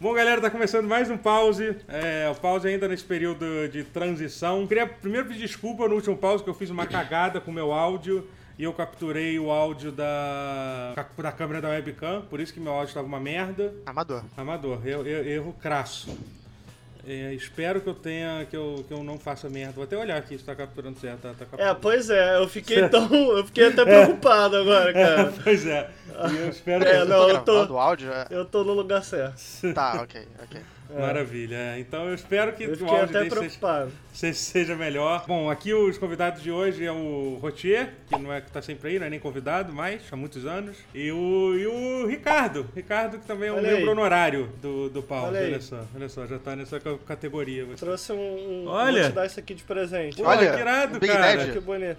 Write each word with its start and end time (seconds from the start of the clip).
Bom, 0.00 0.14
galera, 0.14 0.40
tá 0.40 0.50
começando 0.50 0.88
mais 0.88 1.10
um 1.10 1.18
pause. 1.18 1.76
É, 1.86 2.26
o 2.30 2.34
pause 2.34 2.66
ainda 2.66 2.88
nesse 2.88 3.04
período 3.04 3.68
de 3.68 3.84
transição. 3.84 4.66
Queria 4.66 4.86
primeiro 4.86 5.28
pedir 5.28 5.40
desculpa 5.40 5.86
no 5.86 5.94
último 5.94 6.16
pause 6.16 6.42
que 6.42 6.48
eu 6.48 6.54
fiz 6.54 6.70
uma 6.70 6.86
cagada 6.86 7.38
com 7.38 7.50
o 7.50 7.54
meu 7.54 7.70
áudio 7.70 8.26
e 8.58 8.64
eu 8.64 8.72
capturei 8.72 9.38
o 9.38 9.50
áudio 9.50 9.92
da, 9.92 10.94
da 11.18 11.32
câmera 11.32 11.60
da 11.60 11.68
webcam, 11.68 12.22
por 12.30 12.40
isso 12.40 12.52
que 12.54 12.60
meu 12.60 12.72
áudio 12.72 12.88
estava 12.88 13.06
uma 13.06 13.20
merda. 13.20 13.74
Amador. 13.84 14.24
Amador, 14.38 14.86
erro, 14.86 15.06
erro 15.06 15.56
crasso. 15.60 16.16
É, 17.06 17.32
espero 17.34 17.80
que 17.80 17.88
eu 17.88 17.94
tenha, 17.94 18.46
que 18.48 18.56
eu, 18.56 18.84
que 18.86 18.92
eu 18.92 19.02
não 19.02 19.18
faça 19.18 19.48
merda. 19.48 19.72
Vou 19.72 19.84
até 19.84 19.96
olhar 19.96 20.16
aqui 20.18 20.36
se 20.38 20.44
tá 20.44 20.54
capturando 20.54 20.98
certo. 20.98 21.20
Tá, 21.22 21.28
tá 21.30 21.44
capturando. 21.46 21.70
É, 21.70 21.74
pois 21.80 22.10
é, 22.10 22.36
eu 22.36 22.48
fiquei 22.48 22.88
tão. 22.88 23.08
Eu 23.12 23.44
fiquei 23.46 23.68
até 23.68 23.84
preocupado 23.86 24.56
agora, 24.56 24.92
cara. 24.92 25.32
pois 25.42 25.66
é. 25.66 25.90
E 26.32 26.36
eu 26.36 26.48
espero 26.50 26.84
É, 26.84 27.00
que. 27.00 27.04
não, 27.06 27.28
eu 27.28 27.40
tô- 27.42 27.64
Do 27.66 27.78
áudio? 27.78 28.12
é- 28.12 28.26
Eu 28.30 28.44
tô 28.44 28.62
no 28.64 28.72
lugar 28.74 29.02
certo. 29.04 29.40
Tá, 29.74 30.02
ok, 30.02 30.26
ok. 30.42 30.60
Maravilha. 30.98 31.56
é. 31.56 31.78
Então 31.78 32.08
eu 32.08 32.14
espero 32.14 32.52
que 32.52 32.64
Eu 32.64 32.70
o 32.70 32.88
áudio 32.88 33.04
até 33.04 33.18
seja, 33.24 33.36
preocupado. 33.36 33.92
se- 34.12 34.34
seja 34.34 34.74
melhor. 34.76 35.24
Bom, 35.26 35.50
aqui 35.50 35.72
os 35.74 35.98
convidados 35.98 36.42
de 36.42 36.50
hoje 36.50 36.84
é 36.84 36.92
o 36.92 37.38
Rotier, 37.40 37.90
que 38.08 38.18
não 38.18 38.32
é 38.32 38.40
que 38.40 38.50
tá 38.50 38.60
sempre 38.62 38.90
aí, 38.90 38.98
não 38.98 39.06
é 39.06 39.10
nem 39.10 39.20
convidado 39.20 39.72
mais, 39.72 40.02
há 40.10 40.16
muitos 40.16 40.44
anos. 40.46 40.76
E 40.94 41.10
o, 41.12 41.54
e 41.56 41.66
o 41.66 42.06
Ricardo. 42.06 42.66
Ricardo, 42.74 43.18
que 43.18 43.26
também 43.26 43.48
é 43.48 43.52
um 43.52 43.56
Olha 43.56 43.68
aí. 43.70 43.76
membro 43.76 43.90
honorário 43.92 44.48
do, 44.60 44.88
do 44.88 45.02
Pause. 45.02 45.36
Olha 45.36 45.60
só, 45.60 45.84
olha 45.94 46.08
só, 46.08 46.26
já 46.26 46.38
tá 46.38 46.56
nessa 46.56 46.80
ca- 46.80 46.98
categoria. 47.06 47.64
você. 47.64 47.84
Trouxe 47.84 48.12
um. 48.12 48.64
Olha. 48.66 49.02
Vou 49.02 49.10
te 49.10 49.14
dar 49.14 49.26
isso 49.26 49.38
aqui 49.40 49.54
de 49.54 49.62
presente. 49.62 50.16
Pô, 50.16 50.28
Olha, 50.28 50.52
que 50.52 50.58
irado, 50.60 51.00
cara. 51.00 51.46
Que 51.52 51.60
bonito. 51.60 51.98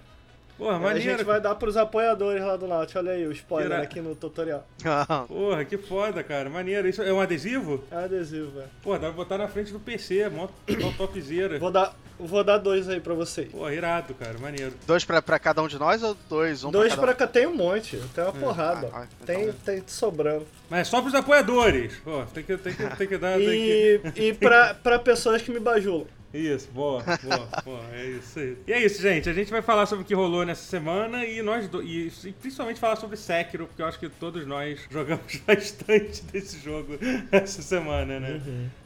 Porra, 0.62 0.76
a 0.76 0.78
maneiro. 0.78 1.00
gente 1.10 1.24
vai 1.24 1.40
dar 1.40 1.56
pros 1.56 1.76
apoiadores 1.76 2.40
lá 2.40 2.56
do 2.56 2.68
Naut. 2.68 2.96
Olha 2.96 3.12
aí 3.12 3.26
o 3.26 3.32
spoiler 3.32 3.80
aqui 3.80 4.00
no 4.00 4.14
tutorial. 4.14 4.64
Porra, 5.26 5.64
que 5.64 5.76
foda, 5.76 6.22
cara. 6.22 6.48
Maneiro. 6.48 6.88
Isso 6.88 7.02
é 7.02 7.12
um 7.12 7.20
adesivo? 7.20 7.82
É 7.90 7.96
adesivo, 8.04 8.52
velho. 8.52 8.68
Pô, 8.80 8.92
dá 8.92 9.00
pra 9.08 9.10
botar 9.10 9.38
na 9.38 9.48
frente 9.48 9.72
do 9.72 9.80
PC, 9.80 10.28
mó, 10.28 10.48
mó 10.80 10.92
topzera. 10.96 11.58
Vou 11.58 11.72
dar, 11.72 11.96
vou 12.16 12.44
dar 12.44 12.58
dois 12.58 12.88
aí 12.88 13.00
pra 13.00 13.12
vocês. 13.12 13.50
Pô, 13.50 13.68
irado, 13.68 14.14
cara. 14.14 14.38
Maneiro. 14.38 14.72
Dois 14.86 15.04
pra, 15.04 15.20
pra 15.20 15.38
cada 15.40 15.60
um 15.62 15.66
de 15.66 15.78
nós 15.80 16.00
ou 16.00 16.16
dois? 16.28 16.62
Um 16.62 16.70
dois 16.70 16.94
pra 16.94 17.02
pra 17.02 17.14
cada 17.14 17.26
cá, 17.26 17.32
tem 17.32 17.46
um 17.48 17.56
monte. 17.56 18.00
Tem 18.14 18.22
uma 18.22 18.32
porrada. 18.32 18.88
Ah, 18.92 19.02
ah, 19.02 19.06
tem, 19.26 19.42
então- 19.48 19.54
tem 19.64 19.82
sobrando. 19.86 20.46
Mas 20.70 20.80
é 20.82 20.84
só 20.84 21.02
pros 21.02 21.14
apoiadores. 21.14 21.96
Pô, 22.04 22.22
tem 22.32 22.44
que, 22.44 22.56
tem 22.56 22.72
que, 22.72 22.96
tem 22.96 23.08
que 23.08 23.18
dar. 23.18 23.36
tem 23.36 23.46
que... 23.48 24.00
E, 24.16 24.22
e 24.28 24.32
pra, 24.34 24.74
pra 24.74 24.98
pessoas 25.00 25.42
que 25.42 25.50
me 25.50 25.58
bajulam. 25.58 26.06
Isso, 26.32 26.70
boa, 26.72 27.02
boa, 27.02 27.48
boa, 27.62 27.80
é 27.92 28.06
isso 28.06 28.38
aí. 28.38 28.56
E 28.66 28.72
é 28.72 28.82
isso, 28.82 29.02
gente. 29.02 29.28
A 29.28 29.34
gente 29.34 29.50
vai 29.50 29.60
falar 29.60 29.84
sobre 29.84 30.02
o 30.02 30.06
que 30.06 30.14
rolou 30.14 30.46
nessa 30.46 30.62
semana 30.64 31.26
e 31.26 31.42
nós 31.42 31.68
do... 31.68 31.82
e, 31.82 32.08
e 32.24 32.32
principalmente 32.32 32.80
falar 32.80 32.96
sobre 32.96 33.18
Sekiro, 33.18 33.66
porque 33.66 33.82
eu 33.82 33.86
acho 33.86 33.98
que 33.98 34.08
todos 34.08 34.46
nós 34.46 34.80
jogamos 34.90 35.36
bastante 35.46 36.22
desse 36.32 36.58
jogo 36.58 36.98
essa 37.30 37.60
semana, 37.60 38.18
né? 38.18 38.40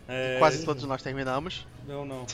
É, 0.09 0.39
Quase 0.41 0.65
todos 0.65 0.83
nós 0.85 1.03
terminamos. 1.03 1.67
Não, 1.87 2.05
não. 2.05 2.27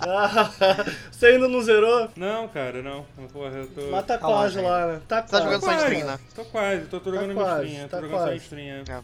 Ah, 0.00 0.50
você 1.10 1.26
ainda 1.26 1.48
não 1.48 1.60
zerou? 1.60 2.08
Não, 2.16 2.46
cara, 2.48 2.80
não. 2.82 3.04
Porra, 3.32 3.56
eu 3.58 3.66
tô. 3.68 3.80
Mas 3.90 4.06
tá 4.06 4.16
Tá 4.16 4.26
quase 4.26 4.60
lá, 4.60 4.86
né? 4.92 5.00
Tá 5.08 5.22
tá 5.22 5.28
quase. 5.28 5.44
jogando 5.44 5.60
só 5.60 5.72
em 5.72 5.76
quase, 5.76 5.84
stream, 5.94 6.06
né? 6.06 6.18
Tô 6.34 6.44
quase, 6.44 6.86
tô, 6.86 7.00
tô 7.00 7.10
jogando 7.12 7.34
Tá 7.34 7.42
quase, 7.42 7.66
stream, 7.66 7.88
tá 7.88 7.96
tô 7.98 8.02
jogando 8.04 8.18
só 8.20 8.24
em 8.26 8.28
quase. 8.30 8.44
stream. 8.44 8.84
é. 8.88 9.00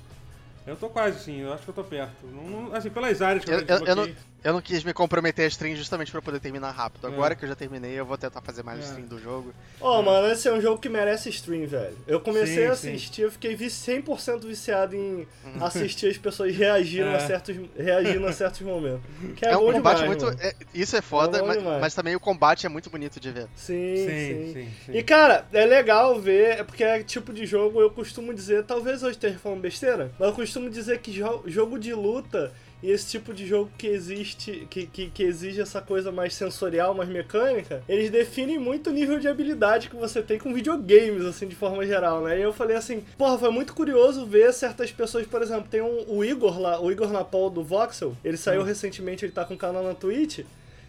Eu 0.66 0.76
tô 0.76 0.88
quase 0.88 1.22
sim, 1.22 1.40
eu 1.42 1.52
acho 1.52 1.62
que 1.64 1.68
eu 1.70 1.74
tô 1.74 1.84
perto. 1.84 2.12
Não- 2.32 2.44
não- 2.62 2.74
assim, 2.74 2.88
pelas 2.90 3.20
áreas 3.20 3.44
que 3.44 3.50
Eu, 3.50 3.58
eu, 3.60 3.66
eu, 3.66 3.86
eu 3.86 3.96
não. 3.96 4.08
Eu 4.44 4.52
não 4.52 4.60
quis 4.60 4.84
me 4.84 4.92
comprometer 4.92 5.46
a 5.46 5.48
stream 5.48 5.74
justamente 5.74 6.12
pra 6.12 6.20
poder 6.22 6.38
terminar 6.38 6.70
rápido. 6.70 7.06
Agora 7.06 7.32
É. 7.32 7.36
que 7.36 7.44
eu 7.44 7.48
já 7.48 7.56
terminei, 7.56 7.92
eu 7.98 8.04
vou 8.04 8.16
tentar 8.18 8.40
fazer 8.42 8.62
mais 8.62 8.80
É. 8.80 8.82
stream 8.84 9.06
do 9.08 9.18
jogo. 9.18 9.52
Ó, 9.80 10.02
mano, 10.02 10.28
esse 10.30 10.46
é 10.46 10.52
um 10.52 10.60
jogo 10.60 10.78
que 10.78 10.88
merece 10.88 11.30
stream, 11.30 11.66
velho. 11.66 11.96
Eu 12.06 12.20
comecei 12.20 12.66
Sim, 12.66 12.70
a 12.70 12.76
sim. 12.76 12.88
assistir, 12.90 13.22
eu 13.22 13.32
fiquei 13.32 13.56
vi- 13.56 13.70
100% 13.70 14.46
viciado 14.46 14.94
em 14.94 15.26
assistir 15.60 16.08
as 16.10 16.18
pessoas 16.18 16.54
reagindo, 16.54 17.06
É. 17.08 17.16
a, 17.16 17.20
certos, 17.26 17.56
reagindo 17.76 18.26
a 18.26 18.32
certos 18.32 18.60
momentos. 18.60 19.00
Que 19.36 19.46
é, 19.46 19.52
É, 19.52 19.56
um 19.56 19.60
bom 19.60 19.72
combate 19.72 20.02
demais, 20.02 20.22
muito. 20.22 20.40
é- 20.42 20.54
isso 20.74 20.94
é 20.96 21.00
foda, 21.00 21.38
É 21.38 21.42
mas, 21.42 21.62
mas 21.62 21.94
também 21.94 22.14
o 22.14 22.20
combate 22.20 22.66
é 22.66 22.68
muito 22.68 22.90
bonito 22.90 23.18
de 23.18 23.30
ver. 23.30 23.46
Sim, 23.56 23.96
Sim, 23.96 24.06
sim, 24.06 24.52
sim, 24.52 24.68
sim. 24.86 24.92
E 24.98 25.02
cara, 25.02 25.46
é 25.52 25.64
legal 25.64 26.20
ver, 26.20 26.58
é 26.60 26.64
porque 26.64 26.84
é 26.84 27.02
tipo 27.02 27.32
de 27.32 27.46
jogo, 27.46 27.80
eu 27.80 27.90
costumo 27.90 28.34
dizer, 28.34 28.64
talvez 28.64 29.02
hoje 29.02 29.12
esteja 29.12 29.38
falando 29.38 29.60
besteira, 29.60 30.12
mas 30.18 30.28
eu 30.28 30.34
costumo 30.34 30.68
dizer 30.68 30.98
que 30.98 31.10
jo- 31.12 31.42
jogo 31.46 31.78
de 31.78 31.94
luta 31.94 32.52
e 32.84 32.90
esse 32.90 33.12
tipo 33.12 33.32
de 33.32 33.46
jogo 33.46 33.70
que 33.78 33.86
existe, 33.86 34.66
que, 34.68 34.84
que, 34.86 35.08
que 35.08 35.22
exige 35.22 35.58
essa 35.58 35.80
coisa 35.80 36.12
mais 36.12 36.34
sensorial, 36.34 36.92
mais 36.92 37.08
mecânica, 37.08 37.82
eles 37.88 38.10
definem 38.10 38.58
muito 38.58 38.90
o 38.90 38.92
nível 38.92 39.18
de 39.18 39.26
habilidade 39.26 39.88
que 39.88 39.96
você 39.96 40.20
tem 40.20 40.38
com 40.38 40.52
videogames, 40.52 41.24
assim, 41.24 41.48
de 41.48 41.56
forma 41.56 41.86
geral, 41.86 42.20
né? 42.20 42.38
E 42.38 42.42
eu 42.42 42.52
falei 42.52 42.76
assim, 42.76 43.02
porra, 43.16 43.38
foi 43.38 43.50
muito 43.50 43.72
curioso 43.72 44.26
ver 44.26 44.52
certas 44.52 44.92
pessoas, 44.92 45.26
por 45.26 45.40
exemplo, 45.40 45.66
tem 45.70 45.80
um, 45.80 46.04
o 46.08 46.22
Igor 46.22 46.60
lá, 46.60 46.78
o 46.78 46.92
Igor 46.92 47.10
Napol 47.10 47.48
do 47.48 47.64
Voxel, 47.64 48.14
ele 48.22 48.36
saiu 48.36 48.62
recentemente, 48.62 49.24
ele 49.24 49.32
tá 49.32 49.46
com 49.46 49.54
um 49.54 49.56
canal 49.56 49.82
na 49.82 49.94
Twitch, 49.94 50.40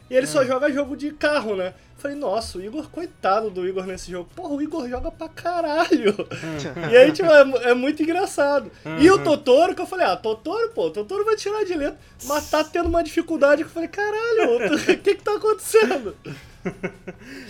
e 0.09 0.15
ele 0.15 0.27
só 0.27 0.43
joga 0.45 0.71
jogo 0.71 0.95
de 0.95 1.11
carro, 1.11 1.55
né? 1.55 1.73
Falei, 1.97 2.17
nossa, 2.17 2.57
o 2.57 2.61
Igor, 2.61 2.89
coitado 2.89 3.49
do 3.49 3.67
Igor 3.67 3.85
nesse 3.85 4.11
jogo. 4.11 4.29
Porra, 4.35 4.53
o 4.53 4.61
Igor 4.61 4.87
joga 4.87 5.09
pra 5.09 5.27
caralho. 5.29 6.13
e 6.91 6.97
aí, 6.97 7.11
tipo, 7.11 7.29
é, 7.31 7.71
é 7.71 7.73
muito 7.73 8.03
engraçado. 8.03 8.69
E 8.99 9.09
o 9.09 9.23
Totoro, 9.23 9.73
que 9.73 9.81
eu 9.81 9.87
falei, 9.87 10.05
ah, 10.05 10.15
Totoro, 10.15 10.69
pô, 10.69 10.91
Totoro 10.91 11.25
vai 11.25 11.35
tirar 11.35 11.63
de 11.63 11.73
letra. 11.73 11.97
Mas 12.25 12.49
tá 12.49 12.63
tendo 12.63 12.89
uma 12.89 13.03
dificuldade 13.03 13.63
que 13.63 13.69
eu 13.69 13.73
falei, 13.73 13.89
caralho, 13.89 14.57
o 14.75 14.79
que 14.97 15.15
que 15.15 15.23
tá 15.23 15.35
acontecendo? 15.35 16.15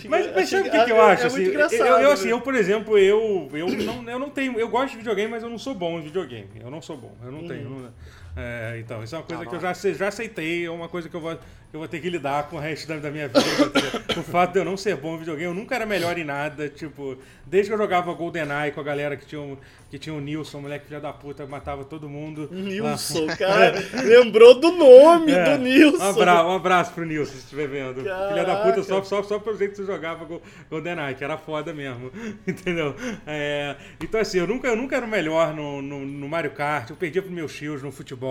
Mas, 0.08 0.34
mas 0.34 0.48
sabe 0.50 0.68
o 0.68 0.70
que, 0.70 0.84
que 0.84 0.92
eu 0.92 0.96
é- 0.96 1.12
acho? 1.12 1.22
É 1.22 1.26
assim, 1.26 1.36
muito 1.36 1.50
engraçado. 1.50 1.80
eu, 1.80 1.98
eu, 2.00 2.12
assim, 2.12 2.26
né? 2.26 2.32
eu, 2.32 2.40
por 2.42 2.54
exemplo, 2.54 2.98
eu, 2.98 3.48
eu, 3.52 3.66
não, 3.68 4.08
eu 4.10 4.18
não 4.18 4.28
tenho. 4.28 4.58
Eu 4.60 4.68
gosto 4.68 4.90
de 4.90 4.98
videogame, 4.98 5.30
mas 5.30 5.42
eu 5.42 5.48
não 5.48 5.58
sou 5.58 5.74
bom 5.74 5.98
em 5.98 6.02
videogame. 6.02 6.50
Eu 6.60 6.70
não 6.70 6.82
sou 6.82 6.96
bom. 6.96 7.16
Eu 7.24 7.32
não 7.32 7.46
tenho. 7.46 7.68
Uhum. 7.68 7.80
não- 7.80 7.92
é, 8.36 8.76
então, 8.80 9.02
isso 9.02 9.14
é 9.14 9.18
uma 9.18 9.24
coisa 9.24 9.42
Não, 9.42 9.50
que 9.50 9.56
eu 9.56 9.60
já, 9.60 9.72
já 9.72 10.08
aceitei, 10.08 10.66
é 10.66 10.70
uma 10.70 10.88
coisa 10.88 11.08
que 11.08 11.14
eu 11.16 11.20
vou, 11.20 11.32
eu 11.32 11.78
vou 11.80 11.88
ter 11.88 12.00
que 12.00 12.10
lidar 12.10 12.48
com 12.48 12.56
o 12.56 12.60
resto 12.60 12.86
da, 12.86 12.96
da 12.98 13.10
minha 13.10 13.28
vida. 13.28 13.40
o 14.18 14.22
fato 14.22 14.52
de 14.52 14.58
eu 14.58 14.64
não 14.64 14.76
ser 14.76 14.96
bom 14.96 15.14
em 15.14 15.18
videogame, 15.18 15.46
eu 15.48 15.54
nunca 15.54 15.74
era 15.74 15.86
melhor 15.86 16.18
em 16.18 16.24
nada. 16.24 16.68
Tipo, 16.68 17.16
desde 17.46 17.70
que 17.70 17.74
eu 17.74 17.78
jogava 17.78 18.12
GoldenEye 18.12 18.72
com 18.72 18.80
a 18.80 18.84
galera 18.84 19.16
que 19.16 19.24
tinha, 19.26 19.40
um, 19.40 19.56
que 19.90 19.98
tinha 19.98 20.14
o 20.14 20.20
Nilson, 20.20 20.60
moleque 20.60 20.86
filho 20.86 21.00
da 21.00 21.12
puta, 21.12 21.46
matava 21.46 21.84
todo 21.84 22.08
mundo. 22.08 22.48
Nilson, 22.52 23.26
cara, 23.38 23.74
lembrou 24.04 24.58
do 24.60 24.70
nome 24.72 25.32
É. 25.32 25.44
do 25.56 25.62
Nilson. 25.62 26.04
Um 26.04 26.10
abraço, 26.10 26.46
um 26.48 26.54
abraço 26.56 26.92
pro 26.92 27.04
Nilson, 27.06 27.32
se 27.32 27.38
estiver 27.38 27.68
vendo. 27.68 28.00
Filha 28.02 28.44
da 28.44 28.56
puta, 28.56 28.82
Caraca. 28.82 28.82
só, 28.84 29.02
só, 29.02 29.22
só 29.22 29.38
pelo 29.38 29.56
jeito 29.56 29.70
que 29.72 29.76
você 29.78 29.86
jogava 29.86 30.24
Go- 30.24 30.42
GoldenEye, 30.70 31.14
que 31.14 31.24
era 31.24 31.38
foda 31.38 31.72
mesmo. 31.72 32.10
Entendeu? 32.46 32.94
É, 33.26 33.76
então, 34.02 34.20
assim, 34.20 34.38
eu 34.38 34.46
nunca, 34.46 34.68
eu 34.68 34.76
nunca 34.76 34.96
era 34.96 35.06
o 35.06 35.08
melhor 35.08 35.54
no, 35.54 35.80
no, 35.82 36.04
no 36.04 36.28
Mario 36.28 36.50
Kart, 36.52 36.90
eu 36.90 36.96
perdia 36.96 37.22
pros 37.22 37.34
meus 37.34 37.54
tios 37.54 37.82
no 37.82 37.90
futebol, 37.92 38.25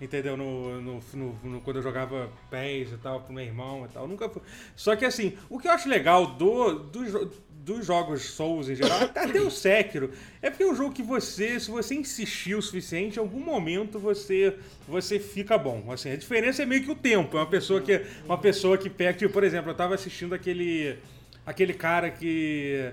entendeu? 0.00 0.36
No, 0.36 0.80
no, 0.80 1.00
no- 1.14 1.38
no- 1.44 1.60
quando 1.60 1.76
eu 1.76 1.82
jogava 1.82 2.30
PES 2.50 2.92
e 2.92 2.96
tal, 3.02 3.20
pro 3.20 3.32
meu 3.32 3.44
irmão 3.44 3.84
e 3.84 3.88
tal. 3.92 4.06
Nunca 4.08 4.28
fui- 4.28 4.42
Só 4.76 4.94
que, 4.96 5.04
assim, 5.04 5.36
o 5.48 5.58
que 5.58 5.68
eu 5.68 5.72
acho 5.72 5.88
legal 5.88 6.26
do, 6.26 6.78
do 6.78 7.30
dos 7.62 7.84
jogos 7.84 8.22
Souls 8.22 8.70
em 8.70 8.74
geral, 8.74 9.02
até 9.02 9.38
o 9.40 9.50
Sekiro, 9.50 10.10
é 10.40 10.48
porque 10.48 10.62
é 10.62 10.66
um 10.66 10.74
jogo 10.74 10.94
que 10.94 11.02
você, 11.02 11.60
se 11.60 11.70
você 11.70 11.94
insistir 11.94 12.54
o 12.54 12.62
suficiente, 12.62 13.16
em 13.16 13.20
algum 13.20 13.38
momento 13.38 13.98
você 13.98 14.56
você 14.88 15.20
fica 15.20 15.58
bom. 15.58 15.92
Assim, 15.92 16.10
a 16.10 16.16
diferença 16.16 16.62
é 16.62 16.66
meio 16.66 16.82
que 16.82 16.90
o 16.90 16.94
tempo. 16.94 17.36
É 17.36 17.40
uma 17.40 17.46
pessoa 17.46 17.80
que 17.82 18.00
uma 18.24 18.38
pessoa 18.38 18.78
que 18.78 18.88
pega, 18.88 19.12
tipo, 19.18 19.32
por 19.32 19.44
exemplo, 19.44 19.70
eu 19.70 19.74
tava 19.74 19.94
assistindo 19.94 20.34
aquele 20.34 20.96
aquele 21.46 21.74
cara 21.74 22.10
que 22.10 22.90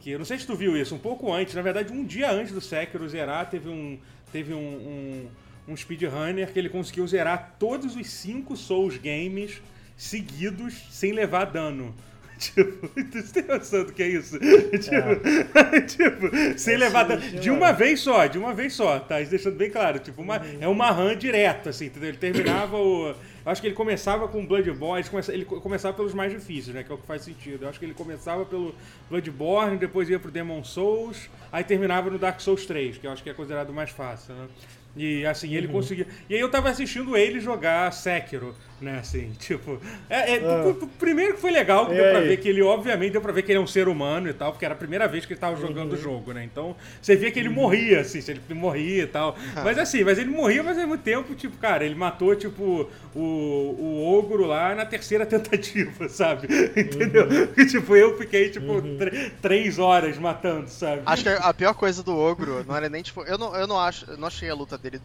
que 0.00 0.16
não 0.16 0.24
sei 0.24 0.38
se 0.38 0.46
tu 0.46 0.54
viu 0.54 0.76
isso, 0.76 0.94
um 0.94 0.98
pouco 0.98 1.32
antes, 1.32 1.54
na 1.54 1.62
verdade, 1.62 1.92
um 1.92 2.04
dia 2.04 2.30
antes 2.30 2.52
do 2.52 2.60
Sekiro 2.60 3.08
zerar, 3.08 3.48
teve 3.50 3.68
um 3.70 3.98
teve 4.32 4.52
um, 4.54 4.58
um, 4.58 5.28
um 5.70 5.76
speedrunner 5.76 6.52
que 6.52 6.58
ele 6.58 6.68
conseguiu 6.68 7.06
zerar 7.06 7.54
todos 7.58 7.94
os 7.96 8.08
cinco 8.08 8.56
Souls 8.56 8.96
games 8.98 9.62
seguidos 9.96 10.74
sem 10.90 11.12
levar 11.12 11.44
dano. 11.46 11.94
Tipo, 12.40 12.88
você 13.12 13.42
tem 13.42 13.42
noção 13.54 13.84
do 13.84 13.92
que 13.92 14.02
é 14.02 14.08
isso? 14.08 14.38
Tipo, 14.40 15.76
tipo, 15.86 16.58
sem 16.58 16.74
levar 16.78 17.02
dano. 17.02 17.20
De 17.38 17.50
uma 17.50 17.70
vez 17.70 18.00
só, 18.00 18.26
de 18.26 18.38
uma 18.38 18.54
vez 18.54 18.72
só, 18.72 18.98
tá? 18.98 19.20
Isso 19.20 19.30
Deixando 19.30 19.56
bem 19.56 19.68
claro. 19.68 19.98
Tipo, 19.98 20.22
uma, 20.22 20.36
é 20.58 20.66
uma 20.66 20.90
run 20.90 21.14
direta, 21.16 21.68
assim, 21.68 21.84
entendeu? 21.86 22.08
Ele 22.08 22.16
terminava 22.16 22.78
o. 22.78 23.08
Eu 23.08 23.52
acho 23.52 23.60
que 23.60 23.66
ele 23.68 23.74
começava 23.74 24.26
com 24.26 24.46
Bloodborne, 24.46 25.02
ele 25.02 25.10
começa- 25.10 25.32
ele 25.34 25.44
co- 25.44 25.60
começava 25.60 25.94
pelos 25.94 26.14
mais 26.14 26.32
difíceis, 26.32 26.74
né? 26.74 26.82
Que 26.82 26.90
é 26.90 26.94
o 26.94 26.98
que 26.98 27.06
faz 27.06 27.20
sentido. 27.22 27.64
Eu 27.64 27.68
acho 27.68 27.78
que 27.78 27.84
ele 27.84 27.92
começava 27.94 28.46
pelo 28.46 28.74
Bloodborne, 29.10 29.76
depois 29.76 30.08
ia 30.08 30.18
pro 30.18 30.30
Demon 30.30 30.64
Souls, 30.64 31.28
aí 31.52 31.62
terminava 31.62 32.08
no 32.08 32.18
Dark 32.18 32.40
Souls 32.40 32.64
3, 32.64 32.96
que 32.96 33.06
eu 33.06 33.10
acho 33.10 33.22
que 33.22 33.28
é 33.28 33.34
considerado 33.34 33.70
mais 33.70 33.90
fácil, 33.90 34.34
né? 34.34 34.46
E 34.96 35.24
assim, 35.24 35.54
ele 35.54 35.68
conseguia. 35.68 36.06
E 36.28 36.34
aí 36.34 36.40
eu 36.40 36.50
tava 36.50 36.68
assistindo 36.68 37.16
ele 37.16 37.40
jogar 37.40 37.92
Sekiro, 37.92 38.54
né? 38.80 38.98
Assim, 38.98 39.32
tipo. 39.38 39.80
É, 40.08 40.34
é, 40.34 40.40
p- 40.40 40.86
primeiro 40.98 41.34
que 41.34 41.40
foi 41.40 41.50
legal, 41.50 41.86
que 41.86 41.92
E 41.92 41.96
deu 41.96 42.06
pra 42.06 42.18
aí? 42.18 42.28
ver 42.28 42.36
que 42.38 42.48
ele, 42.48 42.62
obviamente, 42.62 43.12
deu 43.12 43.20
pra 43.20 43.32
ver 43.32 43.42
que 43.42 43.52
ele 43.52 43.58
é 43.58 43.62
um 43.62 43.66
ser 43.66 43.88
humano 43.88 44.28
e 44.28 44.32
tal, 44.32 44.52
porque 44.52 44.64
era 44.64 44.74
a 44.74 44.76
primeira 44.76 45.06
vez 45.08 45.24
que 45.26 45.32
ele 45.32 45.40
tava 45.40 45.56
jogando 45.56 45.92
o 45.92 45.96
jogo, 45.96 46.32
né? 46.32 46.44
Então, 46.44 46.76
você 47.00 47.16
via 47.16 47.30
que 47.30 47.38
ele 47.38 47.48
morria, 47.48 48.00
assim, 48.00 48.20
se 48.20 48.30
ele 48.30 48.40
morria 48.50 49.04
e 49.04 49.06
tal. 49.06 49.36
Mas 49.62 49.78
assim, 49.78 50.04
mas 50.04 50.18
ele 50.18 50.30
morria, 50.30 50.62
mas 50.62 50.76
ao 50.78 50.86
mesmo 50.86 50.98
tempo, 50.98 51.34
tipo, 51.34 51.56
cara, 51.58 51.84
ele 51.84 51.94
matou, 51.94 52.34
tipo, 52.36 52.88
o, 53.14 53.20
o 53.20 54.18
ogro 54.18 54.46
lá 54.46 54.74
na 54.74 54.84
terceira 54.86 55.24
tentativa, 55.26 56.08
sabe? 56.08 56.48
Entendeu? 56.76 57.26
E, 57.56 57.66
tipo, 57.66 57.94
eu 57.96 58.16
fiquei, 58.16 58.50
tipo, 58.50 58.80
tr- 58.82 59.30
três 59.40 59.78
horas 59.78 60.18
matando, 60.18 60.68
sabe? 60.68 61.02
Acho 61.04 61.22
que 61.24 61.28
a 61.28 61.54
pior 61.54 61.74
coisa 61.74 62.02
do 62.02 62.16
ogro 62.16 62.64
não 62.64 62.76
era 62.76 62.88
nem 62.88 63.02
tipo. 63.02 63.22
Eu 63.24 63.38
não, 63.38 63.54
eu 63.54 63.66
não 63.66 63.78
acho. 63.78 64.10
Eu 64.10 64.16
não 64.16 64.28
achei 64.28 64.48
a 64.50 64.54
luta 64.54 64.76
dele 64.78 65.00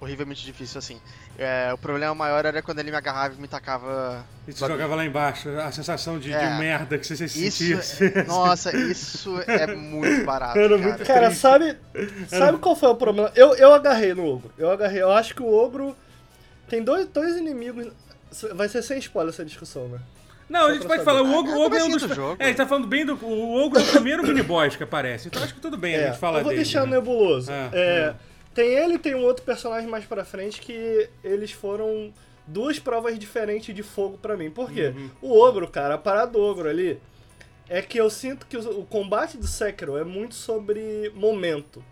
horrivelmente 0.00 0.44
difícil 0.44 0.78
assim. 0.78 1.00
É, 1.38 1.70
o 1.72 1.78
problema 1.78 2.14
maior 2.14 2.44
era 2.44 2.60
quando 2.62 2.78
ele 2.78 2.90
me 2.90 2.96
agarrava 2.96 3.34
e 3.34 3.40
me 3.40 3.48
tacava. 3.48 4.24
E 4.46 4.52
te 4.52 4.60
jogava 4.60 4.94
lá 4.94 5.04
embaixo, 5.04 5.48
a 5.58 5.70
sensação 5.72 6.18
de, 6.18 6.28
de 6.28 6.34
É. 6.34 6.58
merda 6.58 6.98
que 6.98 7.06
você 7.06 7.24
Isso, 7.24 7.80
sentia. 7.80 8.20
é- 8.20 8.24
nossa, 8.24 8.76
isso 8.76 9.38
é 9.46 9.66
muito 9.74 10.24
barato. 10.24 10.56
Era 10.58 10.68
cara. 10.78 10.78
muito 10.88 11.04
Cara, 11.04 11.30
sabe, 11.30 11.76
sabe 12.28 12.58
qual 12.58 12.76
foi 12.76 12.88
o 12.90 12.94
problema? 12.96 13.30
Eu, 13.34 13.54
eu 13.56 13.72
agarrei 13.72 14.14
no 14.14 14.24
ogro. 14.26 14.50
Eu 14.58 14.70
agarrei. 14.70 15.02
Eu 15.02 15.12
acho 15.12 15.34
que 15.34 15.42
o 15.42 15.52
ogro 15.52 15.96
tem 16.68 16.82
dois, 16.82 17.06
dois 17.08 17.36
inimigos. 17.36 17.88
Vai 18.54 18.68
ser 18.68 18.82
sem 18.82 18.98
spoiler 18.98 19.32
essa 19.32 19.44
discussão, 19.44 19.88
né? 19.88 19.98
Não, 20.48 20.60
Só 20.60 20.66
a 20.68 20.72
gente 20.74 20.86
pode 20.86 21.02
saber. 21.02 21.18
falar, 21.18 21.22
o 21.22 21.38
Ogro, 21.38 21.52
É, 21.52 21.56
o 21.56 21.60
Ogro 21.60 21.78
é 21.78 21.84
um 21.84 21.90
dos. 21.90 22.02
do 22.02 22.14
jogo. 22.14 22.36
É, 22.38 22.44
a 22.44 22.46
gente 22.48 22.56
tá 22.56 22.66
falando 22.66 22.86
bem 22.86 23.04
do. 23.04 23.14
O 23.20 23.64
Ogro 23.66 23.80
é 23.80 23.82
o 23.82 23.86
primeiro 23.86 24.22
mini 24.24 24.42
boss 24.44 24.76
que 24.76 24.82
aparece. 24.84 25.26
Então 25.26 25.42
acho 25.42 25.52
que 25.54 25.60
tudo 25.60 25.76
bem 25.76 25.96
a 25.96 25.98
É, 25.98 26.06
gente 26.08 26.18
falar 26.20 26.38
eu 26.38 26.44
vou 26.44 26.52
dele. 26.52 26.62
deixar 26.62 26.84
né? 26.86 26.92
nebuloso. 26.96 27.50
É, 27.50 27.68
É, 27.72 27.80
é. 27.80 28.14
Tem 28.56 28.74
ele 28.74 28.94
e 28.94 28.98
tem 28.98 29.14
um 29.14 29.22
outro 29.22 29.44
personagem 29.44 29.86
mais 29.86 30.06
pra 30.06 30.24
frente 30.24 30.62
que 30.62 31.10
eles 31.22 31.52
foram 31.52 32.10
duas 32.46 32.78
provas 32.78 33.18
diferentes 33.18 33.74
de 33.74 33.82
fogo 33.82 34.16
pra 34.16 34.34
mim. 34.34 34.50
Por 34.50 34.72
quê? 34.72 34.94
Uhum. 34.96 35.10
O 35.20 35.38
ogro, 35.38 35.68
cara, 35.68 35.96
a 35.96 35.98
parada 35.98 36.32
do 36.32 36.40
ogro 36.40 36.66
ali 36.66 36.98
é 37.68 37.82
que 37.82 38.00
eu 38.00 38.08
sinto 38.08 38.46
que 38.46 38.56
o, 38.56 38.80
o 38.80 38.86
combate 38.86 39.36
do 39.36 39.46
Sekiro 39.46 39.98
é 39.98 40.04
muito 40.04 40.34
sobre 40.34 41.12
momento. 41.14 41.84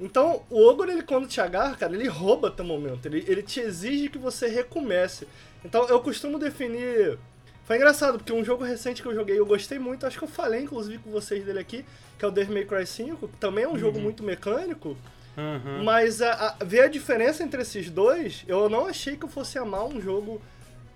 Então, 0.00 0.42
o 0.48 0.66
ogro, 0.66 0.90
ele 0.90 1.02
quando 1.02 1.28
te 1.28 1.38
agarra, 1.38 1.76
cara, 1.76 1.94
ele 1.94 2.08
rouba 2.08 2.50
teu 2.50 2.64
momento. 2.64 3.04
Ele, 3.04 3.22
ele 3.28 3.42
te 3.42 3.60
exige 3.60 4.08
que 4.08 4.16
você 4.16 4.48
recomece. 4.48 5.28
Então, 5.62 5.86
eu 5.86 6.00
costumo 6.00 6.38
definir... 6.38 7.18
Foi 7.64 7.76
engraçado, 7.76 8.16
porque 8.16 8.32
um 8.32 8.44
jogo 8.44 8.64
recente 8.64 9.02
que 9.02 9.08
eu 9.08 9.14
joguei, 9.14 9.38
eu 9.38 9.44
gostei 9.44 9.78
muito, 9.78 10.06
acho 10.06 10.16
que 10.16 10.24
eu 10.24 10.28
falei, 10.28 10.62
inclusive, 10.62 10.96
com 10.96 11.10
vocês 11.10 11.44
dele 11.44 11.58
aqui, 11.58 11.84
que 12.18 12.24
é 12.24 12.28
o 12.28 12.30
Devil 12.30 12.54
May 12.54 12.64
Cry 12.64 12.86
5, 12.86 13.28
que 13.28 13.36
também 13.36 13.64
é 13.64 13.68
um 13.68 13.76
jogo 13.76 13.98
muito 14.00 14.22
mecânico, 14.22 14.96
Uhum. 15.36 15.84
mas 15.84 16.22
a, 16.22 16.32
a- 16.60 16.64
ver 16.64 16.80
a 16.80 16.88
diferença 16.88 17.42
entre 17.42 17.60
esses 17.62 17.90
dois, 17.90 18.44
eu 18.48 18.68
não 18.68 18.86
achei 18.86 19.16
que 19.16 19.24
eu 19.24 19.28
fosse 19.28 19.58
amar 19.58 19.84
um 19.84 20.00
jogo 20.00 20.40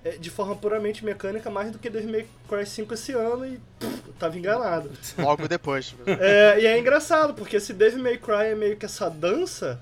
é, 0.03 0.13
de 0.13 0.31
forma 0.31 0.57
puramente 0.57 1.05
mecânica 1.05 1.51
mais 1.51 1.71
do 1.71 1.79
que 1.79 1.91
Devil 1.91 2.11
May 2.11 2.27
Cry 2.49 2.65
5 2.65 2.95
esse 2.95 3.13
ano 3.13 3.45
e 3.47 3.61
pff, 3.79 4.13
tava 4.19 4.39
enganado. 4.39 4.91
Logo 5.19 5.47
depois. 5.47 5.95
É, 6.07 6.59
e 6.61 6.67
é 6.67 6.79
engraçado, 6.79 7.35
porque 7.35 7.57
esse 7.57 7.75
Devil 7.75 8.03
May 8.03 8.17
Cry 8.17 8.47
é 8.53 8.55
meio 8.55 8.77
que 8.79 8.87
essa 8.87 9.11
dança, 9.11 9.79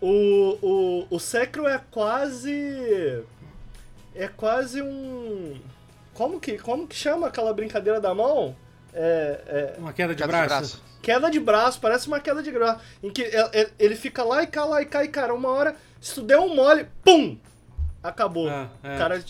o, 0.00 0.58
o, 0.62 1.06
o 1.10 1.20
Sekiro 1.20 1.66
é 1.66 1.78
quase... 1.90 3.22
É 4.14 4.28
quase 4.28 4.80
um... 4.82 5.60
Como 6.14 6.38
que, 6.40 6.58
como 6.58 6.86
que 6.86 6.94
chama 6.94 7.26
aquela 7.28 7.52
brincadeira 7.54 8.00
da 8.00 8.14
mão? 8.14 8.54
É, 8.92 9.40
é, 9.46 9.74
Uma 9.78 9.92
queda 9.92 10.14
de 10.14 10.22
Queda 10.22 10.32
de 10.32 10.46
braço. 10.46 10.48
braço. 10.48 10.82
queda 11.00 11.30
de 11.30 11.40
braço, 11.40 11.80
parece 11.80 12.06
uma 12.08 12.20
queda 12.20 12.42
de 12.42 12.50
braço. 12.50 12.80
Em 13.02 13.10
que 13.10 13.28
ele 13.78 13.96
fica 13.96 14.22
lá 14.22 14.42
e 14.42 14.46
cá, 14.46 14.64
lá 14.64 14.82
e 14.82 14.86
cá, 14.86 15.04
e 15.04 15.08
cara, 15.08 15.32
uma 15.34 15.48
hora, 15.48 15.74
se 16.00 16.14
tu 16.14 16.22
der 16.22 16.38
um 16.38 16.54
mole, 16.54 16.86
pum! 17.04 17.38
Acabou. 18.02 18.48
É, 18.50 18.68
é. 18.82 18.98
Cara, 18.98 19.24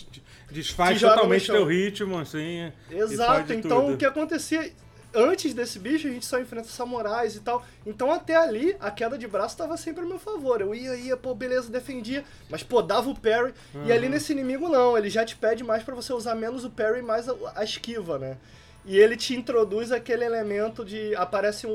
Desfaz 0.49 0.99
totalmente 0.99 1.45
teu 1.45 1.65
ritmo, 1.65 2.17
assim. 2.19 2.71
exato. 2.89 3.53
Então, 3.53 3.81
tudo. 3.81 3.93
o 3.93 3.97
que 3.97 4.05
acontecia 4.05 4.71
antes 5.15 5.53
desse 5.53 5.77
bicho, 5.77 6.07
a 6.07 6.11
gente 6.11 6.25
só 6.25 6.39
enfrenta 6.39 6.67
samurais 6.67 7.35
e 7.35 7.39
tal. 7.39 7.63
Então, 7.85 8.11
até 8.11 8.35
ali, 8.35 8.75
a 8.79 8.89
queda 8.89 9.17
de 9.17 9.27
braço 9.27 9.55
tava 9.57 9.77
sempre 9.77 10.03
a 10.03 10.07
meu 10.07 10.17
favor. 10.19 10.59
Eu 10.61 10.73
ia, 10.73 10.95
ia, 10.95 11.15
pô, 11.15 11.33
beleza, 11.35 11.71
defendia. 11.71 12.23
Mas, 12.49 12.63
pô, 12.63 12.81
dava 12.81 13.09
o 13.09 13.19
parry. 13.19 13.53
E 13.85 13.91
ali 13.91 14.09
nesse 14.09 14.31
inimigo, 14.31 14.67
não. 14.67 14.97
Ele 14.97 15.09
já 15.09 15.23
te 15.23 15.35
pede 15.35 15.63
mais 15.63 15.83
pra 15.83 15.93
você 15.95 16.11
usar 16.13 16.35
menos 16.35 16.65
o 16.65 16.69
parry 16.69 16.99
e 16.99 17.03
mais 17.03 17.29
a, 17.29 17.35
a 17.55 17.63
esquiva, 17.63 18.17
né? 18.17 18.37
E 18.85 18.97
ele 18.99 19.15
te 19.15 19.33
introduz 19.35 19.91
aquele 19.91 20.25
elemento 20.25 20.83
de. 20.83 21.15
Aparece 21.15 21.65
um, 21.65 21.71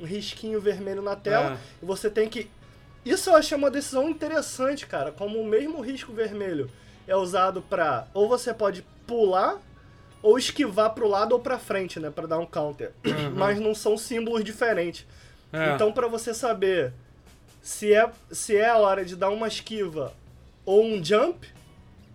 um- 0.00 0.04
risquinho 0.04 0.60
vermelho 0.60 1.02
na 1.02 1.14
tela 1.14 1.54
Ah. 1.54 1.58
e 1.82 1.84
você 1.84 2.08
tem 2.10 2.28
que. 2.28 2.48
Isso 3.04 3.30
eu 3.30 3.36
achei 3.36 3.56
uma 3.56 3.70
decisão 3.70 4.08
interessante, 4.08 4.86
cara. 4.86 5.12
Como 5.12 5.38
o 5.40 5.46
mesmo 5.46 5.80
risco 5.80 6.12
vermelho 6.12 6.70
é 7.06 7.14
usado 7.14 7.60
pra. 7.62 8.06
Ou 8.14 8.28
você 8.28 8.52
pode 8.54 8.84
pular 9.06 9.58
ou 10.22 10.38
esquivar 10.38 10.90
pro 10.94 11.06
lado 11.06 11.32
ou 11.32 11.38
pra 11.38 11.58
frente, 11.58 12.00
né? 12.00 12.10
Pra 12.10 12.26
dar 12.26 12.38
um 12.38 12.46
counter. 12.46 12.92
Mas 13.36 13.60
não 13.60 13.74
são 13.74 13.96
símbolos 13.98 14.42
diferentes. 14.42 15.06
É. 15.52 15.74
Então, 15.74 15.92
pra 15.92 16.06
você 16.08 16.32
saber 16.34 16.92
se 17.62 17.92
é, 17.92 18.10
se 18.30 18.56
é 18.56 18.68
a 18.68 18.76
hora 18.78 19.04
de 19.04 19.14
dar 19.16 19.28
uma 19.30 19.48
esquiva 19.48 20.12
ou 20.64 20.82
um 20.84 21.02
jump, 21.04 21.46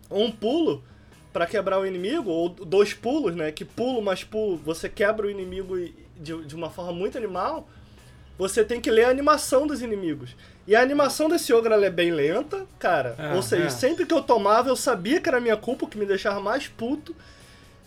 ou 0.09 0.23
um 0.25 0.31
pulo 0.31 0.83
pra 1.33 1.47
quebrar 1.47 1.79
o 1.79 1.85
inimigo, 1.85 2.29
ou 2.29 2.47
dois 2.47 2.93
pulos, 2.93 3.35
né? 3.35 3.51
Que 3.51 3.65
pulo 3.65 4.01
mais 4.01 4.23
pulo, 4.23 4.55
você 4.57 4.87
quebra 4.87 5.25
o 5.25 5.29
inimigo 5.31 5.75
de, 6.15 6.45
de 6.45 6.55
uma 6.55 6.69
forma 6.69 6.93
muito 6.93 7.17
animal. 7.17 7.67
Você 8.37 8.63
tem 8.63 8.79
que 8.79 8.89
ler 8.89 9.05
a 9.05 9.09
animação 9.09 9.67
dos 9.67 9.81
inimigos. 9.81 10.35
E 10.65 10.75
a 10.75 10.81
animação 10.81 11.27
desse 11.27 11.53
ogro 11.53 11.73
ela 11.73 11.85
é 11.85 11.89
bem 11.89 12.11
lenta, 12.11 12.65
cara. 12.79 13.15
É, 13.17 13.35
Ou 13.35 13.41
seja, 13.41 13.65
é. 13.65 13.69
sempre 13.69 14.05
que 14.05 14.13
eu 14.13 14.21
tomava, 14.23 14.69
eu 14.69 14.75
sabia 14.75 15.19
que 15.19 15.27
era 15.27 15.39
minha 15.39 15.57
culpa, 15.57 15.85
o 15.85 15.87
que 15.87 15.97
me 15.97 16.05
deixava 16.05 16.39
mais 16.39 16.67
puto. 16.67 17.15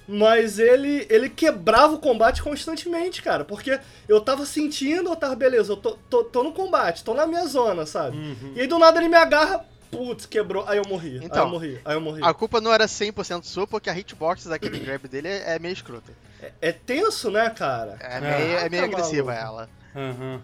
Mas 0.08 0.60
ele, 0.60 1.04
ele 1.10 1.28
quebrava 1.28 1.94
o 1.94 1.98
combate 1.98 2.42
constantemente, 2.42 3.22
cara. 3.22 3.44
Porque 3.44 3.78
eu 4.08 4.20
tava 4.20 4.46
sentindo, 4.46 5.10
eu 5.10 5.16
tava, 5.16 5.34
beleza, 5.34 5.72
eu 5.72 5.76
tô, 5.76 5.98
tô, 6.08 6.22
tô 6.22 6.42
no 6.44 6.52
combate, 6.52 7.02
tô 7.02 7.12
na 7.12 7.26
minha 7.26 7.44
zona, 7.46 7.84
sabe? 7.86 8.16
Uhum. 8.16 8.52
E 8.54 8.60
aí 8.60 8.66
do 8.68 8.78
nada 8.78 9.00
ele 9.00 9.08
me 9.08 9.16
agarra, 9.16 9.64
putz, 9.90 10.26
quebrou. 10.26 10.64
Aí 10.66 10.78
eu 10.78 10.84
morri, 10.88 11.10
aí 11.10 11.16
eu 11.18 11.22
Então, 11.22 11.48
morri, 11.48 11.80
aí 11.84 11.94
eu 11.94 12.00
morri. 12.00 12.22
A 12.22 12.32
culpa 12.34 12.60
não 12.60 12.72
era 12.72 12.86
100% 12.86 13.44
sua, 13.44 13.66
porque 13.66 13.90
a 13.90 13.96
hitbox 13.98 14.44
daquele 14.46 14.78
grab 14.78 15.06
dele 15.08 15.28
é, 15.28 15.54
é 15.54 15.58
meio 15.58 15.72
escrota. 15.72 16.12
É 16.60 16.72
tenso, 16.72 17.30
né, 17.30 17.48
cara? 17.50 17.96
É 18.00 18.20
meio, 18.20 18.58
é 18.58 18.68
meio 18.68 18.84
agressiva 18.84 19.34
ela. 19.34 19.68
Aham. 19.94 20.40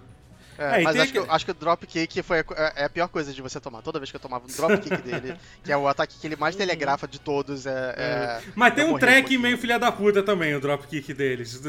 É, 0.59 0.81
É, 0.81 0.83
mas 0.83 0.93
tem 0.93 1.03
acho, 1.03 1.13
que, 1.13 1.19
acho 1.19 1.45
que 1.47 1.51
o 1.51 1.55
dropkick 1.55 2.23
foi 2.23 2.41
a, 2.41 2.45
co- 2.45 2.55
é 2.55 2.85
a 2.85 2.89
pior 2.91 3.09
coisa 3.09 3.33
de 3.33 3.41
você 3.41 3.59
tomar. 3.59 3.81
Toda 3.83 3.99
vez 3.99 4.11
que 4.11 4.17
eu 4.17 4.21
tomava 4.21 4.45
um 4.45 4.55
dropkick 4.55 4.97
dele, 5.03 5.35
que 5.65 5.73
é 5.73 5.77
o 5.77 5.89
ataque 5.89 6.17
que 6.21 6.27
ele 6.27 6.37
mais 6.37 6.55
telegrafa 6.55 7.09
de 7.09 7.19
todos, 7.19 7.67
é. 7.67 7.95
é- 7.97 8.41
Mas 8.55 8.75
tem 8.75 8.85
um 8.85 8.99
track 8.99 9.21
pouquinho. 9.23 9.41
meio 9.41 9.59
filha 9.59 9.79
da 9.79 9.91
puta 9.91 10.23
também, 10.23 10.55
o 10.55 10.61
dropkick 10.61 11.13
deles. 11.15 11.61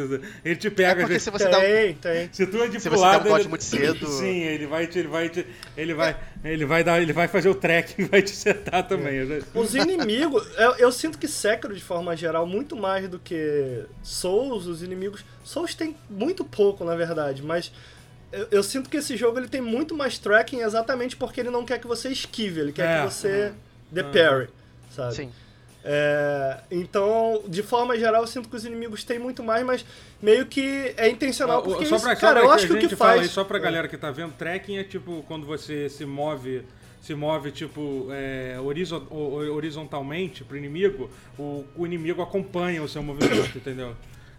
Ele 0.44 0.56
te 0.56 0.68
É 0.68 0.70
pega. 0.70 1.02
porque 1.02 1.16
às 1.16 1.24
se 1.24 1.30
você 1.32 1.48
dá 1.50 1.58
um- 1.58 1.62
tem, 1.62 1.94
tem. 1.96 2.30
Se 2.34 2.46
tu 2.46 2.62
é 2.62 2.68
de 2.68 2.80
Se 2.80 2.90
pro 2.90 2.98
você 3.00 3.20
der 3.20 3.32
um 3.32 3.38
ele... 3.38 3.48
muito 3.48 3.64
cedo- 3.64 4.08
Sim, 4.20 4.42
ele 4.42 4.68
vai 4.68 4.86
te, 4.88 5.00
ele 5.00 5.08
vai 5.08 5.30
te, 5.30 5.48
ele 5.78 5.94
vai, 5.94 6.18
ele 6.44 6.66
vai 6.66 6.84
dar, 6.84 7.02
ele 7.02 7.14
vai 7.14 7.28
fazer 7.28 7.50
o 7.50 7.56
track 7.56 8.02
e 8.02 8.06
vai 8.06 8.22
te 8.22 8.32
setar 8.32 8.86
também. 8.88 9.26
Já- 9.26 9.40
Os 9.56 9.74
inimigos, 9.76 10.46
eu, 10.58 10.76
eu 10.76 10.92
sinto 10.92 11.18
que 11.18 11.28
Sekiro, 11.28 11.74
de 11.74 11.82
forma 11.84 12.16
geral, 12.18 12.46
muito 12.46 12.76
mais 12.76 13.08
do 13.08 13.18
que 13.18 13.86
Souls, 14.04 14.66
os 14.68 14.84
inimigos. 14.84 15.24
Souls 15.44 15.74
tem 15.74 15.96
muito 16.10 16.44
pouco, 16.44 16.84
na 16.84 16.96
verdade, 16.96 17.42
mas 17.42 17.72
eu, 18.34 18.48
eu 18.52 18.64
sinto 18.64 18.90
que 18.90 18.98
esse 18.98 19.16
jogo 19.16 19.40
ele 19.40 19.48
tem 19.48 19.62
muito 19.62 19.96
mais 19.96 20.18
tracking 20.18 20.62
exatamente 20.62 21.16
porque 21.16 21.40
ele 21.40 21.52
não 21.52 21.64
quer 21.64 21.80
que 21.80 21.88
você 21.88 22.10
esquive, 22.10 22.60
ele 22.60 22.72
quer 22.72 22.88
É, 22.88 23.06
que 23.06 23.14
você 23.14 23.28
é. 23.30 23.54
dê 23.92 24.04
parry, 24.04 24.50
sabe? 24.92 25.16
Sim. 25.16 25.32
É, 25.86 26.60
então, 26.72 27.44
de 27.48 27.62
forma 27.62 27.98
geral, 27.98 28.22
eu 28.22 28.28
sinto 28.28 28.48
que 28.50 28.56
os 28.56 28.66
inimigos 28.66 29.04
têm 29.04 29.20
muito 29.20 29.44
mais, 29.44 29.66
mas 29.66 29.86
meio 30.22 30.46
que 30.46 30.94
é 30.96 31.10
intencional, 31.10 31.60
Ó, 31.60 31.62
porque 31.62 31.86
só 31.86 31.98
isso, 31.98 32.06
pra, 32.06 32.16
só 32.16 32.22
cara, 32.22 32.40
eu 32.40 32.52
acho 32.52 32.68
que 32.68 32.74
a 32.74 32.76
o 32.78 32.80
que 32.80 32.96
faz... 32.96 33.22
aí, 33.22 33.28
só 33.28 33.44
pra 33.44 33.60
galera 33.60 33.88
que 33.88 33.98
tá 33.98 34.10
vendo, 34.10 34.34
tracking 34.34 34.78
é 34.78 34.84
tipo 34.84 35.24
quando 35.28 35.46
você 35.46 35.90
se 35.90 36.06
move, 36.06 36.64
se 37.02 37.14
move 37.14 37.52
tipo 37.52 38.08
é, 38.12 38.58
horizontalmente 39.52 40.44
pro 40.46 40.58
inimigo, 40.58 41.10
o, 41.38 41.66
o 41.76 41.86
inimigo 41.86 42.22
acompanha 42.22 42.82
o 42.82 42.88
seu 42.88 43.04
movimento, 43.04 43.58
entendeu? 43.58 43.94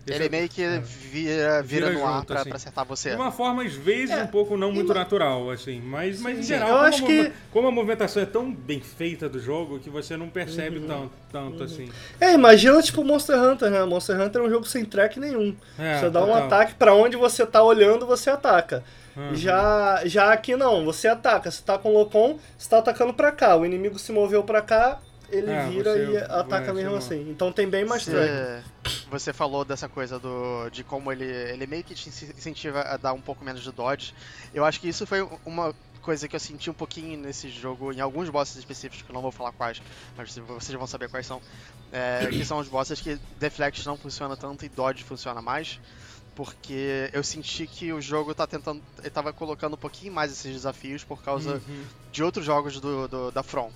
Ele 0.06 0.26
é- 0.26 0.28
meio 0.28 0.48
que 0.48 0.62
vira, 0.78 1.62
vira, 1.62 1.62
Vira 1.62 1.90
no 1.92 2.06
ar 2.06 2.14
junto, 2.16 2.26
pra, 2.26 2.40
assim. 2.40 2.48
pra 2.50 2.56
acertar 2.56 2.84
você. 2.84 3.10
De 3.10 3.16
uma 3.16 3.32
forma, 3.32 3.62
às 3.62 3.72
vezes, 3.74 4.10
É, 4.10 4.22
um 4.22 4.26
pouco 4.26 4.56
não 4.56 4.70
muito 4.72 4.92
natural, 4.92 5.50
assim. 5.50 5.80
Mas, 5.80 6.20
mas 6.20 6.38
em 6.38 6.42
sim. 6.42 6.48
geral, 6.48 6.68
Eu 6.68 6.74
como, 6.74 6.86
acho 6.86 7.04
a, 7.04 7.06
que- 7.06 7.32
como 7.52 7.68
a 7.68 7.70
movimentação 7.70 8.22
é 8.22 8.26
tão 8.26 8.52
bem 8.52 8.80
feita 8.80 9.28
do 9.28 9.40
jogo 9.40 9.78
que 9.78 9.88
você 9.88 10.16
não 10.16 10.28
percebe 10.28 10.78
Uhum. 10.78 10.86
tanto, 10.86 11.10
tanto 11.32 11.62
assim. 11.62 11.88
É, 12.20 12.32
imagina 12.34 12.82
tipo 12.82 13.02
Monster 13.04 13.36
Hunter, 13.42 13.70
né? 13.70 13.84
Monster 13.84 14.20
Hunter 14.20 14.42
é 14.42 14.44
um 14.44 14.50
jogo 14.50 14.66
sem 14.66 14.84
track 14.84 15.18
nenhum. 15.18 15.56
É, 15.78 16.00
você 16.00 16.10
dá 16.10 16.22
um 16.22 16.26
total. 16.26 16.44
ataque 16.44 16.74
pra 16.74 16.94
onde 16.94 17.16
você 17.16 17.46
tá 17.46 17.62
olhando, 17.62 18.06
você 18.06 18.30
ataca. 18.30 18.84
Uhum. 19.16 19.34
Já, 19.34 20.02
já 20.04 20.32
aqui 20.32 20.56
não, 20.56 20.84
você 20.84 21.06
ataca. 21.06 21.50
Você 21.50 21.62
tá 21.62 21.78
com 21.78 21.90
o 21.90 21.92
Locom, 21.94 22.38
você 22.58 22.68
tá 22.68 22.78
atacando 22.78 23.14
pra 23.14 23.30
cá. 23.30 23.56
O 23.56 23.64
inimigo 23.64 23.96
se 23.98 24.10
moveu 24.10 24.42
pra 24.42 24.60
cá, 24.60 24.98
ele 25.28 25.50
É, 25.50 25.66
vira 25.68 25.92
você 25.94 26.12
e 26.12 26.16
ataca 26.18 26.72
mesmo 26.74 26.96
assim. 26.96 27.28
Então 27.30 27.52
tem 27.52 27.68
bem 27.68 27.84
mais. 27.84 28.04
Você, 28.04 28.62
você 29.10 29.32
falou 29.32 29.64
dessa 29.64 29.88
coisa 29.88 30.18
do, 30.18 30.68
de 30.70 30.82
como 30.84 31.10
ele, 31.12 31.24
ele 31.24 31.66
meio 31.66 31.84
que 31.84 31.94
te 31.94 32.08
incentiva 32.08 32.80
a 32.82 32.96
dar 32.96 33.12
um 33.12 33.20
pouco 33.20 33.44
menos 33.44 33.62
de 33.62 33.70
dodge. 33.72 34.14
Eu 34.52 34.64
acho 34.64 34.80
que 34.80 34.88
isso 34.88 35.06
foi 35.06 35.26
uma 35.44 35.74
coisa 36.02 36.28
que 36.28 36.36
eu 36.36 36.40
senti 36.40 36.68
um 36.70 36.74
pouquinho 36.74 37.18
nesse 37.18 37.48
jogo, 37.48 37.90
em 37.92 38.00
alguns 38.00 38.28
bosses 38.28 38.56
específicos, 38.56 39.02
que 39.02 39.10
eu 39.10 39.14
não 39.14 39.22
vou 39.22 39.32
falar 39.32 39.52
quais, 39.52 39.80
mas 40.16 40.36
vocês 40.36 40.76
vão 40.78 40.86
saber 40.86 41.08
quais 41.08 41.26
são. 41.26 41.40
É, 41.92 42.26
que 42.26 42.44
são 42.44 42.58
os 42.58 42.68
bosses 42.68 43.00
que 43.00 43.18
Deflect 43.38 43.86
não 43.86 43.96
funciona 43.96 44.36
tanto 44.36 44.64
e 44.64 44.68
Dodge 44.68 45.02
funciona 45.04 45.40
mais. 45.40 45.80
Porque 46.34 47.08
eu 47.12 47.22
senti 47.22 47.64
que 47.64 47.92
o 47.92 48.00
jogo 48.00 48.34
tá 48.34 48.44
tentando. 48.44 48.82
Ele 48.98 49.08
tava 49.10 49.32
colocando 49.32 49.74
um 49.74 49.78
pouquinho 49.78 50.12
mais 50.12 50.32
esses 50.32 50.52
desafios 50.52 51.04
por 51.04 51.22
causa 51.22 51.62
Uhum. 51.68 51.84
de 52.10 52.24
outros 52.24 52.44
jogos 52.44 52.80
do, 52.80 53.06
do- 53.06 53.30
da 53.30 53.42
From. 53.44 53.70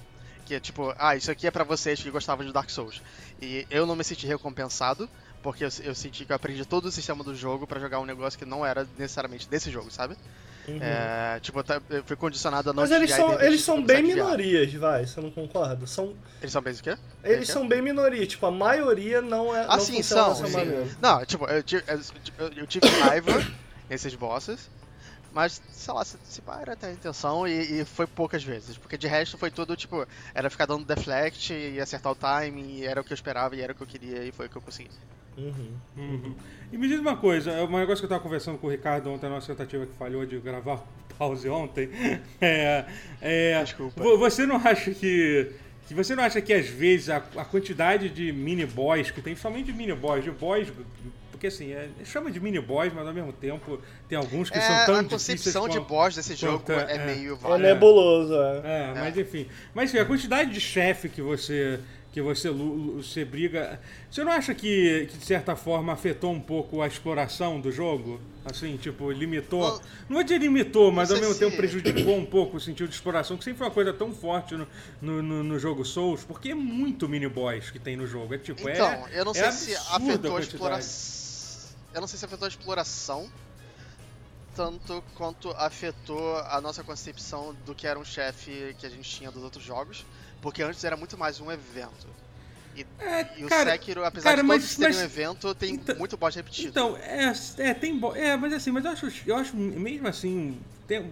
Que 0.49 0.55
é 0.55 0.61
tipo, 0.61 0.95
ah, 0.99 1.15
isso 1.15 1.31
aqui 1.31 1.47
é 1.47 1.51
pra 1.51 1.63
vocês 1.63 2.03
que 2.03 2.11
gostavam 2.11 2.43
de 2.43 2.55
Dark 2.55 2.71
Souls. 2.71 3.03
E 3.41 3.67
eu 3.71 3.85
não 3.85 3.95
me 3.95 4.03
senti 4.03 4.27
recompensado, 4.27 5.07
porque 5.43 5.63
eu, 5.63 5.69
eu 5.85 5.95
senti 5.95 6.25
que 6.25 6.33
eu 6.33 6.37
aprendi 6.37 6.65
todo 6.65 6.87
o 6.87 6.91
sistema 6.91 7.23
do 7.23 7.35
jogo 7.35 7.67
pra 7.67 7.79
jogar 7.79 8.01
um 8.01 8.07
negócio 8.07 8.39
que 8.39 8.47
não 8.47 8.65
era 8.65 8.89
necessariamente 8.97 9.47
desse 9.47 9.71
jogo, 9.71 9.91
sabe? 9.91 10.17
Uhum. 10.67 10.79
É, 10.81 11.39
tipo, 11.41 11.63
tá, 11.63 11.83
foi 12.07 12.17
condicionado 12.17 12.71
a 12.71 12.73
não 12.73 12.83
Mas 12.83 12.91
eles 12.91 13.11
são, 13.11 13.39
eles 13.43 13.61
são 13.61 13.83
bem 13.83 14.03
minorias, 14.03 14.73
vai, 14.73 15.05
você 15.05 15.21
não 15.21 15.31
concorda? 15.31 15.87
São... 15.87 16.15
Eles 16.41 16.51
são 16.51 16.63
bem 16.63 16.73
o 16.73 16.77
quê? 16.77 16.97
Eles 17.23 17.49
são 17.49 17.69
bem 17.69 17.83
minoria, 17.83 18.27
tipo, 18.27 18.47
a 18.47 18.51
maioria 18.51 19.21
não 19.21 19.55
é. 19.55 19.67
Ah, 19.69 19.77
não 19.77 19.81
sim, 19.85 20.03
são. 20.03 20.35
Sim. 20.35 20.97
Não, 20.99 21.27
tipo, 21.27 21.45
eu 21.45 21.63
eu, 22.39 22.53
eu 22.57 22.67
tive 22.67 22.87
raiva 22.87 23.33
nesses 23.91 24.15
bosses. 24.15 24.71
Mas, 25.33 25.61
sei 25.71 25.95
lá, 25.95 26.05
se, 26.05 26.17
se 26.25 26.43
era 26.61 26.73
até 26.73 26.89
a 26.89 26.93
intenção 26.93 27.47
e, 27.47 27.81
e, 27.81 27.85
foi 27.85 28.07
poucas 28.07 28.43
vezes. 28.43 28.77
Porque 28.77 28.97
de 28.97 29.07
resto 29.07 29.37
foi 29.37 29.51
tudo, 29.51 29.77
tipo, 29.77 30.07
era 30.35 30.51
ficar 30.51 30.67
dando 30.67 30.85
deflect 30.85 31.53
e 31.53 31.81
acertar 31.81 32.13
o 32.13 32.17
time, 32.17 32.63
e 32.63 32.87
era 32.87 33.01
o 33.01 33.05
que 33.05 33.13
eu 33.13 33.15
esperava 33.15 33.55
e 33.55 33.61
era 33.61 33.73
o 33.73 33.75
que 33.75 33.83
eu 33.83 33.87
queria 33.87 34.25
e 34.25 34.33
foi 34.33 34.47
o 34.47 34.49
que 34.49 34.57
eu 34.57 34.63
consegui. 34.63 34.91
Uhum. 35.37 35.71
Uhum. 35.97 36.35
E 36.73 36.77
me 36.77 36.89
diz 36.89 36.99
uma 36.99 37.17
coisa, 37.17 37.53
é 37.53 37.63
um 37.63 37.79
negócio 37.79 37.99
que 37.99 38.07
eu 38.07 38.09
tava 38.09 38.23
conversando 38.23 38.59
com 38.59 38.67
o 38.67 38.71
Ricardo 38.71 39.11
ontem, 39.11 39.27
a 39.27 39.31
nossa 39.31 39.47
tentativa 39.47 39.87
que 39.87 39.93
falhou 39.97 40.27
de 40.27 40.39
gravar 40.39 40.85
pause 41.17 41.49
ontem. 41.49 41.89
É, 42.41 42.85
é, 43.21 43.63
Desculpa. 43.63 44.03
Você 44.17 44.47
não 44.47 44.57
acha 44.57 44.93
que. 44.93 45.51
que 45.87 45.95
você 45.95 46.15
não 46.15 46.23
acha 46.23 46.41
que 46.41 46.53
às 46.53 46.69
vezes 46.69 47.09
a, 47.09 47.17
a 47.37 47.45
quantidade 47.45 48.09
de 48.09 48.33
mini 48.33 48.65
boys 48.65 49.11
que 49.11 49.21
tem, 49.21 49.35
somente 49.35 49.67
de 49.67 49.73
mini 49.73 49.93
boys, 49.93 50.23
de 50.23 50.31
boys 50.31 50.69
porque 51.39 51.47
assim, 51.47 51.73
é, 51.73 51.89
chama 52.05 52.33
de 52.33 52.41
mini 52.41 52.59
boss, 52.59 52.93
mas 52.93 53.07
ao 53.07 53.15
mesmo 53.15 53.33
tempo 53.33 53.81
tem 54.09 54.19
alguns 54.19 54.51
que 54.51 54.59
é, 54.59 54.61
são 54.61 54.87
tão 54.87 54.97
a 54.97 55.03
difíceis. 55.03 55.57
A 55.57 55.61
concepção 55.61 55.69
de 55.69 55.81
boss 55.81 56.17
desse 56.17 56.35
jogo 56.35 56.65
é, 56.73 56.97
é, 56.97 57.07
meio 57.07 57.39
É 57.45 57.59
nebuloso, 57.59 58.35
é. 58.35 58.63
É, 58.65 58.95
mas 58.95 59.17
enfim. 59.17 59.47
Mas 59.73 59.91
enfim, 59.91 60.03
a 60.03 60.05
quantidade 60.05 60.51
de 60.51 60.61
chefe 60.61 61.09
que 61.09 61.23
você 61.23 61.79
que 62.11 62.23
você, 62.23 62.51
você 62.51 63.25
briga. 63.25 63.79
Você 64.11 64.25
não 64.25 64.33
acha 64.33 64.55
que, 64.55 65.07
que, 65.11 65.19
de 65.19 65.25
certa 65.25 65.55
forma, 65.55 65.93
afetou 65.93 66.33
um 66.33 66.41
pouco 66.41 66.83
a 66.83 66.87
exploração 66.87 67.61
do 67.61 67.71
jogo? 67.71 68.21
Assim, 68.45 68.77
tipo, 68.77 69.13
limitou. 69.13 69.61
Não, 69.61 69.81
não 70.09 70.21
é 70.21 70.25
de 70.25 70.37
limitou, 70.39 70.91
mas 70.91 71.11
ao 71.11 71.19
mesmo 71.19 71.35
se... 71.35 71.41
tempo 71.41 71.57
prejudicou 71.57 72.17
um 72.17 72.25
pouco 72.25 72.57
o 72.57 72.61
sentido 72.61 72.89
de 72.89 72.95
exploração, 72.95 73.37
que 73.37 73.45
sempre 73.45 73.59
foi 73.59 73.67
uma 73.67 73.73
coisa 73.73 73.93
tão 73.93 74.13
forte 74.13 74.57
no, 74.57 74.67
no, 75.01 75.23
no, 75.23 75.45
no 75.45 75.59
jogo 75.59 75.85
Souls, 75.85 76.25
porque 76.25 76.51
é 76.51 76.55
muito 76.55 77.09
mini 77.09 77.29
boss 77.29 77.71
que 77.71 77.79
tem 77.79 77.97
no 77.97 78.07
jogo. 78.07 78.35
É 78.35 78.39
tipo, 78.39 78.69
então, 78.69 78.89
é. 78.89 79.21
eu 79.21 79.25
não 79.25 79.35
sei 79.35 79.53
se 79.53 79.77
afetou 79.77 80.35
a, 80.35 80.39
a 80.39 80.41
exploração 80.41 81.18
eu 81.95 82.01
não 82.01 82.09
sei 82.09 82.19
se 82.19 82.25
afetou 82.25 82.47
a 82.47 82.49
exploração 82.49 83.31
tanto 84.59 85.05
quanto 85.15 85.51
afetou 85.53 86.37
a 86.39 86.61
nossa 86.61 86.83
concepção 86.83 87.55
do 87.65 87.77
que 87.77 87.87
era 87.87 87.97
um 87.97 88.05
chefe 88.05 88.75
que 88.79 88.85
a 88.85 88.91
gente 88.91 89.09
tinha 89.09 89.31
dos 89.31 89.45
outros 89.45 89.63
jogos, 89.63 90.05
porque 90.43 90.65
antes 90.65 90.83
era 90.83 90.97
muito 90.97 91.17
mais 91.17 91.41
um 91.41 91.49
evento. 91.53 92.09
E, 92.75 92.85
é, 92.99 93.39
e 93.39 93.45
o 93.45 93.49
cara, 93.49 93.71
Sekiro, 93.73 94.05
apesar 94.05 94.31
cara, 94.31 94.43
de 94.43 94.49
todos 94.49 94.77
terem 94.77 94.97
um 94.97 95.01
evento, 95.01 95.55
tem 95.55 95.75
então, 95.75 95.97
muito 95.97 96.17
boss 96.17 96.35
repetido. 96.35 96.69
Então, 96.71 96.97
é, 96.97 97.33
é 97.59 97.75
tem 97.75 98.01
é, 98.17 98.37
mas 98.37 98.53
assim, 98.53 98.73
mas 98.73 98.85
eu 98.85 98.91
acho, 98.91 99.13
eu 99.27 99.37
acho 99.37 99.57
mesmo 99.57 100.09
assim, 100.09 100.61
tem, 100.89 101.09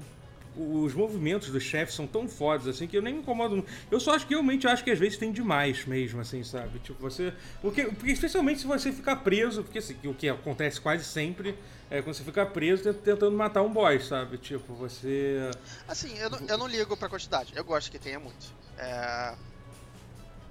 os 0.57 0.95
movimentos 0.95 1.51
dos 1.51 1.63
chefes 1.63 1.95
são 1.95 2.07
tão 2.07 2.27
fodas 2.27 2.67
assim 2.67 2.87
que 2.87 2.97
eu 2.97 3.03
nem 3.03 3.15
me 3.15 3.21
incomodo. 3.21 3.65
Eu 3.91 4.01
só 4.01 4.15
acho 4.15 4.27
que 4.27 4.35
realmente 4.35 4.67
acho 4.67 4.83
que 4.83 4.91
às 4.91 4.99
vezes 4.99 5.19
tem 5.19 5.31
demais 5.31 5.85
mesmo, 5.85 6.21
assim, 6.21 6.43
sabe? 6.43 6.79
Tipo, 6.79 7.01
você. 7.01 7.33
Porque, 7.61 7.85
porque 7.85 8.13
especialmente 8.13 8.61
se 8.61 8.67
você 8.67 8.91
ficar 8.91 9.17
preso, 9.17 9.63
porque 9.63 9.79
assim, 9.79 9.97
o 10.05 10.15
que 10.15 10.29
acontece 10.29 10.81
quase 10.81 11.05
sempre 11.05 11.57
é 11.91 12.01
quando 12.03 12.15
você 12.15 12.25
fica 12.25 12.45
preso 12.47 12.93
tentando 12.95 13.33
matar 13.33 13.63
um 13.63 13.73
boss, 13.73 14.07
sabe? 14.07 14.39
Tipo, 14.39 14.75
você. 14.75 15.51
Assim, 15.87 16.17
eu 16.19 16.31
não, 16.31 16.39
eu 16.47 16.59
não 16.59 16.67
ligo 16.67 16.97
pra 16.97 17.09
quantidade. 17.09 17.53
Eu 17.55 17.65
gosto 17.65 17.91
que 17.91 17.99
tenha 17.99 18.19
muito. 18.19 18.47
É. 18.79 19.35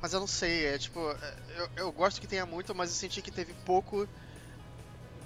Mas 0.02 0.14
eu 0.14 0.20
não 0.20 0.28
sei, 0.28 0.68
é 0.68 0.78
tipo. 0.78 1.00
É, 1.00 1.34
eu, 1.58 1.70
eu 1.78 1.92
gosto 1.92 2.22
que 2.22 2.28
tenha 2.28 2.46
muito, 2.46 2.76
mas 2.76 2.90
eu 2.90 2.96
senti 2.96 3.22
que 3.22 3.32
teve 3.32 3.54
pouco 3.66 4.08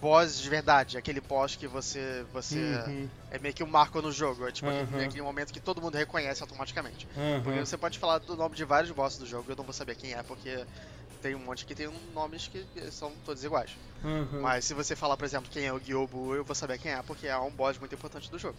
boss 0.02 0.40
de 0.40 0.50
verdade, 0.50 0.98
aquele 0.98 1.22
boss 1.22 1.56
que 1.56 1.68
você 1.68 2.26
você 2.34 2.58
uhum. 2.58 3.10
é 3.32 3.40
meio 3.40 3.54
que 3.54 3.64
um 3.64 3.68
marco 3.68 4.02
no 4.02 4.12
jogo, 4.12 4.48
é 4.48 4.52
tipo 4.52 4.70
uhum. 4.70 4.82
aquele, 4.82 5.06
aquele, 5.06 5.22
momento 5.22 5.54
que 5.54 5.60
todo 5.60 5.82
mundo 5.82 5.96
reconhece 5.96 6.42
automaticamente. 6.42 7.08
Uhum. 7.16 7.42
Porque 7.44 7.60
você 7.60 7.78
pode 7.78 8.00
falar 8.00 8.20
do 8.20 8.36
nome 8.36 8.56
de 8.56 8.64
vários 8.64 8.92
bosses 8.92 9.20
do 9.20 9.26
jogo, 9.26 9.52
eu 9.52 9.56
não 9.56 9.64
vou 9.64 9.74
saber 9.74 9.96
quem 9.96 10.14
é, 10.14 10.24
porque 10.24 10.66
tem 11.22 11.36
um 11.36 11.40
monte 11.40 11.66
que 11.66 11.76
tem 11.76 11.90
nomes 12.14 12.48
que 12.48 12.66
são 12.92 13.12
todos 13.26 13.44
iguais. 13.44 13.72
Uhum. 14.04 14.42
Mas 14.42 14.66
se 14.66 14.74
você 14.74 14.96
falar, 14.96 15.18
por 15.18 15.26
exemplo, 15.26 15.50
quem 15.52 15.66
é 15.66 15.74
o 15.74 15.80
Gyobu, 15.80 16.36
eu 16.36 16.44
vou 16.44 16.56
saber 16.56 16.80
quem 16.80 16.92
é, 16.92 17.02
porque 17.02 17.28
é 17.28 17.38
um 17.38 17.52
boss 17.52 17.78
muito 17.78 17.94
importante 17.94 18.32
do 18.32 18.40
jogo. 18.40 18.58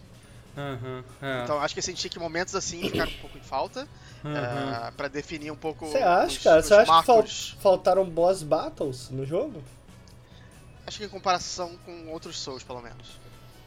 Uhum, 0.55 1.03
é. 1.21 1.43
Então 1.43 1.61
acho 1.61 1.73
que 1.73 1.79
eu 1.79 1.83
senti 1.83 2.09
que 2.09 2.19
momentos 2.19 2.53
assim 2.55 2.81
ficaram 2.81 3.09
um 3.09 3.21
pouco 3.21 3.37
em 3.37 3.41
falta 3.41 3.87
uhum. 4.23 4.33
uh, 4.33 4.91
para 4.97 5.07
definir 5.07 5.49
um 5.49 5.55
pouco. 5.55 5.87
Você 5.87 5.99
acha, 5.99 6.37
os, 6.37 6.43
cara? 6.43 6.61
Você 6.61 6.73
acha 6.73 6.91
marcos... 6.91 7.55
que 7.55 7.61
faltaram 7.61 8.05
boss 8.09 8.43
battles 8.43 9.09
no 9.09 9.25
jogo? 9.25 9.63
Acho 10.85 10.97
que 10.99 11.05
em 11.05 11.09
comparação 11.09 11.77
com 11.85 12.09
outros 12.09 12.39
Souls, 12.39 12.63
pelo 12.63 12.81
menos. 12.81 13.19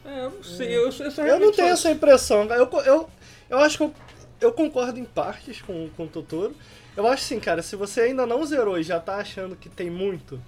É, 0.03 0.25
eu 0.25 0.31
não 0.31 0.43
sei, 0.43 0.67
eu, 0.77 0.89
eu, 0.89 1.25
eu 1.25 1.39
não 1.39 1.51
tenho 1.51 1.69
essa 1.69 1.89
impressão. 1.89 2.43
Eu, 2.43 2.69
eu, 2.85 3.09
eu 3.49 3.57
acho 3.59 3.77
que 3.77 3.83
eu, 3.83 3.93
eu 4.41 4.51
concordo 4.51 4.99
em 4.99 5.05
partes 5.05 5.61
com, 5.61 5.89
com 5.97 6.03
o 6.03 6.07
Totoro. 6.07 6.55
Eu 6.95 7.07
acho 7.07 7.23
assim, 7.23 7.39
cara, 7.39 7.61
se 7.61 7.75
você 7.75 8.01
ainda 8.01 8.25
não 8.25 8.45
zerou 8.45 8.77
e 8.77 8.83
já 8.83 8.99
tá 8.99 9.15
achando 9.15 9.55
que 9.55 9.67
tem 9.67 9.89
muito, 9.89 10.39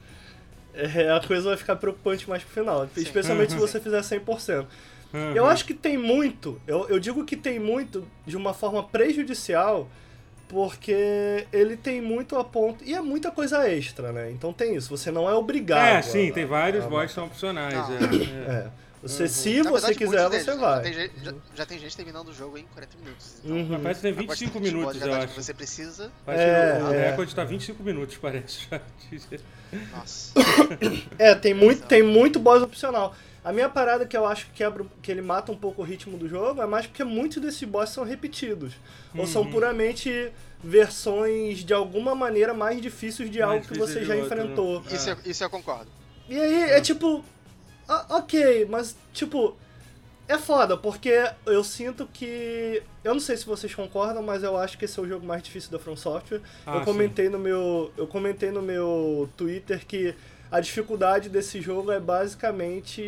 é, 0.73 1.11
a 1.11 1.19
coisa 1.19 1.49
vai 1.49 1.57
ficar 1.57 1.75
preocupante 1.75 2.29
mais 2.29 2.43
pro 2.43 2.53
final. 2.53 2.87
Sim. 2.93 3.01
Especialmente 3.01 3.53
se 3.53 3.57
você 3.57 3.79
fizer 3.79 4.01
100%. 4.01 4.65
Uhum. 5.13 5.33
Eu 5.33 5.45
acho 5.45 5.65
que 5.65 5.73
tem 5.73 5.97
muito, 5.97 6.61
eu, 6.67 6.87
eu 6.89 6.99
digo 6.99 7.25
que 7.25 7.35
tem 7.35 7.59
muito 7.59 8.07
de 8.25 8.35
uma 8.37 8.53
forma 8.53 8.83
prejudicial 8.83 9.89
porque 10.47 11.45
ele 11.51 11.75
tem 11.75 12.01
muito 12.01 12.35
a 12.37 12.43
ponto. 12.43 12.83
E 12.83 12.93
é 12.93 13.01
muita 13.01 13.31
coisa 13.31 13.67
extra, 13.69 14.11
né? 14.11 14.31
Então 14.31 14.53
tem 14.53 14.75
isso, 14.75 14.89
você 14.89 15.11
não 15.11 15.29
é 15.29 15.33
obrigado. 15.33 15.97
É, 15.97 16.01
sim, 16.01 16.29
a, 16.29 16.33
tem 16.33 16.45
vários 16.45 16.85
a, 16.85 16.87
boss 16.87 17.07
que 17.07 17.13
são 17.13 17.25
opcionais. 17.25 17.73
É, 17.73 18.51
é. 18.51 18.51
é. 18.51 18.67
Você, 19.01 19.23
uhum. 19.23 19.29
Se 19.29 19.57
Na 19.57 19.69
você 19.69 19.93
verdade, 19.93 19.95
quiser, 19.95 20.29
você 20.29 20.55
vai. 20.55 20.75
Já 20.75 20.81
tem, 20.81 20.93
gente, 20.93 21.13
já, 21.23 21.33
já 21.55 21.65
tem, 21.65 21.79
gente 21.79 21.95
terminando 21.95 22.29
o 22.29 22.33
jogo 22.33 22.57
em 22.57 22.65
40 22.73 22.97
minutos. 22.97 23.35
Então, 23.43 23.55
uhum. 23.55 23.79
Parece 23.81 24.01
que 24.01 24.07
tem 24.07 24.13
25 24.13 24.59
minutos, 24.59 25.01
eu 25.01 25.13
acho. 25.13 25.41
você 25.41 25.53
precisa. 25.53 26.11
Parece 26.25 26.43
é, 26.43 26.83
o 26.83 26.93
é. 26.93 27.09
recorde 27.11 27.35
tá 27.35 27.43
25 27.43 27.83
minutos, 27.83 28.17
parece. 28.21 28.67
Nossa. 29.91 30.33
é, 31.19 31.35
tem 31.35 31.53
muito, 31.53 31.85
tem 31.85 32.01
muito 32.01 32.39
boss 32.39 32.63
opcional. 32.63 33.15
A 33.47 33.53
minha 33.53 33.69
parada 33.69 34.05
que 34.05 34.17
eu 34.17 34.25
acho 34.25 34.47
que 34.47 34.51
quebra, 34.55 34.85
que 35.01 35.09
ele 35.09 35.21
mata 35.21 35.53
um 35.53 35.55
pouco 35.55 35.81
o 35.81 35.85
ritmo 35.85 36.17
do 36.17 36.27
jogo 36.27 36.61
é 36.61 36.67
mais 36.67 36.85
porque 36.85 37.01
muitos 37.05 37.41
desses 37.41 37.63
bosses 37.63 37.95
são 37.95 38.03
repetidos. 38.03 38.73
Uhum. 39.13 39.21
Ou 39.21 39.25
são 39.25 39.43
uhum. 39.43 39.51
puramente 39.51 40.33
versões 40.61 41.59
de 41.59 41.73
alguma 41.73 42.13
maneira 42.13 42.53
mais 42.53 42.81
difíceis 42.81 43.31
de 43.31 43.39
mais 43.39 43.51
algo 43.51 43.65
que 43.65 43.79
você 43.79 44.03
já 44.03 44.15
outro, 44.15 44.25
enfrentou. 44.25 44.81
Né? 44.81 44.87
Isso, 44.91 45.17
isso 45.23 45.43
eu 45.45 45.49
concordo. 45.49 45.89
E 46.27 46.37
aí 46.37 46.71
é 46.71 46.81
tipo. 46.81 47.23
Ok, 48.09 48.67
mas 48.69 48.97
tipo. 49.13 49.55
É 50.27 50.37
foda, 50.37 50.75
porque 50.75 51.13
eu 51.45 51.63
sinto 51.63 52.05
que. 52.05 52.83
Eu 53.01 53.13
não 53.13 53.21
sei 53.21 53.37
se 53.37 53.45
vocês 53.45 53.73
concordam, 53.73 54.21
mas 54.21 54.43
eu 54.43 54.57
acho 54.57 54.77
que 54.77 54.83
esse 54.83 54.99
é 54.99 55.01
o 55.01 55.07
jogo 55.07 55.25
mais 55.25 55.41
difícil 55.41 55.71
da 55.71 55.79
From 55.79 55.95
Software. 55.95 56.41
Ah, 56.65 56.79
eu 56.79 56.81
comentei 56.81 57.27
sim. 57.27 57.31
no 57.31 57.39
meu. 57.39 57.93
Eu 57.95 58.07
comentei 58.07 58.51
no 58.51 58.61
meu 58.61 59.29
Twitter 59.37 59.85
que 59.87 60.13
a 60.51 60.59
dificuldade 60.59 61.29
desse 61.29 61.61
jogo 61.61 61.91
é 61.91 61.99
basicamente 61.99 63.03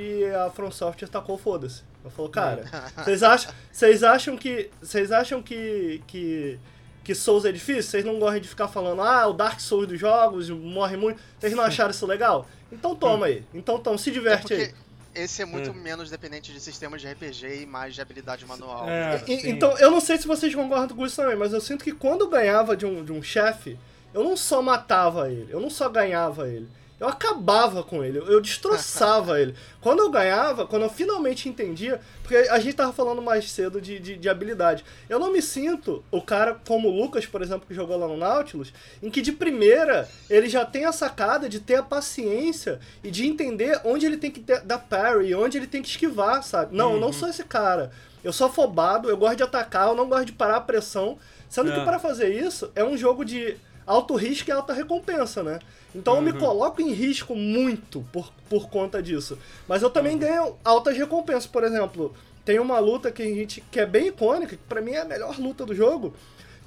a 0.45 0.49
From 0.49 0.71
Software 0.71 1.07
tacou 1.07 1.37
foda-se. 1.37 1.83
Eu 2.03 2.11
falo, 2.11 2.29
cara, 2.29 2.63
vocês 2.97 3.23
acham, 3.23 3.53
vocês 3.71 4.03
acham 4.03 4.37
que. 4.37 4.69
Vocês 4.81 5.11
acham 5.11 5.41
que. 5.41 6.01
que 6.07 6.59
que 7.01 7.15
Souls 7.15 7.43
é 7.43 7.51
difícil, 7.51 7.81
vocês 7.81 8.05
não 8.05 8.19
gostam 8.19 8.39
de 8.39 8.47
ficar 8.47 8.67
falando, 8.67 9.01
ah, 9.01 9.25
o 9.25 9.33
Dark 9.33 9.59
Souls 9.59 9.87
dos 9.87 9.99
jogos 9.99 10.47
morre 10.51 10.95
muito. 10.95 11.19
Vocês 11.39 11.53
não 11.53 11.63
acharam 11.63 11.89
isso 11.89 12.05
legal? 12.05 12.47
Então 12.71 12.95
toma 12.95 13.25
aí. 13.25 13.43
Então 13.51 13.79
toma, 13.79 13.97
se 13.97 14.11
diverte 14.11 14.53
é 14.53 14.57
aí. 14.57 14.73
Esse 15.15 15.41
é 15.41 15.45
muito 15.45 15.71
é. 15.71 15.73
menos 15.73 16.11
dependente 16.11 16.53
de 16.53 16.59
sistemas 16.59 17.01
de 17.01 17.07
RPG 17.07 17.63
e 17.63 17.65
mais 17.65 17.95
de 17.95 18.01
habilidade 18.01 18.45
manual. 18.45 18.87
É, 18.87 19.23
e, 19.27 19.49
então, 19.49 19.75
eu 19.79 19.89
não 19.89 19.99
sei 19.99 20.19
se 20.19 20.27
vocês 20.27 20.53
concordam 20.53 20.95
com 20.95 21.03
isso 21.03 21.15
também, 21.15 21.35
mas 21.35 21.51
eu 21.51 21.59
sinto 21.59 21.83
que 21.83 21.93
quando 21.93 22.25
eu 22.25 22.29
ganhava 22.29 22.77
de 22.77 22.85
um, 22.85 23.03
de 23.03 23.11
um 23.11 23.23
chefe, 23.23 23.75
eu 24.13 24.23
não 24.23 24.37
só 24.37 24.61
matava 24.61 25.31
ele, 25.31 25.51
eu 25.51 25.59
não 25.59 25.69
só 25.69 25.89
ganhava 25.89 26.47
ele 26.47 26.69
eu 26.99 27.07
acabava 27.07 27.83
com 27.83 28.03
ele, 28.03 28.17
eu 28.17 28.41
destroçava 28.41 29.39
ele. 29.41 29.55
Quando 29.79 29.99
eu 29.99 30.09
ganhava, 30.09 30.67
quando 30.67 30.83
eu 30.83 30.89
finalmente 30.89 31.47
entendia, 31.47 32.01
porque 32.21 32.35
a 32.35 32.59
gente 32.59 32.75
tava 32.75 32.91
falando 32.91 33.21
mais 33.21 33.49
cedo 33.49 33.79
de, 33.79 33.97
de, 33.99 34.17
de, 34.17 34.29
habilidade, 34.29 34.83
eu 35.07 35.17
não 35.17 35.31
me 35.31 35.41
sinto 35.41 36.03
o 36.11 36.21
cara 36.21 36.59
como 36.67 36.89
o 36.89 37.01
Lucas, 37.01 37.25
por 37.25 37.41
exemplo, 37.41 37.65
que 37.67 37.73
jogou 37.73 37.97
lá 37.97 38.07
no 38.07 38.17
Nautilus, 38.17 38.73
em 39.01 39.09
que 39.09 39.21
de 39.21 39.31
primeira 39.31 40.09
ele 40.29 40.49
já 40.49 40.65
tem 40.65 40.85
a 40.85 40.91
sacada 40.91 41.47
de 41.47 41.59
ter 41.59 41.75
a 41.75 41.83
paciência 41.83 42.79
e 43.03 43.09
de 43.09 43.25
entender 43.25 43.79
onde 43.85 44.05
ele 44.05 44.17
tem 44.17 44.29
que 44.29 44.41
ter, 44.41 44.61
dar 44.61 44.79
parry, 44.79 45.33
onde 45.33 45.57
ele 45.57 45.67
tem 45.67 45.81
que 45.81 45.87
esquivar, 45.87 46.43
sabe? 46.43 46.75
Não, 46.75 46.89
uhum. 46.89 46.93
eu 46.95 46.99
não 46.99 47.07
uhum. 47.07 47.13
sou 47.13 47.29
esse 47.29 47.43
cara. 47.43 47.91
Eu 48.21 48.33
sou 48.33 48.47
afobado, 48.47 49.09
eu 49.09 49.15
gosto 49.15 49.37
de 49.37 49.43
atacar, 49.43 49.87
eu 49.87 49.95
não 49.95 50.09
gosto 50.09 50.25
de 50.25 50.33
parar 50.33 50.57
a 50.57 50.61
pressão. 50.61 51.17
Sendo 51.47 51.71
é. 51.71 51.79
que 51.79 51.85
para 51.85 51.97
fazer 51.97 52.29
isso, 52.29 52.69
é 52.75 52.83
um 52.83 52.97
jogo 52.97 53.23
de 53.23 53.55
alto 53.87 54.15
risco 54.15 54.49
e 54.49 54.53
alta 54.53 54.73
recompensa, 54.73 55.41
né? 55.41 55.59
Então 55.93 56.13
uhum. 56.13 56.19
eu 56.19 56.25
me 56.25 56.31
uhum. 56.31 56.39
coloco 56.39 56.81
em 56.81 56.91
risco 56.91 57.35
muito 57.35 58.05
por, 58.11 58.31
por 58.49 58.69
conta 58.69 59.01
disso. 59.01 59.37
Mas 59.67 59.81
eu 59.81 59.89
também 59.89 60.13
uhum. 60.13 60.19
ganho 60.19 60.57
altas 60.63 60.97
recompensas. 60.97 61.47
Por 61.47 61.63
exemplo, 61.63 62.13
tem 62.45 62.59
uma 62.59 62.79
luta 62.79 63.11
que 63.11 63.21
a 63.21 63.25
gente 63.25 63.61
que 63.71 63.79
é 63.79 63.85
bem 63.85 64.07
icônica, 64.07 64.55
que 64.55 64.63
pra 64.63 64.81
mim 64.81 64.91
é 64.91 65.01
a 65.01 65.05
melhor 65.05 65.39
luta 65.39 65.65
do 65.65 65.73
jogo, 65.73 66.13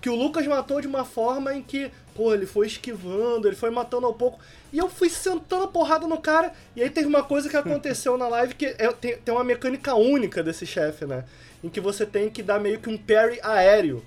que 0.00 0.10
o 0.10 0.16
Lucas 0.16 0.46
matou 0.46 0.80
de 0.80 0.88
uma 0.88 1.04
forma 1.04 1.54
em 1.54 1.62
que, 1.62 1.90
pô, 2.14 2.34
ele 2.34 2.46
foi 2.46 2.66
esquivando, 2.66 3.46
ele 3.46 3.54
foi 3.54 3.70
matando 3.70 4.06
ao 4.06 4.14
pouco. 4.14 4.40
E 4.72 4.78
eu 4.78 4.88
fui 4.90 5.08
sentando 5.08 5.64
a 5.64 5.68
porrada 5.68 6.08
no 6.08 6.18
cara. 6.20 6.52
E 6.74 6.82
aí 6.82 6.90
teve 6.90 7.06
uma 7.06 7.22
coisa 7.22 7.48
que 7.48 7.56
aconteceu 7.56 8.18
na 8.18 8.26
live 8.26 8.54
que 8.54 8.66
é, 8.66 8.90
tem, 8.92 9.16
tem 9.18 9.32
uma 9.32 9.44
mecânica 9.44 9.94
única 9.94 10.42
desse 10.42 10.66
chefe, 10.66 11.04
né? 11.06 11.24
Em 11.62 11.68
que 11.68 11.80
você 11.80 12.04
tem 12.04 12.28
que 12.28 12.42
dar 12.42 12.58
meio 12.58 12.80
que 12.80 12.88
um 12.88 12.98
parry 12.98 13.38
aéreo. 13.42 14.04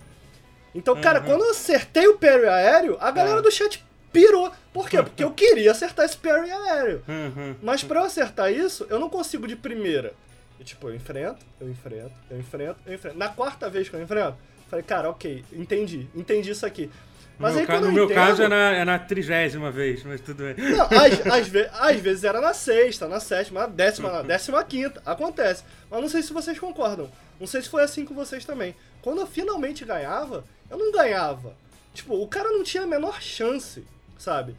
Então, 0.73 0.99
cara, 0.99 1.19
Uhum. 1.21 1.25
quando 1.25 1.43
eu 1.45 1.51
acertei 1.51 2.05
o 2.07 2.17
parry 2.17 2.47
aéreo, 2.47 2.97
a 2.99 3.09
galera 3.09 3.39
É. 3.39 3.41
do 3.41 3.49
chat 3.49 3.81
pirou. 4.19 4.51
Por 4.73 4.89
quê? 4.89 5.01
Porque 5.03 5.23
eu 5.23 5.31
queria 5.31 5.71
acertar 5.71 6.05
esse 6.05 6.17
parry 6.17 6.49
aéreo. 6.51 7.03
Uhum. 7.07 7.55
Mas 7.61 7.83
pra 7.83 7.99
eu 7.99 8.05
acertar 8.05 8.51
isso, 8.51 8.85
eu 8.89 8.99
não 8.99 9.09
consigo 9.09 9.47
de 9.47 9.55
primeira. 9.55 10.13
E 10.59 10.63
tipo, 10.63 10.87
eu 10.89 10.95
enfrento, 10.95 11.45
eu 11.59 11.69
enfrento, 11.69 12.11
eu 12.31 12.39
enfrento, 12.39 12.77
eu 12.85 12.93
enfrento. 12.93 13.17
Na 13.17 13.29
quarta 13.29 13.69
vez 13.69 13.89
que 13.89 13.95
eu 13.95 14.01
enfrento, 14.01 14.37
falei, 14.69 14.83
cara, 14.83 15.09
ok, 15.09 15.43
entendi, 15.51 16.07
entendi 16.15 16.51
isso 16.51 16.65
aqui. 16.65 16.89
Mas 17.37 17.53
no 17.53 17.59
aí 17.59 17.67
meu, 17.67 17.81
no 17.81 17.87
eu 17.87 17.91
meu 17.91 18.05
entendo, 18.05 18.15
caso 18.15 18.43
é 18.43 18.47
na, 18.47 18.71
é 18.71 18.85
na 18.85 18.97
trigésima 18.97 19.69
vez, 19.69 20.01
mas 20.05 20.21
tudo 20.21 20.43
bem. 20.43 20.55
Não, 20.71 20.85
às, 20.85 21.27
às, 21.27 21.47
ve- 21.49 21.69
às 21.73 21.99
vezes 21.99 22.23
era 22.23 22.39
na 22.39 22.53
sexta, 22.53 23.09
na 23.09 23.19
sétima, 23.19 23.61
na 23.61 23.67
décima, 23.67 24.09
na 24.09 24.21
décima 24.21 24.63
quinta. 24.63 25.01
Acontece. 25.05 25.63
Mas 25.91 25.99
não 26.01 26.07
sei 26.07 26.21
se 26.21 26.31
vocês 26.31 26.57
concordam. 26.57 27.09
Não 27.37 27.45
sei 27.45 27.61
se 27.61 27.67
foi 27.67 27.83
assim 27.83 28.05
com 28.05 28.13
vocês 28.15 28.45
também. 28.45 28.73
Quando 29.01 29.19
eu 29.19 29.27
finalmente 29.27 29.83
ganhava, 29.83 30.45
eu 30.71 30.77
não 30.77 30.93
ganhava. 30.93 31.53
Tipo, 31.93 32.15
o 32.21 32.27
cara 32.27 32.49
não 32.49 32.63
tinha 32.63 32.83
a 32.83 32.87
menor 32.87 33.21
chance, 33.21 33.85
sabe? 34.17 34.55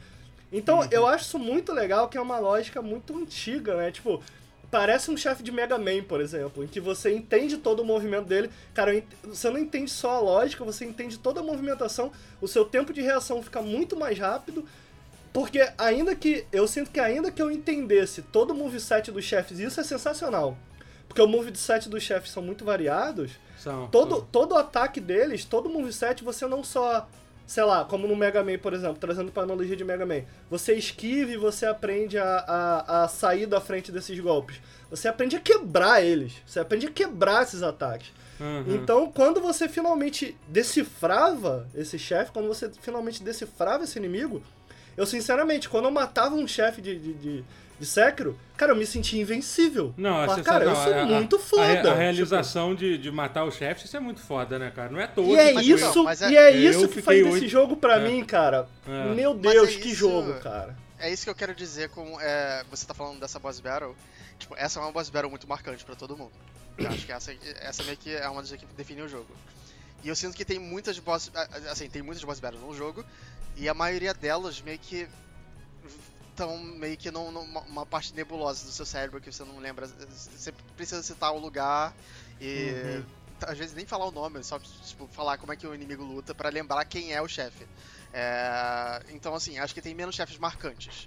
Então, 0.53 0.87
eu 0.91 1.07
acho 1.07 1.25
isso 1.25 1.39
muito 1.39 1.73
legal, 1.73 2.09
que 2.09 2.17
é 2.17 2.21
uma 2.21 2.39
lógica 2.39 2.81
muito 2.81 3.17
antiga, 3.17 3.77
né? 3.77 3.91
Tipo, 3.91 4.23
parece 4.71 5.11
um 5.11 5.17
chefe 5.17 5.43
de 5.43 5.51
Mega 5.51 5.77
Man, 5.77 6.03
por 6.07 6.21
exemplo, 6.21 6.63
em 6.63 6.67
que 6.67 6.81
você 6.81 7.13
entende 7.15 7.57
todo 7.59 7.81
o 7.81 7.85
movimento 7.85 8.27
dele. 8.27 8.51
Cara, 8.73 9.03
você 9.25 9.51
não 9.51 9.59
entende 9.59 9.91
só 9.91 10.17
a 10.17 10.21
lógica, 10.21 10.65
você 10.65 10.85
entende 10.85 11.19
toda 11.19 11.41
a 11.41 11.43
movimentação, 11.43 12.13
o 12.41 12.47
seu 12.47 12.65
tempo 12.65 12.93
de 12.93 13.01
reação 13.03 13.43
fica 13.43 13.61
muito 13.61 13.97
mais 13.97 14.19
rápido. 14.19 14.65
Porque 15.33 15.69
ainda 15.77 16.15
que. 16.17 16.47
Eu 16.51 16.67
sinto 16.67 16.91
que 16.91 16.99
ainda 17.01 17.31
que 17.31 17.43
eu 17.43 17.51
entendesse 17.51 18.23
todo 18.23 18.53
o 18.53 18.55
moveset 18.55 19.11
dos 19.11 19.25
chefes, 19.25 19.59
isso 19.59 19.79
é 19.81 19.85
sensacional. 19.85 20.57
Porque 21.07 21.21
o 21.21 21.27
moveset 21.29 21.89
dos 21.89 22.03
chefes 22.03 22.31
são 22.31 22.43
muito 22.43 22.65
variados. 22.65 23.33
São, 23.59 23.89
Todo, 23.89 24.17
são. 24.17 24.27
todo 24.33 24.53
o 24.53 24.57
ataque 24.57 25.01
deles, 25.01 25.45
todo 25.45 25.67
o 25.69 25.73
moveset, 25.73 26.25
você 26.25 26.47
não 26.47 26.65
só. 26.65 27.07
Sei 27.47 27.63
lá, 27.63 27.85
como 27.85 28.09
no 28.09 28.17
Mega 28.17 28.43
Man, 28.43 28.59
por 28.59 28.73
exemplo, 28.73 28.97
trazendo 28.99 29.31
pra 29.31 29.45
analogia 29.45 29.77
de 29.77 29.85
Mega 29.85 30.05
Man. 30.05 30.23
Você 30.51 30.75
esquiva 30.75 31.31
e 31.31 31.37
você 31.37 31.65
aprende 31.65 32.19
a, 32.19 32.39
a, 32.39 33.05
a 33.05 33.09
sair 33.09 33.47
da 33.47 33.61
frente 33.61 33.93
desses 33.93 34.19
golpes. 34.19 34.61
Você 34.91 35.07
aprende 35.07 35.37
a 35.37 35.41
quebrar 35.41 36.05
eles. 36.05 36.35
Você 36.45 36.59
aprende 36.59 36.87
a 36.87 36.91
quebrar 36.91 37.45
esses 37.45 37.63
ataques. 37.63 38.13
Uhum. 38.41 38.75
Então, 38.75 39.11
quando 39.13 39.41
você 39.41 39.69
finalmente 39.69 40.37
decifrava 40.49 41.69
esse 41.75 41.99
chefe, 41.99 42.33
quando 42.33 42.49
você 42.49 42.71
finalmente 42.81 43.23
decifrava 43.23 43.85
esse 43.85 43.99
inimigo, 43.99 44.43
eu 44.97 45.07
sinceramente, 45.07 45.69
quando 45.69 45.85
eu 45.87 45.91
matava 45.91 46.35
um 46.35 46.49
chefe 46.49 46.81
de, 46.81 46.99
de, 46.99 47.13
de, 47.15 47.45
de 47.79 47.85
Sekiro, 47.87 48.39
cara, 48.57 48.73
eu 48.73 48.77
me 48.77 48.87
sentia 48.87 49.21
invencível. 49.21 49.93
Não, 49.97 50.25
você 50.27 50.43
cara, 50.43 50.65
eu 50.65 50.75
sou 50.75 50.95
a- 50.95 51.03
a- 51.03 51.07
muito 51.07 51.37
a, 51.37 51.39
foda. 51.39 51.65
re- 51.67 51.79
a 51.79 51.83
Tipo, 51.83 51.95
realização 51.95 52.75
de, 52.75 52.97
de 52.99 53.11
matar 53.11 53.45
o 53.45 53.51
chefe, 53.51 53.85
isso 53.87 53.97
é 53.97 54.01
muito 54.01 54.21
foda, 54.21 54.59
né, 54.59 54.71
cara? 54.75 54.91
Não 54.91 55.01
é 55.01 55.07
toa. 55.07 55.27
E 55.27 55.37
é 55.37 55.53
que, 55.53 55.61
tipo, 55.63 55.77
isso, 55.77 55.95
Não, 55.97 56.05
mas 56.05 56.23
é- 56.23 56.31
e 56.31 56.37
é 56.37 56.57
eu 56.57 56.71
isso 56.71 56.89
que 56.89 57.03
faz 57.03 57.19
desse 57.23 57.35
oito- 57.35 57.49
jogo 57.49 57.77
pra 57.77 57.97
É. 57.97 58.09
mim, 58.09 58.25
cara. 58.25 58.67
É. 58.89 59.15
Meu 59.15 59.35
Deus, 59.35 59.69
é 59.69 59.73
que 59.81 59.89
isso- 59.89 59.97
jogo, 60.01 60.35
cara. 60.41 60.77
É 60.99 61.13
isso 61.13 61.25
que 61.25 61.31
eu 61.31 61.35
quero 61.35 61.55
dizer 61.55 61.91
com. 61.91 62.19
é, 62.21 62.65
você 62.71 62.87
tá 62.87 62.95
falando 62.95 63.21
dessa 63.21 63.39
boss 63.39 63.61
battle. 63.61 63.95
Tipo, 64.39 64.55
essa 64.57 64.79
é 64.79 64.83
uma 64.83 64.91
boss 64.93 65.11
battle 65.11 65.29
muito 65.31 65.47
marcante 65.47 65.85
pra 65.85 65.95
todo 65.95 66.17
mundo. 66.17 66.33
Eu 66.79 66.89
acho 66.89 67.05
que 67.07 67.13
essa, 67.13 67.35
essa 67.61 67.83
meio 67.85 67.97
que 67.99 68.15
é 68.15 68.27
uma 68.29 68.41
das 68.43 68.51
que 68.53 68.67
define 68.77 69.03
o 69.03 69.09
jogo. 69.09 69.27
E 70.05 70.09
eu 70.09 70.17
sinto 70.17 70.35
que 70.37 70.45
tem 70.45 70.59
muitas 70.59 70.99
boss. 70.99 71.31
Assim, 71.71 71.89
tem 71.91 72.01
muitas 72.01 72.25
boss 72.25 72.41
battles 72.41 72.63
no 72.63 72.75
jogo. 72.75 73.05
E 73.59 73.69
a 73.69 73.75
maioria 73.75 74.15
delas 74.15 74.61
meio 74.63 74.79
que. 74.79 75.07
Estão 76.37 76.59
meio 76.59 76.97
que 76.97 77.11
numa 77.11 77.41
uma 77.63 77.87
parte 77.87 78.15
nebulosa 78.15 78.67
do 78.67 78.71
seu 78.71 78.85
cérebro 78.85 79.21
que 79.21 79.33
você 79.33 79.43
não 79.43 79.59
lembra. 79.59 79.87
Você 79.87 80.53
precisa 80.77 81.03
citar 81.03 81.33
o 81.33 81.39
lugar 81.39 81.95
e. 82.41 82.73
Uhum. 82.99 83.27
Às 83.43 83.59
vezes 83.59 83.75
nem 83.75 83.85
falar 83.85 84.07
o 84.07 84.11
nome, 84.11 84.43
só 84.43 84.59
tipo, 84.59 85.07
falar 85.09 85.37
como 85.37 85.53
é 85.53 85.57
que 85.57 85.67
o 85.67 85.75
inimigo 85.75 86.03
luta 86.03 86.35
pra 86.35 86.49
lembrar 86.49 86.83
quem 86.87 87.13
é 87.13 87.21
o 87.21 87.29
chefe. 87.29 87.67
É, 88.11 89.03
Então, 89.11 89.35
assim, 89.35 89.59
acho 89.59 89.75
que 89.75 89.83
tem 89.83 89.95
menos 89.95 90.15
chefes 90.15 90.39
marcantes. 90.39 91.07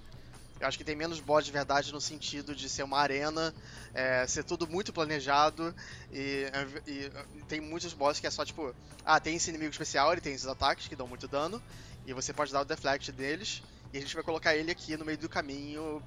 Eu 0.59 0.67
acho 0.67 0.77
que 0.77 0.83
tem 0.83 0.95
menos 0.95 1.19
boss 1.19 1.45
de 1.45 1.51
verdade 1.51 1.91
no 1.91 1.99
sentido 1.99 2.53
de 2.53 2.69
ser 2.69 2.83
uma 2.83 2.99
arena, 2.99 3.51
é, 3.95 4.27
ser 4.27 4.43
tudo 4.43 4.67
muito 4.67 4.93
planejado 4.93 5.73
e, 6.11 6.45
e 6.85 7.09
tem 7.47 7.61
muitos 7.61 7.93
bosses 7.93 8.19
que 8.19 8.27
é 8.27 8.29
só 8.29 8.43
tipo, 8.45 8.75
ah, 9.05 9.19
tem 9.19 9.37
esse 9.37 9.49
inimigo 9.49 9.71
especial, 9.71 10.11
ele 10.11 10.21
tem 10.21 10.33
esses 10.33 10.45
ataques 10.47 10.87
que 10.87 10.97
dão 10.97 11.07
muito 11.07 11.29
dano 11.29 11.63
e 12.05 12.13
você 12.13 12.33
pode 12.33 12.51
dar 12.51 12.61
o 12.61 12.65
deflect 12.65 13.09
deles 13.13 13.63
e 13.93 13.97
a 13.97 14.01
gente 14.01 14.13
vai 14.15 14.23
colocar 14.23 14.55
ele 14.55 14.71
aqui 14.71 14.95
no 14.97 15.05
meio 15.05 15.17
do 15.17 15.29
caminho 15.29 16.01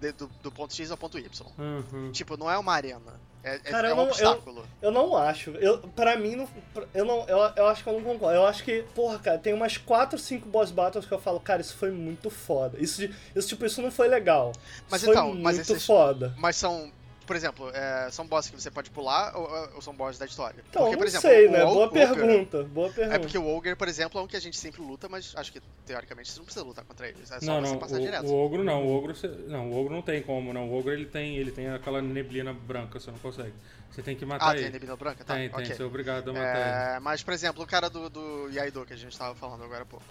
de- 0.00 0.12
do, 0.12 0.26
do 0.42 0.50
ponto 0.52 0.74
X 0.74 0.90
ao 0.90 0.96
ponto 0.96 1.18
Y. 1.18 1.46
Uhum. 1.58 2.12
Tipo, 2.12 2.36
não 2.36 2.50
é 2.50 2.58
uma 2.58 2.72
arena, 2.72 3.20
é, 3.42 3.56
é- 3.56 3.58
Cara, 3.58 3.88
é 3.88 3.90
eu 3.90 3.94
um 3.94 3.96
não- 3.98 4.04
eu- 4.04 4.10
obstáculo. 4.10 4.66
Eu 4.82 4.90
não 4.90 5.16
acho. 5.16 5.50
Eu, 5.52 5.78
pra 5.78 6.16
mim, 6.16 6.34
não, 6.36 6.48
eu, 6.94 7.04
não, 7.04 7.26
eu, 7.28 7.38
eu 7.56 7.66
acho 7.68 7.82
que 7.82 7.88
eu 7.88 7.94
não 7.94 8.02
concordo. 8.02 8.36
Eu 8.36 8.46
acho 8.46 8.62
que, 8.64 8.82
porra, 8.94 9.18
cara, 9.18 9.38
tem 9.38 9.52
umas 9.52 9.76
4, 9.76 10.18
5 10.18 10.48
boss 10.48 10.70
battles 10.70 11.06
que 11.06 11.12
eu 11.12 11.20
falo, 11.20 11.38
cara, 11.40 11.60
isso 11.60 11.76
foi 11.76 11.90
muito 11.90 12.30
foda. 12.30 12.78
Isso, 12.80 12.98
de- 13.06 13.14
isso 13.36 13.48
tipo, 13.48 13.64
isso 13.66 13.80
não 13.82 13.90
foi 13.90 14.08
legal. 14.08 14.52
Mas 14.90 15.02
isso 15.02 15.10
então, 15.10 15.32
foi 15.32 15.40
mas 15.40 15.56
muito 15.56 15.72
esses- 15.72 15.86
foda. 15.86 16.34
Mas 16.38 16.56
são, 16.56 16.90
por 17.26 17.34
exemplo, 17.36 17.70
é, 17.74 18.08
são 18.10 18.26
bosses 18.26 18.50
que 18.50 18.60
você 18.60 18.70
pode 18.70 18.90
pular 18.90 19.36
ou, 19.36 19.74
ou 19.76 19.82
são 19.82 19.94
bosses 19.94 20.18
da 20.18 20.26
história? 20.26 20.62
Então, 20.68 20.82
Porque, 20.82 20.92
não 20.96 20.98
por 20.98 21.06
exemplo, 21.06 21.28
sei, 21.28 21.48
né? 21.48 21.64
Og- 21.64 21.72
Boa 21.74 21.86
Ogre- 21.86 22.00
pergunta. 22.06 22.62
Boa 22.64 22.90
pergunta. 22.90 23.16
É 23.16 23.18
porque 23.18 23.38
o 23.38 23.46
Ogre, 23.46 23.74
por 23.76 23.88
exemplo, 23.88 24.20
é 24.20 24.22
um 24.22 24.26
que 24.26 24.36
a 24.36 24.40
gente 24.40 24.56
sempre 24.56 24.82
luta, 24.82 25.08
mas 25.08 25.32
acho 25.36 25.50
que 25.52 25.60
teoricamente 25.86 26.30
você 26.30 26.38
não 26.38 26.44
precisa 26.44 26.64
lutar 26.64 26.84
contra 26.84 27.08
eles. 27.08 27.30
É 27.30 27.40
só 27.40 27.46
Não, 27.46 27.60
você 27.60 27.72
não, 27.72 27.78
passar 27.78 27.96
o, 27.96 28.00
direto. 28.00 28.26
o 28.26 28.34
ogro 28.34 28.62
não, 28.64 28.84
o 28.86 28.94
ogro, 28.96 29.14
não, 29.48 29.70
o 29.70 29.80
ogro 29.80 29.94
não 29.94 30.02
tem 30.02 30.22
como, 30.22 30.52
não. 30.52 30.68
O 30.68 30.78
ogro 30.78 30.92
ele 30.92 31.06
tem, 31.06 31.36
ele 31.36 31.50
tem 31.50 31.68
aquela 31.70 32.00
neblina 32.02 32.52
branca, 32.52 33.00
você 33.00 33.10
não 33.10 33.18
consegue. 33.18 33.54
Você 33.90 34.02
tem 34.02 34.16
que 34.16 34.24
matar 34.26 34.46
Ah, 34.48 34.50
tem 34.50 34.58
a 34.58 34.62
ele. 34.64 34.72
neblina 34.72 34.96
branca? 34.96 35.24
Tá, 35.24 35.34
tem, 35.34 35.48
tem, 35.48 35.58
ok. 35.64 35.74
você 35.76 35.82
é 35.82 35.86
obrigado 35.86 36.30
a 36.30 36.32
matar 36.32 36.50
ele. 36.90 36.96
É, 36.96 37.00
mas, 37.00 37.22
por 37.22 37.32
exemplo, 37.32 37.62
o 37.62 37.66
cara 37.66 37.88
do, 37.88 38.10
do 38.10 38.48
Yaido, 38.50 38.84
que 38.84 38.92
a 38.92 38.96
gente 38.96 39.16
tava 39.16 39.34
falando 39.34 39.62
agora 39.64 39.82
há 39.82 39.86
pouco. 39.86 40.04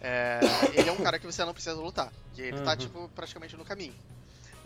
É, 0.00 0.40
ele 0.74 0.88
é 0.88 0.92
um 0.92 0.96
cara 0.96 1.18
que 1.18 1.24
você 1.26 1.44
não 1.44 1.52
precisa 1.54 1.74
lutar. 1.76 2.12
Que 2.34 2.42
ele 2.42 2.60
tá, 2.60 2.72
Uhum. 2.72 2.76
tipo, 2.76 3.10
praticamente 3.14 3.56
no 3.56 3.64
caminho. 3.64 3.94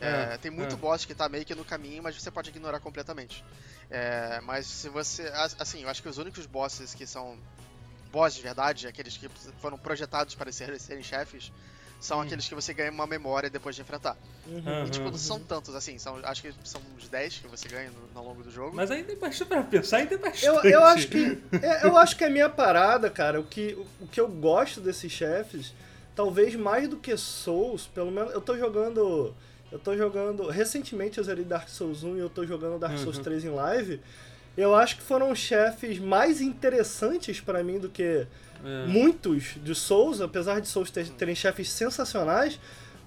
É, 0.00 0.34
É, 0.34 0.38
tem 0.38 0.50
muito 0.50 0.74
é. 0.74 0.78
boss 0.78 1.04
que 1.04 1.14
tá 1.14 1.28
meio 1.28 1.44
que 1.44 1.54
no 1.54 1.64
caminho, 1.64 2.02
mas 2.02 2.20
você 2.20 2.30
pode 2.30 2.50
ignorar 2.50 2.80
completamente. 2.80 3.42
É, 3.90 4.40
mas 4.42 4.66
se 4.66 4.88
você. 4.88 5.22
as- 5.28 5.56
Assim, 5.58 5.82
eu 5.82 5.88
acho 5.88 6.02
que 6.02 6.08
os 6.08 6.18
únicos 6.18 6.46
bosses 6.46 6.94
que 6.94 7.06
são 7.06 7.38
bosses 8.10 8.36
de 8.36 8.42
verdade, 8.42 8.86
aqueles 8.86 9.16
que 9.16 9.28
foram 9.60 9.78
projetados 9.78 10.34
para 10.34 10.50
serem, 10.52 10.78
serem 10.78 11.02
chefes, 11.02 11.50
são 12.00 12.18
Hum. 12.18 12.22
aqueles 12.22 12.48
que 12.48 12.54
você 12.54 12.72
ganha 12.74 12.90
uma 12.90 13.06
memória 13.06 13.48
depois 13.50 13.74
de 13.74 13.82
enfrentar. 13.82 14.16
Uhum. 14.46 14.86
E, 14.86 14.90
tipo, 14.90 15.04
Uhum. 15.04 15.10
não 15.12 15.18
são 15.18 15.40
tantos 15.40 15.74
assim, 15.74 15.98
são, 15.98 16.16
acho 16.24 16.42
que 16.42 16.54
são 16.64 16.80
uns 16.96 17.08
10 17.08 17.38
que 17.38 17.46
você 17.48 17.68
ganha 17.68 17.90
no, 17.90 18.18
ao 18.18 18.24
longo 18.24 18.42
do 18.42 18.50
jogo. 18.50 18.76
Mas 18.76 18.90
ainda 18.90 19.12
é 19.12 19.16
bastante 19.16 19.48
pra 19.48 19.62
pensar, 19.62 19.98
ainda 19.98 20.14
é 20.14 20.18
bastante. 20.18 20.46
Eu, 20.46 20.62
eu 20.70 20.84
acho 20.84 21.08
que 21.08 21.38
é, 21.62 21.84
eu 21.86 21.96
acho 21.96 22.16
que 22.16 22.24
é 22.24 22.26
a 22.26 22.30
minha 22.30 22.48
parada, 22.48 23.10
cara. 23.10 23.40
O 23.40 23.44
que, 23.44 23.74
o, 23.74 24.04
o 24.04 24.08
que 24.08 24.20
eu 24.20 24.28
gosto 24.28 24.80
desses 24.80 25.10
chefes, 25.10 25.72
talvez 26.14 26.54
mais 26.54 26.88
do 26.88 26.96
que 26.96 27.16
Souls, 27.16 27.86
pelo 27.86 28.10
menos 28.10 28.32
eu 28.32 28.40
tô 28.40 28.56
jogando, 28.56 29.34
eu 29.70 29.78
tô 29.78 29.96
jogando 29.96 30.46
recentemente 30.48 31.18
eu 31.18 31.24
zerei 31.24 31.44
Dark 31.44 31.68
Souls 31.68 32.02
1 32.02 32.16
e 32.16 32.20
eu 32.20 32.28
tô 32.30 32.46
jogando 32.46 32.78
Dark 32.78 32.96
Souls 32.98 33.16
Uhum. 33.16 33.22
3 33.24 33.44
em 33.44 33.50
live. 33.50 34.00
Eu 34.56 34.74
acho 34.74 34.96
que 34.96 35.02
foram 35.02 35.34
chefes 35.34 35.98
mais 35.98 36.40
interessantes 36.40 37.40
pra 37.40 37.62
mim 37.62 37.78
do 37.78 37.88
que 37.88 38.26
É. 38.64 38.86
muitos 38.86 39.54
de 39.62 39.74
Souls, 39.74 40.20
apesar 40.20 40.60
de 40.60 40.68
Souls 40.68 40.90
ter- 40.90 41.08
terem 41.10 41.34
chefes 41.34 41.70
sensacionais. 41.70 42.58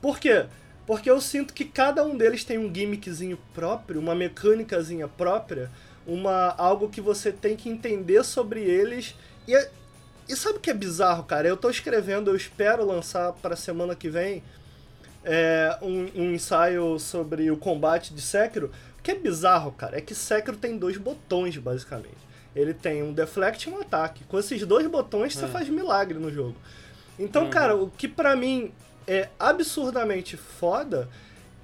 Por 0.01 0.19
quê? 0.19 0.45
Porque 0.85 1.09
eu 1.09 1.19
sinto 1.19 1.53
que 1.53 1.65
cada 1.65 2.03
um 2.03 2.15
deles 2.17 2.43
tem 2.43 2.57
um 2.57 2.73
gimmickzinho 2.73 3.37
próprio, 3.53 3.99
uma 3.99 4.13
mecânicazinha 4.13 5.07
própria, 5.07 5.71
uma 6.05 6.53
algo 6.57 6.89
que 6.89 7.01
você 7.01 7.31
tem 7.31 7.55
que 7.55 7.69
entender 7.69 8.23
sobre 8.23 8.61
eles. 8.61 9.15
E, 9.47 9.55
é- 9.55 9.71
e 10.27 10.35
sabe 10.35 10.57
o 10.57 10.61
que 10.61 10.69
é 10.69 10.73
bizarro, 10.73 11.23
cara? 11.23 11.47
Eu 11.47 11.57
tô 11.57 11.69
escrevendo, 11.69 12.29
eu 12.29 12.35
espero 12.35 12.85
lançar 12.85 13.33
para 13.33 13.55
semana 13.55 13.95
que 13.95 14.09
vem 14.09 14.43
é, 15.31 15.77
um, 15.81 16.07
um 16.15 16.33
ensaio 16.33 16.97
sobre 16.97 17.51
o 17.51 17.55
combate 17.57 18.13
de 18.15 18.21
Sekiro. 18.21 18.71
O 18.97 19.01
que 19.03 19.11
é 19.11 19.15
bizarro, 19.15 19.71
cara, 19.71 19.97
é 19.97 20.01
que 20.01 20.15
Sekiro 20.15 20.57
tem 20.57 20.75
dois 20.77 20.97
botões, 20.97 21.55
basicamente. 21.57 22.17
Ele 22.55 22.73
tem 22.73 23.03
um 23.03 23.13
deflect 23.13 23.69
e 23.69 23.71
um 23.71 23.79
ataque. 23.79 24.23
Com 24.23 24.39
esses 24.39 24.65
dois 24.65 24.87
botões, 24.87 25.35
você 25.35 25.45
É. 25.45 25.47
faz 25.47 25.69
milagre 25.69 26.17
no 26.17 26.31
jogo. 26.31 26.55
Então, 27.19 27.43
Uhum. 27.43 27.49
cara, 27.51 27.75
o 27.75 27.89
que 27.91 28.07
pra 28.07 28.35
mim 28.35 28.71
é 29.07 29.29
absurdamente 29.39 30.35
foda 30.35 31.07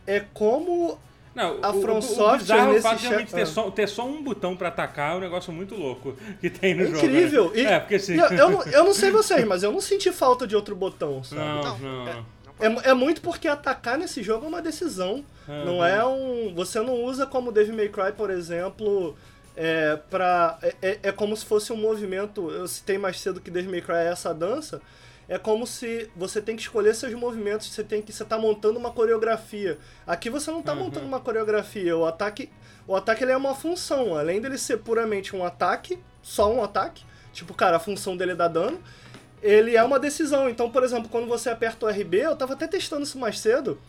é 0.06 0.20
como 0.34 1.00
Não, 1.34 1.60
A 1.62 1.72
o, 1.72 1.82
From 1.82 1.96
o, 1.96 1.98
o 1.98 2.02
Software 2.02 2.38
bizarro 2.38 2.62
é 2.62 2.70
o 2.70 2.74
nesse 2.76 2.98
chefe- 3.00 3.26
ter, 3.36 3.42
ah. 3.42 3.46
só, 3.46 3.72
ter 3.72 3.90
só 3.90 4.06
um 4.08 4.24
botão 4.24 4.56
pra 4.56 4.70
atacar 4.70 5.14
é 5.14 5.18
um 5.18 5.20
negócio 5.20 5.52
muito 5.52 5.76
louco 5.76 6.16
que 6.40 6.50
tem 6.50 6.74
no 6.74 6.84
é 6.84 6.86
jogo. 6.86 6.98
incrível. 7.00 7.46
né? 7.52 7.60
E- 7.60 7.66
É, 7.66 7.80
porque 7.80 7.96
assim. 7.96 8.14
eu, 8.16 8.26
eu 8.28 8.50
não, 8.52 8.64
eu 8.64 8.84
não 8.86 8.94
sei 8.94 9.12
vocês, 9.12 9.44
mas 9.46 9.62
eu 9.64 9.72
não 9.72 9.82
senti 9.82 10.12
falta 10.14 10.48
de 10.48 10.56
outro 10.56 10.76
botão, 10.78 11.22
sabe? 11.26 11.42
Não, 11.42 11.78
Não, 11.80 12.06
não. 12.06 12.08
é- 12.08 12.24
É, 12.60 12.90
é 12.90 12.94
muito 12.94 13.22
porque 13.22 13.48
atacar 13.48 13.98
nesse 13.98 14.24
jogo 14.24 14.46
é 14.46 14.48
uma 14.48 14.62
decisão. 14.62 15.26
Uhum. 15.48 15.66
Não 15.66 15.86
é 15.86 16.06
um. 16.06 16.54
Você 16.56 16.80
não 16.80 17.04
usa 17.04 17.26
como 17.26 17.52
Devil 17.52 17.76
May 17.76 17.90
Cry, 17.90 18.14
por 18.16 18.30
exemplo, 18.30 19.16
é, 19.56 19.98
pra, 20.10 20.58
é, 20.62 20.76
é, 20.82 21.00
é 21.04 21.12
como 21.12 21.36
se 21.36 21.46
fosse 21.46 21.74
um 21.74 21.78
movimento. 21.78 22.50
Eu 22.50 22.68
citei 22.68 22.98
mais 22.98 23.20
cedo 23.20 23.42
que 23.42 23.52
Devil 23.52 23.72
May 23.72 23.82
Cry 23.82 23.96
é 23.96 24.08
essa 24.12 24.34
dança. 24.34 24.82
É 25.28 25.38
como 25.40 25.66
se 25.66 26.10
você 26.16 26.40
tem 26.40 26.56
que 26.56 26.62
escolher 26.62 26.94
seus 26.94 27.12
movimentos, 27.16 27.68
você 27.74 27.84
tem 27.84 28.00
que 28.02 28.14
você 28.14 28.24
tá 28.24 28.38
montando 28.38 28.78
uma 28.78 28.92
coreografia. 28.92 29.78
Aqui 30.06 30.30
você 30.30 30.52
não 30.52 30.62
tá 30.62 30.74
Uhum. 30.74 30.80
montando 30.82 31.06
uma 31.08 31.20
coreografia, 31.20 31.98
o 31.98 32.06
ataque, 32.06 32.50
o 32.88 32.96
ataque 32.96 33.24
ele 33.24 33.32
é 33.32 33.38
uma 33.38 33.56
função, 33.56 34.16
além 34.16 34.40
dele 34.40 34.56
ser 34.60 34.78
puramente 34.78 35.36
um 35.36 35.44
ataque, 35.44 35.98
só 36.22 36.54
um 36.54 36.64
ataque, 36.64 37.04
tipo, 37.34 37.56
cara, 37.56 37.78
a 37.78 37.80
função 37.80 38.16
dele 38.16 38.34
é 38.34 38.36
dar 38.36 38.50
dano, 38.50 38.80
ele 39.46 39.78
é 39.78 39.84
uma 39.84 40.00
decisão. 40.00 40.50
Então, 40.50 40.70
por 40.70 40.84
exemplo, 40.84 41.08
quando 41.08 41.28
você 41.28 41.50
aperta 41.50 41.86
o 41.86 41.90
RB, 41.90 42.18
eu 42.18 42.36
tava 42.36 42.54
até 42.54 42.68
testando 42.68 43.04
isso 43.04 43.20
mais 43.20 43.40
cedo, 43.40 43.80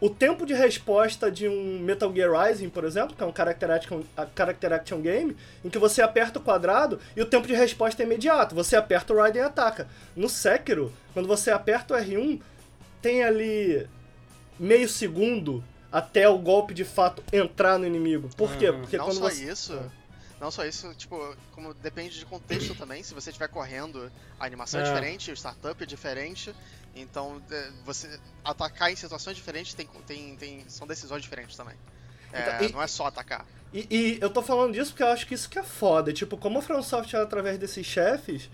o 0.00 0.08
tempo 0.08 0.46
de 0.46 0.54
resposta 0.54 1.30
de 1.30 1.46
um 1.46 1.80
Metal 1.80 2.10
Gear 2.14 2.30
Rising, 2.32 2.70
por 2.70 2.84
exemplo, 2.84 3.14
que 3.14 3.22
é 3.22 3.26
um 3.26 3.34
character 3.34 3.70
action, 3.70 4.02
character 4.34 4.72
action 4.72 5.00
game, 5.00 5.36
em 5.62 5.68
que 5.68 5.78
você 5.78 6.00
aperta 6.00 6.38
o 6.38 6.42
quadrado 6.42 6.98
e 7.14 7.20
o 7.20 7.26
tempo 7.26 7.46
de 7.46 7.54
resposta 7.54 8.02
é 8.02 8.06
imediato. 8.06 8.54
Você 8.54 8.76
aperta 8.76 9.12
o 9.12 9.16
Raiden 9.16 9.42
e 9.42 9.44
ataca. 9.44 9.88
No 10.16 10.28
Sekiro, 10.28 10.92
quando 11.12 11.26
você 11.26 11.50
aperta 11.50 11.94
o 11.94 11.96
R1, 11.98 12.40
tem 13.02 13.24
ali 13.24 13.86
meio 14.58 14.88
segundo 14.88 15.62
até 15.90 16.28
o 16.28 16.38
golpe 16.38 16.72
de 16.72 16.84
fato 16.84 17.22
entrar 17.32 17.78
no 17.78 17.86
inimigo. 17.86 18.30
Por 18.36 18.56
quê? 18.56 18.70
Uhum. 18.70 18.80
Porque 18.80 18.96
não 18.96 19.06
quando 19.06 19.18
só 19.18 19.28
você... 19.28 19.50
isso, 19.50 19.78
não 20.40 20.50
só 20.50 20.64
isso, 20.64 20.92
tipo, 20.94 21.36
como 21.52 21.74
depende 21.74 22.18
de 22.18 22.24
contexto 22.26 22.74
também, 22.76 23.02
se 23.02 23.14
você 23.14 23.30
estiver 23.30 23.48
correndo, 23.48 24.10
a 24.38 24.44
animação 24.46 24.80
é, 24.80 24.82
É. 24.82 24.86
diferente, 24.86 25.30
o 25.30 25.34
startup 25.36 25.82
é 25.82 25.86
diferente, 25.86 26.54
então 26.94 27.40
é, 27.50 27.70
você 27.84 28.18
atacar 28.44 28.90
em 28.92 28.96
situações 28.96 29.36
diferentes 29.36 29.74
tem, 29.74 29.86
tem, 30.06 30.36
tem, 30.36 30.64
são 30.68 30.86
decisões 30.86 31.22
diferentes 31.22 31.56
também. 31.56 31.74
É, 32.32 32.40
Então, 32.40 32.68
e- 32.68 32.72
não 32.72 32.82
é 32.82 32.86
só 32.86 33.06
atacar. 33.06 33.44
E, 33.72 33.86
e 33.90 34.18
eu 34.20 34.30
tô 34.30 34.42
falando 34.42 34.72
disso 34.72 34.92
porque 34.92 35.02
eu 35.02 35.08
acho 35.08 35.26
que 35.26 35.34
isso 35.34 35.48
que 35.48 35.58
é 35.58 35.62
foda. 35.62 36.10
Tipo, 36.12 36.36
como 36.38 36.58
a 36.58 36.62
From 36.62 36.82
Software, 36.82 37.20
através 37.20 37.58
desses 37.58 37.84
chefes, 37.84 38.48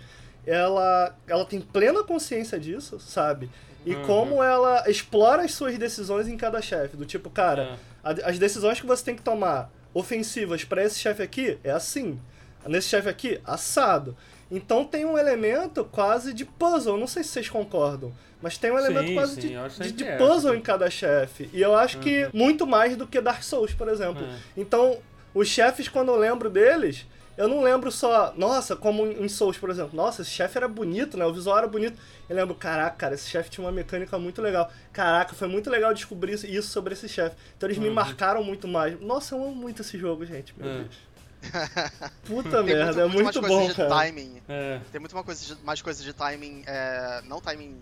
ela, 0.47 1.14
ela 1.27 1.44
tem 1.44 1.61
plena 1.61 2.03
consciência 2.03 2.59
disso, 2.59 2.99
sabe? 2.99 3.49
E 3.87 3.94
Uhum. 3.94 4.03
como 4.07 4.42
ela 4.42 4.88
explora 4.90 5.42
as 5.42 5.53
suas 5.53 5.79
decisões 5.79 6.27
em 6.27 6.37
cada 6.37 6.61
chefe. 6.61 6.97
Do 6.97 7.05
tipo, 7.07 7.31
cara, 7.31 7.79
É. 8.05 8.09
a- 8.27 8.31
as 8.31 8.38
decisões 8.38 8.81
que 8.81 8.87
você 8.87 9.05
tem 9.05 9.14
que 9.16 9.23
tomar 9.23 9.70
ofensivas 9.94 10.64
pra 10.64 10.85
esse 10.85 10.98
chefe 10.98 11.22
aqui 11.22 11.59
é 11.64 11.70
assim. 11.70 12.20
Nesse 12.66 12.88
chefe 12.88 13.09
aqui, 13.09 13.40
assado. 13.44 14.16
Então 14.50 14.85
tem 14.85 15.04
um 15.04 15.16
elemento 15.16 15.85
quase 15.85 16.35
de 16.35 16.44
puzzle. 16.44 16.98
Não 16.98 17.07
sei 17.07 17.22
se 17.22 17.30
vocês 17.30 17.48
concordam. 17.48 18.12
Mas 18.42 18.59
tem 18.59 18.70
um 18.70 18.78
elemento 18.78 19.09
Sim, 19.09 19.14
quase 19.14 19.35
sim, 19.35 19.40
de, 19.40 19.78
de, 19.78 19.92
de 19.92 20.04
é. 20.04 20.18
puzzle 20.18 20.54
em 20.54 20.61
cada 20.61 20.90
chefe. 20.90 21.48
E 21.52 21.62
eu 21.62 21.74
acho 21.74 21.98
que 21.98 22.28
muito 22.30 22.66
mais 22.66 22.94
do 22.94 23.07
que 23.07 23.18
Dark 23.20 23.42
Souls, 23.42 23.72
por 23.72 23.88
exemplo. 23.88 24.22
É. 24.22 24.38
Então, 24.54 24.98
os 25.33 25.48
chefes, 25.48 25.88
quando 25.88 26.09
eu 26.11 26.16
lembro 26.16 26.50
deles, 26.50 27.07
eu 27.37 27.49
não 27.49 27.62
lembro 27.62 27.90
só, 27.90 28.33
nossa, 28.37 28.77
como 28.77 29.07
em 29.07 29.29
Souls, 29.29 29.59
por 29.59 29.70
exemplo. 29.70 29.94
Nossa, 29.97 30.23
esse 30.23 30.31
chefe 30.31 30.57
era 30.57 30.68
bonito, 30.68 31.16
né? 31.16 31.25
O 31.27 31.33
visual 31.33 31.59
era 31.59 31.66
bonito. 31.66 31.99
Eu 32.29 32.37
lembro, 32.37 32.55
caraca, 32.55 32.97
cara, 32.97 33.14
esse 33.14 33.29
chefe 33.29 33.51
tinha 33.51 33.64
uma 33.66 33.73
mecânica 33.73 34.18
muito 34.18 34.40
legal. 34.40 34.70
Caraca, 34.92 35.35
foi 35.35 35.49
muito 35.49 35.68
legal 35.70 35.92
descobrir 35.92 36.35
isso- 36.35 36.70
sobre 36.70 36.92
esse 36.94 37.09
chefe. 37.09 37.37
Então 37.57 37.68
eles 37.68 37.79
me 37.79 37.88
Uhum. 37.88 37.94
marcaram 37.94 38.42
muito 38.44 38.66
mais. 38.68 39.01
Nossa, 39.01 39.35
eu 39.35 39.42
amo 39.42 39.55
muito 39.55 39.83
esse 39.83 39.99
jogo, 39.99 40.25
gente. 40.25 40.55
Meu 40.57 40.68
É. 40.68 40.75
Deus. 40.79 40.94
Puta 42.25 42.51
Tem 42.64 42.75
merda, 42.75 43.03
é 43.03 43.05
mais 43.07 43.12
muito 43.14 43.40
coisa 43.40 43.49
bom, 43.55 43.68
de 43.68 43.75
cara. 43.75 43.88
timing. 43.90 44.42
É. 44.49 44.81
Tem 44.90 44.99
muito 45.01 45.12
uma 45.12 45.23
coisa 45.25 45.55
de- 45.55 45.62
mais 45.62 45.83
coisa 45.83 46.03
de 46.03 46.12
timing, 46.12 46.62
é, 46.66 47.20
não 47.27 47.40
timing 47.40 47.77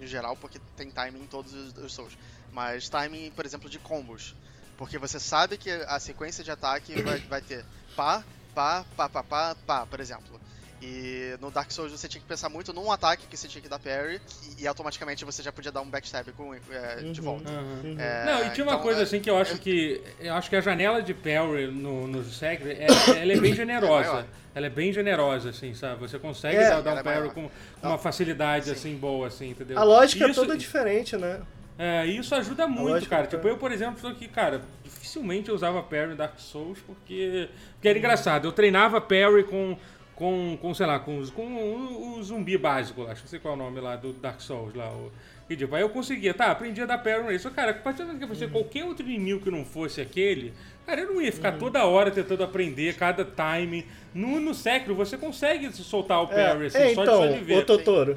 em 0.00 0.06
geral, 0.06 0.36
porque 0.36 0.58
tem 0.76 0.90
timing 0.90 1.20
em 1.22 1.26
todos 1.26 1.52
os, 1.52 1.76
os 1.76 1.92
Souls, 1.94 2.16
mas 2.52 2.88
timing, 2.88 3.30
por 3.30 3.44
exemplo, 3.46 3.68
de 3.70 3.78
combos. 3.78 4.34
Porque 4.76 4.96
você 4.98 5.20
sabe 5.20 5.56
que 5.58 5.70
a 5.70 6.00
sequência 6.00 6.42
de 6.42 6.50
ataque 6.50 7.00
vai, 7.02 7.18
vai 7.20 7.40
ter 7.42 7.64
pá, 7.94 8.24
pá, 8.54 8.84
pá, 8.96 9.08
pá, 9.08 9.22
pá, 9.22 9.56
pá, 9.66 9.86
por 9.86 10.00
exemplo. 10.00 10.40
E 10.82 11.36
no 11.42 11.50
Dark 11.50 11.70
Souls 11.70 11.92
você 11.92 12.08
tinha 12.08 12.22
que 12.22 12.26
pensar 12.26 12.48
muito 12.48 12.72
num 12.72 12.90
ataque 12.90 13.26
que 13.26 13.36
você 13.36 13.46
tinha 13.46 13.60
que 13.60 13.68
dar 13.68 13.78
parry, 13.78 14.18
e, 14.58 14.62
e 14.62 14.66
automaticamente 14.66 15.26
você 15.26 15.42
já 15.42 15.52
podia 15.52 15.70
dar 15.70 15.82
um 15.82 15.90
backstab 15.90 16.32
com, 16.32 16.54
é, 16.54 16.96
de 17.12 17.20
Uhum. 17.20 17.26
volta. 17.26 17.50
Uhum. 17.50 17.80
Uhum. 17.84 17.96
É, 18.00 18.24
Não, 18.24 18.46
e 18.46 18.50
tinha 18.50 18.64
uma 18.64 18.72
então, 18.72 18.82
coisa 18.82 19.00
é- 19.00 19.02
assim 19.02 19.20
que 19.20 19.28
eu 19.28 19.36
acho 19.36 19.58
que. 19.58 20.02
Eu 20.18 20.32
acho 20.34 20.48
que 20.48 20.56
a 20.56 20.60
janela 20.62 21.02
de 21.02 21.12
parry 21.12 21.66
no, 21.66 22.06
no 22.06 22.24
Sekiro, 22.24 22.70
é, 22.70 22.86
ela 23.20 23.32
é 23.32 23.36
bem 23.38 23.52
generosa. 23.54 24.26
ela 24.54 24.66
é 24.66 24.70
bem 24.70 24.90
generosa, 24.90 25.50
assim, 25.50 25.74
sabe? 25.74 26.00
Você 26.00 26.18
consegue 26.18 26.56
É. 26.56 26.70
dar, 26.70 26.80
dar 26.80 26.94
um 26.94 26.98
é 26.98 27.02
parry 27.02 27.28
com 27.28 27.50
com 27.80 27.86
uma 27.86 27.98
facilidade, 27.98 28.70
assim, 28.70 28.96
boa, 28.96 29.26
assim, 29.26 29.50
entendeu? 29.50 29.78
A 29.78 29.82
lógica 29.84 30.24
é 30.24 30.30
Isso- 30.30 30.40
toda 30.40 30.56
diferente, 30.56 31.14
né? 31.14 31.42
É, 31.78 32.06
e 32.06 32.16
isso 32.18 32.34
ajuda 32.34 32.66
muito, 32.66 33.08
cara. 33.08 33.24
é- 33.24 33.26
Tipo, 33.26 33.48
eu, 33.48 33.56
por 33.58 33.70
exemplo, 33.72 33.98
sou 34.00 34.14
que, 34.14 34.28
cara, 34.28 34.60
dificilmente 35.00 35.48
eu 35.48 35.54
usava 35.54 35.82
parry 35.82 36.12
em 36.12 36.16
Dark 36.16 36.38
Souls 36.38 36.78
porque, 36.86 37.48
porque 37.74 37.88
era 37.88 37.98
engraçado. 37.98 38.46
Eu 38.46 38.52
treinava 38.52 39.00
parry 39.00 39.44
com, 39.44 39.76
com, 40.14 40.58
com 40.60 40.74
sei 40.74 40.86
lá, 40.86 40.98
com, 40.98 41.18
os- 41.18 41.30
com 41.30 41.46
o, 41.46 42.18
o 42.18 42.22
zumbi 42.22 42.58
básico 42.58 43.02
lá, 43.02 43.12
acho 43.12 43.22
que 43.22 43.26
não 43.26 43.30
sei 43.30 43.38
qual 43.40 43.54
é 43.54 43.56
o 43.56 43.58
nome 43.58 43.80
lá 43.80 43.96
do 43.96 44.12
Dark 44.12 44.40
Souls 44.40 44.74
lá. 44.74 44.90
O, 44.92 45.10
e 45.48 45.56
tipo, 45.56 45.74
aí 45.74 45.82
eu 45.82 45.88
conseguia, 45.88 46.32
tá, 46.32 46.50
aprendi 46.50 46.80
a 46.82 46.86
dar 46.86 46.98
parry 46.98 47.24
nele. 47.24 47.38
Só, 47.38 47.50
cara, 47.50 47.70
a 47.72 47.74
partir 47.74 48.04
do 48.04 48.16
que 48.18 48.26
você 48.26 48.46
qualquer 48.46 48.84
outro 48.84 49.04
inimigo 49.04 49.40
que 49.40 49.50
não 49.50 49.64
fosse 49.64 50.00
aquele, 50.00 50.52
cara, 50.86 51.00
eu 51.00 51.12
não 51.14 51.20
ia 51.22 51.32
ficar 51.32 51.52
toda 51.58 51.84
hora 51.86 52.10
tentando 52.10 52.44
aprender 52.44 52.94
cada 52.96 53.24
time. 53.24 53.84
No, 54.14 54.38
no 54.38 54.54
Sekiro, 54.54 54.94
você 54.94 55.16
consegue 55.16 55.72
soltar 55.72 56.22
o 56.22 56.28
parry, 56.28 56.66
assim, 56.66 56.78
é, 56.78 56.94
só, 56.94 57.02
então, 57.02 57.20
de, 57.22 57.32
só 57.32 57.38
de 57.38 57.44
ver. 57.44 57.56
ô 57.58 57.62
Totoro, 57.64 58.16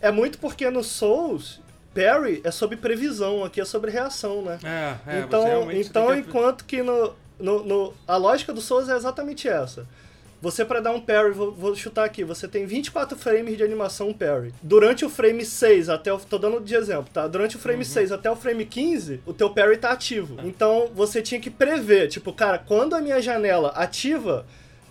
é 0.00 0.10
muito 0.10 0.38
porque 0.38 0.68
no 0.68 0.82
Souls, 0.84 1.62
parry 1.94 2.40
é 2.44 2.50
sobre 2.50 2.76
previsão, 2.76 3.44
aqui 3.44 3.60
é 3.60 3.64
sobre 3.64 3.90
reação, 3.90 4.42
né? 4.42 4.58
É, 4.62 5.16
é, 5.16 5.20
então, 5.20 5.42
então 5.88 6.06
que- 6.08 6.18
enquanto 6.28 6.64
que 6.64 6.82
no, 6.82 7.14
no, 7.38 7.64
no- 7.64 7.94
a 8.06 8.16
lógica 8.16 8.52
do 8.52 8.60
Souls 8.60 8.88
é 8.88 8.96
exatamente 8.96 9.48
essa. 9.48 9.86
Você 10.42 10.62
para 10.62 10.78
dar 10.80 10.90
um 10.90 11.00
parry, 11.00 11.30
vou, 11.30 11.52
vou 11.52 11.74
chutar 11.74 12.04
aqui, 12.04 12.22
você 12.22 12.46
tem 12.46 12.66
24 12.66 13.16
frames 13.16 13.56
de 13.56 13.62
animação 13.64 14.12
parry. 14.12 14.52
Durante 14.62 15.02
o 15.02 15.08
frame 15.08 15.42
6 15.42 15.88
até 15.88 16.12
o 16.12 16.18
tô 16.18 16.36
dando 16.36 16.60
de 16.60 16.74
exemplo, 16.74 17.06
tá? 17.10 17.26
Durante 17.26 17.56
o 17.56 17.58
frame 17.58 17.82
6 17.82 18.12
até 18.12 18.30
o 18.30 18.36
frame 18.36 18.66
15, 18.66 19.22
o 19.24 19.32
teu 19.32 19.48
parry 19.48 19.78
tá 19.78 19.90
ativo. 19.90 20.36
Então, 20.44 20.90
você 20.94 21.22
tinha 21.22 21.40
que 21.40 21.48
prever, 21.48 22.08
tipo, 22.08 22.30
cara, 22.30 22.58
quando 22.58 22.94
a 22.94 23.00
minha 23.00 23.22
janela 23.22 23.68
ativa, 23.70 24.44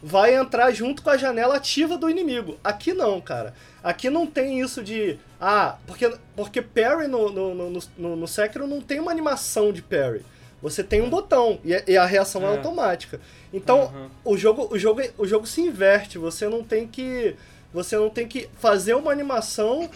vai 0.03 0.35
entrar 0.35 0.69
junto 0.71 1.01
com 1.01 1.09
a 1.09 1.15
janela 1.17 1.55
ativa 1.55 1.97
do 1.97 2.09
inimigo. 2.09 2.59
Aqui 2.61 2.93
não, 2.93 3.21
cara. 3.21 3.53
Aqui 3.81 4.09
não 4.09 4.27
tem 4.27 4.59
isso 4.59 4.83
de. 4.83 5.17
Ah, 5.39 5.77
porque, 5.87 6.13
porque 6.35 6.61
parry 6.61 7.07
no, 7.07 7.29
no, 7.31 7.55
no, 7.55 7.79
no, 7.97 8.15
no 8.17 8.27
Sekiro 8.27 8.67
não 8.67 8.81
tem 8.81 8.99
uma 8.99 9.11
animação 9.11 9.71
de 9.71 9.81
parry. 9.81 10.21
Você 10.61 10.83
tem 10.83 11.01
um 11.01 11.09
botão 11.09 11.59
e 11.63 11.73
a, 11.73 11.83
e 11.87 11.97
a 11.97 12.05
reação 12.05 12.41
é. 12.43 12.45
É. 12.45 12.47
automática. 12.49 13.19
Então, 13.53 13.91
Uhum. 13.93 14.09
o, 14.25 14.37
jogo, 14.37 14.67
o, 14.71 14.77
jogo, 14.77 15.01
o 15.17 15.25
jogo 15.25 15.47
se 15.47 15.61
inverte. 15.61 16.17
Você 16.17 16.47
não 16.49 16.63
tem 16.63 16.85
que. 16.85 17.35
Você 17.73 17.95
não 17.95 18.09
tem 18.09 18.27
que 18.27 18.49
fazer 18.59 18.93
uma 18.93 19.11
animação 19.11 19.89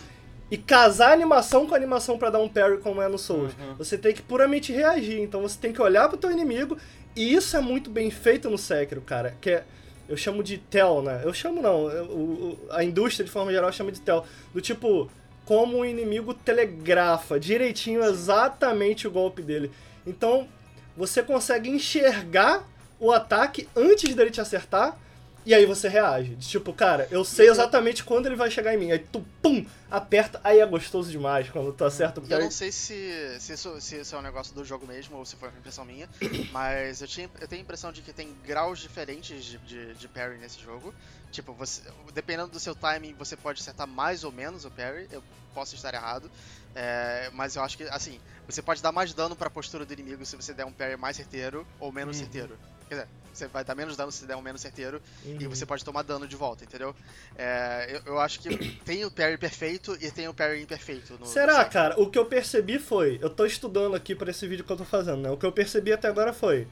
e 0.49 0.57
casar 0.57 1.09
a 1.09 1.13
animação 1.13 1.67
com 1.67 1.73
a 1.73 1.77
animação 1.77 2.17
pra 2.17 2.29
dar 2.29 2.39
um 2.39 2.47
parry 2.49 2.77
como 2.79 3.01
é 3.01 3.07
no 3.09 3.17
Souls. 3.17 3.53
Uhum. 3.53 3.75
Você 3.77 3.97
tem 3.97 4.13
que 4.13 4.21
puramente 4.21 4.71
reagir. 4.71 5.19
Então 5.19 5.41
você 5.41 5.57
tem 5.59 5.73
que 5.73 5.81
olhar 5.81 6.07
pro 6.07 6.17
teu 6.17 6.31
inimigo 6.31 6.77
e 7.15 7.33
isso 7.33 7.55
é 7.57 7.59
muito 7.61 7.89
bem 7.89 8.09
feito 8.09 8.49
no 8.49 8.57
Sekiro, 8.57 9.01
cara. 9.01 9.35
Que 9.41 9.51
é, 9.51 9.63
eu 10.07 10.15
chamo 10.17 10.41
de 10.43 10.57
tell, 10.57 11.01
né? 11.01 11.21
Eu 11.23 11.33
chamo 11.33 11.61
não, 11.61 11.89
eu- 11.89 12.59
a 12.71 12.83
indústria 12.83 13.25
de 13.25 13.31
forma 13.31 13.51
geral 13.51 13.71
chama 13.71 13.91
de 13.91 14.01
tell. 14.01 14.25
Do 14.53 14.61
tipo, 14.61 15.09
como 15.45 15.77
o 15.79 15.85
inimigo 15.85 16.33
telegrafa 16.33 17.39
direitinho 17.39 18.03
exatamente 18.03 19.07
o 19.07 19.11
golpe 19.11 19.41
dele. 19.41 19.71
Então, 20.05 20.47
você 20.95 21.21
consegue 21.21 21.69
enxergar 21.69 22.67
o 22.99 23.11
ataque 23.11 23.67
antes 23.75 24.15
dele 24.15 24.31
te 24.31 24.41
acertar 24.41 24.97
e 25.47 25.53
aí 25.53 25.65
você 25.65 25.87
reage. 25.87 26.35
Tipo, 26.35 26.73
cara, 26.73 27.07
eu 27.09 27.23
sei 27.23 27.49
exatamente 27.49 28.03
quando 28.03 28.25
ele 28.25 28.35
vai 28.35 28.51
chegar 28.51 28.73
em 28.73 28.77
mim. 28.77 28.91
Aí 28.91 28.99
tu, 28.99 29.25
pum, 29.41 29.65
aperta. 29.89 30.41
Aí 30.43 30.59
é 30.59 30.65
gostoso 30.65 31.09
demais 31.09 31.49
quando 31.49 31.71
tu 31.71 31.85
acerta 31.85 32.19
o 32.19 32.25
E 32.27 32.31
eu 32.33 32.39
não 32.41 32.51
sei 32.51 32.69
se, 32.69 33.37
se, 33.39 33.53
isso, 33.53 33.79
se 33.79 34.01
isso 34.01 34.13
é 34.13 34.19
um 34.19 34.21
negócio 34.21 34.53
do 34.53 34.65
jogo 34.65 34.85
mesmo 34.85 35.15
ou 35.15 35.25
se 35.25 35.37
foi 35.37 35.47
uma 35.47 35.57
impressão 35.57 35.85
minha, 35.85 36.09
mas 36.51 37.01
eu, 37.01 37.07
tinha, 37.07 37.29
eu 37.39 37.47
tenho 37.47 37.61
a 37.61 37.63
impressão 37.63 37.93
de 37.93 38.01
que 38.01 38.11
tem 38.11 38.35
graus 38.45 38.79
diferentes 38.79 39.41
de, 39.45 39.57
de, 39.59 39.93
de 39.93 40.07
parry 40.09 40.37
nesse 40.37 40.59
jogo. 40.59 40.93
Tipo, 41.31 41.53
você, 41.53 41.81
dependendo 42.13 42.49
do 42.49 42.59
seu 42.59 42.75
timing, 42.75 43.13
você 43.17 43.37
pode 43.37 43.61
acertar 43.61 43.87
mais 43.87 44.25
ou 44.25 44.33
menos 44.33 44.65
o 44.65 44.69
parry. 44.71 45.07
Eu 45.09 45.23
posso 45.53 45.75
estar 45.75 45.93
errado, 45.93 46.29
é, 46.75 47.29
mas 47.33 47.55
eu 47.55 47.63
acho 47.63 47.77
que, 47.77 47.83
assim, 47.83 48.19
você 48.45 48.61
pode 48.61 48.81
dar 48.83 48.91
mais 48.91 49.13
dano 49.13 49.33
pra 49.33 49.49
postura 49.49 49.85
do 49.85 49.93
inimigo 49.93 50.25
se 50.25 50.35
você 50.35 50.53
der 50.53 50.65
um 50.65 50.73
parry 50.73 50.97
mais 50.97 51.15
certeiro 51.15 51.65
ou 51.79 51.89
menos 51.91 52.17
Uhum. 52.17 52.23
certeiro. 52.23 52.59
Quer 52.87 52.95
dizer, 52.95 53.07
você 53.33 53.47
vai 53.47 53.63
dar 53.63 53.75
menos 53.75 53.95
dano 53.95 54.11
se 54.11 54.25
der 54.25 54.35
um 54.35 54.41
menos 54.41 54.61
certeiro 54.61 54.99
e 55.23 55.43
Uhum. 55.45 55.49
você 55.49 55.65
pode 55.65 55.85
tomar 55.85 56.01
dano 56.03 56.27
de 56.27 56.35
volta, 56.35 56.63
entendeu? 56.63 56.95
É, 57.37 57.87
eu, 58.05 58.13
eu 58.13 58.19
acho 58.19 58.39
que 58.39 58.49
tem 58.83 59.05
o 59.05 59.11
parry 59.11 59.37
perfeito 59.37 59.95
e 60.01 60.09
tem 60.09 60.27
o 60.27 60.33
parry 60.33 60.61
imperfeito. 60.61 61.13
No, 61.13 61.19
no 61.19 61.25
Será, 61.25 61.53
Sekiro. 61.57 61.71
cara? 61.71 62.01
O 62.01 62.09
que 62.09 62.17
eu 62.17 62.25
percebi 62.25 62.79
foi. 62.79 63.19
Eu 63.21 63.29
tô 63.29 63.45
estudando 63.45 63.95
aqui 63.95 64.15
pra 64.15 64.31
esse 64.31 64.47
vídeo 64.47 64.63
que 64.65 64.71
eu 64.71 64.77
tô 64.77 64.85
fazendo, 64.85 65.21
né? 65.21 65.29
O 65.29 65.37
que 65.37 65.45
eu 65.45 65.51
percebi 65.51 65.93
até 65.93 66.07
agora 66.07 66.33
foi. 66.33 66.67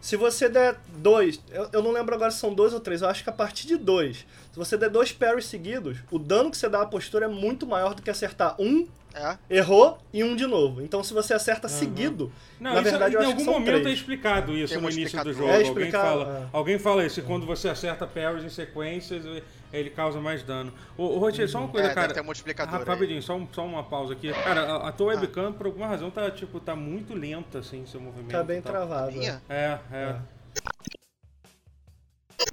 Se 0.00 0.16
você 0.16 0.48
der 0.48 0.76
dois. 0.96 1.40
Eu, 1.50 1.68
eu 1.72 1.82
não 1.82 1.90
lembro 1.90 2.14
agora 2.14 2.30
se 2.30 2.38
são 2.38 2.54
dois 2.54 2.72
ou 2.72 2.78
três, 2.80 3.02
eu 3.02 3.08
acho 3.08 3.24
que 3.24 3.30
a 3.30 3.32
partir 3.32 3.66
de 3.66 3.76
dois. 3.76 4.18
Se 4.52 4.56
você 4.56 4.76
der 4.78 4.88
dois 4.88 5.12
parries 5.12 5.44
seguidos, 5.46 5.98
o 6.10 6.18
dano 6.18 6.50
que 6.50 6.56
você 6.56 6.68
dá 6.68 6.82
à 6.82 6.86
postura 6.86 7.24
é 7.24 7.28
muito 7.28 7.66
maior 7.66 7.94
do 7.94 8.00
que 8.00 8.08
acertar 8.08 8.54
um 8.60 8.86
É? 9.18 9.36
errou 9.50 9.98
e 10.12 10.22
um 10.22 10.36
de 10.36 10.46
novo. 10.46 10.80
Então 10.80 11.02
se 11.02 11.12
você 11.12 11.34
acerta 11.34 11.68
seguido, 11.68 12.30
Não, 12.60 12.72
na 12.74 12.80
isso, 12.80 12.90
verdade 12.90 13.14
eu 13.14 13.20
em 13.20 13.24
acho 13.24 13.30
algum 13.32 13.38
que 13.38 13.44
são 13.44 13.54
momento 13.54 13.76
é 13.76 13.80
três. 13.80 13.98
explicado 13.98 14.56
isso 14.56 14.72
Tem 14.74 14.82
no 14.82 14.90
início 14.90 15.24
do 15.24 15.32
jogo. 15.32 15.48
É 15.48 15.56
alguém 15.56 15.68
explicado, 15.68 16.06
fala, 16.24 16.38
é. 16.38 16.56
alguém 16.56 16.78
fala 16.78 17.04
isso, 17.04 17.22
quando 17.22 17.44
você 17.44 17.68
acerta 17.68 18.06
parries 18.06 18.44
em 18.44 18.48
sequências, 18.48 19.24
ele 19.72 19.90
causa 19.90 20.20
mais 20.20 20.42
dano. 20.42 20.72
Ô, 20.96 21.04
ô 21.04 21.18
Rotier, 21.18 21.48
só 21.48 21.58
uma 21.58 21.68
coisa, 21.68 21.88
é, 21.88 21.94
cara. 21.94 22.22
um 22.22 22.24
multiplicador 22.24 22.80
aí. 22.80 22.86
Rapidinho, 22.86 23.22
só, 23.22 23.36
um- 23.36 23.48
só 23.52 23.64
uma 23.66 23.82
pausa 23.82 24.12
aqui. 24.12 24.32
Cara, 24.32 24.60
a, 24.62 24.88
a 24.88 24.92
tua 24.92 25.08
webcam, 25.08 25.52
por 25.52 25.66
alguma 25.66 25.86
razão, 25.86 26.10
tá, 26.10 26.30
tipo, 26.30 26.60
tá 26.60 26.74
muito 26.76 27.14
lenta, 27.14 27.58
assim, 27.58 27.84
seu 27.86 28.00
movimento. 28.00 28.30
Tá 28.30 28.42
bem 28.42 28.62
tá. 28.62 28.70
travado. 28.70 29.12
Minha? 29.12 29.42
É, 29.48 29.78
é. 29.92 30.16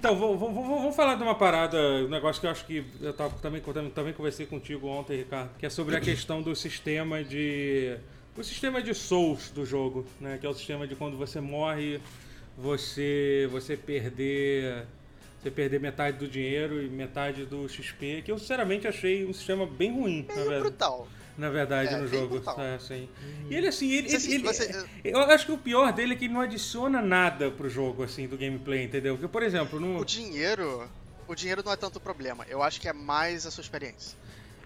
Então, 0.06 0.16
vou- 0.16 0.38
vou- 0.38 0.52
vou- 0.52 0.64
vamos 0.78 0.94
falar 0.94 1.16
de 1.16 1.22
uma 1.24 1.34
parada, 1.34 1.76
um 1.76 2.08
negócio 2.08 2.40
que 2.40 2.46
eu 2.46 2.50
acho 2.52 2.64
que 2.64 2.84
eu 3.00 3.12
tava, 3.12 3.34
também, 3.40 3.60
também, 3.60 3.90
também 3.90 4.12
conversei 4.12 4.46
contigo 4.46 4.86
ontem, 4.86 5.16
Ricardo, 5.16 5.50
que 5.58 5.66
é 5.66 5.70
sobre 5.70 5.96
a 5.96 6.00
questão 6.00 6.40
do 6.40 6.54
sistema 6.54 7.24
de. 7.24 7.96
O 8.36 8.44
sistema 8.44 8.80
de 8.80 8.94
souls 8.94 9.50
do 9.50 9.66
jogo, 9.66 10.06
né? 10.20 10.38
Que 10.40 10.46
é 10.46 10.48
o 10.48 10.54
sistema 10.54 10.86
de 10.86 10.94
quando 10.94 11.16
você 11.16 11.40
morre, 11.40 12.00
você. 12.56 13.48
você 13.50 13.76
perder. 13.76 14.84
Você 15.42 15.50
perder 15.50 15.80
metade 15.80 16.18
do 16.18 16.26
dinheiro 16.28 16.82
e 16.82 16.88
metade 16.88 17.44
do 17.44 17.68
XP, 17.68 18.22
que 18.24 18.30
eu 18.32 18.38
sinceramente 18.38 18.86
achei 18.88 19.24
um 19.24 19.32
sistema 19.32 19.64
bem 19.66 19.92
ruim, 19.92 20.24
na 20.28 20.34
Meio 20.34 20.44
verdade 20.48 20.62
brutal. 20.62 21.08
Na 21.36 21.50
verdade, 21.50 21.94
É, 21.94 21.98
no 21.98 22.06
jogo. 22.08 22.42
É, 22.60 22.78
sim. 22.78 23.08
E 23.50 23.54
ele, 23.54 23.68
assim, 23.68 23.90
ele, 23.90 24.08
Você- 24.08 24.26
ele- 24.26 24.34
ele- 24.34 24.44
você- 24.44 24.86
Eu 25.04 25.18
acho 25.20 25.46
que 25.46 25.52
o 25.52 25.58
pior 25.58 25.92
dele 25.92 26.14
é 26.14 26.16
que 26.16 26.24
ele 26.26 26.34
não 26.34 26.40
adiciona 26.40 27.02
nada 27.02 27.50
pro 27.50 27.68
jogo, 27.68 28.02
assim, 28.02 28.26
do 28.26 28.36
gameplay, 28.38 28.84
entendeu? 28.84 29.14
Porque, 29.16 29.28
por 29.28 29.42
exemplo, 29.42 29.78
no. 29.80 29.98
O 30.00 30.04
dinheiro. 30.04 30.88
O 31.28 31.34
dinheiro 31.34 31.62
não 31.64 31.72
é 31.72 31.76
tanto 31.76 31.96
o 31.96 32.00
problema. 32.00 32.44
Eu 32.48 32.62
acho 32.62 32.80
que 32.80 32.88
é 32.88 32.92
mais 32.92 33.46
a 33.46 33.50
sua 33.50 33.60
experiência. 33.62 34.16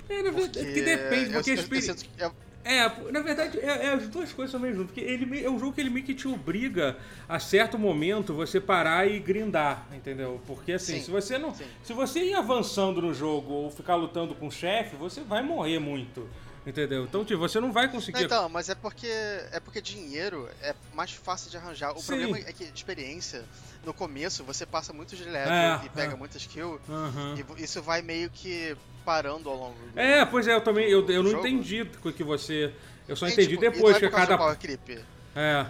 É, 0.09 0.23
na 0.23 0.31
verdade, 0.31 0.73
que 0.73 0.83
depende, 0.83 1.27
eu- 1.27 1.33
porque 1.35 1.51
a 1.51 1.55
eu- 1.55 1.57
eu 1.57 1.63
experi- 1.63 1.83
sinto 1.83 2.05
que 2.05 2.23
é- 2.23 2.31
É, 2.63 3.11
na 3.11 3.21
verdade, 3.21 3.59
é, 3.59 3.87
é 3.87 3.93
as 3.95 4.07
duas 4.09 4.31
coisas 4.35 4.53
também 4.53 4.75
junto. 4.75 4.89
Porque 4.89 5.01
ele 5.01 5.43
é 5.43 5.49
um 5.49 5.59
jogo 5.59 5.73
que 5.73 5.81
ele 5.81 5.89
meio 5.89 6.05
que 6.05 6.13
te 6.15 6.29
obriga 6.29 6.99
a 7.27 7.39
certo 7.41 7.79
momento 7.79 8.35
você 8.35 8.61
parar 8.61 9.07
e 9.11 9.19
grindar, 9.19 9.87
entendeu? 9.95 10.39
Porque 10.47 10.73
assim, 10.73 10.97
Sim, 10.99 11.03
se 11.05 11.11
você 11.11 11.39
não. 11.39 11.55
sim. 11.55 11.65
Se 11.83 11.95
você 11.95 12.23
ir 12.23 12.35
avançando 12.35 13.01
no 13.01 13.15
jogo 13.15 13.51
ou 13.55 13.71
ficar 13.71 13.95
lutando 13.95 14.35
com 14.35 14.49
o 14.49 14.53
chefe, 14.53 14.95
você 14.97 15.23
vai 15.23 15.43
morrer 15.43 15.79
muito. 15.79 16.29
Entendeu? 16.67 17.05
Então, 17.05 17.25
tipo, 17.25 17.39
você 17.41 17.59
não 17.59 17.73
vai 17.73 17.89
conseguir. 17.91 18.23
Então, 18.23 18.49
mas 18.49 18.69
é 18.69 18.75
porque 18.75 19.07
é 19.07 19.59
porque 19.65 19.81
dinheiro 19.81 20.49
é 20.61 20.75
mais 20.95 21.11
fácil 21.13 21.51
de 21.51 21.57
arranjar. 21.57 21.93
O 21.93 22.01
Sim. 22.01 22.07
problema 22.09 22.37
é 22.39 22.53
que 22.53 22.65
experiência, 22.65 23.45
no 23.85 23.95
começo 23.95 24.45
você 24.45 24.67
passa 24.67 24.93
muito 24.93 25.17
de 25.17 25.27
É, 25.27 25.81
e 25.85 25.89
pega 25.89 26.13
é. 26.13 26.17
muitas 26.17 26.45
kills, 26.47 26.79
Aham. 26.89 27.37
e 27.59 27.63
isso 27.65 27.81
vai 27.81 28.03
meio 28.03 28.29
que 28.29 28.77
parando 29.05 29.49
ao 29.49 29.57
longo 29.57 29.75
do 29.89 29.99
É, 29.99 30.25
pois 30.27 30.47
é, 30.47 30.55
eu 30.55 30.61
também. 30.61 30.89
Eu, 30.91 31.09
eu 31.09 31.23
não 31.23 31.31
jogo. 31.31 31.47
entendi 31.47 31.83
o 32.05 32.13
que 32.13 32.23
você. 32.23 32.73
Eu 33.09 33.17
só 33.17 33.27
É, 33.27 33.31
entendi 33.33 33.49
tipo, 33.57 33.65
e 33.65 33.71
depois 33.71 33.97
é 33.97 34.01
que 34.01 34.11
cada. 34.11 34.37
power 34.37 34.57
creep. 34.59 35.03
É. 35.35 35.67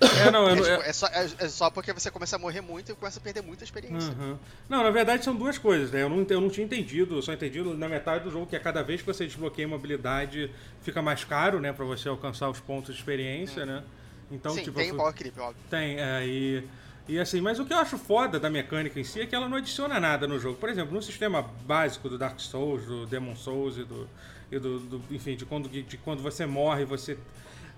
É, 0.00 0.30
não, 0.30 0.42
eu 0.48 0.50
É, 0.50 0.56
tipo, 0.56 0.68
é- 0.68 0.88
é 0.88 0.92
só, 0.92 1.06
é- 1.06 1.30
é 1.38 1.48
só 1.48 1.70
porque 1.70 1.92
você 1.92 2.10
começa 2.10 2.36
a 2.36 2.38
morrer 2.38 2.60
muito 2.60 2.92
e 2.92 2.94
começa 2.94 3.18
a 3.18 3.22
perder 3.22 3.42
muita 3.42 3.64
experiência. 3.64 4.12
Aham. 4.12 4.38
Não, 4.68 4.82
na 4.82 4.90
verdade 4.90 5.24
são 5.24 5.34
duas 5.34 5.56
coisas, 5.56 5.90
né? 5.90 6.02
Eu 6.02 6.08
não, 6.10 6.26
eu 6.28 6.40
não 6.40 6.50
tinha 6.50 6.64
entendido, 6.66 7.16
eu 7.16 7.22
só 7.22 7.32
entendi 7.32 7.60
na 7.62 7.88
metade 7.88 8.24
do 8.24 8.30
jogo 8.30 8.46
que 8.46 8.54
a 8.56 8.60
cada 8.60 8.82
vez 8.82 9.00
que 9.00 9.06
você 9.06 9.24
desbloqueia 9.24 9.66
uma 9.66 9.76
habilidade 9.76 10.50
fica 10.82 11.00
mais 11.00 11.24
caro, 11.24 11.60
né? 11.60 11.72
Pra 11.72 11.84
você 11.84 12.08
alcançar 12.08 12.50
os 12.50 12.60
pontos 12.60 12.94
de 12.94 13.00
experiência, 13.00 13.64
né? 13.64 13.82
Então, 14.30 14.52
Sim, 14.52 14.64
tipo. 14.64 14.76
tem 14.76 14.88
fui- 14.90 14.98
power 14.98 15.14
creep, 15.14 15.38
óbvio. 15.38 15.56
Tem, 15.70 15.98
é, 16.00 16.26
e, 16.26 16.62
e 17.08 17.18
assim, 17.18 17.40
mas 17.40 17.58
o 17.58 17.64
que 17.64 17.72
eu 17.72 17.78
acho 17.78 17.96
foda 17.96 18.38
da 18.40 18.50
mecânica 18.50 18.98
em 19.00 19.04
si 19.04 19.20
é 19.20 19.26
que 19.26 19.34
ela 19.34 19.48
não 19.48 19.56
adiciona 19.56 19.98
nada 20.00 20.26
no 20.26 20.38
jogo. 20.38 20.58
Por 20.58 20.68
exemplo, 20.68 20.92
no 20.92 21.00
sistema 21.00 21.42
básico 21.64 22.08
do 22.08 22.18
Dark 22.18 22.38
Souls, 22.40 22.84
do 22.84 23.06
Demon 23.06 23.34
Souls 23.36 23.78
e 23.78 23.84
do. 23.84 24.08
E 24.52 24.58
do, 24.60 24.78
do- 24.78 25.02
enfim, 25.10 25.34
de 25.36 25.44
quando, 25.44 25.68
de 25.68 25.96
quando 25.98 26.22
você 26.22 26.44
morre, 26.46 26.84
você. 26.84 27.16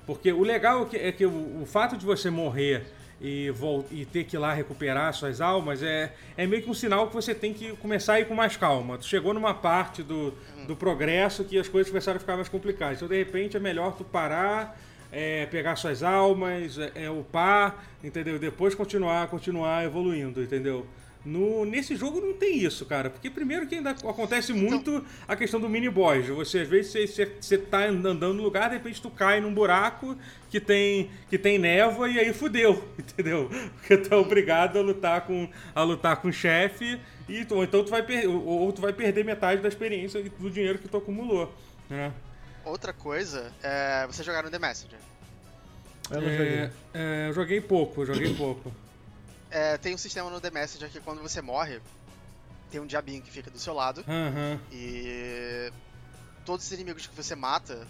Porque 0.08 0.32
o 0.32 0.42
legal 0.42 0.84
é 0.84 0.86
que, 0.86 0.96
é 0.96 1.12
que 1.12 1.26
o, 1.26 1.60
o 1.60 1.66
fato 1.66 1.94
de 1.94 2.06
você 2.06 2.30
morrer 2.30 2.86
e, 3.20 3.52
e 3.90 4.06
ter 4.06 4.24
que 4.24 4.36
ir 4.36 4.38
lá 4.38 4.54
recuperar 4.54 5.12
suas 5.12 5.38
almas 5.38 5.82
é, 5.82 6.14
é 6.34 6.46
meio 6.46 6.62
que 6.62 6.70
um 6.70 6.74
sinal 6.74 7.08
que 7.08 7.14
você 7.14 7.34
tem 7.34 7.52
que 7.52 7.76
começar 7.76 8.14
a 8.14 8.20
ir 8.20 8.24
com 8.24 8.34
mais 8.34 8.56
calma. 8.56 8.96
Tu 8.96 9.04
chegou 9.04 9.34
numa 9.34 9.52
parte 9.52 10.02
do, 10.02 10.32
do 10.66 10.74
progresso 10.74 11.44
que 11.44 11.58
as 11.58 11.68
coisas 11.68 11.90
começaram 11.90 12.16
a 12.16 12.20
ficar 12.20 12.36
mais 12.36 12.48
complicadas. 12.48 12.96
Então, 12.96 13.06
de 13.06 13.18
repente, 13.18 13.54
é 13.58 13.60
melhor 13.60 13.94
tu 13.96 14.02
parar 14.02 14.80
é, 15.12 15.46
pegar 15.46 15.76
suas 15.76 16.02
almas, 16.02 16.78
é, 16.78 16.92
é, 16.94 17.10
upar, 17.10 17.84
entendeu? 18.02 18.38
Depois 18.38 18.74
continuar, 18.74 19.28
continuar 19.28 19.84
evoluindo, 19.84 20.42
entendeu? 20.42 20.86
No, 21.24 21.64
nesse 21.64 21.96
jogo 21.96 22.20
não 22.20 22.32
tem 22.32 22.58
isso, 22.58 22.86
cara. 22.86 23.10
Porque 23.10 23.28
primeiro 23.28 23.66
que 23.66 23.74
ainda 23.74 23.90
acontece 23.90 24.52
muito 24.52 25.04
a 25.26 25.36
questão 25.36 25.60
do 25.60 25.68
mini 25.68 25.88
boss. 25.88 26.26
Você, 26.28 26.60
às 26.60 26.68
vezes, 26.68 26.92
você, 26.92 27.06
você, 27.06 27.36
você 27.40 27.58
tá 27.58 27.86
andando 27.86 28.32
no 28.32 28.42
lugar, 28.42 28.70
de 28.70 28.76
repente 28.76 29.02
tu 29.02 29.10
cai 29.10 29.40
num 29.40 29.52
buraco 29.52 30.16
que 30.48 30.60
tem, 30.60 31.10
que 31.28 31.36
tem 31.36 31.58
névoa 31.58 32.08
e 32.08 32.18
aí 32.18 32.32
fudeu, 32.32 32.82
entendeu? 32.98 33.50
Porque 33.74 33.96
tu 33.98 34.14
é 34.14 34.16
obrigado 34.16 34.78
a 34.78 34.82
lutar 34.82 35.22
com, 35.22 35.48
a 35.74 35.82
lutar 35.82 36.16
com 36.16 36.28
o 36.28 36.32
chefe 36.32 36.98
e 37.28 37.44
tu, 37.44 37.56
ou 37.56 37.64
então 37.64 37.84
tu 37.84 37.90
vai, 37.90 38.02
per, 38.02 38.28
ou, 38.28 38.46
ou 38.46 38.72
tu 38.72 38.80
vai 38.80 38.92
perder 38.92 39.24
metade 39.24 39.60
da 39.60 39.68
experiência 39.68 40.18
e 40.18 40.28
do 40.28 40.50
dinheiro 40.50 40.78
que 40.78 40.88
tu 40.88 40.96
acumulou, 40.96 41.54
né? 41.90 42.12
Outra 42.64 42.92
coisa 42.92 43.52
é 43.62 44.06
você 44.06 44.22
jogar 44.22 44.42
no 44.42 44.50
The 44.50 44.58
Messenger. 44.58 44.98
Eu 46.10 46.20
não 46.20 46.30
joguei. 46.30 46.54
É, 46.54 46.70
é, 46.94 47.28
eu 47.28 47.32
joguei 47.32 47.60
pouco, 47.60 48.02
eu 48.02 48.06
joguei 48.06 48.34
pouco. 48.34 48.72
É, 49.58 49.76
tem 49.76 49.92
um 49.92 49.98
sistema 49.98 50.30
no 50.30 50.40
The 50.40 50.50
Messenger 50.52 50.88
que 50.88 51.00
quando 51.00 51.20
você 51.20 51.42
morre, 51.42 51.80
tem 52.70 52.80
um 52.80 52.86
diabinho 52.86 53.20
que 53.20 53.30
fica 53.30 53.50
do 53.50 53.58
seu 53.58 53.74
lado 53.74 54.04
Aham. 54.06 54.60
e 54.70 55.72
todos 56.46 56.64
os 56.64 56.70
inimigos 56.72 57.06
que 57.08 57.16
você 57.16 57.34
mata, 57.34 57.86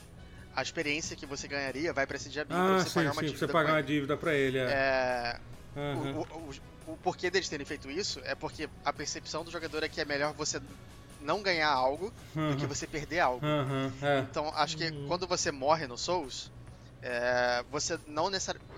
a 0.56 0.62
experiência 0.62 1.14
que 1.14 1.26
você 1.26 1.46
ganharia 1.46 1.92
vai 1.92 2.06
pra 2.06 2.16
esse 2.16 2.30
diabinho 2.30 2.58
Ah, 2.58 2.64
pra 2.64 2.78
você 2.78 2.88
sim, 2.88 2.94
pagar 2.94 3.12
uma 3.12 3.20
sim, 3.20 3.26
dívida. 3.26 3.46
você 3.46 3.52
pagar 3.52 3.72
uma 3.72 3.78
ele. 3.80 3.86
dívida 3.86 4.16
pra 4.16 4.32
ele, 4.34 4.58
é. 4.58 4.62
É, 4.64 5.40
Aham. 5.76 6.12
o, 6.32 6.38
o- 6.38 6.92
o- 6.92 6.96
porquê 6.96 7.30
deles 7.30 7.48
terem 7.50 7.66
feito 7.66 7.90
isso 7.90 8.18
é 8.24 8.34
porque 8.34 8.66
a 8.82 8.92
percepção 8.92 9.44
do 9.44 9.50
jogador 9.50 9.82
é 9.84 9.88
que 9.90 10.00
é 10.00 10.06
melhor 10.06 10.32
você 10.32 10.58
não 11.20 11.42
ganhar 11.42 11.68
algo 11.68 12.10
do 12.34 12.56
que 12.56 12.66
você 12.66 12.86
perder 12.86 13.20
algo. 13.20 13.44
Aham, 13.44 13.92
é. 14.00 14.20
Então, 14.20 14.50
acho 14.56 14.74
que 14.76 14.90
quando 15.06 15.26
você 15.26 15.50
morre 15.52 15.86
no 15.86 15.98
Souls, 15.98 16.50
é, 17.02 17.62
você 17.70 17.98
não 18.06 18.30
necessariamente. 18.30 18.77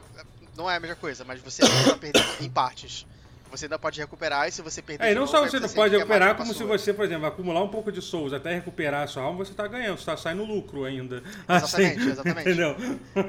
Não 0.57 0.71
é 0.71 0.77
a 0.77 0.81
mesma 0.81 0.97
coisa, 0.97 1.25
mas 1.25 1.41
você 1.41 1.63
vai 1.63 1.99
perder 1.99 2.23
em 2.41 2.51
partes. 2.51 3.07
Você 3.51 3.65
ainda 3.65 3.81
pode 3.81 3.99
recuperar 3.99 4.47
e 4.47 4.53
se 4.53 4.63
você 4.63 4.81
perder. 4.81 5.05
É, 5.05 5.07
e 5.09 5.11
de 5.11 5.15
não 5.17 5.23
novo, 5.23 5.33
só 5.33 5.45
você 5.45 5.59
não 5.59 5.69
pode 5.69 5.97
recuperar, 5.97 6.37
como 6.37 6.55
se 6.55 6.63
você, 6.63 6.95
por 6.95 7.05
exemplo, 7.05 7.27
acumular 7.27 7.61
um 7.65 7.69
pouco 7.69 7.91
de 7.91 8.01
souls 8.01 8.33
até 8.33 8.55
recuperar 8.55 9.03
a 9.03 9.07
sua 9.09 9.25
alma, 9.25 9.45
você 9.45 9.53
tá 9.53 9.67
ganhando, 9.67 9.99
você 9.99 10.05
tá 10.07 10.17
saindo 10.17 10.45
lucro 10.45 10.85
ainda. 10.85 11.21
Exatamente, 11.51 12.09
exatamente. 12.09 12.49
Entendeu? 12.49 12.77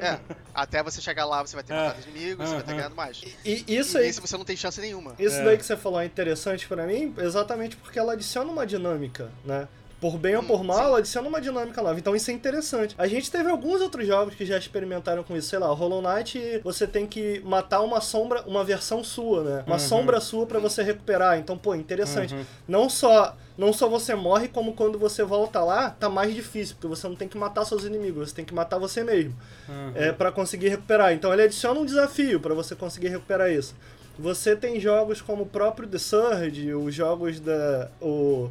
É, 0.00 0.20
até 0.54 0.80
você 0.80 1.00
chegar 1.00 1.24
lá, 1.24 1.44
você 1.44 1.56
vai 1.56 1.64
ter 1.64 1.72
É. 1.72 1.76
matado 1.76 2.08
inimigos, 2.08 2.48
você 2.48 2.54
vai 2.54 2.62
ter 2.62 2.70
Aham. 2.70 2.76
ganhado 2.76 2.94
mais. 2.94 3.20
E 3.44 3.64
isso 3.66 3.96
e 3.98 4.00
aí, 4.00 4.06
nesse 4.06 4.20
você 4.20 4.36
não 4.38 4.44
tem 4.44 4.54
chance 4.56 4.80
nenhuma. 4.80 5.16
isso 5.18 5.34
É. 5.40 5.44
daí 5.44 5.58
que 5.58 5.66
você 5.66 5.76
falou 5.76 6.00
é 6.00 6.04
interessante 6.04 6.68
pra 6.68 6.86
mim, 6.86 7.12
exatamente 7.18 7.76
porque 7.76 7.98
ela 7.98 8.12
adiciona 8.12 8.48
uma 8.48 8.64
dinâmica, 8.64 9.32
né? 9.44 9.66
Por 10.02 10.18
bem 10.18 10.34
ou 10.34 10.42
Hum, 10.42 10.46
por 10.46 10.64
mal, 10.64 10.78
sim. 10.78 10.82
ela 10.84 10.98
adiciona 10.98 11.28
uma 11.28 11.40
dinâmica 11.40 11.80
nova. 11.80 11.96
Então 11.98 12.14
isso 12.16 12.28
é 12.30 12.34
interessante. 12.34 12.92
A 12.98 13.06
gente 13.06 13.30
teve 13.30 13.48
alguns 13.48 13.80
outros 13.80 14.04
jogos 14.04 14.34
que 14.34 14.44
já 14.44 14.58
experimentaram 14.58 15.22
com 15.22 15.36
isso. 15.36 15.48
Sei 15.48 15.58
lá, 15.60 15.68
Hollow 15.68 16.02
Knight, 16.02 16.60
você 16.64 16.88
tem 16.88 17.06
que 17.06 17.40
matar 17.44 17.80
uma 17.82 18.00
sombra, 18.00 18.42
uma 18.42 18.64
versão 18.64 19.04
sua, 19.04 19.44
né? 19.44 19.62
Uma 19.64 19.76
Uhum. 19.76 19.78
sombra 19.78 20.20
sua 20.20 20.44
pra 20.44 20.58
você 20.58 20.82
recuperar. 20.82 21.38
Então, 21.38 21.56
pô, 21.56 21.72
interessante. 21.76 22.34
Uhum. 22.34 22.44
Não 22.66 22.90
só 22.90 23.36
não 23.56 23.72
só 23.72 23.86
você 23.88 24.14
morre, 24.14 24.48
como 24.48 24.72
quando 24.72 24.98
você 24.98 25.22
volta 25.22 25.60
lá, 25.62 25.90
tá 25.90 26.08
mais 26.08 26.34
difícil, 26.34 26.74
porque 26.74 26.88
você 26.88 27.06
não 27.06 27.14
tem 27.14 27.28
que 27.28 27.36
matar 27.38 27.64
seus 27.66 27.84
inimigos, 27.84 28.30
você 28.30 28.34
tem 28.34 28.44
que 28.46 28.54
matar 28.54 28.78
você 28.78 29.04
mesmo. 29.04 29.36
Aham. 29.68 29.92
é, 29.94 30.10
para 30.10 30.32
conseguir 30.32 30.68
recuperar. 30.70 31.12
Então 31.12 31.32
ele 31.32 31.42
adiciona 31.42 31.78
um 31.78 31.84
desafio 31.86 32.40
para 32.40 32.54
você 32.54 32.74
conseguir 32.74 33.08
recuperar 33.08 33.52
isso. 33.52 33.74
Você 34.18 34.56
tem 34.56 34.80
jogos 34.80 35.20
como 35.22 35.44
o 35.44 35.46
próprio 35.46 35.86
The 35.88 35.98
Surge, 35.98 36.74
os 36.74 36.92
jogos 36.92 37.38
da. 37.38 37.88
O, 38.00 38.06
o 38.06 38.50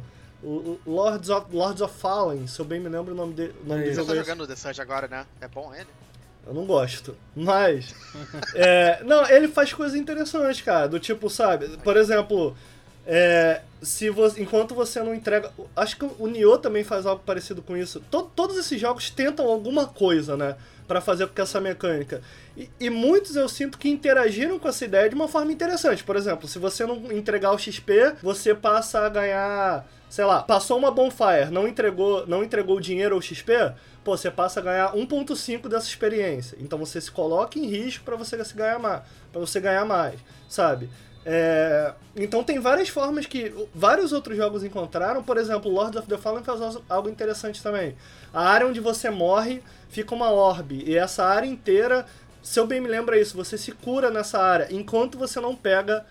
Lords, 0.86 1.28
of, 1.30 1.46
Lords 1.54 1.80
of 1.80 1.94
Fallen, 1.98 2.46
se 2.46 2.58
eu 2.60 2.64
bem 2.64 2.80
me 2.80 2.88
lembro 2.88 3.12
o 3.12 3.16
nome, 3.16 3.32
de, 3.34 3.52
o 3.64 3.68
nome 3.68 3.82
É 3.82 3.84
do 3.84 3.90
isso. 3.90 4.00
Você 4.00 4.06
jogo. 4.06 4.08
tá 4.08 4.14
jogando 4.16 4.40
o 4.42 4.46
The 4.46 4.56
Surge 4.56 4.80
agora, 4.82 5.06
né? 5.08 5.24
É 5.40 5.48
bom 5.48 5.72
ele? 5.74 5.86
Eu 6.46 6.52
não 6.52 6.64
gosto. 6.66 7.16
Mas. 7.36 7.94
é, 8.54 9.02
não, 9.04 9.24
ele 9.28 9.46
faz 9.48 9.72
coisas 9.72 9.96
interessantes, 9.98 10.60
cara. 10.62 10.88
Do 10.88 10.98
tipo, 10.98 11.30
sabe? 11.30 11.68
Por 11.78 11.96
exemplo. 11.96 12.56
é, 13.06 13.62
se 13.80 14.10
você, 14.10 14.42
enquanto 14.42 14.74
você 14.74 15.00
não 15.02 15.14
entrega. 15.14 15.50
Acho 15.76 15.96
que 15.96 16.04
o 16.18 16.26
Nioh 16.26 16.58
também 16.58 16.82
faz 16.84 17.06
algo 17.06 17.22
parecido 17.24 17.62
com 17.62 17.76
isso. 17.76 18.00
To- 18.10 18.22
todos 18.34 18.56
esses 18.56 18.80
jogos 18.80 19.10
tentam 19.10 19.46
alguma 19.46 19.86
coisa, 19.86 20.36
né? 20.36 20.56
Pra 20.88 21.00
fazer 21.00 21.28
com 21.28 21.40
essa 21.42 21.60
mecânica. 21.60 22.20
E, 22.56 22.68
e 22.80 22.90
muitos 22.90 23.36
eu 23.36 23.48
sinto 23.48 23.78
que 23.78 23.88
interagiram 23.88 24.58
com 24.58 24.68
essa 24.68 24.84
ideia 24.84 25.08
de 25.08 25.14
uma 25.14 25.28
forma 25.28 25.52
interessante. 25.52 26.02
Por 26.02 26.16
exemplo, 26.16 26.48
se 26.48 26.58
você 26.58 26.84
não 26.84 27.10
entregar 27.12 27.52
o 27.52 27.58
XP, 27.58 28.14
você 28.22 28.52
passa 28.54 29.06
a 29.06 29.08
ganhar. 29.08 29.86
Sei 30.12 30.26
lá, 30.26 30.42
passou 30.42 30.76
uma 30.76 30.90
bonfire, 30.90 31.50
não 31.50 31.66
entregou, 31.66 32.26
não 32.26 32.44
entregou 32.44 32.78
dinheiro 32.78 33.14
ou 33.14 33.22
XP, 33.22 33.72
pô, 34.04 34.14
você 34.14 34.30
passa 34.30 34.60
a 34.60 34.62
ganhar 34.62 34.92
1.5 34.92 35.68
dessa 35.68 35.86
experiência. 35.86 36.54
Então 36.60 36.78
você 36.78 37.00
se 37.00 37.10
coloca 37.10 37.58
em 37.58 37.64
risco 37.64 38.04
para 38.04 38.14
você 38.14 38.44
se 38.44 38.54
ganhar 38.54 38.78
mais, 38.78 39.00
para 39.32 39.40
você 39.40 39.58
ganhar 39.58 39.86
mais, 39.86 40.20
sabe? 40.50 40.90
É, 41.24 41.94
então 42.14 42.44
tem 42.44 42.58
várias 42.58 42.90
formas 42.90 43.24
que 43.24 43.54
vários 43.74 44.12
outros 44.12 44.36
jogos 44.36 44.62
encontraram. 44.62 45.22
Por 45.22 45.38
exemplo, 45.38 45.70
Lords 45.70 45.96
of 45.96 46.06
the 46.06 46.18
Fallen 46.18 46.44
faz 46.44 46.60
algo 46.90 47.08
interessante 47.08 47.62
também. 47.62 47.96
A 48.34 48.50
área 48.50 48.66
onde 48.66 48.80
você 48.80 49.08
morre 49.08 49.62
fica 49.88 50.14
uma 50.14 50.30
orbe. 50.30 50.84
E 50.86 50.94
essa 50.94 51.24
área 51.24 51.46
inteira, 51.46 52.04
se 52.42 52.60
eu 52.60 52.66
bem 52.66 52.82
me 52.82 52.88
lembro 52.88 53.14
é 53.14 53.18
isso, 53.18 53.34
você 53.34 53.56
se 53.56 53.72
cura 53.72 54.10
nessa 54.10 54.38
área 54.38 54.68
enquanto 54.70 55.16
você 55.16 55.40
não 55.40 55.56
pega 55.56 56.04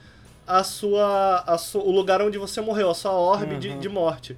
a 0.60 0.64
sua, 0.64 1.44
a 1.48 1.58
sua 1.58 1.82
o 1.84 1.92
lugar 1.92 2.22
onde 2.22 2.38
você 2.38 2.60
morreu, 2.62 2.90
a 2.90 2.94
sua 2.94 3.12
orbe 3.12 3.54
uhum. 3.54 3.60
de, 3.60 3.74
de 3.78 3.90
morte. 3.90 4.38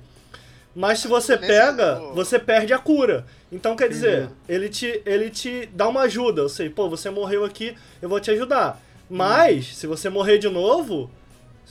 Mas 0.75 0.99
se 0.99 1.07
você 1.07 1.37
pega, 1.37 1.99
você 2.13 2.39
perde 2.39 2.73
a 2.73 2.79
cura. 2.79 3.25
Então 3.51 3.75
quer 3.75 3.89
dizer, 3.89 4.29
ele 4.49 4.69
te, 4.69 5.01
ele 5.05 5.29
te 5.29 5.67
dá 5.73 5.87
uma 5.87 6.01
ajuda. 6.01 6.41
Eu 6.41 6.49
sei, 6.49 6.69
pô, 6.69 6.89
você 6.89 7.09
morreu 7.09 7.45
aqui, 7.45 7.75
eu 8.01 8.09
vou 8.09 8.19
te 8.19 8.31
ajudar. 8.31 8.81
Mas, 9.09 9.69
hum. 9.69 9.73
se 9.73 9.87
você 9.87 10.09
morrer 10.09 10.39
de 10.39 10.49
novo, 10.49 11.11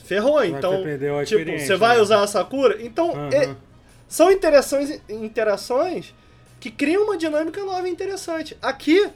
ferrou. 0.03 0.35
Vai 0.35 0.47
então, 0.47 0.83
tipo, 1.25 1.51
você 1.59 1.75
vai 1.75 1.97
né? 1.97 2.01
usar 2.01 2.23
essa 2.23 2.43
cura. 2.43 2.77
Então, 2.81 3.11
uhum. 3.11 3.29
é, 3.29 3.55
são 4.07 4.31
interações, 4.31 5.01
interações 5.09 6.13
que 6.59 6.71
criam 6.71 7.03
uma 7.03 7.17
dinâmica 7.17 7.63
nova 7.63 7.87
e 7.87 7.91
interessante. 7.91 8.57
Aqui, 8.61 9.09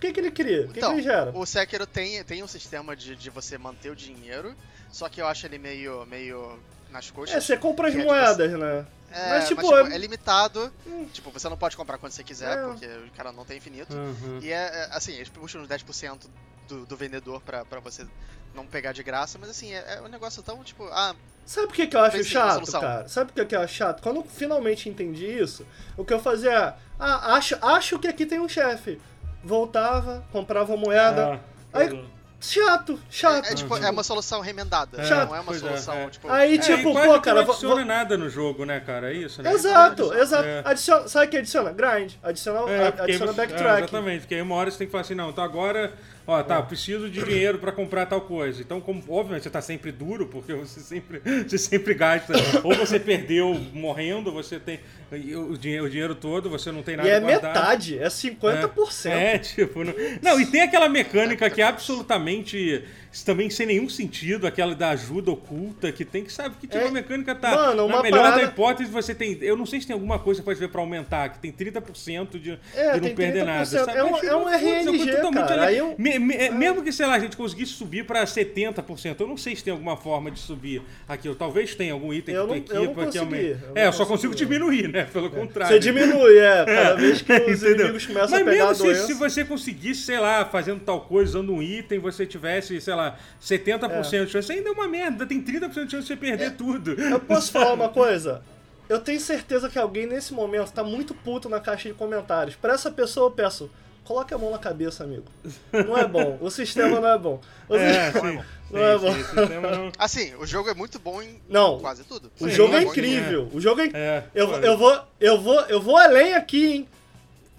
que, 0.00 0.12
que 0.12 0.20
ele 0.20 0.30
cria? 0.30 0.62
O 0.66 0.72
que, 0.72 0.78
então, 0.78 0.90
que 0.90 0.96
ele 0.96 1.02
gera? 1.02 1.30
O 1.34 1.44
Sekiro 1.46 1.86
tem, 1.86 2.22
tem 2.24 2.42
um 2.42 2.48
sistema 2.48 2.96
de, 2.96 3.14
de 3.14 3.30
você 3.30 3.58
manter 3.58 3.90
o 3.90 3.96
dinheiro, 3.96 4.54
só 4.90 5.08
que 5.08 5.20
eu 5.20 5.26
acho 5.26 5.46
ele 5.46 5.58
meio, 5.58 6.04
meio 6.06 6.58
nas 6.90 7.10
coxas. 7.10 7.36
É, 7.36 7.40
você 7.40 7.56
compra 7.56 7.88
as 7.88 7.94
moedas, 7.94 8.50
tipo, 8.50 8.58
né? 8.58 8.86
É, 9.12 9.28
mas, 9.30 9.48
tipo, 9.48 9.62
mas, 9.62 9.70
tipo 9.70 9.92
é... 9.92 9.94
é... 9.94 9.98
limitado. 9.98 10.72
Hum. 10.86 11.06
Tipo, 11.12 11.30
você 11.30 11.48
não 11.48 11.56
pode 11.56 11.76
comprar 11.76 11.98
quando 11.98 12.12
você 12.12 12.24
quiser, 12.24 12.58
é. 12.58 12.66
porque 12.66 12.86
o 12.86 13.10
cara 13.16 13.32
não 13.32 13.44
tem 13.44 13.58
infinito. 13.58 13.94
Uhum. 13.94 14.38
E 14.42 14.52
é, 14.52 14.56
é, 14.56 14.88
assim, 14.92 15.12
eles 15.12 15.28
puxam 15.28 15.62
uns 15.62 15.68
10% 15.68 16.26
do, 16.68 16.86
do 16.86 16.96
vendedor 16.96 17.40
pra, 17.42 17.64
pra 17.64 17.80
você 17.80 18.06
não 18.54 18.66
pegar 18.66 18.92
de 18.92 19.02
graça, 19.02 19.38
mas 19.38 19.50
assim, 19.50 19.72
é, 19.72 19.96
é 19.96 20.00
um 20.00 20.08
negócio 20.08 20.42
tão, 20.42 20.62
tipo, 20.64 20.84
ah... 20.86 21.14
Sabe 21.46 21.66
por 21.66 21.74
que, 21.74 21.86
que 21.86 21.96
eu 21.96 22.00
acho 22.00 22.22
chato, 22.24 22.70
cara? 22.72 23.08
Sabe 23.08 23.32
por 23.32 23.34
que, 23.34 23.46
que 23.46 23.56
eu 23.56 23.60
acho 23.60 23.74
chato? 23.74 24.02
Quando 24.02 24.18
eu 24.18 24.24
finalmente 24.24 24.88
entendi 24.88 25.26
isso, 25.26 25.66
o 25.96 26.04
que 26.04 26.12
eu 26.12 26.20
fazia 26.20 26.50
é, 26.50 26.74
ah, 26.98 27.34
acho, 27.34 27.56
acho 27.60 27.98
que 27.98 28.06
aqui 28.06 28.26
tem 28.26 28.38
um 28.38 28.48
chefe. 28.48 29.00
Voltava, 29.42 30.22
comprava 30.32 30.76
moeda, 30.76 31.40
ah, 31.72 31.78
aí 31.78 32.04
Chato, 32.40 32.98
chato. 33.10 33.46
É, 33.46 33.52
é, 33.52 33.54
tipo, 33.54 33.76
é 33.76 33.90
uma 33.90 34.02
solução 34.02 34.40
remendada. 34.40 34.98
É, 34.98 35.04
chato. 35.04 35.28
Não 35.28 35.36
é 35.36 35.40
uma 35.40 35.54
é, 35.54 35.58
solução, 35.58 35.94
é. 35.94 36.08
tipo. 36.08 36.30
Aí, 36.30 36.58
tipo, 36.58 36.94
pô, 36.94 37.20
cara. 37.20 37.42
Não 37.42 37.50
adiciona 37.50 37.84
nada 37.84 38.16
no 38.16 38.30
jogo, 38.30 38.64
né, 38.64 38.80
cara? 38.80 39.12
É 39.12 39.14
isso, 39.14 39.42
né? 39.42 39.52
Exato, 39.52 40.14
exato. 40.14 40.48
Adiciona, 40.64 41.06
sabe 41.06 41.26
o 41.26 41.28
que 41.28 41.36
adiciona? 41.36 41.70
Grind. 41.70 42.14
Adiciona, 42.22 42.60
adiciona 42.98 43.32
backtrack. 43.34 43.82
exatamente, 43.82 44.20
porque 44.20 44.36
aí 44.36 44.42
uma 44.42 44.54
hora 44.54 44.70
você 44.70 44.78
tem 44.78 44.86
que 44.86 44.90
falar 44.90 45.02
assim, 45.02 45.14
não, 45.14 45.28
então 45.28 45.44
agora 45.44 45.92
Ó, 46.30 46.40
tá, 46.44 46.62
preciso 46.62 47.10
de 47.10 47.24
dinheiro 47.24 47.58
para 47.58 47.72
comprar 47.72 48.06
tal 48.06 48.20
coisa. 48.20 48.62
Então, 48.62 48.80
como, 48.80 49.02
obviamente, 49.08 49.42
você 49.42 49.50
tá 49.50 49.60
sempre 49.60 49.90
duro, 49.90 50.28
porque 50.28 50.54
você 50.54 50.78
sempre, 50.78 51.20
você 51.44 51.58
sempre 51.58 51.92
gasta. 51.92 52.34
ou 52.62 52.72
você 52.74 53.00
perdeu 53.00 53.52
morrendo, 53.72 54.30
você 54.30 54.60
tem 54.60 54.78
o 55.12 55.58
dinheiro, 55.58 55.84
o 55.84 55.90
dinheiro 55.90 56.14
todo, 56.14 56.48
você 56.48 56.70
não 56.70 56.82
tem 56.82 56.96
nada 56.96 57.08
E 57.08 57.12
é 57.12 57.20
guardado. 57.20 57.54
metade, 57.54 57.98
é 57.98 58.06
50%. 58.06 59.10
É, 59.10 59.34
é 59.34 59.38
tipo. 59.38 59.84
Não, 59.84 59.94
não, 60.22 60.40
e 60.40 60.46
tem 60.46 60.62
aquela 60.62 60.88
mecânica 60.88 61.50
que 61.50 61.60
é 61.60 61.64
absolutamente 61.64 62.84
também 63.24 63.50
sem 63.50 63.66
nenhum 63.66 63.88
sentido, 63.88 64.46
aquela 64.46 64.72
da 64.74 64.90
ajuda 64.90 65.32
oculta, 65.32 65.90
que 65.90 66.04
tem 66.04 66.22
que 66.22 66.32
saber 66.32 66.54
que 66.60 66.66
tipo, 66.68 66.78
é, 66.78 66.86
a 66.86 66.90
mecânica 66.92 67.34
tá. 67.34 67.50
Mano, 67.50 67.88
na 67.88 68.02
melhor 68.02 68.22
parada... 68.22 68.42
da 68.42 68.48
hipótese, 68.48 68.90
você 68.90 69.14
tem. 69.14 69.36
Eu 69.40 69.56
não 69.56 69.66
sei 69.66 69.80
se 69.80 69.86
tem 69.88 69.94
alguma 69.94 70.18
coisa 70.18 70.40
que 70.40 70.44
pode 70.44 70.60
ver 70.60 70.68
pra 70.68 70.80
aumentar, 70.80 71.28
que 71.30 71.40
tem 71.40 71.52
30% 71.52 72.38
de, 72.38 72.58
é, 72.74 72.92
de 72.98 73.08
não 73.08 73.14
perder 73.14 73.42
30%. 73.42 73.44
nada. 73.44 73.66
Sabe? 73.66 73.98
É 73.98 74.04
um, 74.04 74.16
é 74.16 74.36
um 74.36 74.48
RNG, 74.48 75.32
cara. 75.34 75.72
Eu... 75.72 75.94
Me, 75.98 76.18
me, 76.20 76.34
é. 76.34 76.50
Mesmo 76.50 76.82
que, 76.84 76.92
sei 76.92 77.06
lá, 77.06 77.14
a 77.14 77.18
gente 77.18 77.36
conseguisse 77.36 77.72
subir 77.72 78.04
pra 78.04 78.22
70%, 78.24 79.16
eu 79.18 79.26
não 79.26 79.36
sei 79.36 79.56
se 79.56 79.64
tem 79.64 79.72
alguma 79.72 79.96
forma 79.96 80.30
de 80.30 80.38
subir 80.38 80.80
aqui. 81.08 81.26
Eu, 81.26 81.34
talvez 81.34 81.74
tenha 81.74 81.92
algum 81.92 82.12
item 82.12 82.34
eu 82.34 82.46
que 82.46 82.60
tu 82.60 82.76
equipa 82.76 83.06
que 83.06 83.18
aumenta. 83.18 83.72
É, 83.74 83.86
eu 83.88 83.92
só 83.92 84.06
consigo 84.06 84.34
diminuir, 84.34 84.88
né? 84.88 84.99
Pelo 85.04 85.30
contrário. 85.30 85.74
Você 85.74 85.80
diminui, 85.80 86.38
é. 86.38 86.64
Cada 86.64 86.94
vez 86.94 87.22
que 87.22 87.32
os 87.32 87.62
inimigos 87.62 88.06
começam 88.06 88.30
Mas 88.30 88.42
a 88.42 88.44
pegar 88.44 88.68
mesmo 88.68 88.90
a 88.90 88.94
se, 88.94 89.06
se 89.06 89.14
você 89.14 89.44
conseguisse, 89.44 90.02
sei 90.02 90.18
lá, 90.18 90.44
fazendo 90.44 90.80
tal 90.80 91.00
coisa, 91.00 91.30
usando 91.30 91.52
um 91.52 91.62
item, 91.62 91.98
você 91.98 92.24
tivesse, 92.24 92.80
sei 92.80 92.94
lá, 92.94 93.16
70 93.40 93.80
50% 93.88 94.14
é. 94.14 94.24
de 94.24 94.30
chance, 94.30 94.52
ainda 94.52 94.68
é 94.68 94.72
uma 94.72 94.88
merda, 94.88 95.26
tem 95.26 95.42
30% 95.42 95.68
de 95.68 95.74
chance 95.74 95.88
de 95.88 96.06
você 96.06 96.16
perder 96.16 96.48
é. 96.48 96.50
tudo. 96.50 96.92
Eu 96.92 97.20
posso 97.20 97.50
falar 97.52 97.72
uma 97.72 97.88
coisa? 97.88 98.42
Eu 98.88 99.00
tenho 99.00 99.20
certeza 99.20 99.68
que 99.68 99.78
alguém 99.78 100.06
nesse 100.06 100.34
momento 100.34 100.72
tá 100.72 100.82
muito 100.82 101.14
puto 101.14 101.48
na 101.48 101.60
caixa 101.60 101.88
de 101.88 101.94
comentários. 101.94 102.56
Pra 102.56 102.74
essa 102.74 102.90
pessoa 102.90 103.28
eu 103.28 103.30
peço, 103.30 103.70
coloque 104.10 104.34
a 104.34 104.38
mão 104.38 104.50
na 104.50 104.58
cabeça, 104.58 105.04
amigo. 105.04 105.26
Não 105.72 105.96
é 105.96 106.04
bom. 106.04 106.36
O 106.40 106.50
sistema 106.50 106.98
não 106.98 107.08
é 107.08 107.16
bom. 107.16 107.40
O 107.68 107.76
é, 107.76 108.10
sistema... 108.10 108.42
sim, 108.42 108.48
não 108.72 108.80
é 108.80 108.98
bom. 108.98 109.14
Sim, 109.14 109.60
não... 109.62 109.92
Assim, 109.96 110.34
o 110.34 110.44
jogo 110.44 110.68
é 110.68 110.74
muito 110.74 110.98
bom 110.98 111.22
em 111.22 111.40
não, 111.48 111.78
quase 111.78 112.02
tudo. 112.02 112.28
O 112.40 112.48
sim, 112.48 112.50
jogo 112.50 112.74
é, 112.74 112.78
é 112.78 112.82
incrível. 112.82 113.48
O 113.52 113.60
jogo 113.60 113.80
é, 113.80 113.90
é 113.94 114.24
eu, 114.34 114.50
eu, 114.56 114.76
vou, 114.76 115.00
eu, 115.20 115.40
vou, 115.40 115.60
eu 115.60 115.80
vou 115.80 115.96
além 115.96 116.34
aqui, 116.34 116.72
hein? 116.72 116.88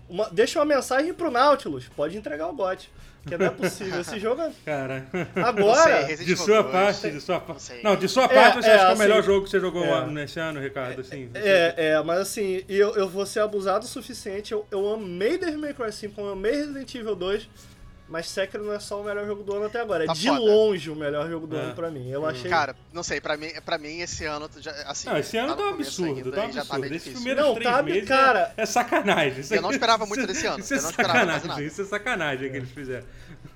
Uma, 0.10 0.30
deixa 0.30 0.60
uma 0.60 0.66
mensagem 0.66 1.14
pro 1.14 1.32
Nautilus. 1.32 1.88
Pode 1.96 2.18
entregar 2.18 2.50
o 2.50 2.54
bot. 2.54 2.92
Que 3.28 3.38
não 3.38 3.46
é 3.46 3.50
possível. 3.50 4.02
Esse 4.02 4.20
jogo 4.20 4.42
é. 4.42 4.52
Cara. 4.66 5.06
Agora. 5.36 6.06
Sei, 6.08 6.18
de 6.18 6.36
sua 6.36 6.64
parte, 6.64 7.12
de 7.12 7.22
sua 7.22 7.40
parte. 7.40 7.74
Não, 7.84 7.96
de 7.96 8.08
sua 8.08 8.28
parte, 8.28 8.58
é, 8.58 8.62
você 8.62 8.70
é, 8.70 8.74
acha 8.74 8.86
que 8.86 8.92
é 8.92 8.96
o 8.96 8.98
melhor 8.98 9.20
assim, 9.20 9.28
jogo 9.28 9.44
que 9.44 9.50
você 9.52 9.60
jogou 9.60 9.86
é, 9.86 10.08
nesse 10.08 10.40
ano, 10.40 10.60
Ricardo? 10.60 11.02
Assim, 11.02 11.30
é, 11.36 11.74
é, 11.78 12.04
mas 12.04 12.20
assim, 12.20 12.64
eu, 12.68 12.96
eu 12.96 13.08
vou 13.08 13.26
ser 13.26 13.42
abusado 13.42 13.86
o 13.86 13.88
suficiente. 13.88 14.52
Eu, 14.52 14.66
eu 14.72 14.94
amei 14.94 15.38
Devil 15.38 15.60
May 15.60 15.74
Cry 15.74 15.92
5, 15.92 16.20
eu 16.20 16.32
amei 16.32 16.52
Resident 16.52 16.96
Evil 16.96 17.16
2. 17.16 17.50
Mas 18.12 18.28
Sekiro 18.28 18.66
não 18.66 18.74
é 18.74 18.80
só 18.80 19.00
o 19.00 19.06
melhor 19.06 19.26
jogo 19.26 19.42
do 19.42 19.56
ano 19.56 19.68
até 19.68 19.80
agora. 19.80 20.04
É 20.04 20.08
tá 20.08 20.12
de 20.12 20.28
foda. 20.28 20.42
longe 20.42 20.90
o 20.90 20.96
melhor 20.98 21.30
jogo 21.30 21.48
do 21.48 21.56
é. 21.56 21.62
ano 21.62 21.74
pra 21.74 21.90
mim. 21.90 22.10
Eu 22.10 22.26
achei. 22.26 22.50
Cara, 22.50 22.76
não 22.92 23.04
sei, 23.04 23.22
pra 23.22 23.38
mim, 23.38 23.50
pra 23.64 23.78
mim 23.78 24.02
esse 24.02 24.26
ano. 24.26 24.50
Já, 24.58 24.72
assim, 24.86 25.08
não, 25.08 25.18
esse 25.18 25.38
ano 25.38 25.56
tá, 25.56 25.56
tá 25.56 25.64
um 25.64 25.70
absurdo, 25.70 26.18
ainda, 26.18 26.32
tá 26.34 26.42
um 26.42 26.44
absurdo. 26.44 26.90
Tá 26.90 26.96
Esse 26.96 27.10
primeiro 27.12 27.42
não, 27.42 27.54
três 27.54 27.72
tá, 27.72 27.82
meses 27.82 28.10
cara, 28.10 28.54
é, 28.58 28.64
é 28.64 28.66
sacanagem. 28.66 29.40
Isso 29.40 29.56
eu 29.56 29.62
não 29.62 29.72
esperava 29.72 30.06
muito 30.06 30.28
desse 30.28 30.46
ano. 30.46 30.60
Isso 30.60 30.74
é 30.74 30.80
sacanagem, 30.80 31.66
isso 31.66 31.82
é 31.82 31.86
sacanagem 31.86 32.48
é. 32.48 32.50
que 32.50 32.58
eles 32.58 32.72
fizeram. 32.72 33.06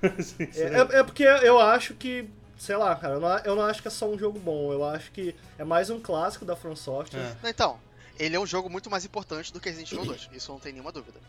é, 0.02 1.00
é, 1.00 1.02
porque 1.02 1.24
eu 1.24 1.60
acho 1.60 1.92
que 1.92 2.26
sei 2.58 2.76
lá, 2.76 2.96
cara, 2.96 3.14
eu 3.14 3.20
não, 3.20 3.38
eu 3.40 3.56
não, 3.56 3.62
acho 3.64 3.82
que 3.82 3.88
é 3.88 3.90
só 3.90 4.08
um 4.08 4.18
jogo 4.18 4.38
bom, 4.38 4.72
eu 4.72 4.82
acho 4.86 5.12
que 5.12 5.36
é 5.58 5.64
mais 5.64 5.90
um 5.90 6.00
clássico 6.00 6.46
da 6.46 6.56
From 6.56 6.74
Software. 6.74 7.36
É. 7.42 7.50
Então, 7.50 7.78
ele 8.18 8.34
é 8.34 8.40
um 8.40 8.46
jogo 8.46 8.70
muito 8.70 8.90
mais 8.90 9.04
importante 9.04 9.52
do 9.52 9.60
que 9.60 9.68
Resident 9.68 9.92
Evil 9.92 10.06
2, 10.06 10.30
isso 10.32 10.50
não 10.50 10.58
tem 10.58 10.72
nenhuma 10.72 10.92
dúvida. 10.92 11.20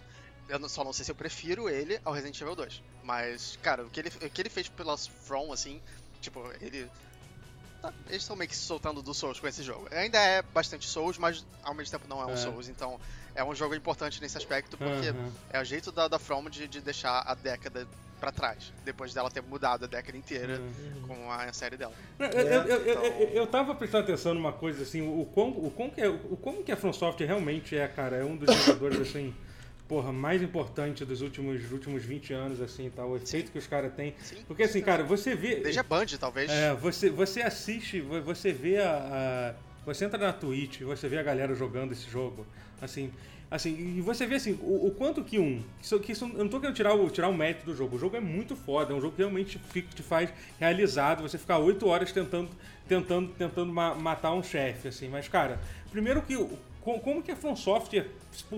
Eu 0.50 0.70
só 0.70 0.84
não 0.84 0.94
sei 0.94 1.04
se 1.04 1.12
eu 1.12 1.16
prefiro 1.16 1.70
ele 1.70 2.00
ao 2.06 2.14
Resident 2.14 2.40
Evil 2.40 2.56
2. 2.56 2.82
Mas, 3.04 3.58
cara, 3.62 3.84
o 3.84 3.90
que 3.90 4.00
ele, 4.00 4.10
o 4.10 4.30
que 4.30 4.42
ele 4.42 4.50
fez 4.50 4.70
pelas 4.70 5.08
From, 5.08 5.52
assim, 5.52 5.82
tipo, 6.22 6.42
ele. 6.62 6.90
Tá, 7.82 7.94
eles 8.08 8.24
estão 8.24 8.36
meio 8.36 8.50
que 8.50 8.56
se 8.56 8.64
soltando 8.64 9.02
do 9.02 9.14
Souls 9.14 9.40
com 9.40 9.48
esse 9.48 9.62
jogo. 9.62 9.88
Ainda 9.92 10.18
é 10.18 10.42
bastante 10.42 10.88
Souls, 10.88 11.18
mas 11.18 11.46
ao 11.64 11.74
mesmo 11.74 11.92
tempo 11.92 12.08
não 12.08 12.22
é 12.22 12.26
um 12.26 12.34
é. 12.34 12.38
Souls, 12.38 12.70
então 12.70 13.00
é 13.36 13.44
um 13.44 13.54
jogo 13.54 13.76
importante 13.76 14.20
nesse 14.20 14.38
aspecto, 14.38 14.78
porque 14.78 15.10
uhum. 15.10 15.32
é 15.52 15.62
o 15.62 15.64
jeito 15.64 15.92
da, 15.92 16.08
da 16.08 16.18
From 16.18 16.50
de, 16.50 16.68
de 16.68 16.82
deixar 16.82 17.22
a 17.22 17.36
década 17.36 17.88
para 18.20 18.32
trás, 18.32 18.74
depois 18.84 19.14
dela 19.14 19.30
ter 19.30 19.44
mudado 19.44 19.86
a 19.86 19.88
década 19.88 20.18
inteira 20.18 20.60
uhum. 20.60 21.08
com 21.08 21.32
a 21.32 21.54
série 21.54 21.78
dela. 21.78 21.94
Eu, 22.18 22.28
eu, 22.28 22.64
eu, 22.64 23.06
então... 23.06 23.30
eu, 23.34 23.48
tava 23.48 23.76
prestando 23.76 24.06
atenção 24.06 24.34
numa 24.34 24.52
coisa 24.52 24.82
assim, 24.82 25.02
o 25.02 25.24
quão, 25.26 25.50
o 25.50 25.70
quão 25.70 25.90
que 25.90 26.02
é, 26.02 26.10
o 26.10 26.36
como 26.36 26.64
que 26.64 26.72
a 26.72 26.76
From 26.76 26.94
Software 26.94 27.28
realmente 27.28 27.78
é, 27.78 27.88
cara, 27.88 28.16
é 28.16 28.24
um 28.24 28.36
dos 28.36 28.54
jogadores 28.56 29.00
assim 29.00 29.36
porra, 29.88 30.12
mais 30.12 30.42
importante 30.42 31.06
dos 31.06 31.22
últimos, 31.22 31.72
últimos 31.72 32.04
20 32.04 32.34
anos, 32.34 32.62
assim, 32.62 32.92
tal, 32.94 33.10
o 33.10 33.16
efeito 33.16 33.48
Sim. 33.48 33.52
que 33.54 33.58
os 33.58 33.68
caras 33.68 33.94
têm. 33.94 34.14
Sim. 34.20 34.44
Porque, 34.48 34.64
assim, 34.64 34.82
cara, 34.82 35.04
você 35.04 35.36
vê... 35.36 35.56
Desde 35.56 35.80
a 35.80 35.84
Band, 35.84 36.06
talvez. 36.20 36.52
É, 36.52 36.74
você, 36.74 37.10
você 37.10 37.42
assiste, 37.42 38.02
você 38.02 38.52
vê 38.52 38.78
a, 38.80 39.54
a, 39.56 39.86
Você 39.86 40.06
entra 40.06 40.18
na 40.18 40.34
Twitch, 40.34 40.82
você 40.82 41.08
vê 41.08 41.18
a 41.18 41.24
galera 41.24 41.56
jogando 41.56 41.94
esse 41.94 42.10
jogo, 42.10 42.46
assim... 42.82 43.12
Assim, 43.50 43.98
e 43.98 44.02
você 44.02 44.26
vê 44.26 44.36
assim, 44.36 44.60
o, 44.62 44.88
o 44.88 44.92
quanto 44.92 45.24
que 45.24 45.40
um. 45.40 45.64
Que, 45.82 46.00
que 46.00 46.12
isso, 46.12 46.26
eu 46.26 46.40
não 46.40 46.50
tô 46.50 46.60
querendo 46.60 46.76
tirar 46.76 46.94
o, 46.94 47.10
tirar 47.10 47.30
o 47.30 47.34
mérito 47.34 47.66
do 47.66 47.74
jogo. 47.74 47.96
O 47.96 48.00
jogo 48.00 48.18
é 48.18 48.20
muito 48.20 48.58
foda, 48.58 48.92
é 48.92 48.96
um 48.96 49.00
jogo 49.00 49.16
que 49.16 49.22
realmente 49.22 49.58
fica, 49.70 49.88
te 49.96 50.04
faz 50.04 50.30
realizado. 50.60 51.22
Você 51.22 51.38
ficar 51.38 51.58
8 51.58 51.88
horas 51.88 52.12
tentando, 52.12 52.50
tentando, 52.90 53.30
tentando 53.38 53.72
ma 53.72 53.96
matar 53.96 54.34
um 54.34 54.44
chefe, 54.44 54.90
assim. 54.90 55.08
Mas, 55.08 55.30
cara, 55.30 55.62
primeiro 55.90 56.22
que 56.22 56.36
como 57.00 57.22
que 57.22 57.32
a 57.32 57.36
From 57.36 57.56
Software, 57.56 58.08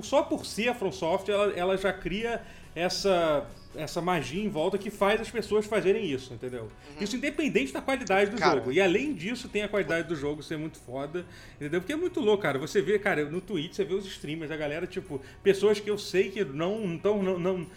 só 0.04 0.22
por 0.22 0.46
ser 0.46 0.70
a 0.70 0.76
From 0.76 0.92
Software, 0.92 1.34
ela, 1.34 1.54
ela 1.54 1.78
já 1.78 1.92
cria 1.92 2.42
essa, 2.76 3.48
essa 3.76 4.02
magia 4.02 4.44
em 4.44 4.50
volta 4.50 4.78
que 4.78 4.90
faz 4.90 5.20
as 5.20 5.30
pessoas 5.30 5.66
fazerem 5.66 6.06
isso, 6.06 6.34
entendeu? 6.34 6.64
Uhum. 6.64 7.04
Isso 7.04 7.16
independente 7.16 7.74
da 7.74 7.82
qualidade 7.82 8.32
do 8.32 8.38
cara, 8.38 8.58
jogo. 8.58 8.72
E 8.72 8.80
além 8.80 9.14
disso, 9.14 9.50
tem 9.50 9.64
a 9.64 9.68
qualidade 9.68 10.08
do 10.08 10.16
jogo 10.16 10.44
ser 10.44 10.58
muito 10.58 10.80
foda, 10.80 11.26
entendeu? 11.56 11.82
Porque 11.82 11.94
é 11.94 11.96
muito 11.96 12.20
louco, 12.20 12.44
cara. 12.44 12.60
Você 12.60 12.82
vê, 12.82 13.00
cara, 13.00 13.26
no 13.26 13.42
Twitch, 13.42 13.74
você 13.74 13.84
vê 13.84 13.94
os 13.94 14.06
streamers, 14.06 14.52
a 14.52 14.58
galera, 14.58 14.86
tipo, 14.86 15.22
pessoas 15.44 15.80
que 15.80 15.90
eu 15.90 15.98
sei 15.98 16.30
que 16.30 16.44
não, 16.44 16.84
então, 16.86 17.22
não, 17.24 17.40
não, 17.40 17.68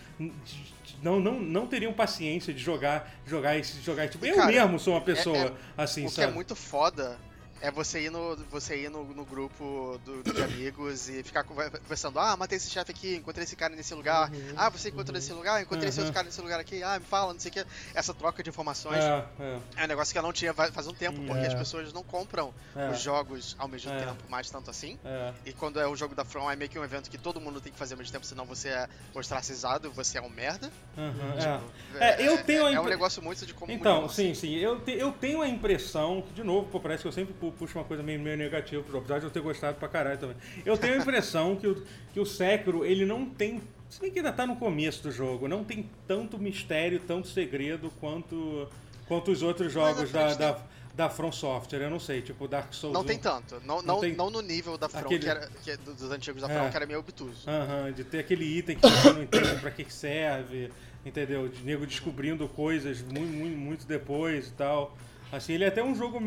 não, 1.02 1.20
não, 1.20 1.40
não 1.40 1.66
teriam 1.66 1.92
paciência 1.92 2.52
de 2.52 2.60
jogar, 2.60 3.12
jogar 3.26 3.56
esse, 3.56 3.80
jogar, 3.80 4.08
tipo, 4.08 4.24
eu 4.26 4.36
cara, 4.36 4.52
mesmo 4.52 4.78
sou 4.78 4.94
uma 4.94 5.00
pessoa 5.00 5.36
é, 5.36 5.46
é, 5.46 5.52
assim, 5.76 6.04
o 6.04 6.10
sabe? 6.10 6.26
que 6.26 6.32
é 6.32 6.34
muito 6.34 6.54
foda 6.54 7.18
é 7.62 7.70
você 7.70 8.00
ir 8.00 8.10
no, 8.10 8.36
você 8.50 8.76
ir 8.76 8.90
no, 8.90 9.04
no 9.04 9.24
grupo 9.24 9.98
do, 10.04 10.22
de 10.24 10.42
amigos 10.42 11.08
e 11.08 11.22
ficar 11.22 11.44
conversando. 11.44 12.18
Ah, 12.18 12.36
matei 12.36 12.56
esse 12.56 12.68
chefe 12.68 12.90
aqui, 12.90 13.14
encontrei 13.14 13.44
esse 13.44 13.54
cara 13.54 13.74
nesse 13.74 13.94
lugar. 13.94 14.30
Uhum, 14.30 14.54
ah, 14.56 14.68
você 14.68 14.88
encontrou 14.88 15.14
uhum. 15.14 15.22
esse 15.22 15.32
lugar, 15.32 15.62
encontrei 15.62 15.84
uhum. 15.84 15.88
esse 15.88 16.00
outro 16.00 16.12
cara 16.12 16.26
nesse 16.26 16.40
lugar 16.40 16.58
aqui. 16.58 16.82
Ah, 16.82 16.98
me 16.98 17.04
fala, 17.04 17.32
não 17.32 17.38
sei 17.38 17.50
o 17.50 17.52
que. 17.52 17.64
Essa 17.94 18.12
troca 18.12 18.42
de 18.42 18.50
informações 18.50 18.98
é, 18.98 19.24
é. 19.38 19.58
é 19.76 19.84
um 19.84 19.86
negócio 19.86 20.12
que 20.12 20.18
eu 20.18 20.22
não 20.22 20.32
tinha 20.32 20.52
faz 20.52 20.86
um 20.88 20.92
tempo, 20.92 21.20
porque 21.22 21.44
é. 21.44 21.46
as 21.46 21.54
pessoas 21.54 21.92
não 21.92 22.02
compram 22.02 22.52
é. 22.74 22.90
os 22.90 23.00
jogos 23.00 23.54
ao 23.58 23.68
mesmo 23.68 23.92
é. 23.92 23.98
tempo, 23.98 24.24
mais 24.28 24.50
tanto 24.50 24.68
assim. 24.68 24.98
É. 25.04 25.32
E 25.46 25.52
quando 25.52 25.78
é 25.78 25.86
o 25.86 25.94
jogo 25.94 26.16
da 26.16 26.24
From, 26.24 26.50
é 26.50 26.56
meio 26.56 26.68
que 26.68 26.78
um 26.78 26.84
evento 26.84 27.08
que 27.08 27.18
todo 27.18 27.40
mundo 27.40 27.60
tem 27.60 27.72
que 27.72 27.78
fazer 27.78 27.94
ao 27.94 27.98
mesmo 27.98 28.12
tempo, 28.12 28.26
senão 28.26 28.44
você 28.44 28.70
é 28.70 28.88
ostracizado, 29.14 29.88
você 29.92 30.18
é 30.18 30.22
um 30.22 30.28
merda. 30.28 30.68
Uhum, 30.96 31.38
tipo, 31.38 31.98
é. 32.02 32.26
eu 32.26 32.42
tenho 32.42 32.66
é, 32.66 32.80
um 32.80 32.84
negócio 32.84 33.22
muito 33.22 33.46
de 33.46 33.54
como 33.54 33.70
Então, 33.70 34.08
sim, 34.08 34.34
sim. 34.34 34.56
Eu, 34.56 34.80
te, 34.80 34.92
eu 34.92 35.12
tenho 35.12 35.40
a 35.40 35.48
impressão, 35.48 36.22
que, 36.22 36.32
de 36.32 36.42
novo, 36.42 36.68
pô, 36.68 36.80
parece 36.80 37.02
que 37.02 37.08
eu 37.08 37.12
sempre 37.12 37.34
puxo 37.52 37.78
uma 37.78 37.84
coisa 37.84 38.02
meio, 38.02 38.20
meio 38.20 38.36
negativa 38.36 38.84
apesar 38.98 39.18
de 39.18 39.24
eu 39.24 39.30
ter 39.30 39.40
gostado 39.40 39.78
pra 39.78 39.88
caralho 39.88 40.18
também. 40.18 40.36
Eu 40.64 40.76
tenho 40.76 40.94
a 40.94 40.96
impressão 40.98 41.56
que 41.56 41.66
o, 41.66 41.82
que 42.12 42.20
o 42.20 42.26
Sekiro, 42.26 42.84
ele 42.84 43.04
não 43.04 43.26
tem. 43.26 43.62
Se 43.88 44.00
bem 44.00 44.10
que 44.10 44.18
ainda 44.18 44.32
tá 44.32 44.46
no 44.46 44.56
começo 44.56 45.02
do 45.02 45.12
jogo, 45.12 45.46
não 45.46 45.62
tem 45.62 45.88
tanto 46.06 46.38
mistério, 46.38 47.00
tanto 47.00 47.28
segredo 47.28 47.92
quanto, 48.00 48.68
quanto 49.06 49.30
os 49.30 49.42
outros 49.42 49.72
jogos 49.72 50.10
da, 50.10 50.34
da, 50.34 50.58
da 50.94 51.10
From 51.10 51.30
Software, 51.30 51.82
eu 51.82 51.90
não 51.90 52.00
sei, 52.00 52.22
tipo 52.22 52.48
Dark 52.48 52.72
Souls. 52.72 52.94
Não 52.94 53.04
tem 53.04 53.18
tanto. 53.18 53.60
Não, 53.64 53.76
não, 53.76 53.82
não, 53.82 54.00
tem... 54.00 54.14
não 54.14 54.30
no 54.30 54.40
nível 54.40 54.78
da 54.78 54.88
From, 54.88 55.00
aquele... 55.00 55.20
que 55.20 55.28
era, 55.28 55.48
que 55.62 55.70
é 55.70 55.76
dos 55.76 56.10
antigos 56.10 56.40
da 56.40 56.48
From, 56.48 56.66
é. 56.66 56.70
que 56.70 56.76
era 56.76 56.86
meio 56.86 57.00
obtuso. 57.00 57.48
Aham, 57.48 57.92
de 57.92 58.04
ter 58.04 58.20
aquele 58.20 58.44
item 58.44 58.76
que 58.76 58.88
você 58.88 59.12
não 59.12 59.22
entende 59.22 59.60
pra 59.60 59.70
que 59.70 59.92
serve, 59.92 60.70
entendeu? 61.04 61.48
De 61.48 61.62
nego 61.62 61.86
descobrindo 61.86 62.48
coisas 62.48 63.02
muito, 63.02 63.32
muito, 63.32 63.56
muito 63.56 63.86
depois 63.86 64.48
e 64.48 64.52
tal. 64.52 64.96
Assim, 65.32 65.54
ele 65.54 65.64
é 65.64 65.68
até 65.68 65.82
um 65.82 65.94
jogo, 65.94 66.20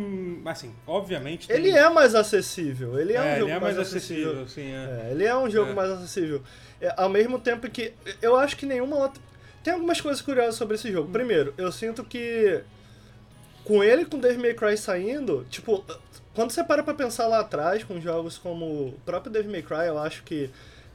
assim, 0.45 0.73
obviamente... 0.87 1.47
Tem... 1.47 1.57
Ele 1.57 1.69
é 1.69 1.87
mais 1.91 2.15
acessível, 2.15 2.99
ele 2.99 3.13
é, 3.13 3.17
é 3.17 3.21
um 3.21 3.23
jogo 3.23 3.43
ele 3.43 3.51
é 3.51 3.59
mais, 3.59 3.75
mais 3.75 3.87
acessível. 3.87 4.41
acessível 4.41 4.47
sim, 4.47 4.73
é. 4.73 5.07
é. 5.07 5.11
ele 5.11 5.23
é 5.23 5.37
um 5.37 5.47
jogo 5.47 5.71
é. 5.71 5.73
mais 5.75 5.91
acessível. 5.91 6.41
É, 6.81 6.91
ao 6.97 7.07
mesmo 7.07 7.37
tempo 7.37 7.69
que, 7.69 7.93
eu 8.19 8.35
acho 8.35 8.57
que 8.57 8.65
nenhuma 8.65 8.95
outra... 8.97 9.21
Tem 9.63 9.73
algumas 9.73 10.01
coisas 10.01 10.21
curiosas 10.23 10.55
sobre 10.55 10.73
esse 10.75 10.91
jogo. 10.91 11.11
Primeiro, 11.11 11.53
eu 11.55 11.71
sinto 11.71 12.03
que 12.03 12.63
com 13.63 13.83
ele 13.83 14.03
e 14.03 14.05
com 14.05 14.19
Devil 14.19 14.41
May 14.41 14.53
Cry 14.53 14.77
saindo, 14.77 15.45
tipo, 15.49 15.83
quando 16.33 16.51
você 16.51 16.63
para 16.63 16.83
pra 16.83 16.93
pensar 16.93 17.27
lá 17.27 17.39
atrás, 17.39 17.83
com 17.83 17.99
jogos 17.99 18.37
como 18.37 18.65
o 18.65 18.99
próprio 19.05 19.31
Devil 19.31 19.51
May 19.51 19.63
Cry, 19.63 19.87
eu 19.87 19.97
acho 19.97 20.23
que 20.23 20.49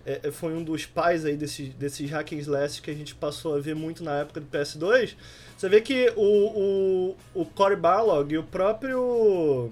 é, 0.05 0.31
foi 0.31 0.55
um 0.55 0.63
dos 0.63 0.87
pais 0.87 1.25
aí 1.25 1.37
desses, 1.37 1.75
desses 1.75 2.11
hack 2.11 2.33
and 2.33 2.39
slash 2.39 2.81
que 2.81 2.91
a 2.91 2.95
gente 2.95 3.15
passou 3.15 3.57
a 3.57 3.61
ver 3.61 3.75
muito 3.75 4.03
na 4.03 4.21
época 4.21 4.41
do 4.41 4.47
PS2, 4.47 5.15
você 5.61 5.69
vê 5.69 5.83
que 5.83 6.11
o, 6.17 7.15
o, 7.35 7.43
o 7.43 7.45
Cory 7.45 7.77
Barlog 7.77 8.33
e 8.33 8.39
o 8.39 8.43
próprio. 8.43 9.71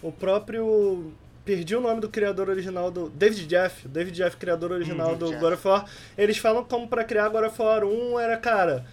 O 0.00 0.12
próprio. 0.12 1.12
Perdi 1.44 1.74
o 1.74 1.80
nome 1.80 2.00
do 2.00 2.08
criador 2.08 2.48
original 2.48 2.92
do. 2.92 3.10
David 3.10 3.44
Jeff. 3.46 3.88
David 3.88 4.14
Jeff, 4.14 4.36
criador 4.36 4.70
original 4.70 5.14
hum, 5.14 5.18
do 5.18 5.26
Jeff. 5.30 5.40
God 5.40 5.52
of 5.54 5.66
War. 5.66 5.84
Eles 6.16 6.38
falam 6.38 6.62
como 6.62 6.86
para 6.86 7.02
criar 7.02 7.28
God 7.28 7.44
of 7.44 7.60
War 7.60 7.84
1 7.84 8.20
era, 8.20 8.36
cara. 8.36 8.86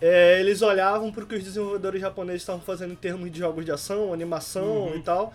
É, 0.00 0.40
eles 0.40 0.62
olhavam 0.62 1.12
pro 1.12 1.24
que 1.24 1.36
os 1.36 1.44
desenvolvedores 1.44 2.00
japoneses 2.00 2.42
estavam 2.42 2.60
fazendo 2.60 2.92
em 2.92 2.96
termos 2.96 3.30
de 3.30 3.38
jogos 3.38 3.64
de 3.64 3.70
ação, 3.70 4.12
animação 4.12 4.88
uhum. 4.88 4.96
e 4.96 5.02
tal. 5.02 5.32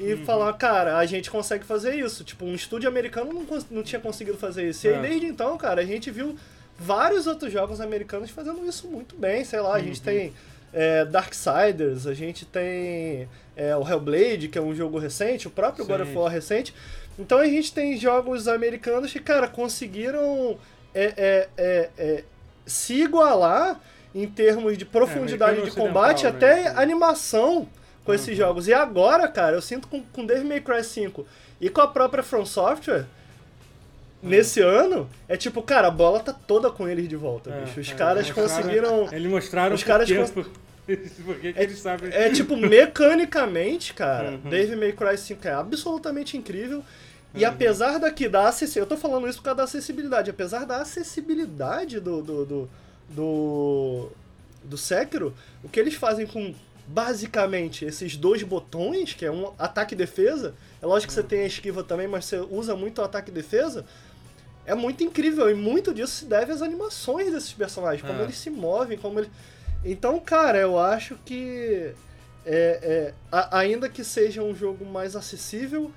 E 0.00 0.14
uhum. 0.14 0.24
falavam, 0.24 0.58
cara, 0.58 0.96
a 0.96 1.06
gente 1.06 1.30
consegue 1.30 1.64
fazer 1.64 1.94
isso. 1.94 2.24
Tipo, 2.24 2.44
um 2.44 2.54
estúdio 2.54 2.88
americano 2.88 3.32
não, 3.32 3.64
não 3.70 3.82
tinha 3.82 4.00
conseguido 4.00 4.38
fazer 4.38 4.68
isso. 4.68 4.86
E 4.86 4.90
aí, 4.90 4.96
é. 4.96 5.00
desde 5.00 5.26
então, 5.26 5.56
cara, 5.58 5.82
a 5.82 5.84
gente 5.84 6.10
viu 6.10 6.36
vários 6.78 7.26
outros 7.26 7.52
jogos 7.52 7.80
americanos 7.80 8.30
fazendo 8.30 8.64
isso 8.66 8.88
muito 8.88 9.16
bem. 9.16 9.44
Sei 9.44 9.60
lá, 9.60 9.74
a 9.74 9.80
gente 9.80 9.98
uhum. 9.98 10.04
tem 10.04 10.32
é, 10.72 11.04
Darksiders, 11.04 12.06
a 12.06 12.14
gente 12.14 12.44
tem 12.44 13.28
é, 13.56 13.76
o 13.76 13.86
Hellblade, 13.86 14.48
que 14.48 14.58
é 14.58 14.62
um 14.62 14.74
jogo 14.74 14.98
recente, 14.98 15.46
o 15.46 15.50
próprio 15.50 15.84
Sim. 15.84 15.90
God 15.92 16.00
of 16.00 16.16
War 16.16 16.32
recente. 16.32 16.74
Então 17.18 17.38
a 17.38 17.46
gente 17.46 17.72
tem 17.72 17.96
jogos 17.96 18.48
americanos 18.48 19.12
que, 19.12 19.20
cara, 19.20 19.46
conseguiram 19.46 20.58
é, 20.94 21.04
é, 21.16 21.48
é, 21.56 21.90
é 21.98 22.24
se 22.64 23.02
igualar 23.02 23.80
em 24.14 24.26
termos 24.26 24.76
de 24.76 24.84
profundidade 24.84 25.62
de 25.62 25.70
combate, 25.70 26.26
até 26.26 26.64
né? 26.64 26.72
animação 26.76 27.68
com 28.04 28.10
uhum. 28.10 28.14
esses 28.14 28.36
jogos. 28.36 28.68
E 28.68 28.72
agora, 28.72 29.28
cara, 29.28 29.56
eu 29.56 29.62
sinto 29.62 29.88
com, 29.88 30.02
com 30.02 30.24
Devil 30.24 30.46
May 30.46 30.60
Cry 30.60 30.82
5 30.82 31.26
e 31.60 31.68
com 31.68 31.80
a 31.80 31.88
própria 31.88 32.22
From 32.22 32.44
Software 32.44 33.06
nesse 34.22 34.60
ano, 34.60 35.08
é 35.28 35.36
tipo, 35.36 35.62
cara, 35.62 35.88
a 35.88 35.90
bola 35.90 36.20
tá 36.20 36.32
toda 36.32 36.70
com 36.70 36.88
eles 36.88 37.08
de 37.08 37.16
volta, 37.16 37.50
é, 37.50 37.60
bicho. 37.60 37.80
Os 37.80 37.90
é, 37.90 37.94
caras 37.94 38.30
conseguiram. 38.30 39.08
Eles 39.12 39.30
mostraram 39.30 39.74
os 39.74 39.82
caras 39.82 40.10
cons... 40.10 40.32
Porque 41.24 41.54
é, 41.56 41.62
eles 41.62 41.78
sabem. 41.78 42.10
É 42.12 42.30
tipo, 42.30 42.56
mecanicamente, 42.56 43.94
cara, 43.94 44.32
uhum. 44.32 44.50
Devil 44.50 44.78
May 44.78 44.92
Cry 44.92 45.16
5 45.16 45.46
é 45.46 45.52
absolutamente 45.52 46.36
incrível. 46.36 46.82
E 47.34 47.44
uhum. 47.44 47.50
apesar 47.50 47.98
daqui 47.98 48.28
da 48.28 48.48
acessibilidade, 48.48 48.90
eu 48.90 48.96
tô 48.96 48.96
falando 48.96 49.28
isso 49.28 49.38
por 49.38 49.44
causa 49.44 49.58
da 49.58 49.64
acessibilidade, 49.64 50.30
apesar 50.30 50.66
da 50.66 50.78
acessibilidade 50.78 52.00
do, 52.00 52.20
do, 52.20 52.44
do, 52.44 52.70
do, 53.08 54.08
do 54.64 54.76
Sekiro, 54.76 55.32
o 55.62 55.68
que 55.68 55.78
eles 55.80 55.94
fazem 55.94 56.26
com 56.26 56.52
basicamente 56.86 57.84
esses 57.84 58.16
dois 58.16 58.42
botões, 58.42 59.14
que 59.14 59.24
é 59.24 59.30
um 59.30 59.52
ataque 59.58 59.94
e 59.94 59.96
defesa, 59.96 60.54
é 60.80 60.86
lógico 60.86 61.08
que 61.08 61.14
você 61.14 61.20
uhum. 61.20 61.26
tem 61.26 61.40
a 61.40 61.46
esquiva 61.46 61.82
também, 61.82 62.08
mas 62.08 62.24
você 62.24 62.38
usa 62.38 62.74
muito 62.74 63.00
o 63.00 63.04
ataque 63.04 63.30
e 63.30 63.34
defesa, 63.34 63.84
é 64.64 64.74
muito 64.74 65.02
incrível 65.02 65.50
e 65.50 65.54
muito 65.54 65.92
disso 65.92 66.12
se 66.12 66.24
deve 66.24 66.52
às 66.52 66.62
animações 66.62 67.32
desses 67.32 67.52
personagens, 67.52 68.02
como 68.02 68.20
é. 68.20 68.24
eles 68.24 68.36
se 68.36 68.50
movem, 68.50 68.98
como 68.98 69.20
eles. 69.20 69.30
Então, 69.84 70.18
cara, 70.20 70.58
eu 70.58 70.78
acho 70.78 71.16
que 71.24 71.92
é, 72.44 72.78
é, 72.82 73.14
a, 73.30 73.58
ainda 73.58 73.88
que 73.88 74.04
seja 74.04 74.42
um 74.42 74.54
jogo 74.54 74.84
mais 74.84 75.16
acessível, 75.16 75.90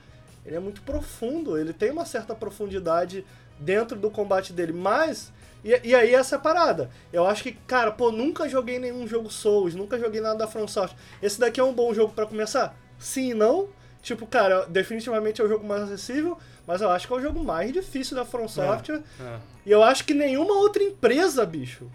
ele 0.46 0.56
é 0.56 0.60
muito 0.60 0.82
profundo, 0.82 1.58
ele 1.58 1.74
tem 1.74 1.92
uma 1.92 2.06
certa 2.06 2.36
profundidade 2.36 3.26
dentro 3.60 3.98
do 3.98 4.10
combate 4.10 4.54
dele, 4.54 4.74
mas. 4.74 5.32
E, 5.64 5.80
e 5.84 5.96
aí 5.96 6.14
essa 6.14 6.36
é 6.36 6.38
a 6.38 6.42
parada. 6.42 6.90
Eu 7.12 7.26
acho 7.26 7.44
que, 7.44 7.54
cara, 7.54 7.92
pô, 7.92 8.12
nunca 8.12 8.48
joguei 8.48 8.78
nenhum 8.80 9.08
jogo 9.08 9.32
Souls, 9.32 9.74
nunca 9.74 9.98
joguei 9.98 10.22
nada 10.22 10.40
da 10.40 10.48
From 10.48 10.68
Software. 10.68 10.98
Esse 11.22 11.40
daqui 11.40 11.60
é 11.60 11.64
um 11.64 11.74
bom 11.74 11.94
jogo 11.94 12.14
para 12.14 12.26
começar? 12.26 12.78
Sim 13.00 13.32
e 13.32 13.34
não. 13.34 13.68
Tipo, 14.02 14.28
cara, 14.28 14.66
definitivamente 14.68 15.42
é 15.42 15.44
o 15.44 15.48
jogo 15.48 15.66
mais 15.66 15.82
acessível, 15.82 16.38
mas 16.68 16.80
eu 16.82 16.92
acho 16.92 17.08
que 17.08 17.14
é 17.14 17.16
o 17.16 17.22
jogo 17.22 17.44
mais 17.44 17.74
difícil 17.74 18.16
da 18.16 18.24
From 18.24 18.48
Software. 18.48 19.02
É, 19.20 19.24
é. 19.24 19.40
E 19.66 19.72
eu 19.72 19.84
acho 19.84 20.06
que 20.06 20.14
nenhuma 20.14 20.54
outra 20.54 20.84
empresa, 20.84 21.44
bicho. 21.44 21.90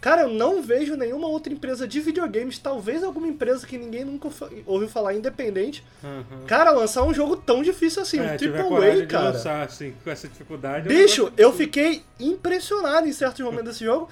Cara, 0.00 0.22
eu 0.22 0.28
não 0.28 0.62
vejo 0.62 0.94
nenhuma 0.94 1.26
outra 1.26 1.52
empresa 1.52 1.86
de 1.88 2.00
videogames, 2.00 2.58
talvez 2.58 3.02
alguma 3.02 3.26
empresa 3.26 3.66
que 3.66 3.76
ninguém 3.76 4.04
nunca 4.04 4.28
ouviu 4.64 4.88
falar 4.88 5.14
independente. 5.14 5.82
Uhum. 6.02 6.44
Cara, 6.46 6.70
lançar 6.70 7.02
um 7.02 7.12
jogo 7.12 7.36
tão 7.36 7.62
difícil 7.62 8.02
assim, 8.02 8.18
é, 8.18 8.34
um 8.34 8.36
Triple 8.36 9.02
A, 9.02 9.06
cara. 9.06 9.30
Lançar, 9.30 9.64
assim, 9.64 9.94
com 10.04 10.10
essa 10.10 10.28
dificuldade. 10.28 10.88
Bicho, 10.88 11.32
eu 11.36 11.52
fiquei 11.52 12.02
impressionado 12.20 13.08
em 13.08 13.12
certos 13.12 13.40
momentos 13.40 13.72
desse 13.72 13.84
jogo. 13.84 14.08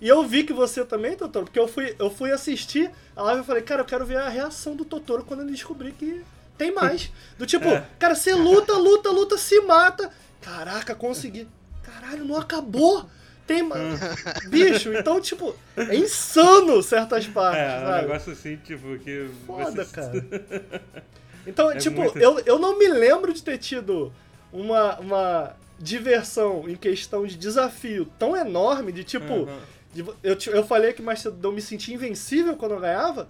E 0.00 0.08
eu 0.08 0.24
vi 0.24 0.42
que 0.42 0.52
você 0.52 0.84
também, 0.84 1.16
Totoro, 1.16 1.46
porque 1.46 1.60
eu 1.60 1.68
fui, 1.68 1.94
eu 1.96 2.10
fui 2.10 2.32
assistir 2.32 2.90
a 3.14 3.22
live 3.22 3.42
e 3.42 3.44
falei, 3.44 3.62
cara, 3.62 3.82
eu 3.82 3.84
quero 3.84 4.04
ver 4.04 4.16
a 4.16 4.28
reação 4.28 4.74
do 4.74 4.84
Totoro 4.84 5.24
quando 5.24 5.42
ele 5.42 5.52
descobrir 5.52 5.92
que 5.92 6.24
tem 6.58 6.72
mais. 6.72 7.10
Do 7.38 7.46
tipo, 7.46 7.68
é. 7.68 7.86
cara, 7.98 8.14
você 8.14 8.34
luta, 8.34 8.74
luta, 8.74 9.10
luta, 9.10 9.38
se 9.38 9.60
mata. 9.60 10.10
Caraca, 10.40 10.94
consegui. 10.94 11.48
Caralho, 11.82 12.24
não 12.24 12.36
acabou. 12.36 13.08
Tem 13.46 13.62
mais. 13.62 14.00
Bicho, 14.48 14.92
então, 14.94 15.20
tipo, 15.20 15.54
é 15.76 15.96
insano 15.96 16.82
certas 16.82 17.26
partes. 17.26 17.60
É, 17.60 17.80
sabe? 17.80 18.04
um 18.04 18.08
negócio 18.08 18.32
assim, 18.32 18.56
tipo, 18.56 18.98
que. 18.98 19.28
Foda, 19.46 19.84
você... 19.84 19.94
cara. 19.94 20.82
Então, 21.44 21.70
é 21.72 21.76
tipo, 21.76 22.02
muito... 22.02 22.18
eu, 22.18 22.38
eu 22.46 22.56
não 22.56 22.78
me 22.78 22.86
lembro 22.86 23.32
de 23.32 23.42
ter 23.42 23.58
tido 23.58 24.12
uma, 24.52 24.98
uma 25.00 25.56
diversão 25.78 26.68
em 26.68 26.76
questão 26.76 27.26
de 27.26 27.36
desafio 27.36 28.06
tão 28.18 28.36
enorme, 28.36 28.92
de 28.92 29.02
tipo. 29.02 29.32
Uhum. 29.32 29.58
De, 29.92 30.00
eu, 30.22 30.38
eu 30.46 30.64
falei 30.64 30.92
que 30.92 31.02
mais 31.02 31.24
eu 31.24 31.52
me 31.52 31.60
senti 31.60 31.92
invencível 31.92 32.56
quando 32.56 32.72
eu 32.72 32.80
ganhava. 32.80 33.28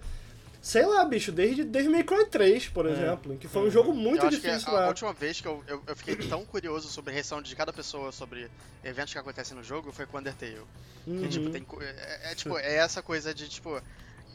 Sei 0.63 0.87
lá, 0.87 1.05
bicho, 1.05 1.33
desde 1.33 1.65
Devil 1.65 1.91
May 1.91 2.05
Cry 2.05 2.25
3, 2.27 2.69
por 2.69 2.87
é. 2.87 2.93
exemplo, 2.93 3.37
que 3.37 3.49
foi 3.49 3.67
um 3.67 3.71
jogo 3.71 3.93
muito 3.93 4.29
difícil 4.31 4.69
a, 4.77 4.85
a 4.85 4.89
última 4.89 5.13
vez 5.13 5.41
que 5.41 5.49
eu, 5.49 5.63
eu, 5.67 5.83
eu, 5.85 5.97
fiquei 5.97 6.15
tão 6.29 6.45
curioso 6.45 6.89
sobre 6.89 7.11
a 7.11 7.15
reação 7.15 7.43
de 7.43 7.57
cada 7.57 7.73
pessoa 7.73 8.13
sobre 8.13 8.49
eventos 8.85 9.13
que 9.13 9.19
acontecem 9.19 9.57
no 9.57 9.65
jogo 9.65 9.91
foi 9.91 10.07
com 10.07 10.19
Undertale. 10.19 10.63
Uhum. 11.05 11.21
Que, 11.21 11.29
tipo, 11.29 11.51
tem, 11.51 11.67
é, 11.81 12.31
é, 12.31 12.35
tipo, 12.37 12.57
é 12.57 12.77
essa 12.77 13.03
coisa 13.03 13.35
de, 13.35 13.49
tipo, 13.49 13.83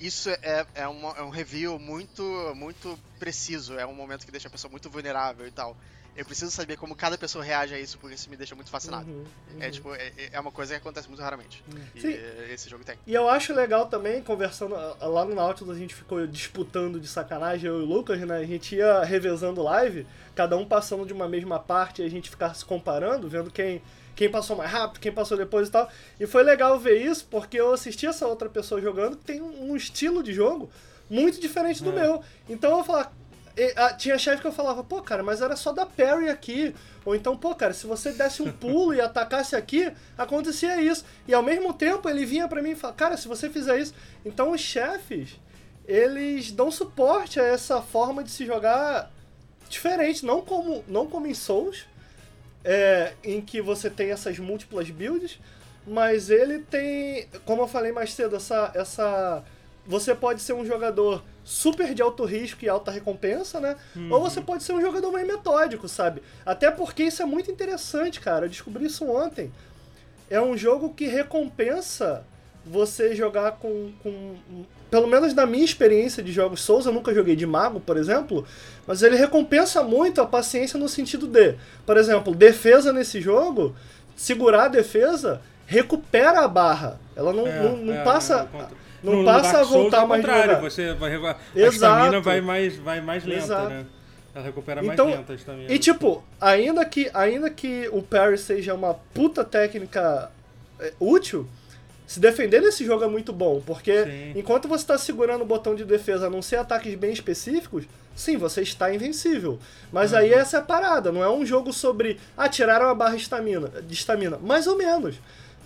isso 0.01 0.29
é, 0.29 0.65
é, 0.75 0.85
uma, 0.85 1.11
é 1.13 1.21
um 1.21 1.29
review 1.29 1.79
muito, 1.79 2.21
muito 2.55 2.99
preciso, 3.17 3.79
é 3.79 3.85
um 3.85 3.95
momento 3.95 4.25
que 4.25 4.31
deixa 4.31 4.49
a 4.49 4.51
pessoa 4.51 4.69
muito 4.69 4.89
vulnerável 4.89 5.47
e 5.47 5.51
tal. 5.51 5.77
Eu 6.17 6.25
preciso 6.25 6.49
saber 6.49 6.77
como 6.77 6.95
cada 6.95 7.15
pessoa 7.15 7.43
reage 7.43 7.75
a 7.75 7.79
isso, 7.79 7.99
porque 7.99 8.15
isso 8.15 8.27
me 8.27 8.35
deixa 8.35 8.55
muito 8.55 8.71
fascinado. 8.71 9.07
Uhum, 9.07 9.23
uhum. 9.53 9.61
É 9.61 9.69
tipo, 9.69 9.93
é, 9.93 10.11
é, 10.31 10.39
uma 10.39 10.51
coisa 10.51 10.73
que 10.73 10.79
acontece 10.79 11.07
muito 11.07 11.21
raramente. 11.21 11.63
Uhum. 11.71 11.79
E 11.93 12.01
Sim. 12.01 12.17
esse 12.51 12.67
jogo 12.67 12.83
tem. 12.83 12.97
E 13.05 13.13
eu 13.13 13.29
acho 13.29 13.53
legal 13.53 13.85
também, 13.85 14.23
conversando 14.23 14.73
lá 14.73 15.23
no 15.23 15.35
Nautilus, 15.35 15.75
a 15.75 15.79
gente 15.79 15.93
ficou 15.93 16.25
disputando 16.25 16.99
de 16.99 17.07
sacanagem, 17.07 17.69
eu 17.69 17.79
e 17.79 17.83
o 17.83 17.85
Lucas, 17.85 18.19
né? 18.21 18.37
A 18.37 18.45
gente 18.45 18.75
ia 18.75 19.03
revezando 19.03 19.61
live, 19.61 20.07
cada 20.33 20.57
um 20.57 20.65
passando 20.65 21.05
de 21.05 21.13
uma 21.13 21.29
mesma 21.29 21.59
parte 21.59 22.01
e 22.01 22.05
a 22.05 22.09
gente 22.09 22.31
ficava 22.31 22.55
se 22.55 22.65
comparando, 22.65 23.29
vendo 23.29 23.51
quem 23.51 23.81
quem 24.15 24.31
passou 24.31 24.55
mais 24.57 24.71
rápido, 24.71 24.99
quem 24.99 25.11
passou 25.11 25.37
depois 25.37 25.67
e 25.67 25.71
tal. 25.71 25.87
E 26.19 26.25
foi 26.25 26.41
legal 26.41 26.79
ver 26.79 26.99
isso, 26.99 27.27
porque 27.29 27.59
eu 27.59 27.71
assisti 27.71 28.07
essa 28.07 28.25
outra 28.25 28.49
pessoa 28.49 28.81
jogando 28.81 29.15
que 29.15 29.23
tem 29.23 29.39
um 29.39 29.75
estilo 29.75 30.23
de 30.23 30.33
jogo 30.33 30.71
muito 31.07 31.39
diferente 31.39 31.83
do 31.83 31.91
é. 31.91 31.93
meu. 31.93 32.23
Então 32.49 32.75
eu 32.75 32.83
falar, 32.83 33.13
e, 33.57 33.73
a, 33.75 33.91
tinha 33.93 34.19
chefe 34.19 34.41
que 34.41 34.47
eu 34.47 34.51
falava, 34.51 34.83
pô, 34.83 35.01
cara, 35.01 35.23
mas 35.23 35.41
era 35.41 35.55
só 35.55 35.73
dar 35.73 35.87
parry 35.87 36.29
aqui. 36.29 36.75
Ou 37.03 37.15
então, 37.15 37.35
pô, 37.35 37.55
cara, 37.55 37.73
se 37.73 37.87
você 37.87 38.11
desse 38.11 38.43
um 38.43 38.51
pulo 38.51 38.93
e 38.93 39.01
atacasse 39.01 39.55
aqui, 39.55 39.91
acontecia 40.15 40.79
isso. 40.79 41.03
E 41.27 41.33
ao 41.33 41.41
mesmo 41.41 41.73
tempo 41.73 42.07
ele 42.07 42.23
vinha 42.23 42.47
pra 42.47 42.61
mim 42.61 42.71
e 42.71 42.75
falava, 42.75 42.97
cara, 42.97 43.17
se 43.17 43.27
você 43.27 43.49
fizer 43.49 43.79
isso. 43.79 43.95
Então 44.23 44.51
os 44.51 44.61
chefes, 44.61 45.39
eles 45.87 46.51
dão 46.51 46.69
suporte 46.69 47.39
a 47.39 47.43
essa 47.43 47.81
forma 47.81 48.23
de 48.23 48.29
se 48.29 48.45
jogar 48.45 49.11
diferente, 49.67 50.25
não 50.25 50.41
como, 50.41 50.83
não 50.87 51.07
como 51.07 51.25
em 51.25 51.33
Souls, 51.33 51.85
é, 52.63 53.13
em 53.23 53.41
que 53.41 53.61
você 53.61 53.89
tem 53.89 54.11
essas 54.11 54.37
múltiplas 54.37 54.89
builds, 54.89 55.39
mas 55.85 56.29
ele 56.29 56.59
tem, 56.59 57.27
como 57.45 57.63
eu 57.63 57.67
falei 57.67 57.91
mais 57.91 58.13
cedo, 58.13 58.35
essa, 58.35 58.71
essa 58.75 59.43
você 59.85 60.13
pode 60.13 60.41
ser 60.41 60.53
um 60.53 60.65
jogador 60.65 61.23
super 61.47 61.93
de 61.93 62.01
alto 62.01 62.25
risco 62.25 62.65
e 62.65 62.67
alta 62.67 62.91
recompensa, 62.91 63.61
né? 63.61 63.77
Uhum. 63.95 64.11
Ou 64.11 64.19
você 64.19 64.41
pode 64.41 64.63
ser 64.63 64.73
um 64.73 64.81
jogador 64.81 65.13
mais 65.13 65.25
metódico, 65.25 65.87
sabe? 65.87 66.21
Até 66.45 66.69
porque 66.69 67.03
isso 67.03 67.21
é 67.21 67.25
muito 67.25 67.49
interessante, 67.49 68.19
cara. 68.19 68.47
Eu 68.47 68.49
descobri 68.49 68.85
isso 68.85 69.09
ontem. 69.09 69.49
É 70.29 70.41
um 70.41 70.57
jogo 70.57 70.93
que 70.93 71.07
recompensa 71.07 72.25
você 72.65 73.15
jogar 73.15 73.53
com, 73.53 73.93
com. 74.03 74.35
Pelo 74.91 75.07
menos 75.07 75.33
na 75.33 75.45
minha 75.45 75.63
experiência 75.63 76.21
de 76.21 76.33
jogos 76.33 76.59
Souls, 76.59 76.85
eu 76.85 76.91
nunca 76.91 77.13
joguei 77.13 77.37
de 77.37 77.45
mago, 77.45 77.79
por 77.79 77.95
exemplo, 77.95 78.45
mas 78.85 79.01
ele 79.01 79.15
recompensa 79.15 79.81
muito 79.81 80.19
a 80.19 80.25
paciência 80.25 80.77
no 80.77 80.89
sentido 80.89 81.27
de, 81.27 81.55
por 81.85 81.95
exemplo, 81.95 82.35
defesa 82.35 82.91
nesse 82.91 83.21
jogo, 83.21 83.73
segurar 84.17 84.65
a 84.65 84.67
defesa, 84.67 85.41
recupera 85.65 86.41
a 86.41 86.47
barra. 86.49 86.99
Ela 87.15 87.31
não, 87.31 87.47
é, 87.47 87.63
não, 87.63 87.77
não 87.77 87.93
é, 87.93 88.03
passa. 88.03 88.49
É, 88.53 88.86
não 89.03 89.17
no, 89.17 89.25
passa 89.25 89.53
no 89.53 89.59
a 89.59 89.63
voltar 89.63 89.97
Souls, 89.97 90.09
mais 90.09 90.21
contrário, 90.21 90.61
você 90.61 90.93
vai 90.93 91.15
a 91.15 91.35
estamina 91.55 92.21
vai 92.21 92.41
mais 92.41 92.75
vai 92.77 93.01
mais 93.01 93.23
lenta, 93.23 93.43
Exato. 93.43 93.69
né? 93.69 93.85
Ela 94.33 94.45
recupera 94.45 94.85
então, 94.85 95.05
mais 95.05 95.17
lenta 95.19 95.33
a 95.33 95.35
estamina. 95.35 95.71
E 95.71 95.79
tipo, 95.79 96.23
ainda 96.39 96.85
que 96.85 97.09
ainda 97.13 97.49
que 97.49 97.89
o 97.91 98.01
parry 98.01 98.37
seja 98.37 98.73
uma 98.73 98.93
puta 98.93 99.43
técnica 99.43 100.31
é, 100.79 100.93
útil, 100.99 101.47
se 102.07 102.19
defender 102.21 102.61
nesse 102.61 102.85
jogo 102.85 103.03
é 103.03 103.07
muito 103.07 103.33
bom, 103.33 103.61
porque 103.65 104.05
sim. 104.05 104.33
enquanto 104.35 104.67
você 104.67 104.83
está 104.83 104.97
segurando 104.97 105.41
o 105.41 105.45
botão 105.45 105.75
de 105.75 105.83
defesa 105.83 106.27
a 106.27 106.29
não 106.29 106.41
ser 106.41 106.55
ataques 106.55 106.95
bem 106.95 107.11
específicos, 107.11 107.85
sim, 108.15 108.37
você 108.37 108.61
está 108.61 108.93
invencível. 108.93 109.59
Mas 109.91 110.13
uhum. 110.13 110.19
aí 110.19 110.33
essa 110.33 110.57
é 110.57 110.59
a 110.61 110.63
parada, 110.63 111.11
não 111.11 111.21
é 111.21 111.29
um 111.29 111.45
jogo 111.45 111.73
sobre 111.73 112.17
ah, 112.37 112.47
tiraram 112.47 112.89
a 112.89 112.95
barra 112.95 113.17
de 113.17 113.93
estamina, 113.93 114.37
mais 114.41 114.67
ou 114.67 114.77
menos. 114.77 115.15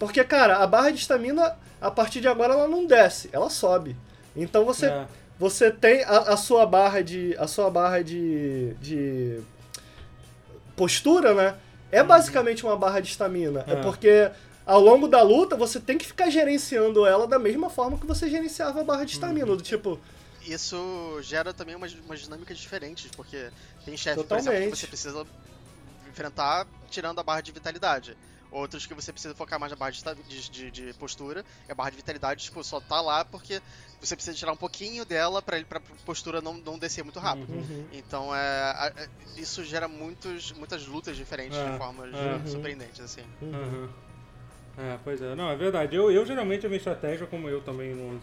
Porque, 0.02 0.24
cara, 0.24 0.58
a 0.58 0.66
barra 0.66 0.90
de 0.90 0.98
estamina 0.98 1.56
a 1.80 1.92
partir 1.92 2.22
de 2.22 2.28
agora 2.28 2.56
ela 2.56 2.68
não 2.68 2.88
desce, 2.88 3.30
ela 3.32 3.52
sobe. 3.52 3.96
Então 4.36 4.66
você, 4.66 4.88
é. 4.88 5.08
você 5.38 5.70
tem 5.70 6.04
a, 6.06 6.34
a, 6.34 6.38
sua 6.38 6.66
barra 6.66 7.04
de. 7.04 7.36
A 7.38 7.46
sua 7.46 7.70
barra 7.70 8.02
de. 8.02 8.74
de 8.82 9.40
postura, 10.76 11.36
né? 11.36 11.56
É 11.92 12.02
uhum. 12.02 12.08
basicamente 12.08 12.66
uma 12.66 12.76
barra 12.76 13.00
de 13.00 13.10
estamina. 13.10 13.64
É. 13.68 13.74
é 13.74 13.76
porque 13.84 14.32
ao 14.66 14.80
longo 14.80 15.08
da 15.08 15.22
luta 15.22 15.56
você 15.56 15.80
tem 15.80 16.00
que 16.00 16.08
ficar 16.08 16.32
gerenciando 16.32 17.06
ela 17.06 17.28
da 17.28 17.38
mesma 17.38 17.70
forma 17.70 17.96
que 18.00 18.08
você 18.08 18.28
gerenciava 18.28 18.82
a 18.82 18.84
barra 18.84 19.04
de 19.04 19.12
estamina. 19.12 19.52
Uhum. 19.52 19.58
Do 19.58 19.62
tipo. 19.62 20.00
Isso 20.42 21.20
gera 21.22 21.54
também 21.54 21.76
umas, 21.76 21.94
umas 21.94 22.22
dinâmicas 22.22 22.58
diferentes, 22.58 23.12
porque 23.16 23.52
tem 23.86 23.96
chefe, 23.96 24.24
por 24.24 24.36
exemplo, 24.36 24.72
que 24.72 24.78
você 24.78 24.88
precisa 24.88 25.28
enfrentar 26.10 26.66
tirando 26.90 27.20
a 27.20 27.24
barra 27.24 27.42
de 27.42 27.52
vitalidade. 27.52 28.18
Outros 28.52 28.86
que 28.86 28.94
você 28.94 29.14
precisa 29.14 29.34
focar 29.34 29.58
mais 29.58 29.72
na 29.72 29.78
barra 29.78 29.92
de, 29.92 30.50
de, 30.50 30.72
de, 30.72 30.94
postura. 30.96 31.46
E 31.70 31.72
a 31.72 31.76
barra 31.76 31.90
de 31.90 31.96
vitalidade, 31.96 32.44
tipo, 32.44 32.62
só 32.66 32.82
tá 32.82 33.00
lá 33.00 33.24
porque 33.24 33.62
você 34.00 34.14
precisa 34.14 34.36
tirar 34.36 34.52
um 34.52 34.58
pouquinho 34.58 35.06
dela 35.06 35.42
pra, 35.42 35.64
pra 35.64 35.80
postura 36.06 36.42
não, 36.42 36.56
não 36.56 36.78
descer 36.78 37.02
muito 37.02 37.18
rápido. 37.18 37.50
Uhum. 37.50 37.60
uhum. 37.60 37.86
Então, 37.94 38.36
é, 38.36 38.94
é, 38.98 39.08
isso 39.38 39.64
gera 39.64 39.88
muitos, 39.88 40.52
muitas 40.52 40.86
lutas 40.86 41.16
diferentes 41.16 41.58
é, 41.58 41.72
de 41.72 41.78
formas 41.78 42.14
uhum. 42.14 42.48
surpreendentes, 42.48 43.00
assim. 43.00 43.24
Uhum. 43.42 43.88
É, 44.78 44.98
pois 45.02 45.22
é. 45.22 45.34
Não, 45.34 45.50
é 45.50 45.56
verdade. 45.56 45.96
Eu, 45.96 46.12
eu 46.12 46.26
geralmente, 46.26 46.66
a 46.66 46.70
minha 46.70 46.78
estratégia, 46.78 47.26
como 47.26 47.48
eu 47.48 47.62
também 47.62 47.96
não... 47.96 48.20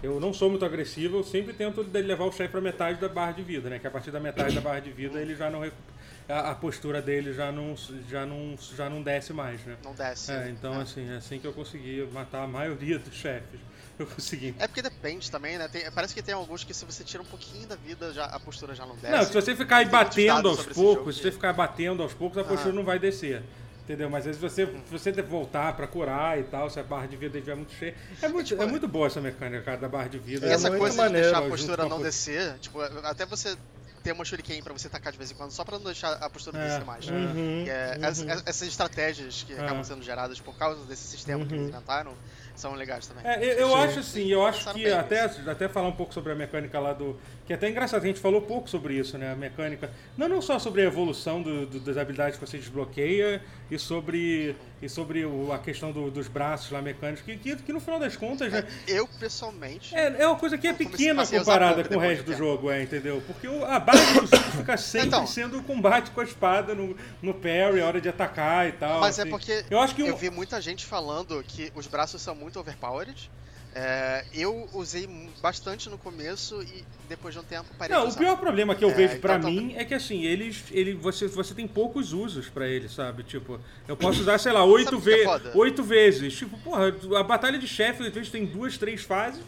Eu 0.00 0.18
não 0.18 0.32
sou 0.32 0.48
muito 0.48 0.64
agressivo, 0.64 1.18
eu 1.18 1.24
sempre 1.24 1.52
tento 1.52 1.84
levar 1.92 2.24
o 2.24 2.32
chefe 2.32 2.52
pra 2.52 2.60
metade 2.60 3.00
da 3.00 3.08
barra 3.08 3.32
de 3.32 3.42
vida, 3.42 3.68
né? 3.68 3.78
Que 3.78 3.86
a 3.86 3.90
partir 3.90 4.10
da 4.10 4.18
metade 4.18 4.54
da 4.54 4.60
barra 4.60 4.80
de 4.80 4.90
vida 4.90 5.20
ele 5.20 5.34
já 5.34 5.50
não 5.50 5.60
recupera 5.60 5.91
a, 6.28 6.50
a, 6.50 6.54
postura 6.54 7.02
dele 7.02 7.32
já 7.32 7.50
não, 7.50 7.74
já, 8.08 8.24
não, 8.24 8.56
já 8.76 8.88
não 8.88 9.02
desce 9.02 9.32
mais, 9.32 9.64
né? 9.64 9.76
Não 9.84 9.94
desce. 9.94 10.32
É, 10.32 10.48
então, 10.48 10.74
é. 10.74 10.82
assim, 10.82 11.10
é 11.10 11.16
assim 11.16 11.38
que 11.38 11.46
eu 11.46 11.52
consegui 11.52 12.08
matar 12.12 12.42
a 12.42 12.46
maioria 12.46 12.98
dos 12.98 13.14
chefes. 13.14 13.60
Eu 13.98 14.06
consegui. 14.06 14.54
É 14.58 14.66
porque 14.66 14.82
depende 14.82 15.30
também, 15.30 15.58
né? 15.58 15.68
Tem, 15.68 15.90
parece 15.92 16.14
que 16.14 16.22
tem 16.22 16.34
alguns 16.34 16.64
que 16.64 16.72
se 16.72 16.84
você 16.84 17.04
tira 17.04 17.22
um 17.22 17.26
pouquinho 17.26 17.66
da 17.66 17.76
vida, 17.76 18.12
já, 18.12 18.24
a 18.24 18.40
postura 18.40 18.74
já 18.74 18.86
não 18.86 18.96
desce. 18.96 19.16
Não, 19.16 19.24
se 19.24 19.32
você 19.32 19.54
ficar 19.54 19.84
batendo 19.88 20.48
aos 20.48 20.66
poucos, 20.66 21.16
se 21.16 21.22
você 21.22 21.32
ficar 21.32 21.52
batendo 21.52 22.02
aos 22.02 22.14
poucos, 22.14 22.38
a 22.38 22.44
postura 22.44 22.70
ah. 22.70 22.76
não 22.76 22.84
vai 22.84 22.98
descer. 22.98 23.42
Entendeu? 23.84 24.08
Mas 24.08 24.26
às 24.26 24.36
vezes 24.36 24.40
você, 24.40 24.66
se 24.66 24.90
você 24.90 25.10
voltar 25.22 25.76
pra 25.76 25.88
curar 25.88 26.38
e 26.38 26.44
tal, 26.44 26.70
se 26.70 26.78
a 26.78 26.84
barra 26.84 27.06
de 27.06 27.16
vida 27.16 27.36
estiver 27.36 27.56
muito 27.56 27.72
cheia. 27.72 27.94
É 28.22 28.28
muito, 28.28 28.46
tipo, 28.46 28.62
é 28.62 28.66
muito 28.66 28.86
boa 28.86 29.08
essa 29.08 29.20
mecânica, 29.20 29.62
cara, 29.62 29.76
da 29.76 29.88
barra 29.88 30.08
de 30.08 30.18
vida. 30.18 30.46
E 30.46 30.50
é 30.50 30.52
essa 30.52 30.70
coisa 30.70 30.96
maneiro, 30.96 31.26
de 31.26 31.32
deixar 31.32 31.46
a 31.46 31.50
postura 31.50 31.88
não 31.88 32.00
descer, 32.00 32.58
tipo, 32.60 32.80
até 32.80 33.26
você 33.26 33.56
ter 34.02 34.12
uma 34.12 34.24
shuriken 34.24 34.62
pra 34.62 34.72
você 34.72 34.88
tacar 34.88 35.12
de 35.12 35.18
vez 35.18 35.30
em 35.30 35.34
quando, 35.34 35.50
só 35.50 35.64
pra 35.64 35.78
não 35.78 35.84
deixar 35.84 36.12
a 36.14 36.28
postura 36.28 36.58
é, 36.58 36.84
mais. 36.84 37.06
Uhum, 37.06 37.64
é, 37.66 37.96
uhum. 37.98 38.06
As, 38.06 38.46
essas 38.46 38.68
estratégias 38.68 39.44
que 39.44 39.52
é. 39.52 39.60
acabam 39.60 39.84
sendo 39.84 40.02
geradas 40.02 40.40
por 40.40 40.56
causa 40.56 40.84
desse 40.84 41.06
sistema 41.06 41.40
uhum. 41.40 41.48
que 41.48 41.54
eles 41.54 41.68
inventaram 41.68 42.14
são 42.54 42.74
legais 42.74 43.06
também. 43.06 43.24
É, 43.26 43.42
eu, 43.44 43.68
eu 43.68 43.76
acho 43.76 44.00
assim, 44.00 44.26
eu 44.26 44.44
acho 44.46 44.72
que 44.74 44.86
até, 44.86 45.20
até 45.24 45.68
falar 45.68 45.88
um 45.88 45.96
pouco 45.96 46.12
sobre 46.12 46.32
a 46.32 46.34
mecânica 46.34 46.78
lá 46.78 46.92
do. 46.92 47.18
Que 47.52 47.54
é 47.54 47.56
até 47.58 47.68
engraçado, 47.68 48.02
a 48.02 48.06
gente 48.06 48.18
falou 48.18 48.40
pouco 48.40 48.66
sobre 48.66 48.94
isso, 48.94 49.18
né? 49.18 49.30
A 49.30 49.36
mecânica. 49.36 49.90
Não, 50.16 50.26
não 50.26 50.40
só 50.40 50.58
sobre 50.58 50.80
a 50.80 50.86
evolução 50.86 51.42
do, 51.42 51.66
do, 51.66 51.80
das 51.80 51.98
habilidades 51.98 52.38
que 52.38 52.46
você 52.46 52.56
desbloqueia 52.56 53.42
e 53.70 53.78
sobre, 53.78 54.56
e 54.80 54.88
sobre 54.88 55.26
o, 55.26 55.52
a 55.52 55.58
questão 55.58 55.92
do, 55.92 56.10
dos 56.10 56.28
braços 56.28 56.70
lá 56.70 56.80
mecânicos, 56.80 57.22
que, 57.22 57.36
que, 57.36 57.54
que, 57.56 57.70
no 57.70 57.78
final 57.78 58.00
das 58.00 58.16
contas. 58.16 58.50
Né, 58.50 58.66
eu, 58.88 59.06
pessoalmente. 59.06 59.94
É, 59.94 60.22
é 60.22 60.26
uma 60.26 60.38
coisa 60.38 60.56
que 60.56 60.66
é 60.66 60.72
pequena 60.72 61.26
comparada 61.26 61.84
com 61.84 61.96
o 61.96 61.98
resto 61.98 62.24
do 62.24 62.34
jogo, 62.34 62.70
é, 62.70 62.84
entendeu? 62.84 63.22
Porque 63.26 63.46
o, 63.46 63.62
a 63.66 63.78
base 63.78 64.02
do 64.14 64.26
jogo 64.26 64.50
fica 64.56 64.76
sempre 64.80 65.08
então, 65.08 65.26
sendo 65.26 65.58
o 65.58 65.62
combate 65.62 66.10
com 66.10 66.22
a 66.22 66.24
espada 66.24 66.74
no, 66.74 66.96
no 67.20 67.34
parry, 67.34 67.82
a 67.82 67.86
hora 67.86 68.00
de 68.00 68.08
atacar 68.08 68.66
e 68.66 68.72
tal. 68.72 69.00
Mas 69.00 69.18
é 69.18 69.22
assim. 69.22 69.28
é 69.28 69.30
porque 69.30 69.64
eu, 69.68 69.78
acho 69.78 69.94
que 69.94 70.00
eu 70.00 70.16
vi 70.16 70.30
muita 70.30 70.58
gente 70.58 70.86
falando 70.86 71.44
que 71.46 71.70
os 71.74 71.86
braços 71.86 72.22
são 72.22 72.34
muito 72.34 72.58
overpowered. 72.58 73.30
É, 73.74 74.24
eu 74.34 74.68
usei 74.74 75.08
bastante 75.40 75.88
no 75.88 75.96
começo 75.96 76.62
e 76.62 76.84
depois 77.08 77.32
de 77.32 77.40
um 77.40 77.42
tempo 77.42 77.68
parei 77.78 77.96
Não, 77.96 78.06
o 78.06 78.14
pior 78.14 78.36
problema 78.36 78.74
que 78.74 78.84
eu 78.84 78.90
é, 78.90 78.94
vejo 78.94 79.18
para 79.18 79.36
então, 79.36 79.50
mim 79.50 79.74
é 79.76 79.84
que 79.84 79.94
assim, 79.94 80.24
eles, 80.24 80.64
ele, 80.70 80.92
você, 80.92 81.26
você 81.26 81.54
tem 81.54 81.66
poucos 81.66 82.12
usos 82.12 82.50
para 82.50 82.68
ele, 82.68 82.86
sabe? 82.88 83.22
Tipo, 83.22 83.58
eu 83.88 83.96
posso 83.96 84.20
usar, 84.20 84.38
sei 84.38 84.52
lá, 84.52 84.62
oito, 84.62 84.98
ve 84.98 85.22
é 85.22 85.26
oito 85.54 85.82
vezes. 85.82 86.36
Tipo, 86.36 86.58
porra, 86.58 86.94
a 87.18 87.22
batalha 87.22 87.58
de 87.58 87.66
chefe 87.66 88.06
às 88.06 88.12
vezes 88.12 88.30
tem 88.30 88.44
duas, 88.44 88.76
três 88.76 89.02
fases, 89.02 89.40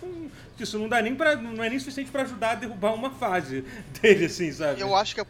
isso 0.58 0.78
não 0.78 0.88
dá 0.88 1.02
nem 1.02 1.14
para 1.14 1.36
não 1.36 1.62
é 1.62 1.68
nem 1.68 1.78
suficiente 1.78 2.10
para 2.10 2.22
ajudar 2.22 2.52
a 2.52 2.54
derrubar 2.54 2.94
uma 2.94 3.10
fase 3.10 3.62
dele 4.00 4.24
assim, 4.24 4.50
sabe? 4.50 4.80
Eu 4.80 4.96
acho 4.96 5.14
que 5.14 5.20
eu 5.20 5.26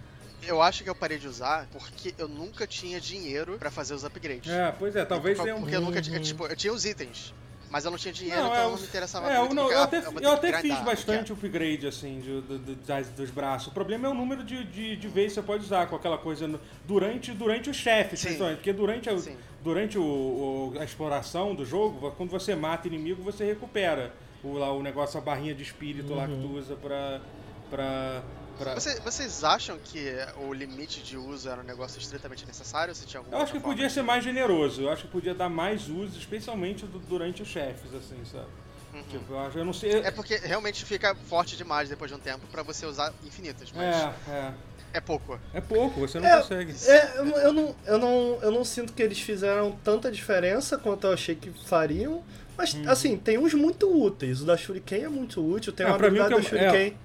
eu 0.47 0.61
acho 0.61 0.85
que 0.85 0.91
eu 0.91 0.95
parei 0.95 1.19
de 1.19 1.27
usar 1.27 1.67
porque 1.73 2.15
eu 2.19 2.29
nunca 2.29 2.67
tinha 2.67 3.01
dinheiro 3.01 3.57
para 3.59 3.71
fazer 3.71 3.95
os 3.95 4.05
upgrades. 4.05 4.53
É, 4.53 4.73
pois 4.79 4.95
é, 4.95 5.05
talvez 5.05 5.39
tenha 5.39 5.57
um. 5.57 5.61
Porque 5.61 5.75
eu 5.75 5.81
nunca 5.81 6.03
tinha. 6.03 6.21
Tipo, 6.21 6.47
eu 6.47 6.55
tinha 6.55 6.73
os 6.73 6.85
itens. 6.85 7.33
Mas 7.75 7.85
eu 7.85 7.91
não 7.91 7.99
tinha 7.99 8.15
dinheiro, 8.15 8.41
não, 8.41 8.53
então 8.53 8.61
é, 8.61 8.71
não 8.71 8.77
me 8.77 8.85
interessava 8.85 9.29
é, 9.29 9.39
muito. 9.41 9.53
Não, 9.53 9.69
eu 9.69 9.83
até, 9.83 9.99
eu 10.23 10.31
até 10.31 10.61
fiz 10.61 10.79
bastante 10.85 11.33
upgrade, 11.33 11.89
assim, 11.89 12.21
de, 12.21 12.41
de, 12.41 12.75
de, 12.77 13.11
dos 13.17 13.31
braços. 13.31 13.67
O 13.67 13.71
problema 13.73 14.07
é 14.07 14.11
o 14.13 14.15
número 14.15 14.45
de, 14.45 14.63
de, 14.63 14.95
de 14.95 15.09
vezes 15.09 15.31
que 15.31 15.41
você 15.41 15.43
pode 15.43 15.65
usar 15.65 15.89
com 15.89 15.97
aquela 15.97 16.17
coisa 16.17 16.47
no, 16.47 16.61
durante, 16.85 17.33
durante 17.33 17.69
o 17.69 17.75
chefe, 17.75 18.11
principalmente. 18.11 18.59
Porque 18.59 18.73
durante, 18.73 19.11
a, 19.11 19.17
durante 19.61 19.99
o, 19.99 20.05
o, 20.05 20.75
a 20.79 20.85
exploração 20.85 21.53
do 21.53 21.65
jogo, 21.67 22.13
quando 22.13 22.31
você 22.31 22.55
mata 22.55 22.87
inimigo, 22.87 23.25
você 23.25 23.45
recupera 23.45 24.15
o, 24.45 24.53
lá, 24.53 24.73
o 24.73 24.81
negócio, 24.81 25.19
a 25.19 25.21
barrinha 25.21 25.53
de 25.53 25.65
espírito 25.65 26.13
uhum. 26.13 26.17
lá 26.17 26.29
que 26.29 26.35
tu 26.37 26.47
uhum. 26.47 26.57
usa 26.57 26.77
pra... 26.77 27.21
pra 27.69 28.23
Pra... 28.59 28.75
Você, 28.75 29.01
vocês 29.01 29.43
acham 29.45 29.79
que 29.79 30.15
o 30.37 30.53
limite 30.53 31.03
de 31.03 31.17
uso 31.17 31.49
era 31.49 31.61
um 31.61 31.65
negócio 31.65 31.99
estritamente 31.99 32.47
necessário? 32.47 32.95
Se 32.95 33.07
tinha 33.07 33.23
eu 33.31 33.39
acho 33.39 33.53
que 33.53 33.61
podia 33.61 33.89
ser 33.91 34.03
mais 34.03 34.23
generoso. 34.23 34.83
Eu 34.83 34.91
acho 34.91 35.03
que 35.03 35.09
podia 35.09 35.35
dar 35.35 35.49
mais 35.49 35.89
uso, 35.89 36.19
especialmente 36.19 36.87
do, 36.87 36.99
durante 36.99 37.43
os 37.43 37.49
chefes, 37.49 37.93
assim, 37.95 38.25
sabe? 38.25 38.47
Uhum. 38.95 39.03
Tipo, 39.03 39.33
eu, 39.33 39.39
acho, 39.41 39.59
eu 39.59 39.65
não 39.65 39.73
sei. 39.73 39.93
É 40.01 40.11
porque 40.11 40.37
realmente 40.37 40.85
fica 40.85 41.15
forte 41.15 41.57
demais 41.57 41.89
depois 41.89 42.11
de 42.11 42.17
um 42.17 42.21
tempo 42.21 42.47
para 42.47 42.63
você 42.63 42.87
usar 42.87 43.13
infinitas, 43.25 43.73
mas. 43.73 43.85
É, 43.85 44.15
é. 44.31 44.55
É 44.95 45.01
pouco. 45.01 45.41
É 45.53 45.61
pouco, 45.61 46.01
você 46.01 46.21
não 46.21 46.29
é, 46.29 46.37
consegue. 46.37 46.73
É, 46.87 47.19
eu, 47.19 47.27
eu, 47.27 47.53
não, 47.53 47.77
eu, 47.85 47.99
não, 47.99 48.39
eu 48.41 48.51
não 48.53 48.65
sinto 48.65 48.93
que 48.93 49.03
eles 49.03 49.19
fizeram 49.19 49.73
tanta 49.83 50.09
diferença 50.09 50.79
quanto 50.79 51.09
eu 51.09 51.13
achei 51.13 51.35
que 51.35 51.51
fariam. 51.51 52.23
Mas, 52.57 52.75
uhum. 52.75 52.89
assim, 52.89 53.17
tem 53.17 53.37
uns 53.37 53.53
muito 53.55 53.93
úteis. 53.93 54.41
O 54.41 54.47
da 54.47 54.57
Shuriken 54.57 55.03
é 55.03 55.09
muito 55.09 55.45
útil. 55.45 55.73
Tem 55.73 55.85
é, 55.85 55.89
uma 55.89 55.97
habilidade 55.97 56.35
mim, 56.37 56.41
da 56.41 56.49
Shuriken. 56.49 56.97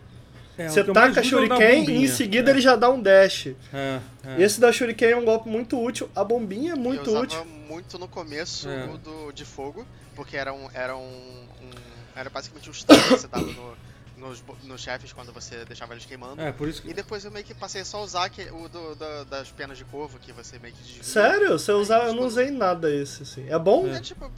É, 0.59 0.65
é, 0.65 0.69
você 0.69 0.83
taca 0.83 1.23
Shuriken 1.23 1.89
e 1.89 2.03
em 2.03 2.07
seguida 2.07 2.51
é. 2.51 2.53
ele 2.53 2.59
já 2.61 2.75
dá 2.75 2.89
um 2.89 3.01
dash. 3.01 3.47
É, 3.73 3.99
é. 4.25 4.41
Esse 4.41 4.59
da 4.59 4.71
Shuriken 4.71 5.09
é 5.11 5.15
um 5.15 5.23
golpe 5.23 5.47
muito 5.49 5.81
útil. 5.81 6.09
A 6.13 6.21
bombinha 6.23 6.73
é 6.73 6.75
muito 6.75 7.09
eu 7.09 7.21
útil. 7.21 7.45
muito 7.45 7.97
no 7.97 8.07
começo 8.09 8.67
é. 8.69 8.87
do, 8.97 9.31
de 9.31 9.45
fogo, 9.45 9.87
porque 10.15 10.35
era 10.35 10.51
um, 10.53 10.69
era 10.73 10.97
um, 10.97 10.99
um, 11.01 11.69
Era 12.13 12.29
basicamente 12.29 12.69
um 12.69 12.73
stun 12.73 12.93
que 12.93 13.09
você 13.11 13.27
dava 13.29 13.45
no, 13.45 13.77
nos, 14.17 14.43
nos 14.63 14.81
chefes 14.81 15.13
quando 15.13 15.31
você 15.31 15.63
deixava 15.63 15.93
eles 15.93 16.05
queimando. 16.05 16.41
É, 16.41 16.51
por 16.51 16.67
isso 16.67 16.81
que. 16.81 16.89
E 16.89 16.93
depois 16.93 17.23
eu 17.23 17.31
meio 17.31 17.45
que 17.45 17.53
passei 17.53 17.85
só 17.85 17.99
a 17.99 18.01
usar 18.01 18.29
que, 18.29 18.41
o 18.51 18.67
do, 18.67 18.95
da- 18.95 19.23
das 19.23 19.49
penas 19.51 19.77
de 19.77 19.85
corvo, 19.85 20.19
que 20.19 20.33
você 20.33 20.59
meio 20.59 20.73
que 20.73 20.83
desvia. 20.83 21.03
Sério? 21.03 21.57
Você 21.57 21.71
usar, 21.71 22.07
eu 22.07 22.13
não 22.13 22.23
usei 22.27 22.51
nada 22.51 22.93
esse, 22.93 23.23
assim. 23.23 23.47
É 23.49 23.57
bom? 23.57 23.87
É 23.87 24.01
tipo. 24.01 24.29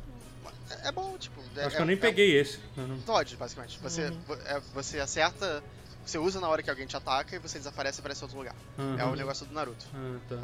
É, 0.69 0.89
é 0.89 0.91
bom, 0.91 1.15
tipo. 1.17 1.41
é- 1.57 1.61
Acho 1.65 1.75
que 1.75 1.81
eu 1.81 1.83
é- 1.83 1.87
nem 1.87 1.95
é 1.95 1.99
peguei 1.99 2.39
esse. 2.39 2.59
Um 2.77 2.97
dodge, 3.07 3.35
basicamente. 3.35 3.79
Você, 3.81 4.03
Uhum. 4.05 4.19
vo- 4.27 4.37
é, 4.45 4.61
você 4.75 4.99
acerta. 4.99 5.63
Você 6.05 6.17
usa 6.17 6.39
na 6.41 6.49
hora 6.49 6.61
que 6.63 6.69
alguém 6.69 6.85
te 6.87 6.97
ataca 6.97 7.35
e 7.35 7.39
você 7.39 7.57
desaparece 7.57 7.99
e 7.99 8.01
aparece 8.01 8.21
em 8.21 8.23
outro 8.23 8.37
lugar. 8.37 8.55
É 8.97 9.01
Aham. 9.03 9.11
o 9.11 9.15
negócio 9.15 9.45
do 9.45 9.53
Naruto. 9.53 9.85
Ah, 9.93 10.17
tá. 10.27 10.35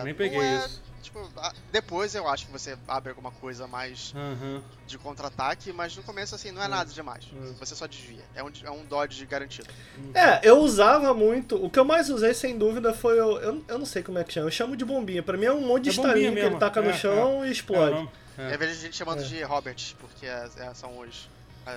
É, 0.00 0.04
nem 0.04 0.14
peguei 0.14 0.40
é, 0.40 0.56
isso. 0.58 0.80
Tipo, 1.02 1.28
a- 1.36 1.52
depois 1.70 2.14
eu 2.14 2.26
acho 2.28 2.46
que 2.46 2.52
você 2.52 2.78
abre 2.88 3.10
alguma 3.10 3.30
coisa 3.32 3.66
mais 3.66 4.14
Aham. 4.16 4.62
de 4.86 4.96
contra-ataque, 4.96 5.72
mas 5.72 5.94
no 5.96 6.02
começo, 6.02 6.34
assim, 6.34 6.50
não 6.52 6.62
é 6.62 6.68
nada 6.68 6.90
demais. 6.90 7.24
Você 7.58 7.74
só 7.74 7.86
desvia. 7.86 8.22
É 8.34 8.42
um, 8.42 8.50
é 8.64 8.70
um 8.70 8.84
dodge 8.86 9.26
garantido. 9.26 9.68
É, 10.14 10.40
eu 10.48 10.58
usava 10.60 11.12
muito. 11.12 11.62
O 11.62 11.68
que 11.68 11.78
eu 11.78 11.84
mais 11.84 12.08
usei, 12.08 12.32
sem 12.32 12.56
dúvida, 12.56 12.94
foi 12.94 13.20
o. 13.20 13.38
Eu, 13.38 13.64
eu 13.68 13.78
não 13.78 13.84
sei 13.86 14.02
como 14.02 14.18
é 14.18 14.24
que 14.24 14.32
chama. 14.32 14.46
Eu 14.46 14.52
chamo 14.52 14.76
de 14.76 14.84
bombinha. 14.84 15.22
Pra 15.22 15.36
mim 15.36 15.44
é 15.46 15.52
um 15.52 15.60
monte 15.66 15.84
de 15.84 15.88
É 15.90 15.92
estalinho 15.92 16.32
que 16.32 16.38
ele 16.40 16.56
taca 16.56 16.80
no 16.80 16.90
É, 16.90 16.94
chão 16.96 17.44
e 17.44 17.48
É, 17.48 17.50
explode. 17.52 17.94
não, 18.38 18.46
é. 18.46 18.54
Eu 18.54 18.58
vejo 18.58 18.80
gente 18.80 18.96
chamando 18.96 19.20
É. 19.20 19.24
de 19.24 19.42
Robert, 19.42 19.94
porque 20.00 20.24
é- 20.24 20.48
é- 20.58 20.72
são 20.74 20.98
os. 21.00 21.28
É, 21.66 21.74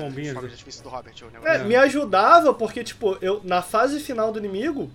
do 0.83 0.89
Robert. 0.89 1.13
É. 1.45 1.55
É. 1.55 1.63
me 1.63 1.75
ajudava 1.75 2.53
porque, 2.53 2.83
tipo, 2.83 3.17
eu 3.21 3.41
na 3.43 3.61
fase 3.61 3.99
final 3.99 4.31
do 4.31 4.39
inimigo, 4.39 4.89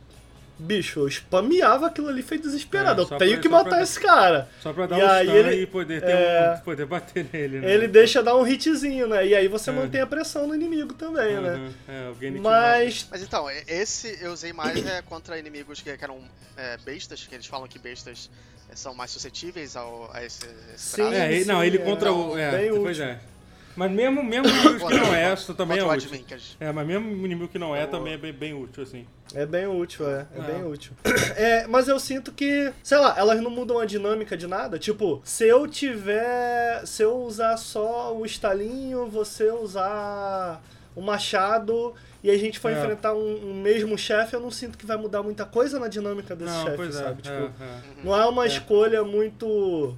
bicho, 0.58 1.00
eu 1.00 1.10
spameava 1.10 1.86
aquilo 1.88 2.08
ali 2.08 2.22
feito 2.22 2.42
desesperado. 2.42 3.02
É, 3.02 3.04
eu 3.04 3.08
tenho 3.18 3.32
pra- 3.32 3.40
que 3.42 3.48
só 3.48 3.54
matar 3.54 3.70
pra- 3.70 3.82
esse 3.82 3.98
cara. 4.00 4.48
Só 4.60 4.72
pra 4.72 4.86
dar 4.86 4.98
E 4.98 5.02
um 5.02 5.08
aí 5.10 5.26
stun 5.26 5.36
ele- 5.36 5.62
e 5.62 5.66
poder, 5.66 6.00
ter 6.00 6.10
é, 6.10 6.54
um, 6.56 6.60
poder 6.64 6.86
bater 6.86 7.26
nele, 7.32 7.60
né? 7.60 7.72
Ele 7.72 7.88
deixa 7.88 8.22
dar 8.22 8.36
um 8.36 8.46
hitzinho, 8.46 9.08
né? 9.08 9.26
E 9.26 9.34
aí 9.34 9.48
você 9.48 9.70
É. 9.70 9.72
mantém 9.72 10.00
a 10.00 10.06
pressão 10.06 10.46
no 10.46 10.54
inimigo 10.54 10.94
também, 10.94 11.40
né? 11.40 11.50
Aham, 11.88 12.14
É, 12.28 12.30
Mas. 12.40 13.08
Mas 13.10 13.22
então, 13.22 13.50
e- 13.50 13.64
esse 13.66 14.18
eu 14.22 14.32
usei 14.32 14.52
mais 14.52 14.84
é, 14.86 15.02
contra 15.02 15.38
inimigos 15.38 15.80
que, 15.80 15.96
que 15.96 16.04
eram 16.04 16.20
é, 16.56 16.76
bestas, 16.84 17.26
que 17.26 17.34
eles 17.34 17.46
falam 17.46 17.66
que 17.66 17.78
bestas 17.78 18.30
é, 18.70 18.76
são 18.76 18.94
mais 18.94 19.10
suscetíveis 19.10 19.74
ao, 19.74 20.10
a 20.12 20.24
esse, 20.24 20.46
esse 20.74 20.96
Sim. 20.96 21.12
É, 21.12 21.44
não, 21.44 21.64
ele 21.64 21.78
é. 21.78 21.80
contra 21.80 22.12
o. 22.12 22.38
É, 22.38 22.50
Bem 22.52 22.70
pois 22.70 22.98
útil. 22.98 23.04
é. 23.10 23.18
Mas 23.74 23.90
mesmo, 23.90 24.22
mesmo 24.22 24.46
inimigos 24.48 24.82
que 24.82 24.98
não 24.98 25.14
é, 25.14 25.32
isso 25.32 25.54
também 25.54 25.78
é 25.78 25.84
útil. 25.84 26.10
É, 26.60 26.70
mas 26.72 26.86
mesmo 26.86 27.08
inimigo 27.24 27.48
que 27.48 27.58
não 27.58 27.74
é, 27.74 27.86
também 27.86 28.12
é 28.14 28.18
bem, 28.18 28.32
bem 28.32 28.52
útil, 28.54 28.82
assim. 28.82 29.06
É 29.34 29.46
bem 29.46 29.66
útil, 29.66 30.06
é. 30.08 30.26
É 30.36 30.38
É. 30.38 30.42
bem 30.42 30.64
útil. 30.64 30.92
É, 31.36 31.66
mas 31.66 31.88
eu 31.88 31.98
sinto 31.98 32.32
que, 32.32 32.70
sei 32.82 32.98
lá, 32.98 33.14
elas 33.16 33.40
não 33.40 33.50
mudam 33.50 33.78
a 33.78 33.86
dinâmica 33.86 34.36
de 34.36 34.46
nada. 34.46 34.78
Tipo, 34.78 35.22
se 35.24 35.46
eu 35.48 35.66
tiver. 35.66 36.84
Se 36.86 37.02
eu 37.02 37.16
usar 37.22 37.56
só 37.56 38.14
o 38.14 38.26
estalinho, 38.26 39.06
você 39.06 39.50
usar 39.50 40.62
o 40.94 41.00
machado 41.00 41.94
e 42.22 42.30
a 42.30 42.36
gente 42.36 42.58
for 42.58 42.70
É. 42.70 42.78
enfrentar 42.78 43.14
um, 43.14 43.50
um 43.50 43.54
mesmo 43.62 43.96
chefe, 43.96 44.34
eu 44.36 44.40
não 44.40 44.50
sinto 44.50 44.76
que 44.76 44.84
vai 44.84 44.96
mudar 44.98 45.22
muita 45.22 45.44
coisa 45.46 45.80
na 45.80 45.88
dinâmica 45.88 46.36
desse 46.36 46.54
chefe, 46.62 46.82
é. 46.82 46.92
sabe? 46.92 47.20
é, 47.20 47.22
Tipo, 47.22 47.62
é. 47.62 47.80
não 48.04 48.14
é 48.20 48.26
uma 48.26 48.44
É. 48.44 48.48
escolha 48.48 49.02
muito. 49.02 49.96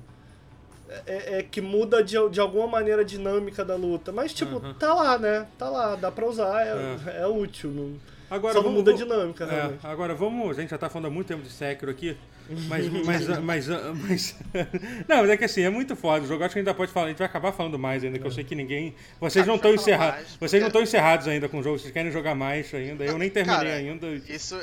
É, 1.06 1.38
é 1.38 1.42
que 1.42 1.60
muda 1.60 2.02
de, 2.02 2.16
de 2.30 2.40
alguma 2.40 2.66
maneira 2.66 3.02
a 3.02 3.04
dinâmica 3.04 3.64
da 3.64 3.74
luta. 3.76 4.12
Mas, 4.12 4.32
tipo, 4.32 4.56
Uhum. 4.56 4.74
tá 4.74 4.94
lá, 4.94 5.18
né? 5.18 5.46
Tá 5.58 5.68
lá, 5.68 5.94
dá 5.96 6.10
pra 6.10 6.26
usar, 6.26 6.66
é, 6.66 7.20
é 7.22 7.26
útil. 7.26 7.70
Não, 7.70 7.92
Agora, 8.34 8.54
só 8.54 8.60
vamos- 8.62 8.78
muda 8.78 8.90
a 8.92 8.94
dinâmica, 8.94 9.44
É, 9.44 9.50
realmente. 9.50 9.86
agora 9.86 10.14
vamos. 10.14 10.58
A 10.58 10.60
gente 10.60 10.70
já 10.70 10.78
tá 10.78 10.88
falando 10.88 11.06
há 11.06 11.10
muito 11.10 11.26
tempo 11.28 11.42
de 11.42 11.50
Sekiro 11.50 11.90
aqui. 11.90 12.16
Mas. 12.68 12.88
mas, 12.90 13.26
mas, 13.40 13.68
mas, 13.94 14.36
não, 15.08 15.16
mas 15.22 15.30
é 15.30 15.36
que 15.36 15.44
assim, 15.44 15.62
é 15.62 15.70
muito 15.70 15.96
foda 15.96 16.24
o 16.24 16.28
jogo. 16.28 16.44
Acho 16.44 16.52
que 16.52 16.58
ainda 16.58 16.74
pode 16.74 16.92
falar. 16.92 17.06
A 17.06 17.08
gente 17.08 17.18
vai 17.18 17.26
acabar 17.26 17.52
falando 17.52 17.78
mais 17.78 18.04
ainda, 18.04 18.18
que 18.18 18.26
eu 18.26 18.30
sei 18.30 18.44
que 18.44 18.54
ninguém. 18.54 18.94
Vocês 19.20 19.46
não 19.46 19.54
estão 19.54 19.72
encerrados. 19.72 20.36
Vocês 20.38 20.60
não 20.60 20.66
estão 20.68 20.82
encerrados 20.82 21.26
ainda 21.28 21.48
com 21.48 21.58
o 21.60 21.62
jogo. 21.62 21.78
Vocês 21.78 21.92
querem 21.92 22.10
jogar 22.10 22.34
mais 22.34 22.72
ainda. 22.74 23.02
Eu 23.04 23.16
nem 23.16 23.30
terminei 23.30 23.56
Cara, 23.58 23.74
ainda. 23.76 24.06
Isso, 24.28 24.58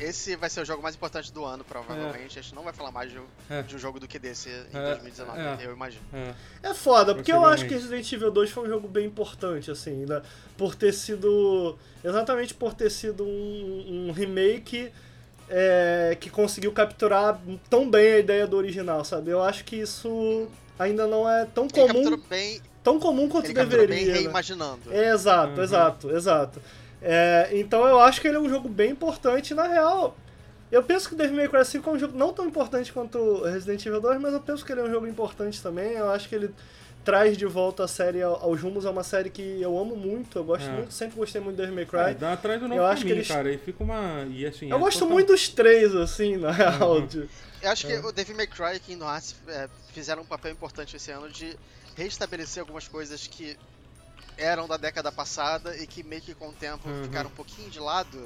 esse 0.00 0.34
vai 0.36 0.50
ser 0.50 0.62
o 0.62 0.64
jogo 0.64 0.82
mais 0.82 0.94
importante 0.96 1.32
do 1.32 1.44
ano, 1.44 1.62
provavelmente. 1.64 2.38
A 2.38 2.42
gente 2.42 2.54
não 2.54 2.62
vai 2.64 2.72
falar 2.72 2.90
mais 2.90 3.10
de, 3.12 3.18
um- 3.18 3.24
É. 3.50 3.62
de 3.62 3.76
um 3.76 3.78
jogo 3.78 4.00
do 4.00 4.08
que 4.08 4.18
desse 4.18 4.48
em 4.48 4.76
É, 4.76 4.86
2019, 4.94 5.38
é. 5.40 5.58
eu 5.66 5.72
imagino. 5.72 6.02
É. 6.12 6.70
É 6.70 6.74
foda, 6.74 7.14
porque 7.14 7.32
eu 7.32 7.44
acho 7.44 7.66
que. 7.66 7.72
Resident 7.74 8.12
Evil 8.12 8.30
2 8.30 8.50
foi 8.50 8.64
um 8.64 8.68
jogo 8.68 8.86
bem 8.88 9.06
importante, 9.06 9.70
assim, 9.70 10.04
né? 10.06 10.22
por 10.56 10.74
ter 10.74 10.92
sido. 10.92 11.76
Exatamente 12.04 12.52
por 12.54 12.74
ter 12.74 12.90
sido 12.90 13.01
um, 13.10 14.06
um 14.08 14.12
remake 14.12 14.90
é, 15.48 16.16
que 16.20 16.30
conseguiu 16.30 16.72
capturar 16.72 17.40
tão 17.68 17.90
bem 17.90 18.12
a 18.14 18.18
ideia 18.18 18.46
do 18.46 18.56
original, 18.56 19.04
sabe? 19.04 19.30
Eu 19.30 19.42
acho 19.42 19.64
que 19.64 19.76
isso 19.76 20.48
ainda 20.78 21.06
não 21.06 21.28
é 21.28 21.44
tão 21.46 21.64
Ele 21.64 21.72
comum, 21.92 22.22
bem, 22.28 22.60
tão 22.82 22.98
comum 22.98 23.28
quanto 23.28 23.46
ele 23.46 23.54
capturou 23.54 23.86
bem 23.86 23.98
deveria. 23.98 24.14
né? 24.14 24.20
reimaginando. 24.26 24.80
É, 24.90 25.10
exato, 25.12 25.56
Uhum. 25.58 25.62
exato, 25.62 26.10
exato. 26.10 26.62
É, 27.02 27.48
então 27.52 27.86
eu 27.86 27.98
acho 28.00 28.20
que 28.20 28.28
ele 28.28 28.36
é 28.36 28.40
um 28.40 28.48
jogo 28.48 28.68
bem 28.68 28.90
importante, 28.92 29.54
na 29.54 29.66
real. 29.66 30.16
Eu 30.70 30.82
penso 30.82 31.08
que 31.08 31.14
Devil 31.14 31.36
May 31.36 31.48
Cry 31.48 31.64
5 31.66 31.90
é 31.90 31.92
um 31.92 31.98
jogo 31.98 32.16
não 32.16 32.32
tão 32.32 32.46
importante 32.46 32.90
quanto 32.92 33.42
Resident 33.42 33.84
Evil 33.84 34.00
2, 34.00 34.18
mas 34.20 34.32
eu 34.32 34.40
penso 34.40 34.64
que 34.64 34.72
ele 34.72 34.80
é 34.80 34.84
um 34.84 34.90
jogo 34.90 35.06
importante 35.06 35.62
também. 35.62 35.92
Eu 35.92 36.10
acho 36.10 36.28
que 36.28 36.34
ele 36.34 36.50
traz 37.04 37.36
de 37.36 37.46
volta 37.46 37.84
a 37.84 37.88
série 37.88 38.22
ao- 38.22 38.36
aos 38.42 38.60
rumos. 38.60 38.84
É 38.84 38.90
uma 38.90 39.02
série 39.04 39.30
que 39.30 39.60
eu 39.60 39.76
amo 39.78 39.96
muito, 39.96 40.38
eu 40.38 40.44
gosto 40.44 40.66
É. 40.68 40.72
muito, 40.72 40.92
sempre 40.92 41.16
gostei 41.16 41.40
muito 41.40 41.56
de 41.56 41.62
Devil 41.62 41.74
May 41.74 41.84
É, 41.84 41.86
Cry. 41.86 42.14
dá 42.18 42.32
atrás 42.32 42.60
do 42.60 42.68
novo 42.68 42.80
Eu 42.80 42.86
acho 42.86 43.02
que 43.02 43.08
caminho, 43.08 43.18
eles- 43.18 43.28
cara. 43.28 43.52
E 43.52 43.58
fica 43.58 43.82
uma. 43.82 44.26
E 44.30 44.46
assim. 44.46 44.68
eu 44.70 44.76
é 44.76 44.80
gosto 44.80 44.98
total- 45.00 45.12
muito 45.14 45.32
dos 45.32 45.48
três, 45.48 45.94
assim, 45.94 46.36
na 46.36 46.50
real. 46.52 46.96
Uhum. 46.96 47.06
de- 47.06 47.28
Eu 47.62 47.70
acho 47.70 47.86
que 47.86 47.92
É. 47.92 48.00
o 48.00 48.10
Devil 48.10 48.36
May 48.36 48.46
Cry 48.48 48.74
e 48.76 48.80
Kingdom 48.80 49.06
Hearts 49.08 49.36
é, 49.46 49.68
fizeram 49.92 50.22
um 50.22 50.26
papel 50.26 50.50
importante 50.52 50.96
esse 50.96 51.10
ano 51.12 51.28
de 51.30 51.56
restabelecer 51.96 52.60
algumas 52.60 52.88
coisas 52.88 53.26
que 53.28 53.56
eram 54.36 54.66
da 54.66 54.76
década 54.76 55.12
passada 55.12 55.76
e 55.76 55.86
que 55.86 56.02
meio 56.02 56.22
que 56.22 56.34
com 56.34 56.48
o 56.48 56.52
tempo 56.52 56.88
Uhum. 56.88 57.04
ficaram 57.04 57.28
um 57.30 57.32
pouquinho 57.34 57.70
de 57.70 57.78
lado. 57.78 58.18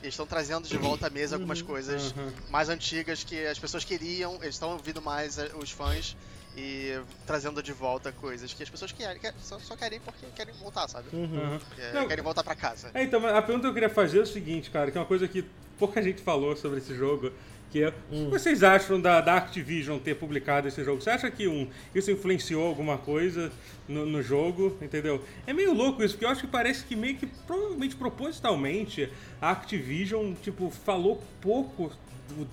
Eles 0.00 0.14
estão 0.14 0.24
trazendo 0.26 0.68
de 0.68 0.76
volta 0.78 1.08
à 1.08 1.10
mesa 1.10 1.34
algumas 1.36 1.60
Uhum. 1.60 1.66
coisas 1.66 2.12
Aham. 2.16 2.32
mais 2.50 2.68
antigas 2.68 3.24
que 3.24 3.44
as 3.46 3.58
pessoas 3.58 3.84
queriam, 3.84 4.36
eles 4.36 4.54
estão 4.54 4.70
ouvindo 4.72 5.02
mais 5.02 5.36
eh, 5.38 5.50
os 5.60 5.70
fãs 5.72 6.16
e 6.58 7.00
trazendo 7.24 7.62
de 7.62 7.72
volta 7.72 8.10
coisas 8.10 8.52
que 8.52 8.62
as 8.62 8.68
pessoas 8.68 8.90
querem, 8.90 9.20
quer- 9.20 9.34
só, 9.40 9.58
só 9.60 9.76
querem 9.76 10.00
porque 10.00 10.26
querem 10.34 10.52
voltar, 10.54 10.88
sabe? 10.88 11.08
Uhum. 11.12 11.58
É, 11.78 11.92
Não. 11.92 12.08
querem 12.08 12.24
voltar 12.24 12.42
pra 12.42 12.56
casa. 12.56 12.90
É, 12.94 13.04
então, 13.04 13.24
a 13.24 13.40
pergunta 13.40 13.62
que 13.66 13.70
eu 13.70 13.74
queria 13.74 13.90
fazer 13.90 14.18
é 14.18 14.22
o 14.22 14.26
seguinte, 14.26 14.68
cara, 14.70 14.90
que 14.90 14.98
é 14.98 15.00
uma 15.00 15.06
coisa 15.06 15.28
que 15.28 15.44
pouca 15.78 16.02
gente 16.02 16.20
falou 16.22 16.56
sobre 16.56 16.78
esse 16.78 16.94
jogo, 16.94 17.30
que 17.70 17.82
é, 17.84 17.90
Hum. 18.10 18.22
o 18.28 18.30
que 18.32 18.38
vocês 18.38 18.62
acham 18.64 18.98
da, 19.00 19.20
da 19.20 19.36
Activision 19.36 19.98
ter 19.98 20.14
publicado 20.16 20.66
esse 20.66 20.82
jogo? 20.82 21.00
Você 21.02 21.10
acha 21.10 21.30
que 21.30 21.46
um, 21.46 21.68
isso 21.94 22.10
influenciou 22.10 22.66
alguma 22.66 22.98
coisa 22.98 23.52
no, 23.86 24.04
no 24.06 24.22
jogo, 24.22 24.76
entendeu? 24.82 25.22
É 25.46 25.52
meio 25.52 25.72
louco 25.74 26.02
isso, 26.02 26.14
porque 26.14 26.24
eu 26.24 26.30
acho 26.30 26.40
que 26.40 26.46
parece 26.48 26.84
que 26.84 26.96
meio 26.96 27.16
que, 27.16 27.26
provavelmente 27.26 27.94
propositalmente, 27.94 29.08
a 29.40 29.50
Activision, 29.50 30.32
tipo, 30.42 30.70
falou 30.70 31.22
pouco, 31.40 31.92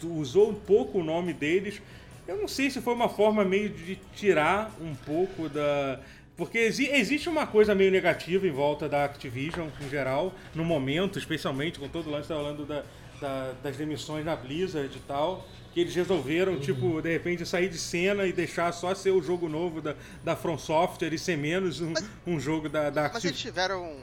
usou 0.03 0.49
um 0.51 0.55
pouco 0.55 0.99
o 0.99 1.03
nome 1.03 1.33
deles. 1.33 1.81
Eu 2.27 2.37
não 2.37 2.47
sei 2.47 2.69
se 2.71 2.81
foi 2.81 2.93
uma 2.93 3.07
forma 3.09 3.43
meio 3.45 3.69
de 3.69 3.97
tirar 4.15 4.71
um 4.81 4.95
pouco 4.95 5.47
da... 5.49 5.99
Porque 6.35 6.57
exi- 6.57 6.89
existe 6.91 7.29
uma 7.29 7.47
coisa 7.47 7.73
meio 7.73 7.91
negativa 7.91 8.45
em 8.47 8.51
volta 8.51 8.89
da 8.89 9.05
Activision, 9.05 9.67
em 9.81 9.89
geral, 9.89 10.33
no 10.53 10.65
momento, 10.65 11.17
especialmente 11.17 11.79
com 11.79 11.87
todo 11.87 12.07
o 12.07 12.11
lance 12.11 12.27
que 12.27 12.33
falando 12.33 12.65
da, 12.65 12.83
da- 13.21 13.53
das 13.63 13.77
demissões 13.77 14.25
na 14.25 14.35
Blizzard 14.35 14.93
e 14.93 14.99
tal, 15.07 15.47
que 15.73 15.79
eles 15.79 15.93
resolveram, 15.95 16.59
tipo, 16.59 17.01
de 17.01 17.11
repente 17.11 17.45
sair 17.45 17.69
de 17.69 17.77
cena 17.77 18.25
e 18.25 18.33
deixar 18.33 18.71
só 18.73 18.93
ser 18.95 19.11
o 19.11 19.21
jogo 19.21 19.47
novo 19.47 19.81
da, 19.81 19.95
da 20.23 20.35
From 20.35 20.57
Software 20.57 21.13
e 21.13 21.17
ser 21.19 21.37
menos 21.37 21.79
um, 21.79 21.93
um 22.27 22.39
jogo 22.39 22.67
da, 22.67 22.89
da 22.89 23.03
Mas 23.03 23.23
eles 23.23 23.35
Activision. 23.37 23.53
tiveram 23.53 23.95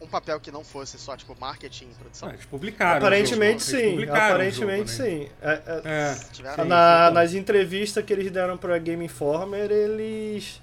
um, 0.00 0.06
papel 0.06 0.40
que 0.40 0.50
não 0.50 0.64
fosse 0.64 0.98
só, 0.98 1.16
tipo, 1.16 1.36
marketing 1.40 1.84
e 1.90 1.94
produção. 1.94 2.28
Ah, 2.28 2.32
eles 2.32 2.44
publicaram. 2.46 2.98
Aparentemente 2.98 3.64
jogo, 3.64 3.76
eles 3.78 3.84
sim, 3.84 3.90
publicaram 3.92 4.34
aparentemente 4.34 4.92
jogo, 4.92 5.02
né? 5.04 5.10
sim. 5.10 5.28
É- 5.42 5.52
é- 5.66 5.82
É. 5.84 6.18
Tiveram 6.32 6.64
Na- 6.64 7.08
sim. 7.08 7.14
nas 7.14 7.34
entrevistas 7.34 8.04
que 8.04 8.12
eles 8.12 8.30
deram 8.30 8.56
pra 8.56 8.78
Game 8.78 9.04
Informer, 9.04 9.70
eles. 9.70 10.60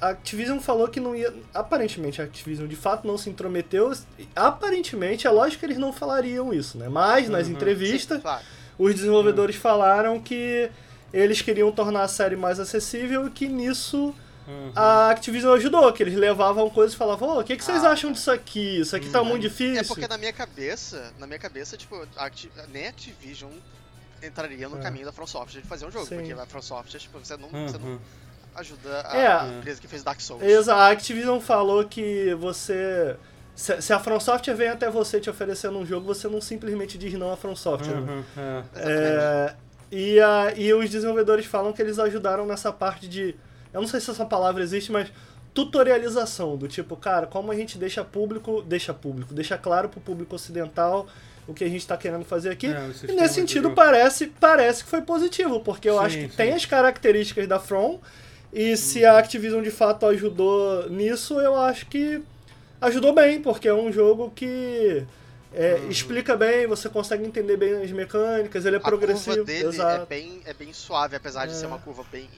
A 0.00 0.10
Activision 0.10 0.58
falou 0.60 0.88
que 0.88 1.00
não 1.00 1.14
ia. 1.14 1.32
Aparentemente, 1.52 2.20
a 2.20 2.24
Activision 2.24 2.66
de 2.68 2.76
fato 2.76 3.06
não 3.06 3.18
se 3.18 3.28
intrometeu. 3.28 3.92
Aparentemente, 4.34 5.26
é 5.26 5.30
lógico 5.30 5.60
que 5.60 5.66
eles 5.66 5.78
não 5.78 5.92
falariam 5.92 6.52
isso, 6.52 6.78
né? 6.78 6.88
Mas 6.88 7.28
nas 7.28 7.46
Uhum. 7.46 7.52
entrevistas, 7.54 8.16
Sim, 8.18 8.22
claro. 8.22 8.42
os 8.78 8.94
desenvolvedores 8.94 9.56
falaram 9.56 10.20
que 10.20 10.70
eles 11.12 11.42
queriam 11.42 11.70
tornar 11.70 12.02
a 12.02 12.08
série 12.08 12.36
mais 12.36 12.58
acessível 12.58 13.26
e 13.26 13.30
que 13.30 13.46
nisso 13.48 14.14
Uhum. 14.46 14.72
a 14.74 15.10
Activision 15.10 15.54
ajudou, 15.54 15.92
que 15.92 16.02
eles 16.02 16.14
levavam 16.14 16.68
coisas 16.70 16.94
e 16.94 16.96
falavam: 16.96 17.28
Ô, 17.36 17.40
o 17.40 17.44
que, 17.44 17.56
que 17.56 17.64
vocês 17.64 17.84
Ah, 17.84 17.90
acham 17.92 18.10
disso 18.12 18.30
aqui? 18.30 18.80
Isso 18.80 18.94
aqui 18.96 19.08
tá 19.08 19.20
Uhum. 19.20 19.28
muito 19.28 19.42
difícil. 19.42 19.80
É 19.80 19.84
porque 19.84 20.08
na 20.08 20.18
minha 20.18 20.32
cabeça, 20.32 21.12
na 21.18 21.26
minha 21.26 21.38
cabeça, 21.38 21.76
tipo, 21.76 21.94
a 22.16 22.30
nem 22.72 22.86
a 22.86 22.90
Activision 22.90 23.50
entraria 24.22 24.68
no 24.68 24.78
É. 24.78 24.80
caminho 24.82 25.04
da 25.04 25.12
From 25.12 25.26
Software 25.26 25.60
de 25.62 25.66
fazer 25.68 25.86
um 25.86 25.90
jogo, 25.90 26.06
Sim. 26.06 26.16
porque 26.16 26.32
a 26.32 26.46
From 26.46 26.62
Software, 26.62 26.98
tipo, 27.00 27.18
você 27.18 27.36
não, 27.36 27.48
você 27.48 27.78
não 27.78 27.86
Uhum. 27.86 27.98
ajuda 28.54 29.06
a 29.08 29.16
É. 29.16 29.58
empresa 29.58 29.80
que 29.80 29.88
fez 29.88 30.02
Dark 30.02 30.20
Souls. 30.20 30.42
Exa- 30.44 30.74
A 30.74 30.90
Activision 30.90 31.40
falou 31.40 31.84
que 31.84 32.34
você. 32.34 33.16
Se, 33.54 33.82
se 33.82 33.92
a 33.92 33.98
From 34.00 34.18
Software 34.18 34.54
vem 34.54 34.68
até 34.68 34.88
você 34.90 35.20
te 35.20 35.28
oferecendo 35.28 35.78
um 35.78 35.84
jogo, 35.84 36.06
você 36.06 36.26
não 36.26 36.40
simplesmente 36.40 36.96
diz 36.96 37.12
não 37.14 37.30
à 37.32 37.36
From 37.36 37.54
Software. 37.54 38.00
né? 38.00 38.12
Uhum, 38.12 38.24
é. 38.36 38.64
É, 38.76 39.54
e, 39.90 40.18
a, 40.20 40.52
e 40.56 40.72
os 40.72 40.88
desenvolvedores 40.88 41.44
falam 41.44 41.70
que 41.72 41.82
eles 41.82 41.98
ajudaram 41.98 42.46
nessa 42.46 42.72
parte 42.72 43.06
de. 43.06 43.36
Eu 43.72 43.80
não 43.80 43.88
sei 43.88 44.00
se 44.00 44.10
essa 44.10 44.24
palavra 44.26 44.62
existe, 44.62 44.90
mas 44.92 45.08
tutorialização 45.54 46.56
do 46.56 46.66
tipo, 46.68 46.96
cara, 46.96 47.26
como 47.26 47.52
a 47.52 47.54
gente 47.54 47.78
deixa 47.78 48.02
público, 48.04 48.62
deixa 48.62 48.92
público, 48.94 49.34
deixa 49.34 49.56
claro 49.58 49.88
pro 49.88 50.00
público 50.00 50.34
ocidental 50.34 51.06
o 51.46 51.52
que 51.52 51.64
a 51.64 51.68
gente 51.68 51.86
tá 51.86 51.96
querendo 51.96 52.24
fazer 52.24 52.50
aqui. 52.50 52.66
É, 52.68 52.90
e 53.08 53.12
nesse 53.12 53.34
sentido 53.34 53.64
jogo. 53.64 53.74
parece, 53.74 54.26
parece 54.28 54.84
que 54.84 54.90
foi 54.90 55.02
positivo, 55.02 55.60
porque 55.60 55.88
eu 55.88 55.98
Sim, 55.98 56.04
acho 56.04 56.16
que 56.18 56.28
sim. 56.28 56.36
tem 56.36 56.52
as 56.54 56.64
características 56.64 57.46
da 57.48 57.58
From 57.58 57.98
e 58.52 58.76
se 58.76 59.04
a 59.04 59.18
Activision 59.18 59.62
de 59.62 59.70
fato 59.70 60.06
ajudou 60.06 60.88
nisso, 60.88 61.40
eu 61.40 61.56
acho 61.56 61.86
que 61.86 62.22
ajudou 62.80 63.12
bem, 63.14 63.40
porque 63.42 63.68
é 63.68 63.74
um 63.74 63.92
jogo 63.92 64.30
que 64.34 65.04
é, 65.54 65.74
Uhum. 65.74 65.90
explica 65.90 66.34
bem, 66.36 66.66
você 66.66 66.88
consegue 66.88 67.24
entender 67.26 67.56
bem 67.58 67.74
as 67.82 67.90
mecânicas, 67.90 68.64
ele 68.64 68.76
é 68.76 68.78
A 68.78 68.82
progressivo. 68.82 69.36
curva 69.36 69.52
dele 69.52 69.80
é 69.82 70.06
bem, 70.06 70.40
é 70.46 70.54
bem 70.54 70.72
suave, 70.72 71.14
apesar 71.16 71.46
de 71.46 71.52
É. 71.52 71.54
ser 71.56 71.66
uma 71.66 71.78
curva 71.78 72.04
bem. 72.10 72.28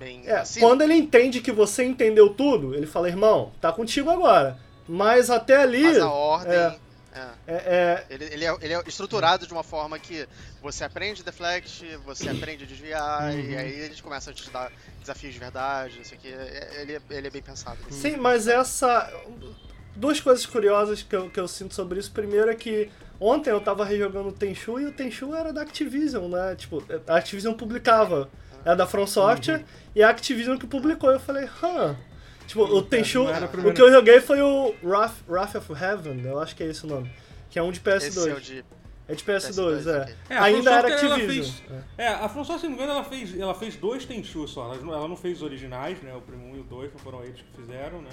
É, 0.00 0.04
bem 0.04 0.22
É, 0.26 0.36
assim, 0.38 0.60
quando 0.60 0.82
ele 0.82 0.94
entende 0.94 1.40
que 1.40 1.52
você 1.52 1.84
entendeu 1.84 2.30
tudo, 2.30 2.74
ele 2.74 2.86
fala, 2.86 3.08
irmão, 3.08 3.52
tá 3.60 3.72
contigo 3.72 4.08
agora. 4.10 4.56
Mas 4.88 5.30
até 5.30 5.56
ali. 5.62 5.82
Mas 5.84 5.98
a 5.98 6.10
ordem. 6.10 6.52
é. 6.52 6.56
é. 6.56 6.90
É, 7.12 7.54
é, 7.54 8.06
Ele, 8.08 8.24
ele, 8.26 8.44
é, 8.44 8.56
ele 8.62 8.72
é 8.74 8.82
estruturado 8.86 9.44
de 9.44 9.52
uma 9.52 9.64
forma 9.64 9.98
que 9.98 10.28
você 10.62 10.84
aprende 10.84 11.24
deflect, 11.24 11.84
você 12.06 12.28
aprende 12.28 12.62
a 12.62 12.66
desviar, 12.68 13.32
Uhum. 13.32 13.40
e 13.40 13.56
aí 13.56 13.80
eles 13.80 14.00
começam 14.00 14.30
a 14.32 14.34
te 14.34 14.48
dar 14.48 14.70
desafios 15.00 15.32
de 15.34 15.40
verdade, 15.40 16.00
isso 16.00 16.14
aqui. 16.14 16.28
é- 16.28 16.82
Ele, 16.82 16.92
é- 16.94 17.00
ele 17.10 17.26
é 17.26 17.30
bem 17.30 17.42
pensado. 17.42 17.78
Sim, 17.90 18.16
mas 18.16 18.46
essa. 18.46 19.12
Duas 19.96 20.20
coisas 20.20 20.46
curiosas 20.46 21.02
que 21.02 21.14
eu, 21.16 21.28
que 21.28 21.40
eu 21.40 21.48
sinto 21.48 21.74
sobre 21.74 21.98
isso. 21.98 22.12
Primeiro 22.12 22.48
é 22.48 22.54
que 22.54 22.88
ontem 23.18 23.50
eu 23.50 23.60
tava 23.60 23.84
rejogando 23.84 24.28
o 24.28 24.32
Tenchu 24.32 24.78
e 24.78 24.86
o 24.86 24.92
Tenchu 24.92 25.34
era 25.34 25.52
da 25.52 25.62
Activision, 25.62 26.28
né? 26.30 26.54
Tipo, 26.54 26.82
a 27.08 27.16
Activision 27.16 27.54
publicava. 27.54 28.30
Era 28.64 28.76
da 28.76 28.86
From 28.86 29.06
Software 29.06 29.64
e 29.94 30.02
a 30.02 30.08
Activision 30.10 30.56
que 30.58 30.66
publicou. 30.66 31.10
Eu 31.10 31.20
falei, 31.20 31.48
hã? 31.62 31.96
Tipo, 32.46 32.64
o 32.64 32.82
Tenchu. 32.82 33.24
O 33.24 33.72
que 33.74 33.80
eu 33.82 33.90
joguei 33.92 34.20
foi 34.20 34.40
o 34.42 34.74
Wrath, 34.82 35.14
Wrath 35.28 35.54
of 35.54 35.72
Heaven, 35.72 36.20
eu 36.24 36.38
acho 36.40 36.54
que 36.56 36.62
é 36.62 36.66
esse 36.66 36.84
o 36.84 36.88
nome. 36.88 37.10
Que 37.48 37.58
é 37.58 37.62
um 37.62 37.70
de 37.72 37.80
PS2. 37.80 37.96
Esse 38.06 38.28
é 38.30 38.34
o 38.34 38.40
de. 38.40 38.64
É 39.08 39.14
de 39.14 39.24
PS2, 39.24 39.50
PS2, 39.82 39.86
é. 39.88 40.14
É, 40.34 40.38
Ainda 40.38 40.70
era 40.70 40.88
Activision. 40.88 41.26
fez- 41.26 41.62
É, 41.98 42.08
a 42.08 42.28
From 42.28 42.44
Software, 42.44 42.58
se 42.60 42.62
não 42.68 42.70
me 42.70 42.76
engano, 42.76 42.92
ela 42.92 43.04
fez, 43.04 43.36
ela 43.40 43.54
fez 43.54 43.74
dois 43.76 44.04
Tenchu 44.04 44.46
só. 44.46 44.66
Ela, 44.66 44.76
não- 44.76 44.94
ela 44.94 45.08
não 45.08 45.16
fez 45.16 45.38
os 45.38 45.42
originais, 45.42 46.00
né? 46.00 46.14
O 46.14 46.20
primeiro 46.20 46.58
e 46.58 46.60
o 46.60 46.62
dois, 46.64 46.92
não 46.92 46.98
foram 47.00 47.24
eles 47.24 47.40
que 47.40 47.60
fizeram, 47.60 48.00
né? 48.02 48.10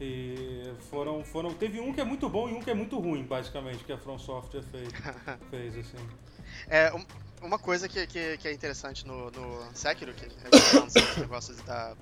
E 0.00 0.62
foram, 0.90 1.22
foram. 1.22 1.52
Teve 1.52 1.78
um 1.78 1.92
que 1.92 2.00
é 2.00 2.04
muito 2.04 2.28
bom 2.28 2.48
e 2.48 2.52
um 2.54 2.60
que 2.62 2.70
é 2.70 2.74
muito 2.74 2.98
ruim, 2.98 3.22
basicamente, 3.22 3.84
que 3.84 3.92
a 3.92 3.98
From 3.98 4.18
Software 4.18 4.62
fez, 4.62 4.88
fez 5.50 5.76
assim. 5.78 6.06
É, 6.68 6.92
um- 6.94 7.04
uma 7.44 7.58
coisa 7.58 7.88
que, 7.88 8.06
que, 8.06 8.38
que 8.38 8.48
é 8.48 8.52
interessante 8.52 9.06
no, 9.06 9.30
no 9.30 9.70
Sekiro, 9.74 10.12
que 10.14 10.26
esse 10.26 11.20
negócio 11.20 11.54
da 11.64 11.96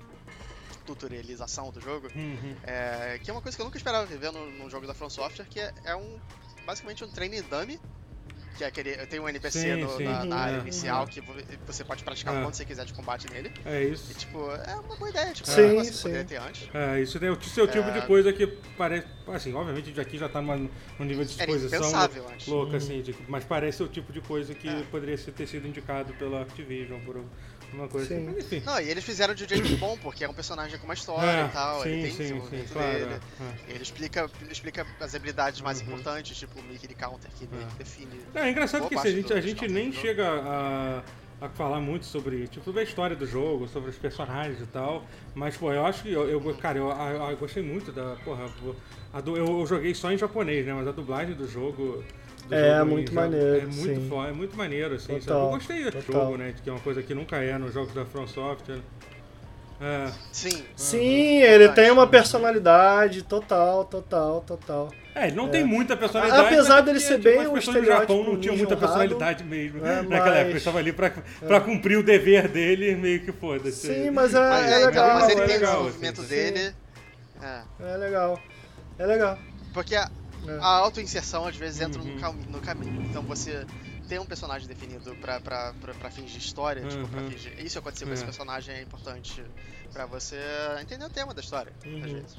tutorialização 0.85 1.71
do 1.71 1.79
jogo, 1.79 2.07
Uhum. 2.15 2.55
é, 2.63 3.19
que 3.23 3.29
é 3.29 3.33
uma 3.33 3.41
coisa 3.41 3.55
que 3.55 3.61
eu 3.61 3.65
nunca 3.65 3.77
esperava 3.77 4.05
ver 4.05 4.31
no, 4.31 4.51
num 4.51 4.69
jogo 4.69 4.85
da 4.85 4.93
From 4.93 5.09
Software, 5.09 5.45
que 5.45 5.59
é, 5.59 5.73
é 5.85 5.95
um 5.95 6.19
basicamente 6.65 7.03
um 7.03 7.09
training 7.11 7.41
dummy, 7.43 7.79
que 8.57 8.63
é 8.63 8.67
aquele, 8.67 8.95
tem 9.07 9.19
um 9.19 9.27
NPC 9.27 9.59
Sim, 9.59 9.75
no- 9.81 9.97
sim. 9.97 10.03
na, 10.03 10.23
na 10.25 10.35
área 10.37 10.55
Uhum. 10.57 10.61
inicial 10.61 11.07
que 11.07 11.19
vo- 11.21 11.33
você 11.65 11.83
pode 11.83 12.03
praticar 12.03 12.35
É. 12.35 12.41
quando 12.41 12.53
você 12.53 12.65
quiser 12.65 12.85
de 12.85 12.93
combate 12.93 13.27
nele. 13.31 13.51
É 13.65 13.83
E 13.83 13.91
isso. 13.93 14.13
tipo, 14.13 14.49
é 14.51 14.75
uma 14.75 14.95
boa 14.95 15.09
ideia, 15.09 15.33
tipo, 15.33 15.49
Sim, 15.49 15.77
é 15.79 15.81
que 15.81 15.85
sim. 15.93 16.01
poderia 16.03 16.25
ter 16.25 16.37
antes. 16.37 16.69
É, 16.73 17.01
isso 17.01 17.17
é 17.23 17.31
o, 17.31 17.33
isso 17.39 17.59
é 17.59 17.63
o 17.63 17.67
tipo 17.67 17.89
É. 17.89 17.91
de 17.99 18.07
coisa 18.07 18.31
que 18.31 18.47
parece. 18.77 19.07
Assim, 19.27 19.53
obviamente 19.53 19.99
aqui 19.99 20.17
já 20.17 20.27
tá 20.27 20.41
numa, 20.41 20.57
num 20.57 20.69
nível 21.05 21.23
de 21.23 21.31
exposição 21.31 21.91
louca, 22.47 22.77
assim, 22.77 23.01
de- 23.01 23.15
mas 23.27 23.43
parece 23.45 23.81
o 23.81 23.87
tipo 23.87 24.11
de 24.11 24.19
coisa 24.21 24.53
que 24.53 24.67
É. 24.67 24.83
poderia 24.91 25.17
ter 25.17 25.47
sido 25.47 25.67
indicado 25.67 26.13
pela 26.15 26.41
Activision 26.41 26.99
por 27.05 27.23
uma 27.73 27.87
coisa 27.87 28.07
Sim. 28.07 28.15
assim. 28.15 28.25
Mas 28.35 28.45
enfim. 28.45 28.61
Não, 28.65 28.79
e 28.79 28.89
eles 28.89 29.03
fizeram 29.03 29.33
de 29.33 29.43
um 29.43 29.47
jeito 29.47 29.77
bom, 29.77 29.97
porque 29.97 30.23
é 30.23 30.29
um 30.29 30.33
personagem 30.33 30.77
com 30.79 30.85
uma 30.85 30.93
história 30.93 31.29
É, 31.29 31.45
e 31.45 31.49
tal, 31.49 31.83
sim, 31.83 31.89
ele 31.89 32.01
tem 32.03 32.11
sim, 32.11 32.41
sim, 32.49 32.65
claro. 32.71 32.91
dele. 32.93 33.13
é. 33.13 33.71
Ele 33.73 33.83
explica, 33.83 34.29
ele 34.41 34.51
explica 34.51 34.85
as 34.99 35.15
habilidades 35.15 35.61
mais 35.61 35.79
Uhum. 35.81 35.87
importantes, 35.87 36.37
tipo 36.37 36.59
o 36.59 36.63
Mickey 36.63 36.87
de 36.87 36.95
Counter, 36.95 37.29
que 37.37 37.47
meio 37.47 37.63
É. 37.63 37.65
que 37.67 37.75
define. 37.77 38.21
Não, 38.33 38.41
é 38.43 38.49
engraçado 38.51 38.87
que 38.87 38.95
a 38.97 39.05
gente, 39.11 39.33
a 39.33 39.41
gente 39.41 39.67
nem 39.67 39.89
do 39.89 39.95
chega 39.95 40.27
a, 40.29 41.03
a 41.41 41.49
falar 41.49 41.79
muito 41.79 42.05
sobre, 42.05 42.47
tipo, 42.47 42.63
sobre 42.63 42.81
a 42.81 42.83
história 42.83 43.15
do 43.15 43.25
jogo, 43.25 43.67
sobre 43.67 43.89
os 43.89 43.97
personagens 43.97 44.61
e 44.61 44.65
tal, 44.67 45.05
mas, 45.35 45.57
pô, 45.57 45.71
eu 45.73 45.85
acho 45.85 46.03
que, 46.03 46.11
eu, 46.11 46.29
eu- 46.29 46.55
cara, 46.55 46.77
eu, 46.77 46.89
eu- 46.89 47.29
eu 47.31 47.37
gostei 47.37 47.63
muito 47.63 47.91
da, 47.91 48.15
porra, 48.23 48.45
a 49.13 49.19
eu, 49.19 49.35
eu 49.35 49.65
joguei 49.65 49.93
só 49.93 50.11
em 50.11 50.17
japonês, 50.17 50.65
né, 50.65 50.73
mas 50.73 50.87
a 50.87 50.91
dublagem 50.91 51.35
do 51.35 51.47
jogo... 51.47 52.03
do 52.47 52.55
É, 52.55 52.77
jogo 52.79 52.91
muito 52.91 53.13
maneiro, 53.15 53.57
É 53.57 53.65
muito 53.65 54.01
sim. 54.01 54.07
foda, 54.09 54.29
é 54.29 54.31
muito 54.33 54.57
maneiro, 54.57 54.95
assim, 54.95 55.07
sabe? 55.13 55.19
Total, 55.25 55.43
Eu 55.43 55.49
gostei 55.51 55.83
do 55.83 55.91
total. 55.91 56.21
jogo, 56.25 56.37
né, 56.37 56.53
que 56.63 56.69
é 56.69 56.73
uma 56.73 56.81
coisa 56.81 57.01
que 57.03 57.13
nunca 57.13 57.37
é 57.37 57.57
nos 57.57 57.73
jogos 57.73 57.93
da 57.93 58.05
From 58.05 58.27
Software. 58.27 58.79
É, 59.81 60.09
Sim, 60.31 60.63
Sim, 60.77 60.99
ele 61.41 61.57
Verdade. 61.57 61.75
tem 61.75 61.91
uma 61.91 62.07
personalidade 62.07 63.23
total, 63.23 63.83
total, 63.85 64.41
total. 64.47 64.89
É, 65.15 65.27
ele 65.27 65.35
não 65.35 65.47
tem 65.49 65.63
muita 65.63 65.95
personalidade. 65.97 66.45
Apesar 66.47 66.75
mas 66.75 66.85
dele 66.85 66.99
ser 66.99 67.17
tipo, 67.19 67.23
bem 67.25 67.39
as 67.41 67.47
um 67.47 67.53
do 67.53 67.59
Japão 67.61 67.73
estereótipo 67.75 68.13
não 68.13 68.23
tinham 68.23 68.37
ninja 68.37 68.51
muita 68.55 68.75
honrado. 68.75 68.79
personalidade 68.79 69.43
mesmo. 69.43 69.85
É, 69.85 69.95
naquela 70.01 70.19
mas- 70.25 70.35
época, 70.35 70.49
ele 70.49 70.57
estava 70.57 70.77
ali 70.79 70.93
pra, 70.93 71.11
pra 71.45 71.59
cumprir 71.61 71.97
o 71.97 72.03
dever 72.03 72.47
dele, 72.47 72.95
meio 72.95 73.19
que 73.21 73.31
foda-se. 73.31 73.87
Sim, 73.87 74.09
mas 74.11 74.33
é, 74.33 74.39
mas, 74.39 74.71
é 74.71 74.81
é, 74.81 74.85
legal. 74.85 75.13
mas 75.19 75.29
ele 75.29 75.41
é 75.41 75.45
tem 75.45 75.55
legal, 75.57 75.73
o 75.73 75.85
desenvolvimento 75.85 76.21
assim. 76.21 76.29
dele. 76.29 76.75
É, 77.41 77.61
É 77.93 77.97
legal. 77.97 78.39
É 78.97 79.05
legal. 79.05 79.37
porque 79.73 79.95
a, 79.95 80.09
É. 80.47 80.57
a 80.59 80.65
auto-inserção 80.67 81.45
às 81.47 81.55
vezes 81.55 81.79
entra 81.81 82.01
Uhum. 82.01 82.15
no, 82.15 82.19
cam- 82.19 82.33
no 82.49 82.59
caminho. 82.61 83.01
Então 83.03 83.21
você 83.23 83.65
tem 84.09 84.19
um 84.19 84.25
personagem 84.25 84.67
definido 84.67 85.15
pra, 85.15 85.39
pra, 85.39 85.73
pra, 85.79 85.93
pra 85.93 86.11
fins 86.11 86.29
de 86.31 86.37
história, 86.37 86.85
tipo, 86.87 87.07
pra 87.07 87.21
Uhum. 87.21 87.29
fins 87.31 87.41
de, 87.41 87.49
isso 87.65 87.79
aconteceu 87.79 88.05
com 88.07 88.11
É. 88.11 88.15
esse 88.15 88.25
personagem 88.25 88.75
é 88.75 88.81
importante 88.81 89.43
pra 89.93 90.05
você 90.05 90.37
entender 90.81 91.05
o 91.05 91.09
tema 91.09 91.33
da 91.33 91.41
história, 91.41 91.71
às 91.85 91.91
Uhum. 91.91 92.01
vezes. 92.01 92.37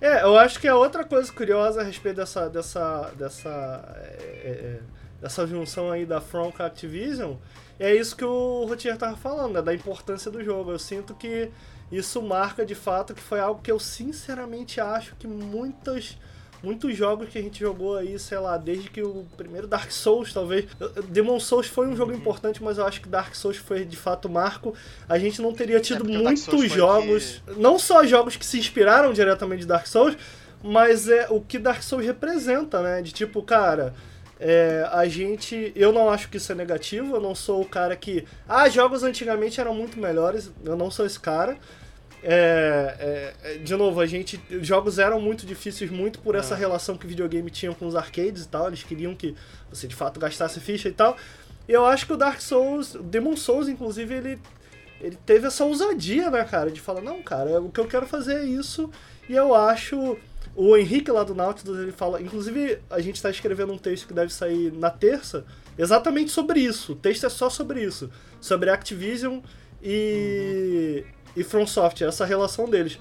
É, 0.00 0.22
eu 0.22 0.36
acho 0.38 0.60
que 0.60 0.68
é 0.68 0.74
outra 0.74 1.04
coisa 1.04 1.32
curiosa 1.32 1.80
a 1.80 1.84
respeito 1.84 2.16
dessa 2.16 2.48
dessa 2.48 3.12
dessa 3.16 3.48
é, 3.96 4.48
é, 4.48 4.80
dessa 5.20 5.44
junção 5.46 5.90
aí 5.90 6.06
da 6.06 6.20
From 6.20 6.52
com 6.52 6.62
a 6.62 6.66
Activision, 6.66 7.34
é 7.80 7.92
isso 7.94 8.14
que 8.14 8.24
o 8.24 8.64
Rotier 8.66 8.96
tava 8.96 9.16
falando, 9.16 9.54
né, 9.54 9.62
da 9.62 9.74
importância 9.74 10.30
do 10.30 10.44
jogo. 10.44 10.70
Eu 10.70 10.78
sinto 10.78 11.14
que 11.16 11.50
isso 11.90 12.22
marca 12.22 12.64
de 12.64 12.74
fato 12.76 13.12
que 13.14 13.20
foi 13.20 13.40
algo 13.40 13.60
que 13.60 13.72
eu 13.72 13.80
sinceramente 13.80 14.80
acho 14.80 15.16
que 15.16 15.26
muitas 15.26 16.16
muitos 16.62 16.96
jogos 16.96 17.28
que 17.28 17.38
a 17.38 17.42
gente 17.42 17.60
jogou 17.60 17.96
aí, 17.96 18.18
sei 18.18 18.38
lá, 18.38 18.56
desde 18.56 18.90
que 18.90 19.02
o 19.02 19.24
primeiro 19.36 19.66
Dark 19.66 19.90
Souls, 19.90 20.32
talvez. 20.32 20.66
Demon 21.08 21.38
Souls 21.40 21.66
foi 21.66 21.86
um 21.86 21.96
jogo 21.96 22.12
Uhum. 22.12 22.18
importante, 22.18 22.62
mas 22.62 22.78
eu 22.78 22.86
acho 22.86 23.00
que 23.00 23.08
Dark 23.08 23.34
Souls 23.34 23.56
foi 23.56 23.84
de 23.84 23.96
fato 23.96 24.28
marco. 24.28 24.74
A 25.08 25.18
gente 25.18 25.40
não 25.42 25.52
teria 25.52 25.80
tido 25.80 25.96
É, 25.96 25.98
porque 26.04 26.16
o 26.18 26.22
Dark 26.24 26.36
Souls 26.36 26.60
muitos 26.60 26.76
jogos, 26.76 27.42
não 27.56 27.78
só 27.78 28.04
jogos 28.04 28.36
que 28.36 28.44
se 28.46 28.58
inspiraram 28.58 29.12
diretamente 29.12 29.60
de 29.60 29.66
Dark 29.66 29.86
Souls, 29.86 30.16
mas 30.62 31.08
é 31.08 31.26
o 31.30 31.40
que 31.40 31.58
Dark 31.58 31.82
Souls 31.82 32.04
representa, 32.04 32.80
né? 32.82 33.00
De 33.02 33.12
tipo, 33.12 33.42
cara. 33.42 33.94
é, 34.40 34.88
a 34.92 35.06
gente. 35.08 35.72
Eu 35.74 35.92
não 35.92 36.08
acho 36.10 36.28
que 36.28 36.36
isso 36.36 36.52
é 36.52 36.54
negativo, 36.54 37.16
eu 37.16 37.20
não 37.20 37.34
sou 37.34 37.60
o 37.60 37.64
cara 37.64 37.96
que. 37.96 38.24
Ah, 38.48 38.68
jogos 38.68 39.02
antigamente 39.02 39.60
eram 39.60 39.74
muito 39.74 39.98
melhores, 39.98 40.50
eu 40.64 40.76
não 40.76 40.90
sou 40.90 41.04
esse 41.06 41.18
cara. 41.18 41.56
É, 42.22 43.34
é, 43.44 43.52
é, 43.54 43.58
de 43.58 43.74
novo, 43.76 44.00
a 44.00 44.06
gente. 44.06 44.40
Jogos 44.60 44.98
eram 44.98 45.20
muito 45.20 45.46
difíceis, 45.46 45.90
muito 45.90 46.18
por 46.18 46.34
essa 46.34 46.54
É. 46.54 46.58
relação 46.58 46.96
que 46.96 47.06
o 47.06 47.08
videogame 47.08 47.50
tinha 47.50 47.72
com 47.74 47.86
os 47.86 47.94
arcades 47.94 48.44
e 48.44 48.48
tal. 48.48 48.66
Eles 48.68 48.82
queriam 48.82 49.14
que 49.14 49.34
você 49.70 49.86
de 49.86 49.94
fato 49.94 50.18
gastasse 50.18 50.58
ficha 50.60 50.88
e 50.88 50.92
tal. 50.92 51.16
E 51.68 51.72
eu 51.72 51.84
acho 51.84 52.06
que 52.06 52.12
o 52.12 52.16
Dark 52.16 52.40
Souls, 52.40 52.94
o 52.94 53.02
Demon 53.02 53.36
Souls, 53.36 53.68
inclusive, 53.68 54.14
ele, 54.14 54.38
ele 55.00 55.16
teve 55.26 55.46
essa 55.46 55.64
ousadia, 55.64 56.30
né, 56.30 56.42
cara? 56.44 56.70
De 56.70 56.80
falar, 56.80 57.02
não, 57.02 57.22
cara, 57.22 57.60
o 57.60 57.70
que 57.70 57.78
eu 57.78 57.86
quero 57.86 58.06
fazer 58.06 58.38
é 58.40 58.44
isso. 58.44 58.90
E 59.28 59.34
eu 59.34 59.54
acho. 59.54 60.16
O 60.56 60.76
Henrique 60.76 61.10
lá 61.12 61.22
do 61.22 61.36
Nautilus, 61.36 61.78
ele 61.78 61.92
fala. 61.92 62.20
Inclusive, 62.20 62.80
a 62.90 63.00
gente 63.00 63.22
tá 63.22 63.30
escrevendo 63.30 63.72
um 63.72 63.78
texto 63.78 64.08
que 64.08 64.12
deve 64.14 64.32
sair 64.32 64.72
na 64.72 64.90
terça, 64.90 65.44
exatamente 65.78 66.32
sobre 66.32 66.58
isso. 66.58 66.94
O 66.94 66.96
texto 66.96 67.26
é 67.26 67.28
só 67.28 67.48
sobre 67.48 67.84
isso. 67.84 68.10
Sobre 68.40 68.70
Activision 68.70 69.38
e. 69.80 71.04
e 71.38 71.44
From 71.44 71.66
Software, 71.66 72.08
essa 72.08 72.24
relação 72.24 72.68
deles. 72.68 72.98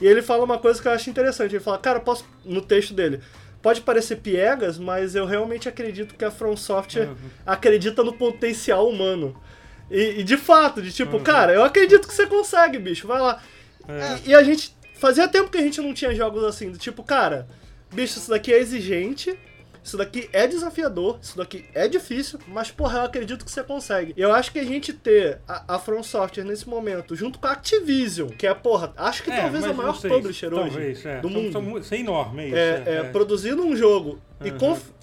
E 0.00 0.06
ele 0.06 0.22
fala 0.22 0.44
uma 0.44 0.58
coisa 0.58 0.80
que 0.82 0.88
eu 0.88 0.92
acho 0.92 1.08
interessante. 1.08 1.54
Ele 1.54 1.62
fala, 1.62 1.78
cara, 1.78 2.00
posso. 2.00 2.24
No 2.44 2.60
texto 2.60 2.92
dele. 2.94 3.20
Pode 3.62 3.80
parecer 3.80 4.16
piegas, 4.16 4.78
mas 4.78 5.14
eu 5.14 5.24
realmente 5.24 5.68
acredito 5.68 6.14
que 6.16 6.24
a 6.24 6.30
From 6.30 6.56
Software 6.56 7.08
Uhum. 7.08 7.14
acredita 7.46 8.02
no 8.02 8.12
potencial 8.12 8.88
humano. 8.88 9.34
E, 9.90 10.20
e 10.20 10.22
de 10.24 10.36
fato, 10.36 10.82
de 10.82 10.92
tipo, 10.92 11.16
Uhum. 11.18 11.22
cara, 11.22 11.52
eu 11.54 11.62
acredito 11.62 12.06
que 12.08 12.12
você 12.14 12.26
consegue, 12.26 12.78
bicho, 12.78 13.06
vai 13.06 13.20
lá. 13.20 13.40
É. 13.88 14.18
E, 14.26 14.30
e 14.30 14.34
a 14.34 14.42
gente. 14.42 14.74
Fazia 14.94 15.26
tempo 15.28 15.50
que 15.50 15.58
a 15.58 15.62
gente 15.62 15.80
não 15.80 15.92
tinha 15.92 16.14
jogos 16.14 16.42
assim, 16.44 16.70
do 16.70 16.78
tipo, 16.78 17.02
cara, 17.02 17.46
bicho, 17.92 18.18
isso 18.18 18.30
daqui 18.30 18.52
é 18.52 18.58
exigente, 18.58 19.38
isso 19.84 19.96
daqui 19.98 20.28
é 20.32 20.46
desafiador, 20.48 21.18
isso 21.22 21.36
daqui 21.36 21.66
é 21.74 21.86
difícil, 21.86 22.38
mas 22.48 22.70
porra, 22.70 22.98
eu 23.00 23.04
acredito 23.04 23.44
que 23.44 23.50
você 23.50 23.62
consegue. 23.62 24.14
E 24.16 24.20
eu 24.20 24.32
acho 24.32 24.50
que 24.50 24.58
a 24.58 24.64
gente 24.64 24.92
ter 24.92 25.40
a, 25.46 25.74
a 25.74 25.78
From 25.78 26.02
Software 26.02 26.42
nesse 26.44 26.66
momento, 26.68 27.14
junto 27.14 27.38
com 27.38 27.46
a 27.46 27.52
Activision, 27.52 28.28
que 28.30 28.46
é, 28.46 28.54
porra, 28.54 28.92
acho 28.96 29.22
que 29.22 29.30
É, 29.30 29.40
talvez 29.42 29.62
a 29.64 29.72
maior 29.72 30.00
publisher 30.00 30.50
talvez, 30.50 30.98
hoje 30.98 31.08
é. 31.08 31.20
do 31.20 31.28
São- 31.30 31.40
mundo. 31.42 31.52
são 31.52 31.78
Isso 31.78 31.94
é 31.94 31.98
enorme, 32.00 32.42
é 32.44 32.46
isso. 32.48 32.56
é, 32.56 32.82
é, 32.96 33.02
produzindo 33.04 33.62
um 33.62 33.76
jogo 33.76 34.18
e 34.44 34.50
Uhum. 34.50 34.58
conf- 34.58 34.88
Um- 34.90 34.93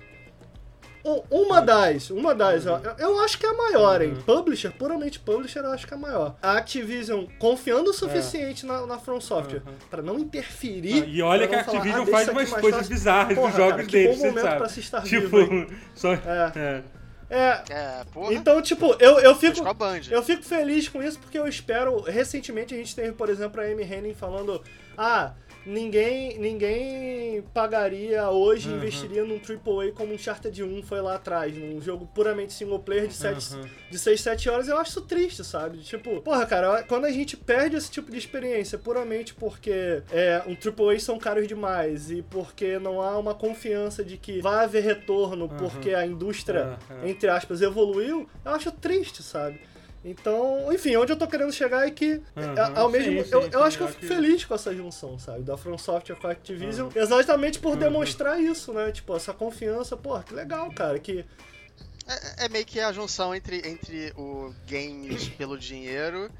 Uma 1.29 1.61
das, 1.61 2.09
uma 2.11 2.35
das, 2.35 2.65
ó, 2.67 2.79
eu, 2.99 3.19
acho 3.21 3.37
que 3.39 3.45
é 3.45 3.49
a 3.49 3.53
maior, 3.53 4.01
hein? 4.01 4.15
Publisher, 4.25 4.71
puramente 4.71 5.19
publisher, 5.19 5.59
eu 5.59 5.71
acho 5.71 5.87
que 5.87 5.93
é 5.93 5.97
a 5.97 5.99
maior. 5.99 6.35
A 6.41 6.57
Activision 6.57 7.25
confiando 7.39 7.89
o 7.89 7.93
suficiente 7.93 8.65
na, 8.65 8.85
na 8.85 8.99
From 8.99 9.19
Software 9.19 9.61
Uhum. 9.65 9.73
pra 9.89 10.01
não 10.01 10.19
interferir. 10.19 11.03
Ah, 11.03 11.07
E 11.07 11.21
olha 11.21 11.47
que 11.47 11.55
a 11.55 11.57
não 11.59 11.63
falar, 11.65 11.77
Activision 11.79 12.07
ah, 12.07 12.11
faz 12.11 12.27
umas 12.29 12.49
mais 12.49 12.61
coisas 12.61 12.79
fácil. 12.81 12.93
bizarras 12.93 13.35
Porra, 13.35 13.47
nos 13.47 13.57
jogos 13.57 13.71
cara, 13.77 13.85
que 13.85 13.91
deles, 13.91 14.09
bom 14.15 14.21
você 14.21 14.27
momento 14.29 14.43
sabe. 14.45 14.57
pra 14.57 14.69
se 14.69 14.79
estar 14.79 15.01
tipo, 15.03 15.37
vivo, 15.37 15.67
só. 15.95 16.13
É. 16.13 16.51
é. 16.55 16.83
É, 17.33 17.63
É, 17.69 18.03
porra. 18.13 18.33
então, 18.33 18.61
tipo, 18.61 18.93
eu, 18.99 19.17
eu 19.19 19.33
fico. 19.35 19.61
Eu 20.11 20.21
fico 20.21 20.43
feliz 20.43 20.89
com 20.89 21.01
isso 21.01 21.17
porque 21.17 21.39
eu 21.39 21.47
espero. 21.47 22.01
Recentemente 22.01 22.73
a 22.73 22.77
gente 22.77 22.93
teve, 22.93 23.13
por 23.13 23.29
exemplo, 23.29 23.61
a 23.61 23.63
Amy 23.63 23.83
Henning 23.83 24.13
falando: 24.13 24.61
ah, 24.97 25.31
ninguém, 25.65 26.37
ninguém 26.39 27.41
pagaria 27.53 28.29
hoje, 28.29 28.69
Uhum. 28.69 28.77
investiria 28.77 29.23
num 29.23 29.39
AAA 29.39 29.91
como 29.93 30.11
um 30.11 30.15
Uncharted 30.15 30.63
1 30.63 30.83
foi 30.83 31.01
lá 31.01 31.15
atrás, 31.15 31.55
num 31.55 31.81
jogo 31.81 32.05
puramente 32.13 32.53
single 32.53 32.79
player 32.79 33.07
de, 33.07 33.13
sete, 33.13 33.53
Uhum. 33.55 33.63
de 33.89 33.99
6, 33.99 34.21
7 34.21 34.49
horas. 34.49 34.67
Eu 34.67 34.77
acho 34.77 34.91
isso 34.91 35.01
triste, 35.01 35.43
sabe? 35.43 35.79
Tipo, 35.79 36.21
porra, 36.21 36.45
cara, 36.45 36.83
quando 36.83 37.05
a 37.05 37.11
gente 37.11 37.35
perde 37.37 37.75
esse 37.75 37.89
tipo 37.89 38.11
de 38.11 38.17
experiência 38.17 38.77
puramente 38.77 39.33
porque 39.33 40.01
é, 40.11 40.41
um 40.47 40.55
AAA 40.55 40.99
são 40.99 41.17
caros 41.17 41.47
demais 41.47 42.11
e 42.11 42.21
porque 42.21 42.77
não 42.79 43.01
há 43.01 43.17
uma 43.17 43.33
confiança 43.33 44.03
de 44.03 44.17
que 44.17 44.41
vai 44.41 44.63
haver 44.65 44.83
retorno 44.83 45.47
porque 45.49 45.93
a 45.93 46.05
indústria 46.05 46.77
é. 47.03 47.09
entre 47.09 47.29
aspas, 47.29 47.61
evoluiu, 47.61 48.27
eu 48.43 48.51
acho 48.51 48.71
triste, 48.71 49.23
sabe? 49.23 49.59
Então, 50.03 50.73
enfim, 50.73 50.95
onde 50.95 51.11
eu 51.11 51.17
tô 51.17 51.27
querendo 51.27 51.51
chegar 51.53 51.87
é 51.87 51.91
que, 51.91 52.13
Uhum, 52.35 52.43
é, 52.57 52.79
ao 52.79 52.89
mesmo, 52.89 53.23
sim, 53.23 53.29
eu, 53.31 53.41
sim, 53.43 53.49
eu 53.53 53.59
sim, 53.59 53.65
acho 53.65 53.77
que 53.77 53.83
eu 53.83 53.87
fico 53.87 53.99
que- 54.01 54.07
feliz 54.07 54.43
com 54.45 54.55
essa 54.55 54.73
junção, 54.75 55.19
sabe? 55.19 55.43
Da 55.43 55.55
From 55.55 55.77
Software 55.77 56.15
com 56.15 56.27
a 56.27 56.31
Activision, 56.31 56.87
Uhum. 56.87 57.01
exatamente 57.01 57.59
por 57.59 57.75
demonstrar 57.75 58.39
isso, 58.41 58.73
né? 58.73 58.91
Tipo, 58.91 59.15
essa 59.15 59.31
confiança, 59.33 59.95
pô, 59.95 60.19
que 60.21 60.33
legal, 60.33 60.71
cara, 60.71 60.97
que... 60.99 61.23
É, 62.07 62.45
é 62.45 62.49
meio 62.49 62.65
que 62.65 62.79
a 62.79 62.91
junção 62.91 63.33
entre, 63.35 63.57
entre 63.67 64.11
o 64.17 64.51
games 64.67 65.29
pelo 65.37 65.55
dinheiro, 65.57 66.31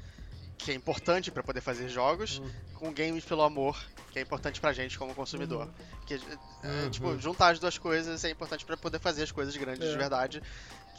que 0.58 0.72
é 0.72 0.74
importante 0.74 1.30
pra 1.30 1.42
poder 1.44 1.60
fazer 1.60 1.88
jogos, 1.88 2.38
Uhum. 2.38 2.50
com 2.74 2.92
games 2.92 3.24
pelo 3.24 3.42
amor, 3.42 3.80
que 4.12 4.18
é 4.18 4.22
importante 4.22 4.60
pra 4.60 4.72
gente 4.72 4.98
como 4.98 5.14
consumidor. 5.14 5.68
Que, 6.04 6.14
é, 6.14 6.18
Uhum. 6.66 6.90
tipo, 6.90 7.18
juntar 7.20 7.50
as 7.52 7.60
duas 7.60 7.78
coisas 7.78 8.24
é 8.24 8.30
importante 8.30 8.64
pra 8.64 8.76
poder 8.76 8.98
fazer 8.98 9.22
as 9.22 9.30
coisas 9.30 9.56
grandes 9.56 9.88
É. 9.88 9.92
de 9.92 9.96
verdade. 9.96 10.42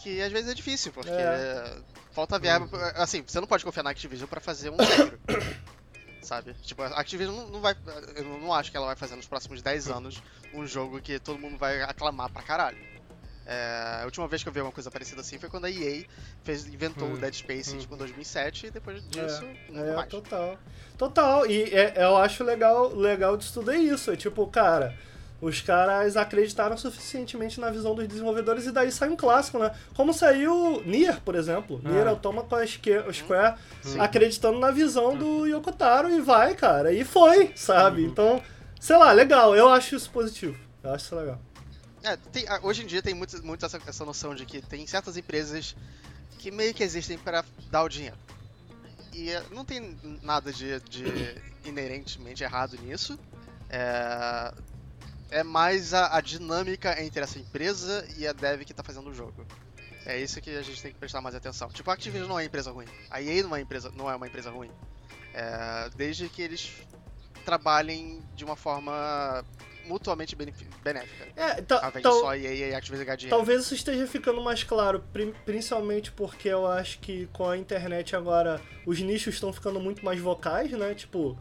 Que 0.02 0.22
às 0.22 0.32
vezes 0.32 0.52
é 0.52 0.54
difícil, 0.54 0.92
porque 0.92 1.10
É. 1.12 1.78
falta 2.12 2.38
verba. 2.40 2.68
Assim, 2.96 3.24
você 3.26 3.40
não 3.40 3.48
pode 3.48 3.64
confiar 3.64 3.84
na 3.84 3.92
Activision 3.92 4.28
pra 4.28 4.42
fazer 4.42 4.70
um 4.70 4.78
Sekiro. 4.78 5.20
Sabe? 6.22 6.54
Tipo, 6.62 6.84
a 6.84 6.88
Activision 7.00 7.36
não, 7.50 7.60
vai. 7.62 7.76
Eu 8.16 8.24
não 8.40 8.54
acho 8.54 8.72
que 8.72 8.78
ela 8.78 8.86
vai 8.88 8.96
fazer 8.96 9.16
nos 9.16 9.28
próximos 9.28 9.62
10 9.62 9.90
anos 9.90 10.22
um 10.54 10.66
jogo 10.66 11.02
que 11.02 11.20
todo 11.20 11.38
mundo 11.40 11.58
vai 11.58 11.82
aclamar 11.82 12.30
pra 12.30 12.42
caralho. 12.42 12.78
É, 13.46 14.00
a 14.02 14.06
última 14.06 14.26
vez 14.26 14.42
que 14.42 14.48
eu 14.48 14.54
vi 14.54 14.62
uma 14.62 14.72
coisa 14.72 14.90
parecida 14.90 15.20
assim 15.20 15.38
foi 15.38 15.50
quando 15.50 15.66
a 15.66 15.70
EA 15.70 16.06
fez, 16.46 16.66
inventou 16.66 17.10
Hum, 17.10 17.14
o 17.16 17.18
Dead 17.18 17.34
Space 17.34 17.76
hum. 17.76 17.78
tipo, 17.78 17.94
em 17.94 17.98
2007 17.98 18.68
e 18.68 18.72
depois 18.72 19.06
disso, 19.10 19.44
nunca 19.68 19.86
É, 19.90 19.96
mais. 19.98 20.10
total. 20.10 20.58
Total, 20.98 21.46
e 21.46 21.64
é- 21.64 21.94
eu 21.98 22.16
acho 22.16 22.42
legal, 22.42 22.88
legal 22.96 23.36
disso 23.36 23.56
tudo 23.56 23.72
é 23.72 23.78
isso, 23.78 24.12
é 24.12 24.16
tipo, 24.16 24.48
cara... 24.48 24.98
Os 25.44 25.60
caras 25.60 26.16
acreditaram 26.16 26.78
suficientemente 26.78 27.60
na 27.60 27.70
visão 27.70 27.94
dos 27.94 28.08
desenvolvedores 28.08 28.66
e 28.66 28.72
daí 28.72 28.90
sai 28.90 29.10
um 29.10 29.16
clássico, 29.18 29.60
né? 29.60 29.76
Como 29.94 30.14
saiu 30.14 30.82
Nier, 30.86 31.20
por 31.20 31.36
exemplo. 31.36 31.82
Ah. 31.84 31.90
Nier 31.90 32.08
Automata 32.08 32.48
com 32.48 32.56
a 32.56 32.66
Square 33.14 33.58
Sim. 33.82 34.00
acreditando 34.00 34.58
na 34.58 34.72
visão 34.72 35.18
do 35.18 35.46
Yoko 35.46 35.74
Taro 35.74 36.10
e 36.10 36.22
vai, 36.22 36.56
cara. 36.56 36.94
E 36.94 37.04
foi, 37.04 37.52
sabe? 37.58 38.04
Uhum. 38.04 38.08
Então, 38.08 38.44
sei 38.80 38.96
lá, 38.96 39.12
legal. 39.12 39.54
Eu 39.54 39.68
acho 39.68 39.98
isso 39.98 40.10
positivo. 40.12 40.58
Eu 40.82 40.94
acho 40.94 41.08
isso 41.08 41.16
legal. 41.16 41.42
É, 42.04 42.16
tem- 42.16 42.48
ah, 42.48 42.62
hoje 42.64 42.84
em 42.84 42.86
dia 42.86 43.02
tem 43.02 43.14
muito, 43.14 43.46
muito 43.46 43.66
essa, 43.66 43.82
essa 43.86 44.06
noção 44.06 44.34
de 44.34 44.46
que 44.46 44.62
tem 44.62 44.88
certas 44.88 45.18
empresas 45.18 45.76
que 46.40 46.52
meio 46.52 46.74
que 46.74 46.84
existem 46.84 47.18
para 47.18 47.44
dar 47.70 47.84
o 47.84 47.90
dinheiro. 47.90 48.16
E 49.14 49.30
eh, 49.30 49.44
não 49.52 49.66
tem 49.66 49.98
nada 50.22 50.54
de, 50.54 50.80
de 50.82 51.04
inerentemente 51.66 52.44
errado 52.44 52.78
nisso. 52.82 53.20
É, 53.70 54.54
é 55.34 55.44
mais 55.44 55.94
a, 55.94 56.16
a 56.18 56.22
dinâmica 56.22 57.02
entre 57.04 57.22
essa 57.22 57.40
empresa 57.40 58.08
e 58.18 58.28
a 58.28 58.34
dev 58.34 58.62
que 58.64 58.74
tá 58.74 58.84
fazendo 58.84 59.10
o 59.10 59.14
jogo. 59.14 59.46
É 60.06 60.20
isso 60.20 60.42
que 60.42 60.50
a 60.50 60.62
gente 60.62 60.82
tem 60.82 60.92
que 60.92 60.98
prestar 61.00 61.22
mais 61.22 61.34
atenção. 61.36 61.70
Tipo, 61.70 61.90
a 61.90 61.94
Activision 61.94 62.28
não 62.28 62.40
é 62.40 62.46
empresa 62.46 62.72
ruim. 62.72 62.86
A 63.10 63.22
EA 63.22 63.42
não 63.44 63.56
é, 63.56 63.62
empresa, 63.62 63.92
não 63.96 64.10
é 64.10 64.16
uma 64.16 64.28
empresa 64.28 64.50
ruim. 64.52 64.70
É, 65.34 65.90
desde 65.96 66.28
que 66.30 66.42
eles 66.42 66.72
trabalhem 67.46 68.22
de 68.36 68.44
uma 68.46 68.56
forma 68.56 69.44
mutuamente 69.86 70.36
benéfica. 70.36 71.28
É, 71.36 71.62
ta- 71.62 71.80
tal- 72.02 72.20
e 73.28 73.30
talvez 73.30 73.62
isso 73.64 73.74
esteja 73.76 74.08
ficando 74.08 74.42
mais 74.42 74.64
claro, 74.64 75.04
pri- 75.12 75.34
principalmente 75.46 76.12
porque 76.12 76.48
eu 76.48 76.66
acho 76.66 77.00
que 77.00 77.28
com 77.34 77.50
a 77.50 77.58
internet 77.58 78.16
agora 78.16 78.62
os 78.86 79.00
nichos 79.02 79.34
estão 79.36 79.52
ficando 79.52 79.80
muito 79.80 80.04
mais 80.06 80.20
vocais, 80.20 80.72
né? 80.72 80.94
Tipo. 80.96 81.38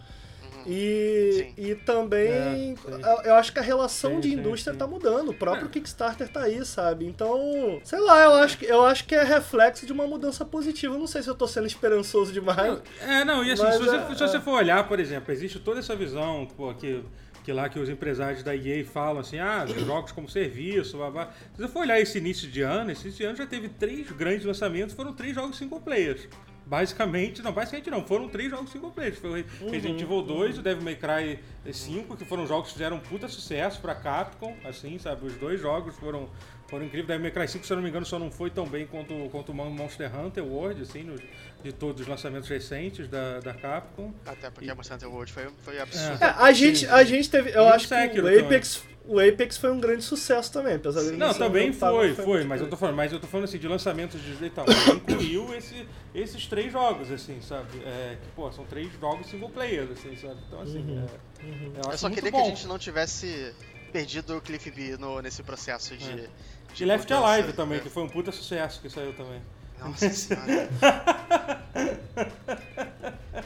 E, 0.66 1.52
Sim. 1.56 1.62
e 1.70 1.74
também 1.74 2.74
É, 3.22 3.28
eu, 3.30 3.34
acho 3.34 3.52
que 3.52 3.58
a 3.58 3.62
relação 3.62 4.14
Sim, 4.14 4.20
de 4.20 4.34
indústria 4.34 4.72
sim. 4.72 4.78
tá 4.78 4.86
mudando. 4.86 5.30
O 5.30 5.34
próprio 5.34 5.66
É. 5.66 5.70
Kickstarter 5.70 6.28
tá 6.28 6.42
aí, 6.42 6.64
sabe? 6.64 7.06
Então, 7.06 7.80
sei 7.84 8.00
lá, 8.00 8.22
eu 8.24 8.32
acho, 8.34 8.58
que, 8.58 8.64
eu 8.66 8.84
acho 8.84 9.04
que 9.06 9.14
é 9.14 9.22
reflexo 9.22 9.86
de 9.86 9.92
uma 9.92 10.06
mudança 10.06 10.44
positiva. 10.44 10.94
Eu 10.94 10.98
Não 10.98 11.06
sei 11.06 11.22
se 11.22 11.28
eu 11.28 11.34
tô 11.34 11.46
sendo 11.46 11.66
esperançoso 11.66 12.32
demais. 12.32 12.80
É, 13.00 13.24
não, 13.24 13.44
e 13.44 13.50
assim, 13.52 13.70
se, 13.72 13.78
você, 13.78 13.96
é- 13.96 14.14
se 14.14 14.20
você 14.20 14.40
for 14.40 14.52
olhar, 14.52 14.86
por 14.86 14.98
exemplo, 15.00 15.32
existe 15.32 15.58
toda 15.58 15.80
essa 15.80 15.94
visão, 15.96 16.46
pô, 16.56 16.72
que, 16.74 17.02
que 17.44 17.52
lá 17.52 17.68
que 17.68 17.78
os 17.78 17.88
empresários 17.88 18.42
da 18.42 18.54
EA 18.54 18.84
falam 18.84 19.18
assim, 19.20 19.38
ah, 19.38 19.64
jogos 19.66 20.12
como 20.12 20.28
serviço, 20.28 20.96
blá, 20.96 21.10
blá. 21.10 21.30
Se 21.54 21.62
você 21.62 21.68
for 21.68 21.80
olhar 21.80 22.00
esse 22.00 22.18
início 22.18 22.48
de 22.48 22.62
ano, 22.62 22.90
esse 22.92 23.02
início 23.02 23.18
de 23.18 23.24
ano 23.24 23.36
já 23.36 23.46
teve 23.46 23.68
três 23.68 24.10
grandes 24.12 24.44
lançamentos, 24.44 24.94
foram 24.94 25.12
três 25.12 25.34
jogos 25.34 25.56
single 25.58 25.80
players. 25.80 26.28
Basicamente, 26.72 27.42
não, 27.42 27.52
basicamente 27.52 27.90
não, 27.90 28.02
foram 28.02 28.30
três 28.30 28.50
jogos 28.50 28.70
single 28.70 28.90
players. 28.92 29.18
Foi 29.18 29.44
o 29.60 29.70
Resident 29.70 30.00
Evil 30.00 30.22
2 30.22 30.56
e 30.56 30.60
o 30.60 30.62
Devil 30.62 30.82
May 30.82 30.96
Cry 30.96 31.38
5, 31.70 32.16
que 32.16 32.24
foram 32.24 32.46
jogos 32.46 32.68
que 32.68 32.72
fizeram 32.72 32.96
um 32.96 32.98
puta 32.98 33.28
sucesso 33.28 33.78
pra 33.78 33.94
Capcom, 33.94 34.56
assim, 34.64 34.98
sabe? 34.98 35.26
Os 35.26 35.34
dois 35.34 35.60
jogos 35.60 35.94
foram, 35.96 36.30
foram 36.72 36.86
incríveis. 36.86 37.06
Devil 37.06 37.22
May 37.22 37.30
Cry 37.30 37.46
5, 37.48 37.66
se 37.66 37.72
eu 37.72 37.76
não 37.76 37.82
me 37.84 37.90
engano, 37.90 38.06
só 38.06 38.18
não 38.18 38.30
foi 38.30 38.48
tão 38.50 38.66
bem 38.66 38.86
quanto, 38.86 39.14
quanto 39.30 39.52
o 39.52 39.54
Monster 39.54 40.10
Hunter 40.18 40.42
World, 40.44 40.80
assim, 40.82 41.02
nos- 41.02 41.20
de 41.62 41.70
todos 41.72 42.00
os 42.00 42.08
lançamentos 42.08 42.48
recentes 42.48 43.06
da, 43.08 43.38
da 43.40 43.52
Capcom. 43.54 44.12
Até 44.26 44.50
porque 44.50 44.70
a 44.70 44.74
Monster 44.74 44.96
Hunter 44.96 45.10
World 45.10 45.30
foi, 45.32 45.48
foi 45.62 45.78
absurdo. 45.80 46.24
É, 46.24 46.34
a 46.38 46.50
gente, 46.52 46.86
a 46.86 47.04
gente 47.04 47.30
teve. 47.30 47.50
Eu 47.50 47.62
E 47.62 47.66
o 47.66 47.68
acho 47.68 47.86
que 47.88 48.20
o 48.20 48.40
Apex, 48.46 48.82
o 49.04 49.20
Apex 49.20 49.56
foi 49.58 49.70
um 49.70 49.78
grande 49.78 50.02
sucesso 50.02 50.50
também, 50.52 50.74
apesar 50.76 51.02
de 51.02 51.12
Não, 51.12 51.32
ser 51.32 51.42
um 51.42 51.46
também 51.46 51.72
foi, 51.72 52.14
foi, 52.14 52.26
muito 52.26 52.48
mas 52.48 52.60
eu 52.60 52.70
tô 52.70 52.76
falando, 52.76 52.96
mas 52.96 53.12
eu 53.12 53.20
tô 53.20 53.26
falando 53.26 53.44
assim, 53.44 53.58
de 53.58 53.68
lançamentos 53.68 54.20
de 54.22 54.30
ele 54.32 54.50
incluiu 54.96 55.54
esse, 55.54 55.86
esses 56.14 56.46
três 56.46 56.72
jogos, 56.72 57.10
assim, 57.10 57.40
sabe? 57.42 57.78
É, 57.84 58.16
que, 58.22 58.28
pô, 58.34 58.50
são 58.50 58.64
três 58.64 58.88
jogos 59.00 59.26
single 59.26 59.50
players, 59.50 59.90
assim, 59.90 60.16
sabe? 60.16 60.36
Então, 60.48 60.60
assim, 60.60 60.78
Uhum, 60.78 61.06
é, 61.06 61.44
uhum. 61.44 61.72
eu 61.84 61.90
Eu 61.92 61.98
só 61.98 62.08
queria 62.10 62.30
bom. 62.30 62.38
que 62.42 62.46
a 62.46 62.48
gente 62.48 62.66
não 62.66 62.78
tivesse 62.78 63.52
perdido 63.92 64.36
o 64.36 64.40
Cliff 64.40 64.70
B 64.70 64.96
no, 64.96 65.20
nesse 65.20 65.42
processo 65.42 65.96
de. 65.96 66.10
É. 66.10 66.28
de 66.74 66.82
E 66.82 66.86
Left. 66.86 67.12
Alive 67.12 67.52
também, 67.52 67.78
É. 67.78 67.80
que 67.80 67.88
foi 67.90 68.02
um 68.02 68.08
puta 68.08 68.32
sucesso 68.32 68.80
que 68.80 68.88
saiu 68.90 69.12
também. 69.14 69.40
Nossa 69.80 70.08
senhora. 70.10 70.68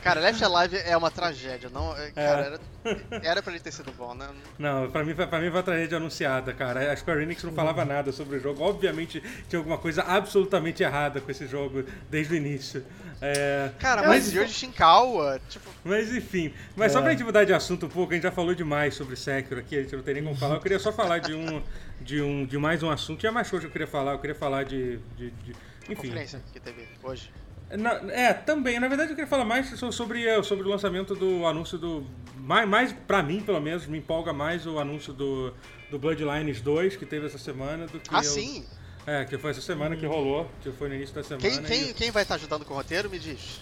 Cara, 0.02 0.20
Left 0.20 0.44
Alive 0.44 0.76
é 0.76 0.96
uma 0.96 1.10
tragédia. 1.10 1.68
Não, 1.72 1.96
é, 1.96 2.10
cara, 2.10 2.60
era, 2.84 3.20
era 3.22 3.42
pra 3.42 3.52
ele 3.52 3.60
ter 3.62 3.72
sido 3.72 3.90
bom, 3.92 4.14
né? 4.14 4.28
Não, 4.58 4.90
pra 4.90 5.02
mim, 5.04 5.14
foi- 5.14 5.26
pra 5.26 5.38
mim 5.38 5.46
foi 5.48 5.56
uma 5.56 5.62
tragédia 5.62 5.96
anunciada, 5.96 6.52
cara. 6.52 6.92
A 6.92 6.96
Square 6.96 7.22
Enix 7.22 7.42
não 7.42 7.52
falava 7.52 7.84
nada 7.84 8.12
sobre 8.12 8.36
o 8.36 8.40
jogo. 8.40 8.62
Obviamente 8.62 9.20
tinha 9.48 9.58
alguma 9.58 9.78
coisa 9.78 10.02
absolutamente 10.02 10.82
errada 10.82 11.20
com 11.20 11.30
esse 11.30 11.46
jogo 11.46 11.84
desde 12.10 12.34
o 12.34 12.36
início. 12.36 12.84
É, 13.20 13.70
Cara, 13.78 14.02
É, 14.02 14.06
mas 14.08 14.24
mas- 14.26 14.34
Yoji 14.34 14.52
Shinkawa, 14.52 15.40
tipo, 15.48 15.70
Mas 15.84 16.14
enfim, 16.14 16.52
mas 16.76 16.92
só 16.92 16.98
É. 16.98 17.02
pra 17.02 17.10
gente 17.12 17.24
mudar 17.24 17.44
de 17.44 17.54
assunto 17.54 17.86
um 17.86 17.88
pouco, 17.88 18.12
a 18.12 18.14
gente 18.14 18.24
já 18.24 18.30
falou 18.32 18.54
demais 18.54 18.94
sobre 18.94 19.16
Sekiro 19.16 19.58
aqui, 19.60 19.78
a 19.78 19.82
gente 19.82 19.96
não 19.96 20.02
tem 20.02 20.14
nem 20.14 20.24
como 20.24 20.36
falar. 20.36 20.56
Eu 20.56 20.60
queria 20.60 20.78
só 20.78 20.92
falar 20.92 21.18
de 21.18 21.32
um, 21.32 21.62
de 22.00 22.20
um, 22.22 22.44
de 22.46 22.58
mais 22.58 22.82
um 22.82 22.90
assunto. 22.90 23.18
Tinha 23.20 23.32
mais 23.32 23.48
coisa 23.50 23.62
que 23.64 23.68
eu 23.68 23.72
queria 23.72 23.86
falar. 23.86 24.12
Eu 24.12 24.18
queria 24.18 24.34
falar 24.36 24.64
de, 24.64 24.98
de- 25.16 25.30
de- 25.30 25.52
enfim. 25.84 25.94
conferência 26.08 26.42
que 26.52 26.60
teve 26.60 26.86
hoje. 27.02 27.30
Na- 27.70 27.94
é, 28.12 28.32
também. 28.32 28.78
Na 28.78 28.86
verdade, 28.88 29.10
eu 29.10 29.16
queria 29.16 29.28
falar 29.28 29.44
mais 29.44 29.68
so- 29.78 29.90
sobre, 29.92 30.24
eh, 30.26 30.42
sobre 30.42 30.64
o 30.66 30.68
lançamento 30.70 31.14
do 31.14 31.46
anúncio 31.46 31.76
do. 31.78 32.06
Mais, 32.36 32.68
mais 32.68 32.92
pra 32.92 33.22
mim, 33.22 33.40
pelo 33.40 33.60
menos, 33.60 33.86
me 33.86 33.98
empolga 33.98 34.32
mais 34.32 34.66
o 34.66 34.78
anúncio 34.78 35.12
do, 35.12 35.52
do 35.90 35.98
Bloodlines 35.98 36.60
2 36.60 36.94
que 36.96 37.04
teve 37.04 37.26
essa 37.26 37.38
semana 37.38 37.86
do 37.86 37.98
que. 37.98 38.08
Ah, 38.14 38.18
eu- 38.18 38.22
sim! 38.22 38.64
É, 39.06 39.24
que 39.24 39.38
foi 39.38 39.50
essa 39.52 39.60
semana 39.60 39.96
que 39.96 40.04
rolou, 40.06 40.50
que 40.62 40.70
foi 40.72 40.88
no 40.88 40.94
início 40.96 41.14
da 41.14 41.22
semana. 41.22 41.40
Quem, 41.48 41.62
quem, 41.62 41.90
e- 41.90 41.94
quem 41.94 42.10
vai 42.10 42.22
estar 42.22 42.34
ajudando 42.36 42.64
com 42.64 42.74
o 42.74 42.76
roteiro, 42.76 43.08
me 43.10 43.18
diz. 43.18 43.60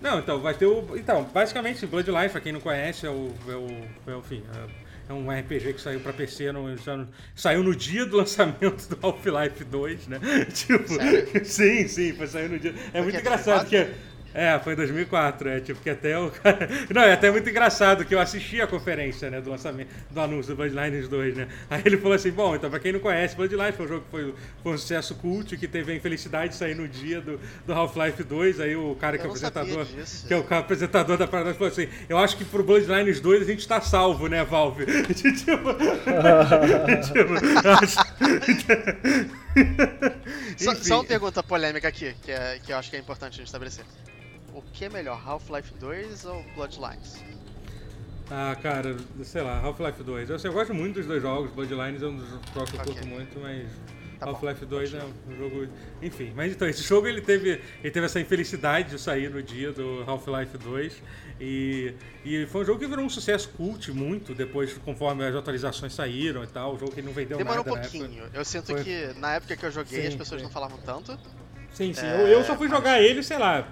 Não, 0.00 0.18
então, 0.18 0.40
vai 0.40 0.54
ter 0.54 0.66
o. 0.66 0.96
Então, 0.96 1.24
basicamente, 1.24 1.84
Bloodlines, 1.86 2.32
pra 2.32 2.40
quem 2.40 2.52
não 2.52 2.60
conhece, 2.60 3.06
é 3.06 3.10
o. 3.10 3.32
É 3.48 3.54
o, 3.54 3.88
é 4.12 4.14
o 4.14 4.18
enfim, 4.20 4.42
é- 5.10 5.12
é 5.12 5.14
um 5.14 5.30
RPG 5.30 5.74
que 5.74 5.80
saiu 5.80 6.00
pra 6.00 6.12
PC, 6.12 6.52
no, 6.52 6.76
já- 6.76 7.06
saiu 7.34 7.62
no 7.62 7.74
dia 7.74 8.06
do 8.06 8.16
lançamento 8.18 8.88
do 8.88 8.98
Half-Life 9.06 9.64
2, 9.64 10.08
né? 10.08 10.18
Tipo, 10.54 10.88
Sério? 10.88 11.44
sim, 11.44 11.88
sim, 11.88 12.12
foi 12.14 12.26
saiu 12.26 12.48
no 12.48 12.58
dia. 12.58 12.74
É 12.92 13.00
muito 13.00 13.10
que 13.12 13.16
é 13.18 13.20
engraçado, 13.20 13.60
porque. 13.62 13.88
É, 14.32 14.58
foi 14.60 14.74
em 14.74 14.76
2004, 14.76 15.48
é, 15.48 15.60
tipo, 15.60 15.80
que 15.80 15.90
até 15.90 16.18
o 16.18 16.30
cara... 16.30 16.68
Não, 16.94 17.02
é 17.02 17.12
até 17.12 17.30
muito 17.30 17.48
engraçado 17.48 18.04
que 18.04 18.14
eu 18.14 18.20
assisti 18.20 18.60
a 18.60 18.66
conferência, 18.66 19.28
né, 19.28 19.40
do 19.40 19.50
lançamento, 19.50 19.88
do 20.08 20.20
anúncio 20.20 20.54
do 20.54 20.56
Bloodlines 20.56 21.08
2, 21.08 21.36
né, 21.36 21.48
aí 21.68 21.82
ele 21.84 21.96
falou 21.96 22.14
assim, 22.14 22.30
bom, 22.30 22.54
então 22.54 22.70
pra 22.70 22.78
quem 22.78 22.92
não 22.92 23.00
conhece, 23.00 23.34
Bloodlines 23.34 23.74
foi 23.74 23.86
um 23.86 23.88
jogo 23.88 24.04
que 24.04 24.10
foi, 24.10 24.34
foi 24.62 24.72
um 24.72 24.78
sucesso 24.78 25.14
cult, 25.16 25.56
que 25.56 25.66
teve 25.66 25.92
a 25.92 25.94
infelicidade 25.96 26.50
de 26.50 26.56
sair 26.56 26.76
no 26.76 26.86
dia 26.86 27.20
do, 27.20 27.40
do 27.66 27.72
Half-Life 27.72 28.22
2, 28.22 28.60
aí 28.60 28.76
o 28.76 28.94
cara 28.94 29.18
que 29.18 29.24
é 29.24 29.26
o 29.26 29.30
apresentador, 29.30 29.86
que 30.28 30.34
é 30.34 30.36
o 30.36 30.46
apresentador 30.54 31.16
da 31.16 31.26
parada 31.26 31.52
falou 31.54 31.68
assim, 31.68 31.88
eu 32.08 32.16
acho 32.16 32.36
que 32.36 32.44
pro 32.44 32.62
Bloodlines 32.62 33.20
2 33.20 33.42
a 33.42 33.44
gente 33.44 33.66
tá 33.66 33.80
salvo, 33.80 34.28
né, 34.28 34.44
Valve? 34.44 34.86
tipo, 35.14 35.74
tipo, 37.04 37.34
acho... 37.68 37.96
só, 40.56 40.74
só 40.76 40.94
uma 40.96 41.04
pergunta 41.04 41.42
polêmica 41.42 41.88
aqui, 41.88 42.14
que, 42.22 42.30
é, 42.30 42.60
que 42.64 42.72
eu 42.72 42.76
acho 42.76 42.90
que 42.90 42.96
é 42.96 43.00
importante 43.00 43.34
a 43.34 43.36
gente 43.38 43.46
estabelecer 43.46 43.84
o 44.54 44.62
que 44.72 44.84
é 44.84 44.88
melhor, 44.88 45.20
Half-Life 45.26 45.74
2 45.74 46.24
ou 46.24 46.42
Bloodlines? 46.54 47.22
Ah, 48.30 48.56
cara, 48.62 48.96
sei 49.24 49.42
lá, 49.42 49.58
Half-Life 49.60 50.02
2. 50.02 50.30
Eu, 50.30 50.36
eu, 50.36 50.52
gosto 50.52 50.72
muito 50.72 50.94
dos 50.94 51.06
dois 51.06 51.20
jogos, 51.20 51.50
Bloodlines 51.50 52.02
é 52.02 52.06
um 52.06 52.16
dos 52.16 52.28
jogos 52.28 52.70
que 52.70 52.76
eu 52.76 52.84
curto 52.84 53.06
muito, 53.08 53.40
mas 53.40 53.68
tá 54.20 54.26
Half-Life 54.26 54.64
2 54.66 54.94
é 54.94 55.02
um 55.28 55.36
jogo. 55.36 55.68
Enfim, 56.00 56.32
mas 56.36 56.52
então, 56.52 56.68
esse 56.68 56.82
jogo 56.82 57.08
ele 57.08 57.20
teve, 57.20 57.60
ele 57.82 57.90
teve 57.90 58.06
essa 58.06 58.20
infelicidade 58.20 58.90
de 58.90 59.00
sair 59.00 59.30
no 59.30 59.42
dia 59.42 59.72
do 59.72 60.04
Half-Life 60.06 60.58
2. 60.58 61.02
E, 61.40 61.94
e 62.24 62.46
foi 62.46 62.62
um 62.62 62.64
jogo 62.64 62.78
que 62.78 62.86
virou 62.86 63.04
um 63.04 63.08
sucesso 63.08 63.48
cult 63.56 63.90
muito 63.90 64.32
depois, 64.32 64.74
conforme 64.78 65.24
as 65.24 65.34
atualizações 65.34 65.92
saíram 65.92 66.44
e 66.44 66.46
tal. 66.46 66.74
O 66.74 66.78
jogo 66.78 66.92
que 66.92 67.02
não 67.02 67.12
vendeu 67.12 67.38
Demorou 67.38 67.64
nada. 67.64 67.80
Demorou 67.80 68.04
um 68.04 68.08
pouquinho. 68.08 68.30
Eu 68.32 68.44
sinto 68.44 68.66
foi... 68.66 68.84
que 68.84 69.12
na 69.18 69.34
época 69.34 69.56
que 69.56 69.66
eu 69.66 69.70
joguei 69.72 70.02
sim, 70.02 70.08
as 70.08 70.14
pessoas 70.14 70.40
sim. 70.40 70.46
não 70.46 70.52
falavam 70.52 70.78
tanto. 70.78 71.18
Sim, 71.72 71.92
sim. 71.92 72.06
É... 72.06 72.22
Eu, 72.22 72.26
eu, 72.28 72.44
só 72.44 72.56
fui 72.56 72.68
jogar 72.68 73.00
ele, 73.00 73.22
sei 73.22 73.38
lá, 73.38 73.66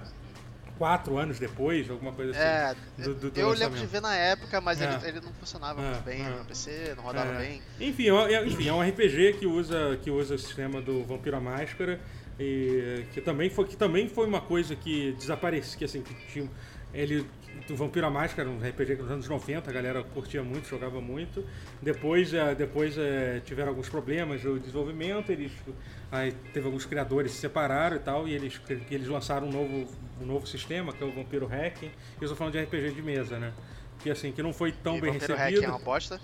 quatro 0.79 1.17
anos 1.17 1.37
depois, 1.37 1.89
alguma 1.89 2.13
coisa 2.13 2.31
assim. 2.31 2.39
É, 2.41 3.03
do, 3.03 3.13
do, 3.13 3.31
do 3.31 3.39
eu 3.39 3.49
lembro 3.49 3.77
de 3.77 3.85
ver 3.85 4.01
na 4.01 4.15
época, 4.15 4.59
mas 4.61 4.81
é. 4.81 4.85
ele, 4.85 5.07
ele, 5.09 5.21
não 5.21 5.33
funcionava 5.33 5.79
é, 5.79 5.89
muito 5.89 6.03
bem 6.03 6.25
é. 6.25 6.29
no 6.29 6.45
PC, 6.45 6.93
não 6.95 7.03
rodava 7.03 7.33
é. 7.33 7.37
bem. 7.37 7.61
Enfim, 7.79 8.09
é, 8.09 8.47
enfim, 8.47 8.69
é 8.69 8.73
um 8.73 8.81
RPG 8.81 9.33
que 9.33 9.45
usa, 9.45 9.99
que 10.01 10.09
usa 10.09 10.35
o 10.35 10.39
sistema 10.39 10.81
do 10.81 11.03
Vampiro 11.03 11.35
à 11.35 11.41
Máscara. 11.41 11.99
E 12.39 13.03
que 13.11 13.19
também 13.19 13.49
foi, 13.49 13.65
que 13.65 13.75
também 13.75 14.07
foi 14.07 14.25
uma 14.25 14.39
coisa 14.39 14.73
que 14.73 15.11
desapareceu, 15.19 15.77
que 15.77 15.83
assim, 15.83 16.01
que 16.01 16.13
tinha, 16.31 16.49
ele 16.93 17.27
do 17.69 17.75
Vampiro 17.75 18.05
à 18.05 18.09
Máscara, 18.09 18.49
um 18.49 18.57
RPG 18.57 18.95
nos 18.95 19.11
anos 19.11 19.27
90, 19.27 19.69
a 19.69 19.73
galera 19.73 20.03
curtia 20.03 20.43
muito, 20.43 20.67
jogava 20.67 20.99
muito. 20.99 21.45
Depois, 21.81 22.33
é, 22.33 22.55
depois 22.55 22.97
é, 22.97 23.41
tiveram 23.45 23.69
alguns 23.69 23.87
problemas 23.87 24.43
no 24.43 24.59
desenvolvimento, 24.59 25.31
eles 25.31 25.51
aí 26.11 26.31
teve 26.53 26.65
alguns 26.65 26.85
criadores 26.85 27.31
se 27.31 27.37
separaram 27.37 27.95
e 27.95 27.99
tal, 27.99 28.27
e 28.27 28.33
eles, 28.33 28.59
eles 28.89 29.07
lançaram 29.07 29.47
um 29.47 29.51
novo, 29.51 29.87
um 30.19 30.25
novo 30.25 30.47
sistema, 30.47 30.91
que 30.91 31.03
é 31.03 31.05
o 31.05 31.11
Vampiro 31.11 31.45
Hacking. 31.45 31.87
E 31.87 31.91
eu 32.19 32.23
estou 32.23 32.35
falando 32.35 32.53
de 32.53 32.61
RPG 32.61 32.91
de 32.93 33.01
mesa, 33.01 33.37
né? 33.37 33.53
Que 33.99 34.09
assim, 34.09 34.31
que 34.31 34.41
não 34.41 34.51
foi 34.51 34.71
tão 34.71 34.97
e 34.97 35.01
bem 35.01 35.11
Vampiro 35.13 35.35
recebido. 35.35 35.57
Hacking 35.59 35.65
é 35.65 35.69
uma 35.69 35.79
bosta? 35.79 36.19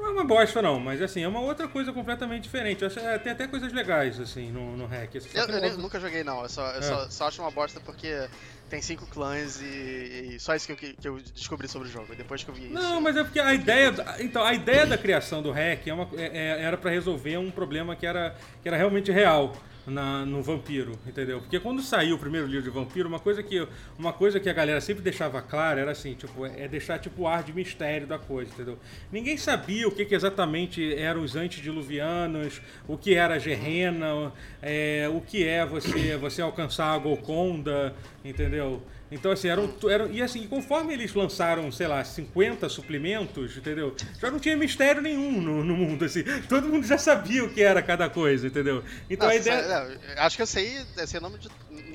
Não 0.00 0.08
é 0.08 0.10
uma 0.12 0.24
bosta, 0.24 0.62
não, 0.62 0.80
mas 0.80 1.02
assim, 1.02 1.22
é 1.22 1.28
uma 1.28 1.40
outra 1.40 1.68
coisa 1.68 1.92
completamente 1.92 2.44
diferente. 2.44 2.84
Acho, 2.84 2.98
é, 3.00 3.18
tem 3.18 3.32
até 3.32 3.46
coisas 3.46 3.70
legais, 3.70 4.18
assim, 4.18 4.50
no, 4.50 4.74
no 4.74 4.86
hack. 4.86 5.14
Eu, 5.14 5.44
eu 5.44 5.60
nem, 5.60 5.76
nunca 5.76 6.00
joguei, 6.00 6.24
não. 6.24 6.42
Eu, 6.42 6.48
só, 6.48 6.66
eu 6.70 6.78
é. 6.78 6.82
só, 6.82 7.10
só, 7.10 7.28
acho 7.28 7.42
uma 7.42 7.50
bosta 7.50 7.78
porque 7.80 8.26
tem 8.70 8.80
cinco 8.80 9.06
clãs 9.06 9.60
e, 9.60 10.32
e 10.34 10.40
só 10.40 10.54
isso 10.54 10.66
que 10.66 10.72
eu, 10.72 10.94
que 10.94 11.08
eu, 11.08 11.20
descobri 11.34 11.68
sobre 11.68 11.88
o 11.88 11.90
jogo. 11.90 12.14
Depois 12.16 12.42
que 12.42 12.50
eu 12.50 12.54
vi 12.54 12.64
isso. 12.64 12.72
Não, 12.72 12.98
mas 13.00 13.14
é 13.14 13.22
porque 13.22 13.40
a 13.40 13.52
ideia. 13.52 13.92
Então, 14.20 14.42
a 14.42 14.54
ideia 14.54 14.86
da 14.86 14.96
criação 14.96 15.42
do 15.42 15.52
hack 15.52 15.86
é 15.86 15.92
uma, 15.92 16.08
é, 16.16 16.58
é 16.58 16.62
era 16.62 16.78
para 16.78 16.90
resolver 16.90 17.36
um 17.36 17.50
problema 17.50 17.94
que 17.94 18.06
era, 18.06 18.34
que 18.62 18.68
era 18.68 18.78
realmente 18.78 19.12
real 19.12 19.54
na, 19.86 20.24
no 20.24 20.42
Vampiro, 20.42 20.98
entendeu? 21.06 21.40
Porque 21.40 21.58
quando 21.58 21.82
saiu 21.82 22.16
o 22.16 22.18
primeiro 22.18 22.46
livro 22.46 22.62
de 22.62 22.70
Vampiro, 22.70 23.08
uma 23.08 23.18
coisa 23.18 23.42
que, 23.42 23.66
uma 23.98 24.12
coisa 24.12 24.38
que 24.38 24.48
a 24.48 24.52
galera 24.52 24.80
sempre 24.80 25.02
deixava 25.02 25.40
clara 25.42 25.80
era 25.80 25.90
assim, 25.90 26.14
tipo, 26.14 26.44
é 26.46 26.68
deixar 26.68 26.98
tipo 26.98 27.22
o 27.22 27.28
ar 27.28 27.42
de 27.42 27.52
mistério 27.52 28.06
da 28.06 28.18
coisa, 28.18 28.52
entendeu? 28.52 28.78
Ninguém 29.10 29.36
sabia 29.36 29.88
o 29.88 29.90
que, 29.90 30.04
que 30.04 30.14
exatamente 30.14 30.94
eram 30.94 31.22
os 31.22 31.36
antediluvianos, 31.36 32.60
o 32.86 32.96
que 32.96 33.14
era 33.14 33.34
a 33.34 33.38
Gerena, 33.38 34.32
é, 34.62 35.08
o 35.12 35.20
que 35.20 35.46
é 35.46 35.64
você, 35.64 36.16
você 36.16 36.42
alcançar 36.42 36.94
a 36.94 36.98
Golconda, 36.98 37.94
entendeu? 38.24 38.82
Então, 39.10 39.32
assim, 39.32 39.48
eram, 39.48 39.72
eram. 39.88 40.10
E 40.10 40.22
assim, 40.22 40.46
conforme 40.46 40.92
eles 40.92 41.12
lançaram, 41.14 41.70
sei 41.72 41.86
lá, 41.86 42.02
50 42.04 42.68
suplementos, 42.68 43.56
entendeu? 43.56 43.94
Já 44.20 44.30
não 44.30 44.38
tinha 44.38 44.56
mistério 44.56 45.02
nenhum 45.02 45.40
no, 45.40 45.64
no 45.64 45.76
mundo, 45.76 46.04
assim. 46.04 46.22
Todo 46.48 46.68
mundo 46.68 46.86
já 46.86 46.96
sabia 46.96 47.44
o 47.44 47.52
que 47.52 47.62
era 47.62 47.82
cada 47.82 48.08
coisa, 48.08 48.46
entendeu? 48.46 48.84
Então 49.08 49.26
não, 49.26 49.34
a 49.34 49.36
ideia. 49.36 49.62
Sabe, 49.62 49.98
acho 50.16 50.36
que 50.36 50.42
eu 50.42 50.46
sei, 50.46 50.76
sei 51.06 51.18
o 51.18 51.22
nome 51.22 51.38
de. 51.38 51.48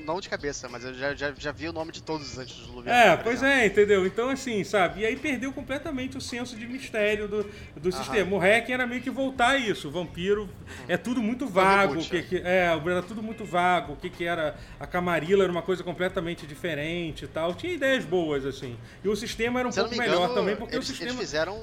Não 0.06 0.20
de 0.20 0.28
cabeça, 0.28 0.68
mas 0.68 0.84
eu 0.84 0.94
já, 0.94 1.14
já, 1.16 1.32
já 1.36 1.50
vi 1.50 1.68
o 1.68 1.72
nome 1.72 1.90
de 1.90 2.00
todos 2.00 2.32
os 2.32 2.38
antes 2.38 2.56
do 2.58 2.72
Luviano. 2.72 2.96
É, 2.96 3.16
pois 3.16 3.42
exemplo. 3.42 3.54
é, 3.54 3.66
entendeu? 3.66 4.06
Então, 4.06 4.30
assim, 4.30 4.62
sabe? 4.62 5.00
E 5.00 5.06
aí 5.06 5.16
perdeu 5.16 5.52
completamente 5.52 6.16
o 6.16 6.20
senso 6.20 6.54
de 6.54 6.64
mistério 6.64 7.26
do, 7.26 7.50
do 7.76 7.90
sistema. 7.90 8.36
O 8.36 8.38
hack 8.38 8.70
era 8.70 8.86
meio 8.86 9.02
que 9.02 9.10
voltar 9.10 9.50
a 9.50 9.58
isso. 9.58 9.88
O 9.88 9.90
vampiro 9.90 10.44
hum. 10.44 10.84
é 10.86 10.96
tudo 10.96 11.20
muito 11.20 11.48
vago. 11.48 11.96
que, 11.96 12.22
que, 12.22 12.36
é, 12.36 12.66
era 12.86 13.02
tudo 13.02 13.20
muito 13.20 13.44
vago. 13.44 13.94
O 13.94 13.96
que, 13.96 14.08
que 14.08 14.24
era. 14.24 14.56
A 14.78 14.86
Camarilla 14.86 15.42
era 15.42 15.50
uma 15.50 15.62
coisa 15.62 15.82
completamente 15.82 16.46
diferente 16.46 17.24
e 17.24 17.28
tal. 17.28 17.52
Tinha 17.54 17.72
ideias 17.72 18.04
boas, 18.04 18.46
assim. 18.46 18.78
E 19.02 19.08
o 19.08 19.16
sistema 19.16 19.58
era 19.58 19.68
um 19.68 19.72
pouco 19.72 19.92
engano, 19.92 20.10
melhor 20.10 20.34
também, 20.34 20.54
porque 20.54 20.76
eles, 20.76 20.86
o 20.86 20.88
sistema. 20.88 21.10
Eles 21.10 21.20
fizeram. 21.20 21.58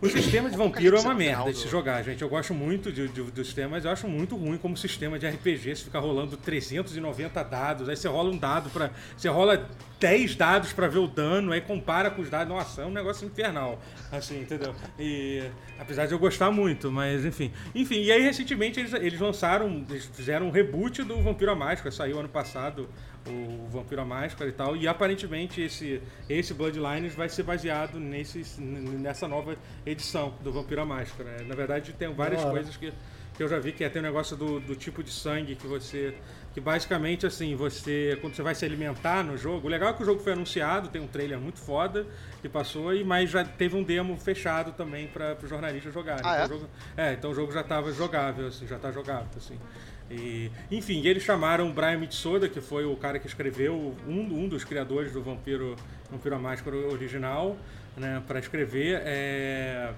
O 0.00 0.08
sistema 0.08 0.48
de 0.48 0.56
vampiro 0.56 0.96
é 0.96 1.00
uma 1.00 1.12
merda 1.12 1.52
de 1.52 1.58
se 1.58 1.66
jogar, 1.66 2.00
gente. 2.04 2.22
Eu 2.22 2.28
gosto 2.28 2.54
muito 2.54 2.92
de, 2.92 3.08
de, 3.08 3.20
do 3.20 3.44
sistema, 3.44 3.70
mas 3.70 3.84
eu 3.84 3.90
acho 3.90 4.06
muito 4.06 4.36
ruim 4.36 4.56
como 4.56 4.76
sistema 4.76 5.18
de 5.18 5.26
RPG. 5.26 5.74
Você 5.74 5.84
fica 5.84 5.98
rolando 5.98 6.36
390 6.36 7.42
dados, 7.42 7.88
aí 7.88 7.96
você 7.96 8.06
rola 8.06 8.30
um 8.30 8.36
dado 8.36 8.70
para 8.70 8.92
Você 9.16 9.28
rola 9.28 9.68
10 9.98 10.36
dados 10.36 10.72
para 10.72 10.86
ver 10.86 11.00
o 11.00 11.08
dano, 11.08 11.50
aí 11.50 11.60
compara 11.60 12.12
com 12.12 12.22
os 12.22 12.30
dados. 12.30 12.48
Nossa, 12.54 12.82
é 12.82 12.86
um 12.86 12.92
negócio 12.92 13.26
infernal. 13.26 13.82
Assim, 14.12 14.40
entendeu? 14.40 14.72
E. 15.00 15.42
Apesar 15.80 16.06
de 16.06 16.12
eu 16.12 16.18
gostar 16.20 16.52
muito, 16.52 16.92
mas 16.92 17.24
enfim. 17.24 17.52
Enfim, 17.74 18.00
e 18.00 18.12
aí 18.12 18.22
recentemente 18.22 18.78
eles, 18.78 18.92
eles 18.92 19.18
lançaram. 19.18 19.84
Eles 19.90 20.08
fizeram 20.14 20.46
um 20.46 20.50
reboot 20.52 21.02
do 21.02 21.20
Vampiro 21.20 21.50
à 21.50 21.56
Máscara, 21.56 21.90
saiu 21.90 22.20
ano 22.20 22.28
passado 22.28 22.88
o 23.26 23.68
Vampiro 23.68 24.00
à 24.00 24.04
Máscara 24.04 24.48
e 24.48 24.52
tal. 24.52 24.76
E 24.76 24.86
aparentemente 24.86 25.60
esse, 25.60 26.00
esse 26.28 26.54
Bloodlines 26.54 27.14
vai 27.14 27.28
ser 27.28 27.42
baseado 27.42 27.98
nesse, 27.98 28.60
nessa 28.60 29.26
nova 29.26 29.56
edição 29.84 30.34
do 30.42 30.52
Vampiro 30.52 30.82
à 30.82 30.86
Máscara. 30.86 31.42
Na 31.44 31.54
verdade, 31.54 31.92
tem 31.92 32.12
várias 32.12 32.44
coisas 32.44 32.76
que, 32.76 32.92
que 33.36 33.42
eu 33.42 33.48
já 33.48 33.58
vi, 33.58 33.72
que 33.72 33.84
é 33.84 33.88
ter 33.88 33.98
um 34.00 34.02
negócio 34.02 34.36
do, 34.36 34.60
do 34.60 34.74
tipo 34.74 35.02
de 35.02 35.10
sangue 35.10 35.54
que 35.54 35.66
você. 35.66 36.14
Que 36.54 36.60
basicamente 36.60 37.26
assim, 37.26 37.54
você. 37.54 38.18
Quando 38.20 38.34
você 38.34 38.42
vai 38.42 38.54
se 38.54 38.64
alimentar 38.64 39.22
no 39.22 39.36
jogo. 39.36 39.66
O 39.66 39.70
legal 39.70 39.90
é 39.90 39.92
que 39.92 40.02
o 40.02 40.06
jogo 40.06 40.20
foi 40.20 40.32
anunciado, 40.32 40.88
tem 40.88 41.00
um 41.00 41.06
trailer 41.06 41.38
muito 41.38 41.58
foda 41.58 42.06
que 42.40 42.48
passou, 42.48 42.94
e 42.94 43.04
mas 43.04 43.30
já 43.30 43.44
teve 43.44 43.76
um 43.76 43.82
demo 43.82 44.16
fechado 44.16 44.72
também 44.72 45.06
para 45.06 45.36
os 45.42 45.48
jornalistas 45.48 45.92
jogarem. 45.92 46.22
Ah, 46.24 46.44
então, 46.44 46.44
é? 46.44 46.48
Jogo, 46.48 46.70
é, 46.96 47.12
então 47.12 47.30
o 47.30 47.34
jogo 47.34 47.52
já 47.52 47.60
estava 47.60 47.92
jogável, 47.92 48.48
assim, 48.48 48.66
já 48.66 48.76
está 48.76 48.90
jogável, 48.90 49.28
assim. 49.36 49.58
E, 50.10 50.50
enfim, 50.70 51.06
eles 51.06 51.22
chamaram 51.22 51.68
o 51.68 51.72
Brian 51.72 51.98
Mitsoda, 51.98 52.48
que 52.48 52.60
foi 52.60 52.84
o 52.84 52.96
cara 52.96 53.18
que 53.18 53.26
escreveu, 53.26 53.94
um, 54.06 54.20
um 54.20 54.48
dos 54.48 54.64
criadores 54.64 55.12
do 55.12 55.22
Vampiro, 55.22 55.76
Vampiro 56.10 56.34
à 56.34 56.38
Máscara 56.38 56.76
original, 56.76 57.56
né, 57.96 58.22
para 58.26 58.38
escrever, 58.38 59.02
é, 59.04 59.92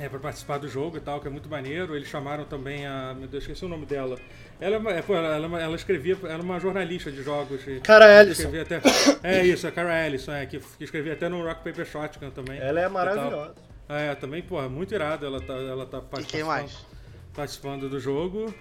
é, 0.00 0.08
para 0.08 0.18
participar 0.18 0.58
do 0.58 0.66
jogo 0.66 0.96
e 0.96 1.00
tal, 1.00 1.20
que 1.20 1.28
é 1.28 1.30
muito 1.30 1.48
maneiro. 1.48 1.94
Eles 1.94 2.08
chamaram 2.08 2.44
também 2.44 2.86
a. 2.86 3.14
Meu 3.14 3.28
Deus, 3.28 3.44
esqueci 3.44 3.64
o 3.64 3.68
nome 3.68 3.86
dela. 3.86 4.18
Ela, 4.60 4.76
é, 4.92 5.04
ela, 5.08 5.34
ela, 5.36 5.62
ela 5.62 5.76
escrevia, 5.76 6.16
ela 6.22 6.38
é 6.38 6.42
uma 6.42 6.58
jornalista 6.58 7.10
de 7.10 7.22
jogos. 7.22 7.60
Cara 7.82 8.22
Ellison. 8.22 8.50
Até, 8.60 8.80
é 9.22 9.46
isso, 9.46 9.66
a 9.66 9.70
Cara 9.70 10.06
Ellison, 10.06 10.32
é, 10.32 10.46
que, 10.46 10.58
que 10.58 10.84
escrevia 10.84 11.12
até 11.12 11.28
no 11.28 11.44
Rock 11.44 11.62
Paper 11.62 11.84
Shotgun 11.84 12.30
também. 12.30 12.58
Ela 12.58 12.80
é 12.80 12.88
maravilhosa. 12.88 13.54
É, 13.88 14.14
também, 14.14 14.42
pô, 14.42 14.60
muito 14.68 14.94
irado. 14.94 15.26
Ela 15.26 15.40
tá, 15.40 15.54
ela 15.54 15.86
tá 15.86 16.00
participando, 16.00 16.28
e 16.28 16.32
quem 16.32 16.44
mais? 16.44 16.86
participando 17.34 17.88
do 17.88 18.00
jogo. 18.00 18.52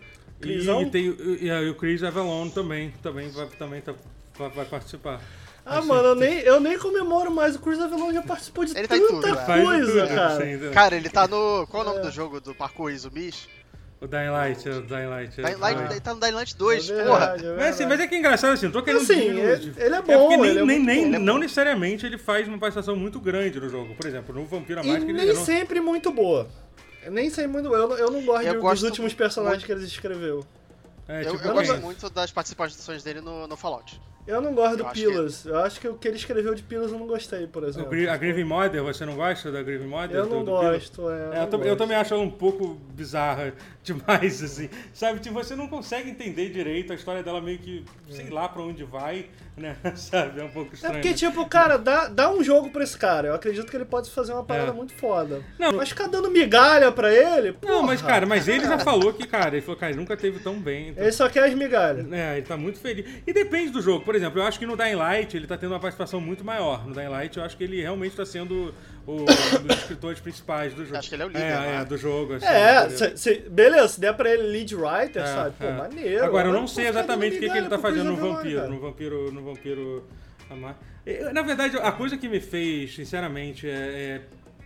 E, 0.43 0.89
tem, 0.89 1.05
e, 1.05 1.47
e, 1.47 1.69
o 1.69 1.75
Chris 1.75 2.03
Avalon 2.03 2.49
também, 2.49 2.93
também, 3.01 3.29
vai, 3.29 3.47
também 3.47 3.81
tá, 3.81 3.93
vai, 4.37 4.49
vai 4.49 4.65
participar. 4.65 5.21
Ah, 5.65 5.77
Acho 5.77 5.87
mano, 5.87 6.09
eu 6.09 6.15
nem, 6.15 6.39
eu 6.39 6.59
nem 6.59 6.77
comemoro 6.77 7.29
mais. 7.31 7.55
O 7.55 7.59
Chris 7.59 7.79
Avalon 7.79 8.11
já 8.11 8.21
participou 8.21 8.65
de 8.65 8.75
ele 8.75 8.87
tá 8.87 8.95
tanta 8.95 9.11
tudo, 9.11 9.63
coisa, 9.63 10.07
cara. 10.07 10.71
Cara, 10.73 10.95
ele 10.95 11.09
tá 11.09 11.27
no. 11.27 11.67
Qual 11.67 11.83
é 11.83 11.85
o 11.85 11.89
nome 11.89 11.99
é. 11.99 12.03
do 12.03 12.11
jogo 12.11 12.41
do 12.41 12.55
Parkour 12.55 12.91
Izumis? 12.91 13.47
O 14.01 14.07
Dying 14.07 14.31
Light, 14.31 14.67
o 14.67 14.81
Dying 14.81 15.05
Light. 15.05 15.35
Dying 15.35 15.57
Light 15.57 15.91
ele 15.91 15.99
tá 15.99 16.15
no 16.15 16.19
Dying 16.19 16.31
Light 16.31 16.57
2, 16.57 16.89
é 16.89 16.93
verdade, 16.95 17.43
porra. 17.43 17.53
É 17.53 17.57
mas, 17.57 17.75
assim, 17.75 17.85
mas 17.85 17.99
é 17.99 18.07
que 18.07 18.15
é 18.15 18.17
engraçado 18.17 18.53
assim, 18.53 18.65
não 18.65 18.73
tô 18.73 18.81
querendo. 18.81 19.03
Assim, 19.03 19.19
ele, 19.19 19.73
ele, 19.77 19.95
é 19.95 20.01
bom, 20.01 20.31
é 20.31 20.37
nem, 20.37 20.49
ele 20.49 20.59
é 20.59 20.65
nem, 20.65 20.79
nem 20.79 21.19
não 21.19 21.37
necessariamente 21.37 22.03
ele 22.03 22.17
faz 22.17 22.47
uma 22.47 22.57
participação 22.57 22.95
muito 22.95 23.19
grande 23.19 23.59
no 23.59 23.69
jogo. 23.69 23.93
Por 23.93 24.07
exemplo, 24.07 24.33
no 24.33 24.43
Vampiro 24.47 24.79
à 24.79 24.83
Máscara. 24.83 25.07
E 25.07 25.13
nem 25.13 25.27
não... 25.27 25.45
sempre 25.45 25.79
muito 25.79 26.11
boa. 26.11 26.47
Eu 27.03 27.11
nem 27.11 27.29
sei 27.29 27.47
muito. 27.47 27.73
Eu, 27.73 27.97
eu 27.97 28.11
não 28.11 28.23
gosto 28.23 28.45
eu 28.45 28.61
dos 28.61 28.83
últimos 28.83 29.13
personagens 29.13 29.63
muito... 29.63 29.65
que 29.65 29.71
ele 29.71 29.85
escreveu. 29.85 30.45
É, 31.07 31.21
eu, 31.25 31.35
tipo, 31.35 31.47
eu 31.47 31.53
gosto 31.53 31.77
muito 31.77 32.09
das 32.09 32.31
participações 32.31 33.03
dele 33.03 33.21
no, 33.21 33.47
no 33.47 33.57
Fallout. 33.57 33.99
Eu 34.27 34.39
não 34.39 34.53
gosto 34.53 34.79
eu 34.79 34.85
do 34.85 34.91
Pillars. 34.91 35.41
Que... 35.41 35.49
Eu 35.49 35.57
acho 35.59 35.79
que 35.79 35.87
o 35.87 35.95
que 35.95 36.07
ele 36.07 36.17
escreveu 36.17 36.53
de 36.53 36.61
Pillars 36.61 36.91
eu 36.91 36.99
não 36.99 37.07
gostei, 37.07 37.47
por 37.47 37.63
exemplo. 37.63 37.89
a 38.09 38.17
Grieving 38.17 38.43
Mother, 38.43 38.83
você 38.83 39.05
não 39.05 39.15
gosta 39.15 39.51
da 39.51 39.63
Grieving 39.63 39.87
Mother? 39.87 40.15
Eu 40.15 40.25
não 40.27 40.43
do, 40.43 40.51
gosto, 40.51 41.01
do 41.01 41.11
é. 41.11 41.15
é 41.15 41.43
eu, 41.43 41.47
gosto. 41.47 41.65
eu, 41.65 41.75
também 41.75 41.97
acho 41.97 42.13
ela 42.13 42.23
um 42.23 42.29
pouco 42.29 42.77
bizarra. 42.93 43.53
demais, 43.91 44.43
assim. 44.43 44.69
Sabe, 44.93 45.19
tipo, 45.19 45.33
você 45.35 45.55
não 45.55 45.67
consegue 45.67 46.09
entender 46.09 46.49
direito 46.49 46.91
a 46.91 46.95
história 46.95 47.23
dela 47.23 47.41
meio 47.41 47.57
que, 47.59 47.83
sei 48.09 48.29
lá 48.29 48.47
pra 48.47 48.61
onde 48.61 48.83
vai, 48.83 49.25
né? 49.57 49.75
Sabe, 49.95 50.39
é 50.39 50.43
um 50.43 50.49
pouco 50.49 50.71
É 50.71 50.75
estranho. 50.75 50.93
porque, 50.95 51.13
tipo, 51.13 51.45
cara, 51.47 51.77
dá, 51.77 52.07
dá 52.07 52.31
um 52.31 52.43
jogo 52.43 52.69
pra 52.69 52.83
esse 52.83 52.97
cara. 52.97 53.27
Eu 53.29 53.33
acredito 53.35 53.69
que 53.69 53.75
ele 53.75 53.85
pode 53.85 54.09
fazer 54.11 54.33
uma 54.33 54.43
parada 54.43 54.69
É. 54.69 54.73
muito 54.73 54.93
foda. 54.93 55.41
Não. 55.59 55.71
mas 55.73 55.89
ficar 55.89 56.07
dando 56.07 56.29
migalha 56.29 56.91
pra 56.91 57.11
ele. 57.13 57.55
Não, 57.63 57.81
mas, 57.83 58.01
porra, 58.01 58.13
cara, 58.13 58.25
mas 58.25 58.47
ele 58.47 58.63
já 58.65 58.77
falou 58.79 59.11
que, 59.13 59.25
cara, 59.27 59.55
ele 59.55 59.61
falou, 59.61 59.79
cara, 59.79 59.91
ele 59.91 59.99
nunca 59.99 60.15
teve 60.15 60.39
tão 60.39 60.55
bem. 60.59 60.89
então- 60.89 61.03
Ele 61.03 61.11
só 61.11 61.27
quer 61.27 61.43
as 61.45 61.53
migalhas. 61.53 62.05
É, 62.11 62.37
ele 62.37 62.45
tá 62.45 62.55
muito 62.55 62.79
feliz. 62.79 63.05
E 63.25 63.33
depende 63.33 63.71
do 63.71 63.81
jogo. 63.81 64.05
Por 64.05 64.15
exemplo, 64.15 64.39
eu 64.39 64.43
acho 64.45 64.59
que 64.59 64.65
no 64.65 64.77
Dying 64.77 64.95
Light 64.95 65.35
ele 65.35 65.47
tá 65.47 65.57
tendo 65.57 65.71
uma 65.73 65.79
participação 65.79 66.21
muito 66.21 66.43
maior. 66.45 66.87
No 66.87 66.93
Dying 66.93 67.09
Light 67.09 67.37
eu 67.37 67.43
acho 67.43 67.57
que 67.57 67.63
ele 67.63 67.81
realmente 67.81 68.15
tá 68.15 68.25
sendo 68.25 68.73
o, 69.07 69.13
um 69.21 69.25
dos 69.25 69.77
escritores 69.77 70.19
principais 70.19 70.73
do 70.73 70.85
jogo. 70.85 70.97
Acho 70.97 71.09
que 71.09 71.15
ele 71.15 71.23
é 71.23 71.25
o 71.25 71.29
líder, 71.29 71.41
É, 71.41 71.59
né? 71.59 71.77
é, 71.81 71.85
do 71.85 71.97
jogo. 71.97 72.35
Assim, 72.35 72.45
É, 72.45 72.89
se- 72.89 73.17
se- 73.17 73.49
beleza, 73.49 73.70
se 73.87 73.99
der 73.99 74.13
pra 74.15 74.29
ele 74.31 74.43
lead 74.43 74.75
writer, 74.75 75.21
É, 75.21 75.25
sabe? 75.25 75.55
Pô, 75.57 75.65
é. 75.65 75.71
maneiro. 75.73 76.25
Agora, 76.25 76.47
eu 76.47 76.53
não 76.53 76.67
sei 76.67 76.87
exatamente 76.87 77.37
o 77.37 77.39
que, 77.39 77.49
que 77.49 77.57
ele 77.57 77.67
tá 77.69 77.77
fazendo 77.79 78.05
no 78.11 78.15
vampiro. 78.15 78.69
No 78.69 78.79
vampiro. 78.79 79.31
No 79.31 79.41
vampiro. 79.43 80.07
Amar. 80.49 80.77
Na 81.33 81.41
verdade, 81.41 81.77
a 81.77 81.91
coisa 81.91 82.17
que 82.17 82.27
me 82.29 82.39
fez, 82.39 82.93
sinceramente, 82.95 83.67
é, 83.67 83.71
é 83.71 84.21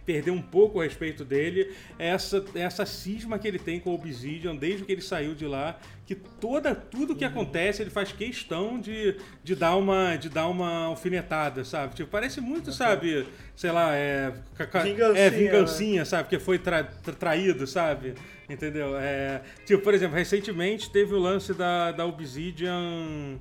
perder 0.05 0.29
um 0.31 0.41
pouco 0.41 0.77
o 0.77 0.81
respeito 0.83 1.25
dele 1.25 1.73
é 1.97 2.09
essa, 2.09 2.43
é 2.53 2.59
essa 2.59 2.85
cisma 2.85 3.39
que 3.39 3.47
ele 3.47 3.57
tem 3.57 3.79
com 3.79 3.89
o 3.89 3.95
Obsidian 3.95 4.55
desde 4.55 4.83
que 4.85 4.91
ele 4.91 5.01
saiu 5.01 5.33
de 5.33 5.47
lá. 5.47 5.79
Que 6.05 6.13
toda, 6.13 6.75
tudo 6.75 7.15
que 7.15 7.23
Uhum. 7.25 7.31
acontece 7.31 7.81
ele 7.81 7.89
faz 7.89 8.11
questão 8.11 8.79
de, 8.79 9.15
de, 9.43 9.55
dar 9.55 9.75
uma, 9.75 10.15
de 10.15 10.29
dar 10.29 10.47
uma 10.47 10.85
alfinetada, 10.85 11.63
sabe? 11.65 11.95
Tipo, 11.95 12.11
parece 12.11 12.39
muito, 12.39 12.71
sabe? 12.71 13.25
Sei 13.55 13.71
lá, 13.71 13.95
é. 13.95 14.31
Vingancinha, 14.83 15.19
É 15.25 15.29
vingancinha, 15.31 16.05
sabe? 16.05 16.29
Que 16.29 16.37
foi 16.37 16.59
tra- 16.59 16.83
tra- 16.83 17.13
traído, 17.15 17.65
sabe? 17.65 18.13
Entendeu? 18.49 18.97
É, 18.97 19.41
tipo, 19.65 19.83
por 19.83 19.93
exemplo, 19.93 20.15
recentemente 20.15 20.89
teve 20.89 21.13
o 21.13 21.19
lance 21.19 21.53
da, 21.53 21.91
da 21.91 22.05
Obsidian. 22.05 23.39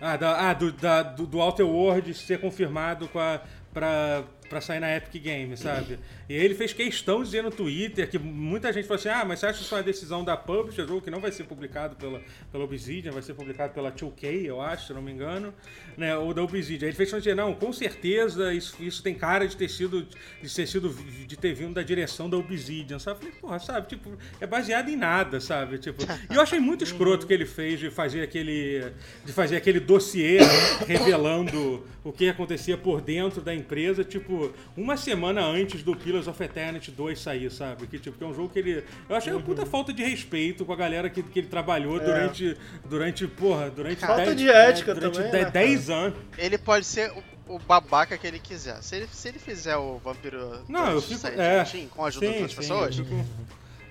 Ah, 0.00 0.16
da, 0.16 0.50
ah 0.50 0.52
do, 0.52 0.72
da, 0.72 1.02
do, 1.02 1.26
do 1.26 1.40
Outer 1.40 1.66
Worlds 1.66 2.18
ser 2.18 2.40
confirmado 2.40 3.06
com 3.08 3.20
a, 3.20 3.40
pra, 3.72 4.24
pra 4.48 4.60
sair 4.60 4.80
na 4.80 4.96
Epic 4.96 5.22
Games, 5.22 5.60
sabe? 5.60 5.98
E 6.28 6.34
ele 6.34 6.54
fez 6.54 6.72
questão 6.72 7.18
de 7.18 7.24
dizer 7.24 7.42
no 7.42 7.50
Twitter 7.50 8.08
que 8.08 8.18
muita 8.18 8.72
gente 8.72 8.86
falou 8.86 8.98
assim: 8.98 9.08
ah, 9.08 9.24
mas 9.24 9.40
você 9.40 9.46
acha 9.46 9.58
que 9.58 9.64
isso 9.64 9.74
é 9.74 9.78
uma 9.78 9.84
decisão 9.84 10.24
da 10.24 10.36
Publisher, 10.36 10.86
jogo 10.86 11.00
que 11.00 11.10
não 11.10 11.20
vai 11.20 11.32
ser 11.32 11.44
publicado 11.44 11.96
pela, 11.96 12.20
pela 12.50 12.64
Obsidian, 12.64 13.12
vai 13.12 13.22
ser 13.22 13.34
publicado 13.34 13.72
pela 13.72 13.90
2K, 13.90 14.44
eu 14.44 14.60
acho, 14.60 14.88
se 14.88 14.92
não 14.92 15.02
me 15.02 15.12
engano, 15.12 15.54
né? 15.96 16.16
Ou 16.16 16.32
da 16.32 16.42
Obsidian. 16.42 16.86
Ele 16.86 16.96
fez 16.96 17.08
questão 17.08 17.18
de 17.18 17.24
dizer: 17.24 17.34
não, 17.34 17.54
com 17.54 17.72
certeza 17.72 18.52
isso, 18.52 18.76
isso 18.80 19.02
tem 19.02 19.14
cara 19.14 19.46
de 19.46 19.56
ter 19.56 19.68
sido, 19.68 20.06
de 20.42 20.54
ter 20.54 20.66
sido, 20.66 20.90
de 21.26 21.36
ter 21.36 21.54
vindo 21.54 21.74
da 21.74 21.82
direção 21.82 22.28
da 22.28 22.36
Obsidian, 22.36 22.98
sabe? 22.98 23.16
Eu 23.16 23.20
falei, 23.20 23.40
porra, 23.40 23.58
sabe? 23.58 23.88
Tipo, 23.88 24.12
é 24.40 24.46
baseado 24.46 24.88
em 24.88 24.96
nada, 24.96 25.40
sabe? 25.40 25.78
Tipo, 25.78 26.02
e 26.30 26.34
eu 26.34 26.40
achei 26.40 26.60
muito 26.60 26.84
escroto 26.84 27.26
que 27.26 27.32
ele 27.32 27.46
fez 27.46 27.80
de 27.80 27.90
fazer 27.90 28.22
aquele, 28.22 28.92
de 29.24 29.32
fazer 29.32 29.56
aquele 29.56 29.80
dossiê 29.80 30.38
revelando 30.86 31.84
o 32.02 32.12
que 32.12 32.28
acontecia 32.28 32.76
por 32.76 33.00
dentro 33.00 33.40
da 33.40 33.54
empresa, 33.54 34.04
tipo, 34.04 34.43
uma 34.76 34.96
semana 34.96 35.42
antes 35.44 35.82
do 35.82 35.94
Pillars 35.94 36.26
of 36.26 36.42
Eternity 36.42 36.90
2 36.90 37.18
sair, 37.20 37.50
sabe? 37.50 37.86
Que, 37.86 37.98
tipo, 37.98 38.16
que 38.18 38.24
é 38.24 38.26
um 38.26 38.34
jogo 38.34 38.48
que 38.48 38.58
ele... 38.58 38.84
Eu 39.08 39.16
achei 39.16 39.32
uma 39.32 39.42
puta 39.42 39.64
falta 39.64 39.92
de 39.92 40.02
respeito 40.02 40.64
com 40.64 40.72
a 40.72 40.76
galera 40.76 41.08
que, 41.10 41.22
que 41.22 41.38
ele 41.40 41.48
trabalhou 41.48 41.98
durante, 41.98 42.56
durante, 42.84 43.26
porra, 43.26 43.70
durante... 43.70 44.00
Falta 44.00 44.24
10 44.24 44.36
de 44.36 44.48
ética 44.48 44.94
durante 44.94 45.16
também, 45.16 45.30
10, 45.32 45.44
né, 45.44 45.50
10 45.50 45.90
anos. 45.90 46.18
Ele 46.38 46.58
pode 46.58 46.84
ser 46.86 47.12
o, 47.48 47.58
babaca 47.58 48.16
que 48.16 48.26
ele 48.26 48.38
quiser. 48.38 48.82
Se 48.82 48.96
ele, 48.96 49.08
se 49.12 49.28
ele 49.28 49.38
fizer 49.38 49.76
o 49.76 49.98
vampiro 49.98 50.62
Não, 50.68 50.90
eu 50.90 51.02
fico... 51.02 51.20
sair 51.20 51.38
É, 51.38 51.64
com 51.90 52.04
a 52.04 52.08
ajuda 52.08 52.26
sim, 52.26 52.32
de 52.32 52.38
outras 52.38 52.50
sim, 52.52 52.56
pessoas, 52.56 52.98
eu 52.98 53.04
fico- 53.04 53.24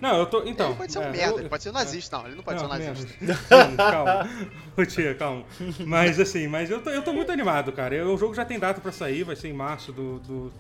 Não, 0.04 0.18
eu 0.20 0.26
tô... 0.26 0.44
Então... 0.44 0.68
ele 0.68 0.76
pode 0.76 0.92
ser 0.92 1.00
um 1.00 1.04
é, 1.04 1.10
merda, 1.12 1.34
eu- 1.36 1.40
ele 1.40 1.50
pode 1.50 1.64
ser 1.64 1.70
um 1.70 1.74
nazista. 1.74 2.18
Não, 2.18 2.26
ele 2.28 2.36
não 2.36 2.44
pode 2.44 2.60
ser 2.60 2.66
um 2.66 2.70
nazista. 2.70 3.08
Sim, 3.24 3.76
calma. 3.78 4.30
Ô 4.76 4.86
tia, 4.86 5.16
calma. 5.16 5.46
Mas 5.88 6.20
assim, 6.20 6.46
mas 6.48 6.70
eu 6.70 6.82
tô, 6.82 6.90
eu 6.90 7.02
tô 7.02 7.14
muito 7.14 7.32
animado, 7.32 7.72
cara. 7.72 7.96
Eu- 7.96 8.14
O 8.14 8.18
jogo 8.18 8.34
já 8.36 8.44
tem 8.44 8.60
data 8.60 8.82
pra 8.82 8.92
sair, 8.92 9.24
vai 9.24 9.38
ser 9.38 9.48
em 9.48 9.54
março 9.54 9.94
do, 9.94 10.20
do, 10.20 10.54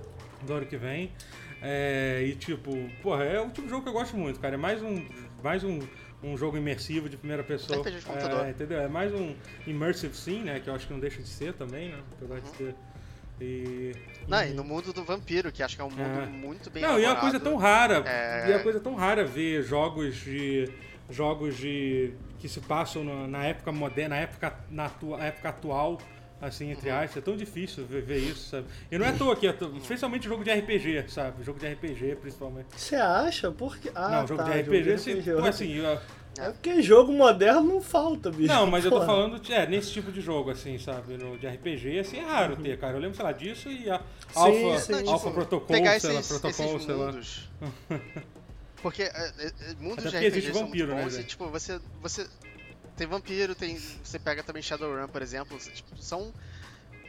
do 0.43 0.53
ano 0.53 0.65
que 0.65 0.77
vem. 0.77 1.11
É, 1.61 2.23
e 2.25 2.35
tipo, 2.35 2.71
porra, 3.01 3.25
é 3.25 3.41
o 3.41 3.49
tipo 3.49 3.63
de 3.63 3.69
jogo 3.69 3.83
que 3.83 3.89
eu 3.89 3.93
gosto 3.93 4.15
muito, 4.15 4.39
cara. 4.39 4.55
É 4.55 4.57
mais 4.57 4.81
um. 4.81 5.05
Mais 5.43 5.61
um. 5.63 5.79
Um 6.23 6.37
jogo 6.37 6.55
imersivo 6.55 7.09
de 7.09 7.17
primeira 7.17 7.43
pessoa. 7.43 7.79
RPG 7.81 7.99
de 7.99 8.05
computador. 8.05 8.45
É, 8.45 8.49
entendeu? 8.51 8.79
É 8.79 8.87
mais 8.87 9.13
um 9.13 9.35
immersive 9.67 10.15
sim, 10.15 10.41
né? 10.41 10.61
Que 10.61 10.69
eu 10.69 10.73
acho 10.73 10.87
que 10.87 10.93
não 10.93 10.99
deixa 11.01 11.21
de 11.21 11.27
ser 11.27 11.51
também, 11.51 11.89
né? 11.89 11.99
Apesar 12.17 12.39
de 12.39 12.47
ser. 12.55 12.75
E. 13.43 13.91
Não, 14.27 14.41
e 14.43 14.53
no 14.53 14.63
mundo 14.63 14.93
do 14.93 15.03
vampiro, 15.03 15.51
que 15.51 15.61
acho 15.61 15.75
que 15.75 15.81
é 15.81 15.85
um 15.85 15.89
mundo 15.89 16.01
É. 16.23 16.25
muito 16.25 16.69
bem 16.69 16.81
Não, 16.81 16.97
e 16.97 17.03
é 17.03 17.09
uma 17.09 17.19
coisa 17.19 17.35
elaborado. 17.37 17.43
tão 17.43 17.55
rara. 17.57 18.03
É. 18.07 18.47
E 18.47 18.51
é 18.51 18.55
uma 18.55 18.63
coisa 18.63 18.79
tão 18.79 18.95
rara 18.95 19.25
ver 19.25 19.61
jogos 19.63 20.15
de. 20.15 20.69
jogos 21.09 21.57
de. 21.57 22.13
que 22.39 22.47
se 22.49 22.59
passam 22.61 23.03
na, 23.03 23.27
na 23.27 23.45
época 23.45 23.71
moderna, 23.71 24.15
na 24.15 24.21
época, 24.21 24.53
na 24.69 24.85
atua- 24.85 25.21
época 25.23 25.49
atual, 25.49 25.97
assim, 26.41 26.71
entre 26.71 26.89
Uhum. 26.89 26.95
aspas. 26.97 27.17
É 27.17 27.21
tão 27.21 27.35
difícil 27.37 27.85
ver, 27.85 28.01
ver 28.01 28.17
isso, 28.17 28.49
sabe? 28.49 28.67
E 28.91 28.97
não 28.97 29.05
é 29.05 29.09
à 29.09 29.13
toa 29.13 29.35
que, 29.35 29.47
é 29.47 29.53
to- 29.53 29.73
especialmente 29.77 30.25
jogo 30.27 30.43
de 30.43 30.51
RPG, 30.51 31.05
sabe? 31.09 31.43
Jogo 31.43 31.59
de 31.59 31.67
RPG, 31.67 32.15
principalmente. 32.21 32.67
Você 32.75 32.95
acha? 32.95 33.51
Porque. 33.51 33.91
Ah, 33.93 34.09
não, 34.09 34.27
jogo 34.27 34.43
tá, 34.43 34.49
de 34.51 34.61
RPG, 34.61 34.91
assim, 34.93 35.13
RPG, 35.19 35.31
pô, 35.33 35.45
assim, 35.45 35.73
eu- 35.73 35.99
É 36.37 36.49
porque 36.49 36.81
jogo 36.81 37.11
moderno 37.11 37.61
não 37.61 37.81
falta, 37.81 38.31
bicho. 38.31 38.51
Não, 38.51 38.65
mas 38.65 38.83
eu 38.83 38.91
tô 38.91 39.05
falando, 39.05 39.39
é, 39.51 39.67
nesse 39.67 39.91
tipo 39.91 40.11
de 40.11 40.19
jogo, 40.19 40.49
assim, 40.49 40.79
sabe? 40.79 41.15
No, 41.15 41.37
de 41.37 41.47
RPG, 41.47 41.99
assim, 41.99 42.17
é 42.17 42.23
raro 42.23 42.55
ter, 42.55 42.79
cara. 42.79 42.97
Eu 42.97 42.99
lembro, 42.99 43.15
sei 43.15 43.25
lá, 43.25 43.31
disso 43.31 43.69
e 43.69 43.89
a 43.89 43.99
Sim, 43.99 44.03
Alpha, 44.35 44.79
sim. 44.79 44.93
Alpha 45.07 45.17
Tipo, 45.17 45.31
Protocol, 45.31 45.67
pegar 45.67 45.99
sei 45.99 46.13
lá, 46.13 46.19
esses, 46.19 46.39
Protocol, 46.39 46.75
esses 46.75 46.85
sei 46.85 46.95
lá. 46.95 47.05
mundos. 47.11 47.49
Porque 48.81 49.03
é, 49.03 49.07
é, 49.07 49.45
é, 49.47 49.51
mundos 49.79 50.07
Até 50.07 50.19
de 50.19 50.25
porque 50.25 50.39
RPG 50.39 50.53
são 50.53 50.65
vampiro, 50.65 50.87
muito 50.87 50.97
né, 50.97 51.03
bons 51.03 51.13
Zé? 51.13 51.21
e, 51.21 51.23
tipo, 51.23 51.47
você, 51.47 51.79
você 52.01 52.27
tem 52.97 53.07
vampiro, 53.07 53.55
tem, 53.55 53.77
você 54.03 54.19
pega 54.19 54.43
também 54.43 54.61
Shadowrun, 54.61 55.07
por 55.07 55.21
exemplo, 55.21 55.57
tipo, 55.57 55.95
são 55.97 56.33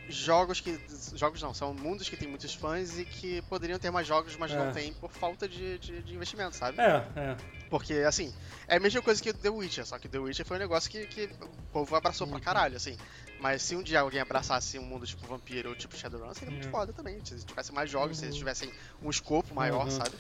jogos 0.09 0.61
que, 0.61 0.79
jogos 1.15 1.41
não, 1.43 1.55
são 1.55 1.73
mundos 1.75 2.09
que 2.09 2.17
tem 2.17 2.29
muitos 2.29 2.55
fãs 2.55 2.99
e 2.99 3.05
que 3.05 3.41
poderiam 3.43 3.79
ter 3.79 3.91
mais 3.91 4.07
jogos, 4.07 4.37
mas 4.37 4.53
É. 4.53 4.57
não 4.57 4.73
tem 4.73 4.93
por 4.93 5.11
falta 5.11 5.49
de, 5.49 5.79
de, 5.79 6.03
de 6.03 6.15
investimento, 6.15 6.55
sabe? 6.57 6.81
É, 6.81 7.05
é. 7.17 7.37
Porque, 7.71 7.95
assim, 7.95 8.33
é 8.69 8.77
a 8.77 8.81
mesma 8.81 9.03
coisa 9.03 9.21
que 9.23 9.33
The 9.33 9.49
Witcher, 9.49 9.85
só 9.87 9.99
que 9.99 10.09
The 10.09 10.19
Witcher 10.19 10.47
foi 10.47 10.57
um 10.59 10.61
negócio 10.61 10.91
que, 10.91 11.07
que 11.07 11.25
o 11.43 11.49
povo 11.73 11.97
abraçou 11.97 12.27
Uhum. 12.27 12.33
pra 12.35 12.41
caralho, 12.41 12.77
assim. 12.77 12.97
Mas 13.41 13.63
se 13.63 13.75
um 13.75 13.83
dia 13.83 14.01
alguém 14.01 14.21
abraçasse 14.21 14.79
um 14.79 14.83
mundo 14.85 15.07
tipo 15.07 15.27
vampiro 15.27 15.71
ou 15.71 15.75
tipo 15.75 15.97
Shadowrun, 15.97 16.33
seria 16.35 16.51
muito 16.53 16.67
Uhum. 16.67 16.71
foda 16.71 16.93
também. 16.93 17.19
Se 17.25 17.45
tivesse 17.45 17.73
mais 17.73 17.91
jogos, 17.91 18.19
se 18.19 18.27
eles 18.27 18.37
tivessem 18.37 18.71
um 19.03 19.11
escopo 19.11 19.55
maior, 19.55 19.85
Uhum. 19.85 19.91
sabe? 19.91 20.15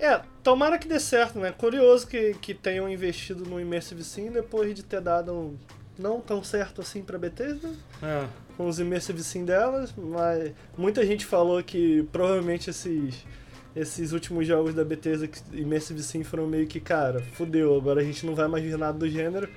É, 0.00 0.20
tomara 0.42 0.78
que 0.78 0.88
dê 0.88 0.98
certo, 0.98 1.38
né? 1.38 1.52
Curioso 1.52 2.06
que, 2.06 2.34
que 2.34 2.54
tenham 2.54 2.88
investido 2.88 3.44
no 3.44 3.60
Immersive 3.60 4.02
Sim 4.02 4.30
depois 4.30 4.74
de 4.74 4.82
ter 4.82 5.00
dado 5.00 5.32
um 5.32 5.58
não 5.98 6.20
tão 6.20 6.42
certo 6.44 6.80
assim 6.80 7.02
pra 7.02 7.18
Bethesda, 7.18 7.68
é. 8.02 8.28
Com 8.58 8.66
os 8.66 8.80
Immersive 8.80 9.22
Sim 9.22 9.44
delas, 9.44 9.94
mas 9.96 10.52
muita 10.76 11.06
gente 11.06 11.24
falou 11.24 11.62
que 11.62 12.02
provavelmente 12.10 12.68
esses, 12.68 13.24
esses 13.74 14.10
últimos 14.10 14.48
jogos 14.48 14.74
da 14.74 14.84
Bethesda 14.84 15.28
que 15.28 15.40
Immersive 15.52 16.02
Sim 16.02 16.24
foram 16.24 16.48
meio 16.48 16.66
que, 16.66 16.80
cara, 16.80 17.22
fudeu, 17.34 17.76
agora 17.76 18.00
a 18.00 18.04
gente 18.04 18.26
não 18.26 18.34
vai 18.34 18.48
mais 18.48 18.64
ver 18.64 18.76
nada 18.76 18.98
do 18.98 19.08
gênero. 19.08 19.48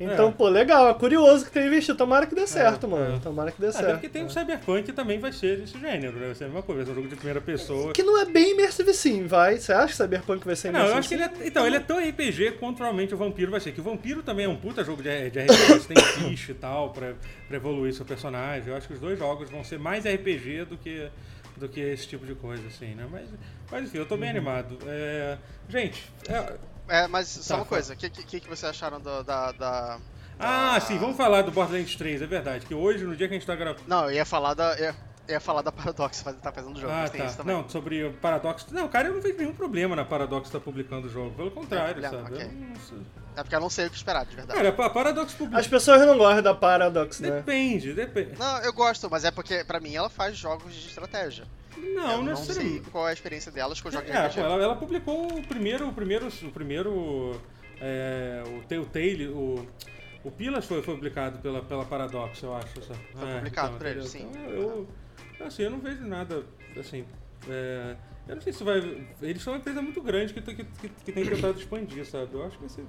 Então, 0.00 0.28
É. 0.28 0.32
pô, 0.32 0.48
legal, 0.48 0.88
é 0.88 0.94
curioso 0.94 1.44
que 1.44 1.52
tenha 1.52 1.66
investido. 1.68 1.96
Tomara 1.96 2.26
que 2.26 2.34
dê 2.34 2.46
certo, 2.48 2.86
é. 2.86 2.88
mano. 2.88 3.20
Tomara 3.20 3.52
que 3.52 3.60
dê 3.60 3.68
Até 3.68 3.78
certo. 3.78 3.92
porque 3.92 4.08
tem 4.08 4.24
um 4.24 4.28
Cyberpunk 4.28 4.82
que 4.82 4.92
também 4.92 5.20
vai 5.20 5.32
ser 5.32 5.58
desse 5.60 5.78
gênero, 5.78 6.18
né? 6.18 6.26
Vai 6.26 6.34
ser 6.34 6.44
a 6.44 6.46
mesma 6.48 6.62
coisa, 6.62 6.90
um 6.90 6.94
jogo 6.96 7.06
de 7.06 7.14
primeira 7.14 7.40
pessoa. 7.40 7.92
Que 7.92 8.02
não 8.02 8.18
é 8.18 8.24
bem 8.24 8.52
Immersive 8.54 8.92
Sim, 8.92 9.26
vai? 9.28 9.56
Você 9.56 9.72
acha 9.72 9.86
que 9.88 9.96
Cyberpunk 9.96 10.44
vai 10.44 10.56
ser 10.56 10.72
Não, 10.72 10.80
Immersive 10.80 10.92
eu 10.94 10.98
acho 10.98 11.08
que 11.08 11.16
Sim? 11.16 11.22
ele 11.22 11.44
é. 11.44 11.46
Então, 11.48 11.66
ele 11.66 11.76
é 11.76 11.80
tão 11.80 11.98
RPG 12.00 12.52
quanto 12.58 12.76
provavelmente 12.78 13.14
o 13.14 13.16
Vampiro 13.16 13.52
vai 13.52 13.60
ser. 13.60 13.70
Que 13.70 13.80
o 13.80 13.84
Vampiro 13.84 14.20
também 14.24 14.46
é 14.46 14.48
um 14.48 14.56
puta 14.56 14.82
jogo 14.82 15.00
de, 15.00 15.30
de 15.30 15.38
RPG, 15.40 15.66
você 15.78 15.94
tem 15.94 16.02
ficha 16.02 16.50
e 16.50 16.54
tal, 16.56 16.90
pra, 16.90 17.12
pra 17.46 17.56
evoluir 17.56 17.94
seu 17.94 18.04
personagem. 18.04 18.68
Eu 18.70 18.76
acho 18.76 18.88
que 18.88 18.94
os 18.94 19.00
dois 19.00 19.16
jogos 19.16 19.48
vão 19.48 19.62
ser 19.62 19.78
mais 19.78 20.04
RPG 20.04 20.64
do 20.64 20.76
que, 20.76 21.08
do 21.56 21.68
que 21.68 21.78
esse 21.78 22.08
tipo 22.08 22.26
de 22.26 22.34
coisa, 22.34 22.66
assim, 22.66 22.96
né? 22.96 23.06
Mas, 23.08 23.28
mas 23.70 23.84
enfim, 23.84 23.98
eu 23.98 24.06
tô 24.06 24.16
bem 24.16 24.30
Uhum. 24.30 24.36
animado. 24.38 24.76
É, 24.88 25.38
gente, 25.68 26.02
é- 26.28 26.52
É, 26.88 27.06
mas 27.06 27.28
só 27.28 27.54
Tá, 27.54 27.60
uma 27.60 27.64
fala. 27.64 27.76
coisa, 27.76 27.94
o 27.94 27.96
que, 27.96 28.10
que, 28.10 28.40
que 28.40 28.48
vocês 28.48 28.64
acharam 28.70 29.00
do- 29.00 29.22
da, 29.24 29.52
da. 29.52 29.98
Ah, 30.38 30.74
da- 30.74 30.80
sim, 30.80 30.98
vamos 30.98 31.16
falar 31.16 31.42
do 31.42 31.50
Borderlands 31.50 31.96
3, 31.96 32.20
é 32.22 32.26
verdade. 32.26 32.66
Que 32.66 32.74
hoje, 32.74 33.04
no 33.04 33.16
dia 33.16 33.26
que 33.28 33.34
a 33.34 33.38
gente 33.38 33.46
tá 33.46 33.54
gravando. 33.56 33.84
Não, 33.86 34.04
eu 34.04 34.12
ia 34.12 34.24
falar 34.24 34.54
da. 34.54 34.78
Ia, 34.78 34.94
ia 35.28 35.40
falar 35.40 35.62
da 35.62 35.72
Paradox, 35.72 36.20
faz- 36.22 36.36
tá 36.42 36.52
fazendo 36.52 36.76
o 36.76 36.80
jogo, 36.80 36.92
Ah, 36.92 37.00
mas 37.02 37.10
tem 37.10 37.20
tá. 37.22 37.26
isso 37.26 37.36
também. 37.38 37.56
Não, 37.56 37.68
sobre 37.68 38.04
o 38.04 38.12
Paradox. 38.14 38.66
Não, 38.70 38.86
cara, 38.88 39.08
eu 39.08 39.14
não 39.14 39.22
vejo 39.22 39.38
nenhum 39.38 39.54
problema 39.54 39.96
na 39.96 40.04
Paradox 40.04 40.48
estar 40.48 40.60
publicando 40.60 41.06
o 41.06 41.10
jogo. 41.10 41.30
Pelo 41.34 41.50
contrário, 41.50 42.00
problema, 42.02 42.24
sabe? 42.28 42.34
ok. 42.34 42.46
Eu 42.46 42.68
não 42.68 42.76
sei. 42.76 42.98
É 43.36 43.42
porque 43.42 43.56
eu 43.56 43.60
não 43.60 43.70
sei 43.70 43.86
o 43.86 43.90
que 43.90 43.96
esperar, 43.96 44.24
de 44.26 44.36
verdade. 44.36 44.56
Cara, 44.62 44.68
a 44.86 44.90
Paradox 44.90 45.34
publica. 45.34 45.58
As 45.58 45.66
pessoas 45.66 46.06
não 46.06 46.16
gostam 46.16 46.40
da 46.42 46.54
Paradox, 46.54 47.18
né? 47.18 47.30
Depende, 47.30 47.92
depende. 47.92 48.38
Não, 48.38 48.58
eu 48.58 48.72
gosto, 48.72 49.08
mas 49.10 49.24
é 49.24 49.30
porque 49.32 49.64
pra 49.64 49.80
mim 49.80 49.92
ela 49.96 50.08
faz 50.08 50.36
jogos 50.36 50.72
de 50.72 50.86
estratégia. 50.86 51.44
Não, 51.94 52.10
eu 52.12 52.16
não 52.18 52.24
necessariamente. 52.24 52.82
sei 52.82 52.90
qual 52.92 53.06
é 53.06 53.10
a 53.10 53.12
experiência 53.12 53.52
delas 53.52 53.80
com 53.80 53.90
jogos 53.90 54.06
de 54.10 54.12
É, 54.16 54.26
RPG. 54.26 54.40
pô, 54.40 54.46
ela, 54.46 54.62
ela 54.62 54.76
publicou 54.76 55.26
o 55.38 55.42
primeiro, 55.46 55.88
o 55.88 55.92
primeiro, 55.92 56.28
o 56.28 56.50
primeiro, 56.50 57.40
é, 57.80 58.42
o 58.46 58.66
Telltale, 58.66 59.28
o, 59.28 59.66
o 60.24 60.30
Pilas 60.30 60.64
foi, 60.66 60.82
foi 60.82 60.94
publicado 60.94 61.38
pela, 61.38 61.62
pela 61.62 61.84
Paradox, 61.84 62.42
eu 62.42 62.54
acho. 62.56 62.80
Foi 62.80 63.34
publicado 63.36 63.76
por 63.76 63.86
eles, 63.86 64.08
sim. 64.08 64.28
Então, 64.30 64.50
eu, 64.50 64.88
assim, 65.40 65.62
eu 65.64 65.70
não 65.70 65.80
vejo 65.80 66.04
nada, 66.06 66.44
assim, 66.78 67.04
é, 67.48 67.96
Eu 68.26 68.36
não 68.36 68.42
sei 68.42 68.52
se 68.52 68.64
vai. 68.64 68.78
Eles 69.20 69.42
são 69.42 69.52
uma 69.52 69.58
empresa 69.58 69.82
muito 69.82 70.00
grande 70.00 70.32
que, 70.32 70.40
que, 70.40 70.54
que, 70.64 70.88
que 70.88 71.12
tem 71.12 71.24
tentado 71.26 71.58
expandir, 71.58 72.06
sabe? 72.06 72.32
Eu 72.32 72.44
acho 72.44 72.56
que 72.56 72.60
vai 72.60 72.68
ser. 72.70 72.84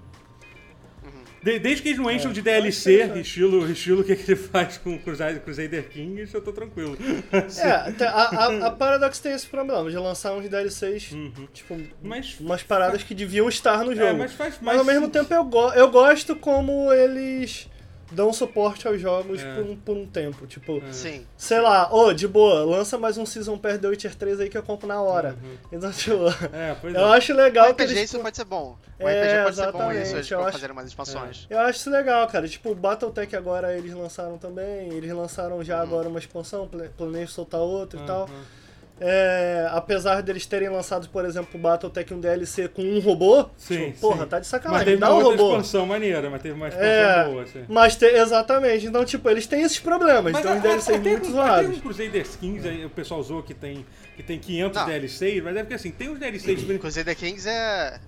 De- 1.43 1.59
desde 1.59 1.83
que 1.83 1.89
eles 1.89 1.99
não 1.99 2.09
encham 2.09 2.31
É, 2.31 2.33
de 2.33 2.41
DLC, 2.41 3.05
sabe? 3.07 3.19
estilo, 3.19 3.71
estilo 3.71 4.03
que 4.03 4.13
ele 4.13 4.35
faz 4.35 4.79
com 4.79 4.95
o 4.95 4.99
Crusader, 4.99 5.39
Crusader 5.41 5.87
Kings, 5.89 6.33
eu 6.33 6.41
tô 6.41 6.51
tranquilo. 6.51 6.97
É, 7.59 8.03
a, 8.05 8.09
a, 8.09 8.67
a 8.67 8.71
Paradox 8.71 9.19
tem 9.19 9.31
esse 9.33 9.45
problema 9.45 9.87
de 9.89 9.95
lançar 9.97 10.33
uns 10.33 10.49
DLCs, 10.49 11.11
Uhum. 11.11 11.47
tipo, 11.53 11.79
Mas. 12.01 12.39
umas 12.39 12.63
paradas 12.63 13.03
que 13.03 13.13
deviam 13.13 13.47
estar 13.47 13.83
no 13.85 13.91
É, 13.91 13.95
jogo. 13.95 14.17
mas 14.17 14.33
faz 14.33 14.55
Mas 14.59 14.79
ao 14.79 14.85
mesmo 14.85 15.07
tempo 15.07 15.31
eu, 15.33 15.43
go 15.43 15.71
eu 15.73 15.91
gosto 15.91 16.35
como 16.35 16.91
eles 16.91 17.67
dão 18.11 18.31
suporte 18.31 18.87
aos 18.87 18.99
jogos 19.01 19.41
É. 19.41 19.55
por, 19.55 19.63
um, 19.63 19.75
por 19.75 19.97
um 19.97 20.05
tempo. 20.05 20.45
Tipo, 20.47 20.77
É. 20.87 20.91
Sim. 20.93 21.25
sei 21.37 21.59
lá, 21.59 21.93
ô, 21.93 22.13
de 22.13 22.27
boa, 22.27 22.63
lança 22.63 22.97
mais 22.97 23.17
um 23.17 23.25
Season 23.25 23.57
Pass 23.57 23.77
The 23.79 23.87
Witcher 23.87 24.15
3 24.15 24.39
aí 24.39 24.49
que 24.49 24.57
eu 24.57 24.63
compro 24.63 24.87
na 24.87 25.01
hora. 25.01 25.35
Uhum. 25.43 25.57
Então, 25.71 25.91
tipo, 25.91 26.15
É, 26.53 26.75
pois 26.79 26.93
é. 26.93 26.97
eu 26.97 27.05
acho 27.05 27.33
O 27.33 27.35
legal 27.35 27.73
que 27.73 27.83
RPG 27.83 27.91
eles. 27.97 28.09
isso 28.11 28.19
pode 28.19 28.35
ser 28.37 28.45
bom. 28.45 28.77
O 28.99 29.07
É, 29.07 29.21
RPG 29.21 29.43
pode 29.43 29.55
ser 29.55 29.61
bom 29.63 29.69
exatamente, 29.71 30.03
isso, 30.03 30.15
eles 30.15 30.31
eu 30.31 30.39
acho- 30.41 30.51
fazer 30.53 30.71
umas 30.71 30.87
expansões. 30.87 31.47
Eu 31.49 31.59
acho 31.59 31.79
isso 31.79 31.89
legal, 31.89 32.27
cara. 32.27 32.47
Tipo, 32.47 32.71
o 32.71 32.75
Battletech 32.75 33.35
agora 33.35 33.77
eles 33.77 33.93
lançaram 33.93 34.37
também. 34.37 34.89
Eles 34.93 35.11
lançaram 35.11 35.63
já 35.63 35.77
Uhum. 35.77 35.83
agora 35.83 36.07
uma 36.09 36.19
expansão, 36.19 36.67
pla- 36.67 36.87
planejam 36.97 37.27
soltar 37.27 37.59
outra 37.61 37.99
e 37.99 38.03
tal. 38.05 38.25
Uhum. 38.29 38.64
É, 38.99 39.67
apesar 39.71 40.21
deles 40.21 40.45
terem 40.45 40.69
lançado, 40.69 41.09
por 41.09 41.25
exemplo, 41.25 41.49
o 41.53 41.57
Battletech 41.57 42.13
um 42.13 42.19
DLC 42.19 42.69
com 42.69 42.81
um 42.81 42.99
robô, 42.99 43.49
Sim, 43.57 43.87
tipo, 43.91 43.99
porra, 43.99 44.23
sim. 44.23 44.29
tá 44.29 44.37
de 44.37 44.41
Mas 44.41 44.47
sacanagem, 44.47 44.85
teve 44.85 44.97
dá 44.97 45.09
uma 45.09 45.15
um 45.15 45.23
outra 45.25 45.31
robô. 45.43 45.49
expansão 45.57 45.85
maneira, 45.85 46.29
mas 46.29 46.41
teve 46.41 46.55
uma 46.55 46.69
expansão 46.69 46.89
É, 46.89 47.25
boa, 47.25 47.43
assim. 47.43 47.65
mas 47.67 47.95
te- 47.97 48.05
exatamente, 48.05 48.85
então 48.85 49.03
tipo, 49.03 49.29
eles 49.29 49.45
têm 49.47 49.63
esses 49.63 49.79
problemas, 49.79 50.31
Mas 50.31 50.39
então 50.39 50.53
a- 50.53 50.55
os 50.55 50.61
DLCs 50.61 50.89
até 50.99 51.09
muito 51.09 51.29
zoados. 51.31 51.65
Até 51.69 51.77
um 51.77 51.79
Crusader 51.81 52.25
Kings, 52.39 52.67
aí 52.69 52.85
o 52.85 52.89
pessoal 52.89 53.19
usou 53.19 53.43
que 53.43 53.53
tem, 53.53 53.85
que 54.15 54.23
tem 54.23 54.39
500 54.39 54.77
Não. 54.79 54.85
DLCs, 54.87 55.43
mas 55.43 55.55
é 55.57 55.59
porque 55.59 55.73
assim, 55.75 55.91
tem 55.91 56.07
os 56.09 56.17
DLCs... 56.17 56.63
brin- 56.63 56.77
Crusader 56.77 57.15
Kings 57.17 57.49
é. 57.49 57.99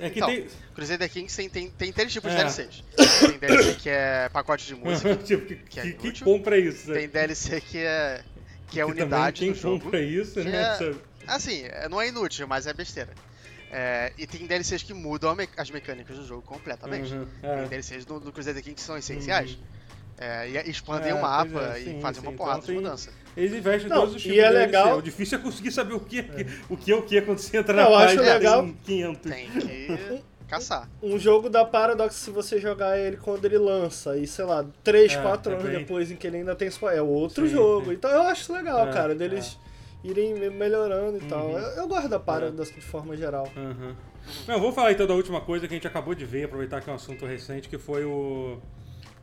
É 0.00 0.10
que 0.10 0.18
Então, 0.18 0.28
tem... 0.28 0.46
Crusader 0.74 1.08
Kings 1.08 1.36
tem, 1.36 1.48
tem, 1.48 1.70
tem 1.70 1.92
três 1.92 2.12
tipos 2.12 2.32
É. 2.32 2.34
de 2.34 2.42
DLCs. 2.42 2.82
Tem 3.20 3.38
DLC 3.38 3.74
que 3.74 3.88
é 3.90 4.28
pacote 4.32 4.66
de 4.66 4.74
música, 4.80 5.14
tipo, 5.16 5.46
que, 5.46 5.54
que 5.54 5.78
é 5.80 5.92
que, 5.92 6.24
compra 6.24 6.58
isso? 6.58 6.90
né? 6.90 6.98
tem 6.98 7.08
DLC 7.08 7.60
que 7.60 7.78
é. 7.78 8.22
Que 8.72 8.80
é 8.80 8.86
também 8.86 9.02
unidade 9.02 9.38
quem 9.40 9.52
do 9.52 9.58
jogo. 9.58 9.80
compra 9.84 10.00
isso, 10.00 10.34
que 10.34 10.48
né? 10.48 10.78
é-? 10.80 10.94
Assim, 11.26 11.62
é- 11.64 11.88
não 11.88 12.00
é 12.00 12.08
inútil, 12.08 12.46
mas 12.48 12.66
é 12.66 12.72
besteira. 12.72 13.10
É, 13.70 14.12
e 14.18 14.26
tem 14.26 14.46
DLCs 14.46 14.82
que 14.82 14.92
mudam 14.92 15.30
a 15.30 15.34
me- 15.34 15.48
as 15.56 15.70
mecânicas 15.70 16.16
do 16.18 16.26
jogo 16.26 16.42
completamente. 16.42 17.12
Uhum, 17.14 17.26
Tem 17.40 17.50
é. 17.50 17.64
DLCs 17.66 18.04
do, 18.04 18.20
do 18.20 18.32
Crusader 18.32 18.62
King 18.62 18.74
que 18.74 18.82
são 18.82 18.98
essenciais. 18.98 19.56
É, 20.18 20.46
e 20.48 20.70
expandem 20.70 21.10
É, 21.10 21.14
o 21.14 21.22
mapa 21.22 21.74
é, 21.74 21.80
e 21.80 21.84
sim, 21.84 22.00
fazem 22.00 22.20
sim. 22.20 22.26
uma 22.28 22.34
Então 22.34 22.44
porrada 22.44 22.60
de 22.60 22.66
tem- 22.66 22.76
mudança. 22.76 23.10
Eles 23.34 23.52
investem 23.54 23.88
Não, 23.88 23.96
todos 24.00 24.14
os 24.16 24.20
e 24.20 24.24
tipos 24.24 24.38
é 24.38 24.42
de 24.46 24.50
DLC. 24.52 24.66
legal- 24.66 24.98
O 24.98 25.02
difícil 25.02 25.38
é 25.38 25.40
conseguir 25.40 25.72
saber 25.72 25.94
o 25.94 26.00
que, 26.00 26.20
o 26.68 26.76
que 26.76 26.92
é 26.92 26.94
o 26.96 27.02
que 27.02 27.20
quando 27.22 27.38
você 27.38 27.56
entra 27.56 27.72
na 27.74 27.84
Não, 27.84 27.90
eu 27.92 27.96
acho 27.96 28.16
página 28.16 28.34
legal- 28.34 28.62
tem 28.62 28.76
500. 28.84 29.32
Tem 29.32 29.50
que 29.50 30.22
caçar. 30.52 30.88
Um 31.02 31.18
jogo 31.18 31.48
da 31.48 31.64
Paradox, 31.64 32.14
se 32.16 32.30
você 32.30 32.60
jogar 32.60 32.98
ele 32.98 33.16
quando 33.16 33.44
ele 33.46 33.56
lança, 33.56 34.16
e 34.18 34.26
sei 34.26 34.44
lá, 34.44 34.64
3, 34.84 35.12
É, 35.14 35.22
4 35.22 35.52
é 35.52 35.54
anos 35.56 35.66
bem- 35.68 35.78
depois 35.78 36.10
em 36.10 36.16
que 36.16 36.26
ele 36.26 36.36
ainda 36.38 36.54
tem 36.54 36.68
é 36.94 37.00
outro 37.02 37.46
Sim, 37.48 37.54
jogo. 37.54 37.90
Então 37.92 38.10
eu 38.10 38.22
acho 38.22 38.52
legal, 38.52 38.86
É, 38.88 38.92
cara, 38.92 39.14
deles 39.14 39.58
irem 40.04 40.34
me- 40.34 40.50
melhorando 40.50 41.16
e 41.16 41.20
tal. 41.22 41.46
Uhum. 41.46 41.58
Eu, 41.58 41.68
eu 41.82 41.88
gosto 41.88 42.08
da 42.08 42.20
Paradox 42.20 42.70
de 42.74 42.80
forma 42.82 43.16
geral. 43.16 43.48
Uhum. 43.56 43.94
Não, 44.46 44.60
vamos 44.60 44.74
falar 44.74 44.92
então 44.92 45.06
da 45.06 45.14
última 45.14 45.40
coisa 45.40 45.66
que 45.66 45.72
a 45.72 45.76
gente 45.76 45.86
acabou 45.86 46.14
de 46.14 46.24
ver, 46.26 46.44
aproveitar 46.44 46.80
que 46.82 46.90
é 46.90 46.92
um 46.92 46.96
assunto 46.96 47.24
recente, 47.24 47.68
que 47.68 47.78
foi 47.78 48.04
o 48.04 48.58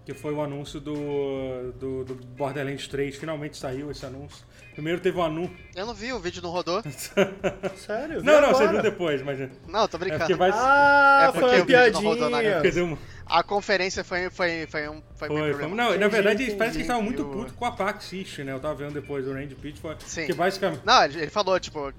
que 0.06 0.14
foi 0.15 0.34
o 0.34 0.41
anúncio 0.41 0.80
do, 0.80 1.72
do, 1.73 2.03
do 2.03 2.15
Borderlands 2.35 2.88
3. 2.88 3.15
Finalmente 3.15 3.56
saiu 3.56 3.91
esse 3.91 4.03
anúncio. 4.03 4.43
Primeiro 4.80 5.01
teve 5.01 5.18
um 5.18 5.23
anúncio. 5.23 5.53
Eu 5.76 5.85
não 5.85 5.93
vi, 5.93 6.14
o 6.14 6.19
vídeo 6.19 6.41
não 6.41 6.51
rodou. 6.51 6.81
Sério? 7.76 8.23
Não, 8.23 8.41
não, 8.41 8.49
você 8.53 8.64
agora. 8.64 8.81
viu 8.81 8.81
depois, 8.91 9.22
mas. 9.22 9.41
É 9.41 9.49
Não, 9.68 9.88
tô 9.89 9.97
brincando. 9.97 10.22
porque 10.22 10.35
vai. 10.35 10.51
Ah, 10.53 11.19
É 11.23 11.26
porque 11.34 11.39
foi 11.39 11.49
uma 11.49 11.64
o 11.64 11.65
vídeo 11.65 11.91
não 11.91 12.01
rodou 12.01 12.30
na 12.30 12.39
piadinha. 12.39 12.61
dizer, 12.61 12.81
um- 12.84 12.97
A 13.26 13.43
conferência 13.43 14.03
foi, 14.06 14.30
foi, 14.30 14.65
foi 14.68 14.88
um. 14.88 15.01
Foi, 15.15 15.27
Foi, 15.27 15.53
foi. 15.53 15.68
Não, 15.68 15.97
na 15.97 16.07
verdade, 16.07 16.43
entendi. 16.43 16.57
parece 16.57 16.72
que 16.73 16.77
eles 16.77 16.85
estavam 16.88 17.03
muito 17.03 17.23
o- 17.23 17.30
putos 17.30 17.53
com 17.53 17.65
a 17.65 17.72
PAX 17.73 18.10
né? 18.39 18.53
Eu 18.53 18.60
tava 18.61 18.76
vendo 18.76 18.93
depois 18.93 19.27
o 19.27 19.34
Randy 19.34 19.53
Pitch, 19.56 19.80
foi, 19.80 19.97
Sim. 20.06 20.26
que 20.26 20.34
basicamente. 20.34 20.81
Não, 20.85 21.03
ele 21.03 21.30
falou, 21.30 21.60
tipo, 21.60 21.93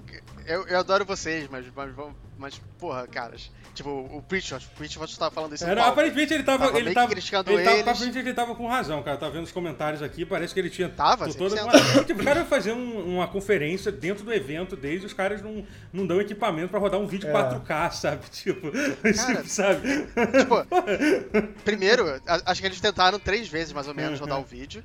eu, 0.45 0.67
eu 0.67 0.79
adoro 0.79 1.05
vocês, 1.05 1.47
mas, 1.49 1.65
mas, 1.75 1.93
vamos- 1.93 2.15
mas, 2.37 2.59
porra, 2.79 3.07
caras. 3.07 3.51
Tipo, 3.73 3.89
o 3.89 4.21
Preachot, 4.21 4.65
o 4.65 4.69
Preachot 4.77 5.17
tava 5.17 5.31
falando 5.33 5.55
isso 5.55 5.63
Era, 5.63 5.85
aparentemente 5.85 6.33
ele 6.33 6.43
tava. 6.43 6.65
Tava 6.65 6.77
ele 6.77 6.93
tava, 6.93 7.07
criticando 7.09 7.51
ele 7.51 7.63
tava, 7.63 7.75
eles. 7.77 7.87
aparentemente 7.87 8.17
ele 8.17 8.33
tava 8.33 8.53
com 8.53 8.67
razão, 8.67 9.01
cara. 9.01 9.15
Tava 9.17 9.31
vendo 9.31 9.45
os 9.45 9.51
comentários 9.53 10.01
aqui, 10.03 10.25
parece 10.25 10.53
que 10.53 10.59
ele 10.59 10.69
tinha. 10.69 10.89
Tava, 10.89 11.33
toda 11.33 11.55
100%. 11.55 12.05
tipo, 12.05 12.21
o 12.21 12.25
cara 12.25 12.43
fazer 12.43 12.73
um- 12.73 13.15
uma 13.15 13.29
conferência 13.29 13.89
dentro 13.89 14.25
do 14.25 14.33
evento 14.33 14.75
desde 14.75 15.05
os 15.05 15.13
caras 15.13 15.41
não, 15.41 15.65
não 15.93 16.05
dão 16.05 16.19
equipamento 16.19 16.67
pra 16.67 16.79
rodar 16.79 16.99
um 16.99 17.07
vídeo 17.07 17.29
É. 17.29 17.31
4K, 17.31 17.91
sabe? 17.95 18.29
Tipo, 18.29 18.71
tipo, 18.71 19.47
sabe? 19.47 19.87
Tipo, 20.37 20.67
primeiro, 21.63 22.05
acho 22.45 22.59
que 22.61 22.67
eles 22.67 22.81
tentaram 22.81 23.19
três 23.19 23.47
vezes 23.47 23.71
mais 23.71 23.87
ou 23.87 23.93
menos 23.95 24.19
rodar 24.19 24.37
o 24.39 24.43
vídeo. 24.43 24.83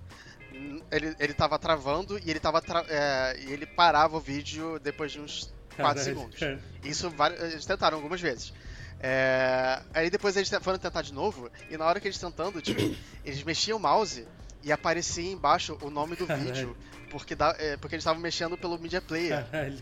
Ele, 0.91 1.15
ele 1.19 1.35
tava 1.35 1.59
travando 1.59 2.19
e 2.25 2.31
ele 2.31 2.39
tava 2.41 2.61
tra- 2.63 2.85
é, 2.89 3.37
e 3.41 3.53
ele 3.53 3.67
parava 3.67 4.17
o 4.17 4.21
vídeo 4.21 4.79
depois 4.79 5.11
de 5.13 5.21
uns 5.21 5.53
4 5.75 5.77
Caralho, 5.77 6.01
segundos. 6.01 6.39
cara. 6.39 6.61
Isso 6.85 7.13
eles 7.41 7.67
tentaram 7.67 7.97
algumas 7.99 8.21
vezes. 8.21 8.53
É, 9.01 9.83
aí 9.93 10.09
depois 10.11 10.37
eles 10.37 10.49
foram 10.63 10.79
tentar 10.79 11.03
de 11.03 11.13
novo, 11.13 11.51
e 11.71 11.77
na 11.77 11.85
hora 11.85 12.01
que 12.01 12.07
eles 12.09 12.19
tentando, 12.19 12.63
tipo, 12.63 12.81
eles 13.25 13.43
mexiam 13.43 13.77
o 13.77 13.81
mouse 13.81 14.27
e 14.63 14.73
aparecia 14.73 15.31
embaixo 15.31 15.77
o 15.83 15.91
nome 15.91 16.17
do 16.17 16.27
Caralho. 16.27 16.47
vídeo. 16.47 16.77
Porque, 17.11 17.37
dá, 17.37 17.55
é, 17.59 17.77
porque 17.77 17.95
eles 17.95 18.03
estavam 18.03 18.21
mexendo 18.21 18.59
pelo 18.59 18.77
Media 18.79 19.01
Player. 19.01 19.45
Caralho. 19.49 19.79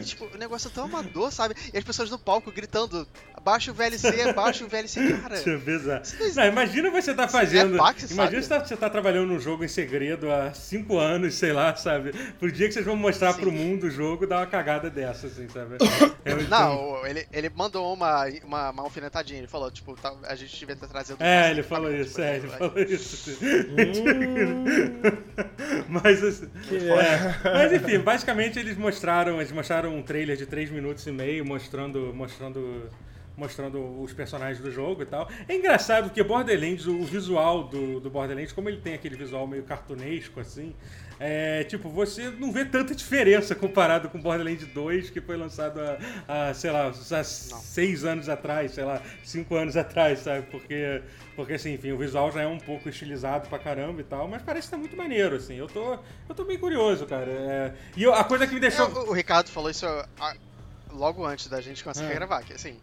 E, 0.00 0.04
tipo, 0.04 0.24
o 0.24 0.38
negócio 0.38 0.68
é 0.68 0.70
tão 0.70 0.84
amador, 0.84 1.30
sabe? 1.30 1.54
E 1.72 1.76
as 1.76 1.84
pessoas 1.84 2.10
no 2.10 2.18
palco 2.18 2.50
gritando: 2.50 3.06
baixa 3.46 3.70
o 3.70 3.74
VLC, 3.74 4.32
baixa 4.32 4.64
o 4.64 4.68
VLC, 4.68 5.12
cara. 5.22 5.34
Deixa 5.36 5.50
eu 5.50 5.58
ver, 5.60 5.76
Isso 5.76 5.86
não 5.86 5.96
existe. 6.00 6.36
Não, 6.36 6.46
imagina 6.46 6.90
você 6.90 7.14
tá 7.14 7.28
fazendo. 7.28 7.76
é 7.76 7.78
Pax, 7.78 8.10
imagina 8.10 8.42
sabe? 8.42 8.42
você 8.42 8.48
tá, 8.48 8.64
você 8.66 8.76
tá 8.76 8.90
trabalhando 8.90 9.28
num 9.28 9.38
jogo 9.38 9.62
em 9.64 9.68
segredo 9.68 10.32
há 10.32 10.52
5 10.52 10.98
anos, 10.98 11.34
sei 11.34 11.52
lá, 11.52 11.76
sabe? 11.76 12.12
Pro 12.40 12.50
dia 12.50 12.66
que 12.66 12.74
vocês 12.74 12.84
vão 12.84 12.96
mostrar 12.96 13.34
Sim. 13.34 13.40
pro 13.40 13.52
mundo 13.52 13.84
o 13.84 13.90
jogo, 13.90 14.26
dá 14.26 14.38
uma 14.38 14.46
cagada 14.46 14.90
dessa, 14.90 15.28
assim, 15.28 15.48
sabe? 15.48 15.76
É, 16.26 16.34
Não, 16.48 17.06
ele, 17.06 17.24
ele 17.32 17.48
mandou 17.54 17.94
uma, 17.94 18.24
uma, 18.42 18.70
uma 18.70 18.82
alfinetadinha. 18.82 19.38
Ele 19.38 19.46
falou: 19.46 19.70
tipo, 19.70 19.94
tá- 19.94 20.12
a 20.24 20.34
gente 20.34 20.58
devia 20.58 20.74
ter 20.74 20.88
trazido. 20.88 21.22
É, 21.22 21.38
mais 21.42 21.50
ele 21.52 21.62
falou 21.62 21.94
isso, 21.94 22.20
é, 22.20 22.36
ele 22.38 22.48
falou 22.48 22.76
isso. 22.80 23.30
Hum, 23.44 25.06
Mas 25.88 26.24
assim. 26.24 26.48
que 26.68 26.76
É, 26.90 27.40
mas 27.44 27.72
enfim, 27.72 28.00
basicamente 28.00 28.58
eles 28.58 28.76
mostraram, 28.76 29.36
eles 29.36 29.52
mostraram 29.52 29.96
um 29.96 30.02
trailer 30.02 30.36
de 30.36 30.46
3 30.46 30.68
minutos 30.70 31.06
e 31.06 31.12
meio 31.12 31.44
mostrando, 31.46 32.12
mostrando, 32.12 32.90
mostrando 33.36 34.00
os 34.02 34.12
personagens 34.12 34.58
do 34.60 34.70
jogo 34.70 35.02
e 35.02 35.06
tal. 35.06 35.28
É 35.48 35.54
engraçado 35.54 36.04
porque 36.04 36.22
Borderlands, 36.22 36.86
o 36.86 37.02
visual 37.04 37.64
do, 37.64 38.00
do 38.00 38.08
Borderlands, 38.10 38.52
como 38.52 38.68
ele 38.68 38.80
tem 38.80 38.94
aquele 38.94 39.14
visual 39.16 39.46
meio 39.46 39.62
cartunesco 39.62 40.40
assim, 40.40 40.74
é, 41.18 41.64
tipo, 41.64 41.88
você 41.88 42.28
não 42.30 42.52
vê 42.52 42.64
tanta 42.64 42.94
diferença 42.94 43.54
comparado 43.54 44.08
com 44.08 44.20
Borderlands 44.20 44.66
2, 44.68 45.10
que 45.10 45.20
foi 45.20 45.36
lançado 45.36 45.80
há, 46.28 46.52
sei 46.54 46.70
lá, 46.70 46.88
há 46.88 47.24
6 47.24 48.04
anos 48.04 48.28
atrás, 48.28 48.72
sei 48.72 48.84
lá, 48.84 49.00
5 49.24 49.54
anos 49.54 49.76
atrás, 49.76 50.18
sabe? 50.20 50.46
Porque, 50.50 51.02
porque 51.34 51.54
assim, 51.54 51.72
enfim, 51.74 51.92
o 51.92 51.98
visual 51.98 52.30
já 52.32 52.42
é 52.42 52.46
um 52.46 52.58
pouco 52.58 52.88
estilizado 52.88 53.48
pra 53.48 53.58
caramba 53.58 54.00
e 54.00 54.04
tal, 54.04 54.28
mas 54.28 54.42
parece 54.42 54.66
que 54.68 54.72
tá 54.72 54.76
muito 54.78 54.96
maneiro, 54.96 55.36
assim. 55.36 55.54
Eu 55.56 55.66
tô, 55.68 55.94
eu 56.28 56.34
tô 56.34 56.44
bem 56.44 56.58
curioso, 56.58 57.06
cara. 57.06 57.30
É, 57.30 57.72
e 57.96 58.02
eu- 58.02 58.14
a 58.14 58.22
coisa 58.24 58.46
que 58.46 58.52
me 58.52 58.58
É, 58.58 58.60
deixou. 58.60 58.86
o, 58.88 59.10
o 59.10 59.12
Ricardo 59.12 59.48
falou 59.50 59.70
isso 59.70 59.86
ah, 59.86 60.34
logo 60.92 61.24
antes 61.24 61.48
da 61.48 61.60
gente 61.62 61.82
começar 61.82 62.04
É. 62.04 62.10
a 62.10 62.14
gravar, 62.14 62.42
que 62.42 62.52
assim. 62.52 62.76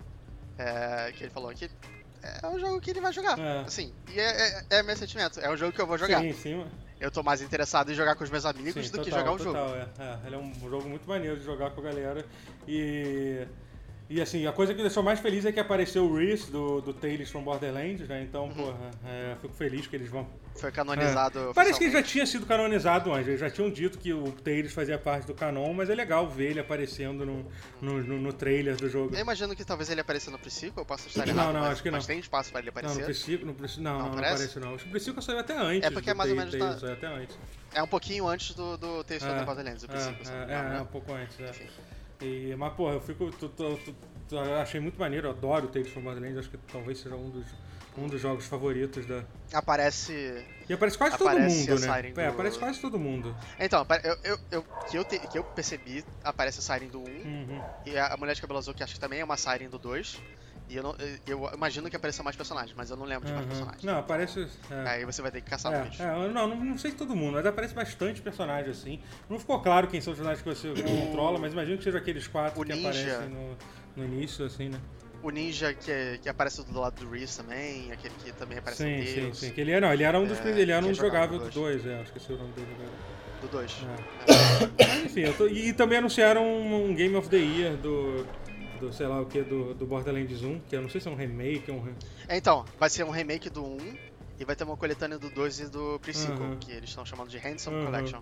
É, 0.58 1.12
que 1.12 1.24
ele 1.24 1.32
falou 1.32 1.54
que 1.54 1.70
é 2.24 2.48
um 2.48 2.58
jogo 2.58 2.80
que 2.80 2.90
ele 2.90 3.02
vai 3.02 3.12
jogar. 3.12 3.38
É. 3.38 3.60
Assim, 3.60 3.94
e 4.14 4.20
é, 4.20 4.64
é, 4.70 4.80
é 4.80 4.84
meu 4.84 4.96
sentimento. 4.96 5.40
É 5.42 5.50
um 5.50 5.58
jogo 5.58 5.74
que 5.74 5.82
eu 5.82 5.88
vou 5.88 5.98
jogar. 5.98 6.22
Sim, 6.22 6.34
sim. 6.34 6.66
Eu 7.00 7.12
tô 7.12 7.22
mais 7.22 7.42
interessado 7.42 7.92
em 7.92 7.96
jogar 7.96 8.16
com 8.16 8.24
os 8.24 8.30
meus 8.30 8.46
amigos 8.46 8.86
sim, 8.86 8.92
do 8.94 9.04
que 9.04 9.10
total, 9.10 9.20
jogar 9.20 9.32
o 9.34 9.40
jogo. 9.40 9.58
É, 9.58 9.90
é. 10.00 10.28
ele 10.28 10.36
é 10.36 10.38
um 10.38 10.54
jogo 10.70 10.88
muito 10.88 11.08
maneiro 11.08 11.38
de 11.38 11.44
jogar 11.44 11.72
com 11.72 11.82
a 11.82 11.84
galera. 11.84 12.26
E. 12.68 13.46
E 14.10 14.22
assim, 14.22 14.46
a 14.46 14.52
coisa 14.52 14.74
que 14.74 14.78
me 14.78 14.84
deixou 14.84 15.02
mais 15.02 15.20
feliz 15.20 15.46
é 15.46 15.52
que 15.52 15.60
apareceu 15.60 16.06
o 16.06 16.16
Reese 16.16 16.52
do, 16.52 16.82
do 16.82 16.94
Tales 16.94 17.32
from 17.32 17.42
Borderlands, 17.42 18.08
né? 18.08 18.22
Então, 18.22 18.46
Uhum. 18.46 18.54
porra, 18.54 18.92
é, 19.06 19.36
fico 19.42 19.54
feliz 19.54 19.88
que 19.88 19.96
eles 19.96 20.10
vão. 20.10 20.28
Foi 20.56 20.72
canonizado. 20.72 21.50
É. 21.50 21.54
Parece 21.54 21.78
que 21.80 21.86
ele 21.86 21.92
já 21.94 22.04
tinha 22.04 22.26
sido 22.26 22.46
canonizado 22.46 23.12
antes, 23.12 23.28
eles 23.28 23.40
já 23.40 23.50
tinham 23.50 23.70
dito 23.70 23.98
que 23.98 24.14
o 24.14 24.32
Tales 24.32 24.72
fazia 24.72 24.98
parte 24.98 25.26
do 25.26 25.34
canon, 25.34 25.74
mas 25.74 25.90
é 25.90 25.96
legal 25.96 26.28
ver 26.30 26.52
ele 26.52 26.60
aparecendo 26.60 27.26
no, 27.26 27.46
no, 27.82 28.04
no- 28.04 28.20
no 28.20 28.32
trailer 28.34 28.76
do 28.78 28.88
jogo. 28.88 29.14
Eu 29.16 29.20
imagino 29.22 29.56
que 29.56 29.66
talvez 29.66 29.90
ele 29.90 30.02
apareça 30.02 30.30
no 30.32 30.38
Pre-Sequel, 30.40 30.74
eu 30.82 30.86
posso 30.86 31.08
estar 31.08 31.26
Não, 31.26 31.34
errado, 31.34 31.54
não, 31.54 31.62
mas, 31.62 31.72
acho 31.74 31.84
que 31.84 31.92
mas 31.92 32.04
não. 32.04 32.08
tem 32.08 32.20
espaço 32.20 32.52
para 32.52 32.62
ele 32.62 32.72
Não, 32.72 32.82
no 32.82 32.88
aparecer. 32.90 33.06
Priscila, 33.06 33.46
no 33.46 33.54
não, 33.54 33.54
Não 33.54 34.00
não, 34.00 34.00
não 34.06 34.14
aparece? 34.14 34.34
aparece 34.34 34.60
não. 34.60 34.76
Acho 34.76 34.84
que 34.84 34.90
o 34.90 34.92
Priscila 34.92 35.22
saiu 35.22 35.40
até 35.40 35.58
antes. 35.58 35.88
É 35.88 35.92
porque 35.92 36.10
é 36.10 36.14
mais 36.14 36.30
ou 36.30 36.36
menos 36.38 36.52
saiu 36.80 36.94
até 36.94 37.08
antes. 37.08 37.38
É 37.74 37.82
um 37.84 37.88
pouquinho 37.88 38.28
antes 38.28 38.56
do, 38.56 38.78
do 38.78 39.04
texto 39.04 39.26
É, 39.26 39.34
da 39.36 39.44
Borderlands, 39.44 39.84
o 39.84 39.88
não 39.88 39.96
É, 39.96 40.00
engano, 40.00 40.52
é, 40.52 40.54
é, 40.56 40.70
né? 40.70 40.82
um 40.82 40.86
pouco 40.86 41.12
antes, 41.14 41.40
é. 41.40 41.50
Enfim. 41.50 41.68
E, 42.22 42.56
mas, 42.56 42.74
porra, 42.74 42.94
eu 42.94 43.02
fico. 43.02 43.32
tô- 43.32 43.50
tô- 43.50 43.78
tô- 44.30 44.40
achei 44.62 44.80
muito 44.80 45.00
maneiro, 45.00 45.28
eu 45.28 45.32
adoro 45.32 45.66
o 45.66 45.68
Tales 45.68 45.90
from 45.92 46.04
Borderlands, 46.04 46.38
acho 46.38 46.50
que 46.50 46.58
talvez 46.72 47.00
seja 47.00 47.16
um 47.16 47.30
dos, 47.32 47.46
um 47.98 48.08
dos 48.08 48.22
jogos 48.22 48.46
favoritos 48.46 49.06
da. 49.06 49.24
Aparece. 49.52 50.44
E 50.68 50.74
aparece 50.74 50.98
quase 50.98 51.16
Aparece 51.16 51.66
todo 51.68 51.74
mundo, 51.76 51.88
né? 51.88 52.00
É, 52.10 52.12
do- 52.14 52.22
aparece 52.34 52.60
quase 52.60 52.80
todo 52.82 53.00
mundo. 53.00 53.36
Então, 53.60 53.86
eu, 54.04 54.18
eu, 54.24 54.40
eu- 54.52 54.66
que, 54.86 54.98
eu 54.98 55.06
te- 55.06 55.20
que 55.20 55.38
eu 55.38 55.44
percebi, 55.44 56.04
aparece 56.24 56.60
a 56.60 56.62
Siren 56.62 56.88
do 56.90 57.02
1 57.02 57.06
Uhum. 57.06 57.62
e 57.86 57.98
a, 57.98 58.16
Mulher 58.18 58.36
de 58.36 58.42
Cabelo 58.42 58.60
Azul, 58.60 58.74
que 58.74 58.84
acho 58.84 58.94
que 58.94 59.00
também 59.00 59.20
é 59.20 59.24
uma 59.24 59.38
Siren 59.38 59.70
do 59.70 59.78
2. 59.78 60.22
E 60.70 60.78
eu, 60.78 60.84
não, 60.84 60.96
eu 61.28 61.50
imagino 61.54 61.90
que 61.90 61.96
apareça 61.96 62.24
mais 62.24 62.38
personagens, 62.38 62.74
mas 62.76 62.90
eu 62.90 62.96
não 62.96 63.06
lembro 63.06 63.28
de 63.28 63.34
mais 63.34 63.44
Uhum. 63.46 63.50
personagens. 63.52 63.84
Não, 63.84 63.98
aparece. 64.00 64.48
É. 64.72 64.90
Aí 64.90 65.06
você 65.06 65.22
vai 65.22 65.30
ter 65.30 65.42
que 65.42 65.50
caçar 65.50 65.74
É, 65.74 65.82
bicho. 65.84 66.02
é, 66.02 66.30
não, 66.30 66.48
não, 66.48 66.56
não 66.56 66.78
sei 66.78 66.92
se 66.92 66.98
todo 66.98 67.14
mundo, 67.16 67.34
mas 67.34 67.46
aparece 67.46 67.74
bastante 67.74 68.22
personagem 68.22 68.72
assim. 68.72 69.02
Não 69.30 69.38
ficou 69.38 69.60
claro 69.62 69.88
quem 69.88 70.00
são 70.00 70.14
os 70.14 70.18
personagens 70.20 70.42
que 70.42 70.50
você 70.50 70.82
controla, 70.84 71.38
mas 71.38 71.52
imagino 71.52 71.78
que 71.78 71.84
sejam 71.84 72.00
aqueles 72.00 72.28
quatro 72.28 72.62
O 72.62 72.64
que 72.66 72.74
ninja. 72.74 72.90
aparecem 72.90 73.30
no, 73.30 73.58
no 73.98 74.06
início, 74.06 74.46
assim, 74.46 74.70
né? 74.70 74.80
O 75.24 75.30
ninja 75.30 75.74
que, 75.74 76.20
que 76.22 76.28
aparece 76.28 76.62
do 76.66 76.80
lado 76.80 77.00
do 77.04 77.10
Reese 77.10 77.38
também, 77.38 77.90
aquele 77.94 78.14
que 78.16 78.34
também 78.34 78.58
aparece 78.58 78.84
Sim, 78.84 78.98
no 79.00 79.08
sim, 79.08 79.16
Deus, 79.22 79.40
sim. 79.40 79.52
Que 79.52 79.62
ele, 79.62 79.72
era, 79.72 79.88
não, 79.88 79.94
ele 79.94 80.04
era 80.04 80.20
um 80.20 80.28
dos 80.28 80.38
É, 80.38 80.50
ele 80.60 80.72
era 80.72 80.86
um 80.86 80.90
no 80.90 80.96
do 81.40 81.50
2, 81.50 81.86
é, 81.86 82.02
acho 82.02 82.12
que 82.12 82.18
esse 82.18 82.30
é 82.30 82.36
o 82.36 82.38
nome 82.38 82.52
dele 82.52 82.68
agora. 82.74 82.90
do 83.42 83.48
2. 83.48 83.78
É. 83.84 84.86
Mas, 84.86 85.06
enfim, 85.06 85.32
tô- 85.38 85.48
e 85.48 85.72
também 85.72 86.00
anunciaram 86.00 86.46
um, 86.46 86.94
Game 86.94 87.16
of 87.16 87.30
the 87.30 87.38
Year 87.38 87.78
do, 87.78 88.26
do 88.82 88.92
sei 88.92 89.08
lá 89.08 89.22
o 89.22 89.26
que, 89.26 89.42
do, 89.44 89.74
do 89.74 89.86
Borderlands 89.86 90.44
1, 90.44 90.60
que 90.68 90.76
eu 90.76 90.82
não 90.82 90.90
sei 90.90 91.00
se 91.00 91.08
é 91.08 91.12
um 91.12 91.16
remake, 91.16 91.72
é 91.72 91.74
um... 91.74 91.82
re- 91.82 91.94
Então, 92.30 92.66
vai 92.78 92.90
ser 92.90 93.06
um 93.06 93.10
remake 93.10 93.50
do 93.50 93.64
1 93.64 93.78
e 94.42 94.44
vai 94.44 94.58
ter 94.58 94.66
uma 94.66 94.76
coletânea 94.76 95.18
do 95.18 95.30
2 95.30 95.60
e 95.62 95.70
do 95.70 96.00
pre-sequel, 96.02 96.38
Uhum. 96.38 96.58
que 96.58 96.70
eles 96.72 96.90
estão 96.90 97.06
chamando 97.06 97.30
de 97.30 97.38
Handsome 97.38 97.78
Uhum. 97.78 97.86
Collection. 97.86 98.22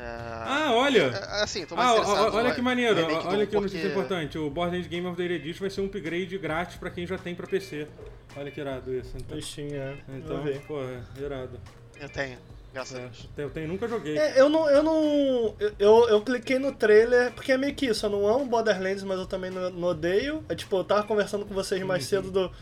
É, 0.00 0.04
Ah, 0.46 0.70
olha! 0.74 1.02
é, 1.12 1.42
assim, 1.42 1.66
tô 1.66 1.74
mais 1.74 1.88
Ah, 2.08 2.30
olha 2.32 2.54
que 2.54 2.62
maneiro, 2.62 2.94
olha 3.26 3.44
1 3.44 3.46
que 3.48 3.54
notícia 3.56 3.80
porque- 3.80 3.86
importante. 3.88 4.38
O 4.38 4.48
Borderlands 4.48 4.86
Game 4.88 5.04
of 5.08 5.16
the 5.16 5.22
Year 5.24 5.34
Edition 5.34 5.60
vai 5.62 5.70
ser 5.70 5.80
um 5.80 5.86
upgrade 5.86 6.38
grátis 6.38 6.76
pra 6.76 6.88
quem 6.88 7.04
já 7.04 7.18
tem 7.18 7.34
pra 7.34 7.46
PC. 7.48 7.88
Olha 8.36 8.48
que 8.50 8.60
irado 8.60 8.94
isso. 8.94 9.10
Então, 9.16 9.36
Bichinho, 9.36 9.74
é. 9.74 9.96
então 10.08 10.40
pô, 10.68 10.80
é 10.82 11.00
irado. 11.20 11.58
Eu 12.00 12.08
tenho, 12.08 12.38
graças 12.72 12.96
a 12.96 13.00
É, 13.00 13.02
Deus. 13.06 13.28
eu 13.38 13.50
tenho, 13.50 13.66
nunca 13.66 13.88
joguei. 13.88 14.16
É, 14.16 14.40
eu 14.40 14.48
não. 14.48 14.70
Eu 14.70 14.82
não. 14.84 15.54
Eu, 15.58 15.72
eu, 15.80 16.08
eu 16.10 16.20
cliquei 16.22 16.60
no 16.60 16.70
trailer, 16.72 17.32
porque 17.32 17.50
é 17.50 17.58
meio 17.58 17.74
que 17.74 17.86
isso, 17.86 18.06
eu 18.06 18.10
não 18.10 18.24
amo 18.28 18.46
Borderlands, 18.46 19.02
mas 19.02 19.18
eu 19.18 19.26
também 19.26 19.50
não, 19.50 19.68
não 19.70 19.88
odeio. 19.88 20.44
É 20.48 20.54
tipo, 20.54 20.76
eu 20.76 20.84
tava 20.84 21.02
conversando 21.02 21.44
com 21.44 21.52
vocês 21.54 21.82
mais 21.82 22.04
Uhum. 22.04 22.08
cedo 22.08 22.30
do. 22.30 22.52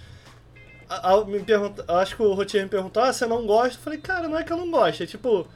a- 0.88 1.12
a- 1.14 1.24
me 1.26 1.40
pergunta, 1.40 1.84
acho 2.00 2.16
que 2.16 2.22
o 2.22 2.32
Rotier 2.32 2.62
me 2.62 2.68
perguntou, 2.70 3.02
ah, 3.02 3.12
você 3.12 3.26
não 3.26 3.44
gosta? 3.44 3.76
Eu 3.76 3.82
falei, 3.82 3.98
cara, 3.98 4.26
não 4.28 4.38
é 4.38 4.44
que 4.44 4.52
eu 4.52 4.56
não 4.56 4.70
gosto, 4.70 5.02
é 5.02 5.06
tipo. 5.06 5.46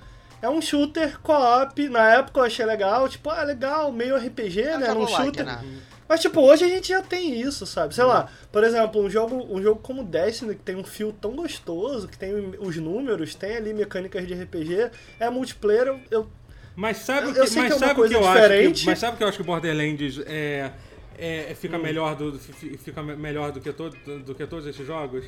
É 0.42 0.48
um 0.48 0.60
shooter 0.62 1.18
co-op, 1.20 1.88
na 1.88 2.14
época 2.14 2.40
eu 2.40 2.44
achei 2.44 2.64
legal, 2.64 3.08
tipo, 3.08 3.28
ah, 3.30 3.42
legal, 3.42 3.92
meio 3.92 4.16
RPG, 4.16 4.62
É 4.62 4.78
né? 4.78 4.86
Era 4.88 4.98
um 4.98 5.02
jogo 5.02 5.12
like, 5.12 5.24
shooter. 5.24 5.46
né? 5.46 5.64
Mas 6.08 6.20
tipo, 6.20 6.40
hoje 6.40 6.64
a 6.64 6.68
gente 6.68 6.88
já 6.88 7.02
tem 7.02 7.40
isso, 7.40 7.64
sabe? 7.66 7.94
Sei 7.94 8.02
lá, 8.04 8.28
por 8.50 8.64
exemplo, 8.64 9.00
um 9.00 9.08
jogo, 9.08 9.46
um 9.48 9.62
jogo 9.62 9.80
como 9.80 10.02
Destiny, 10.02 10.56
que 10.56 10.62
tem 10.62 10.74
um 10.76 10.82
fio 10.82 11.12
tão 11.12 11.36
gostoso, 11.36 12.08
que 12.08 12.18
tem 12.18 12.32
os 12.58 12.76
números, 12.76 13.34
tem 13.34 13.56
ali 13.56 13.72
mecânicas 13.72 14.26
de 14.26 14.34
RPG, 14.34 14.90
é 15.20 15.30
multiplayer, 15.30 15.86
eu, 15.86 16.00
eu 16.10 16.26
Mas 16.74 16.98
sabe 16.98 17.28
o 17.28 17.32
que, 17.32 17.38
eu 17.38 17.44
mas 17.44 17.52
que 17.52 17.60
é 17.60 17.68
sabe 17.78 18.00
o 18.00 18.08
que 18.08 18.14
eu 18.14 18.26
acho 18.26 18.42
que, 18.42 18.42
diferente. 18.48 18.86
mas 18.86 18.98
sabe 18.98 19.14
o 19.14 19.18
que 19.18 19.24
eu 19.24 19.28
acho 19.28 19.36
que 19.38 19.44
Borderlands 19.44 20.18
é, 20.26 20.72
é- 21.18 21.54
fica 21.54 21.76
Hum. 21.78 21.82
melhor 21.82 22.14
do 22.16 22.38
fi- 22.38 22.76
fica 22.78 23.02
me- 23.02 23.16
melhor 23.16 23.52
do 23.52 23.60
que 23.60 23.72
todo, 23.72 23.96
do 24.24 24.34
que 24.34 24.46
todos 24.46 24.66
esses 24.66 24.86
jogos? 24.86 25.24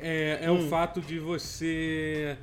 É, 0.00 0.40
é 0.42 0.50
o 0.50 0.56
Hum. 0.56 0.68
fato 0.68 1.00
de 1.00 1.18
você 1.18 2.36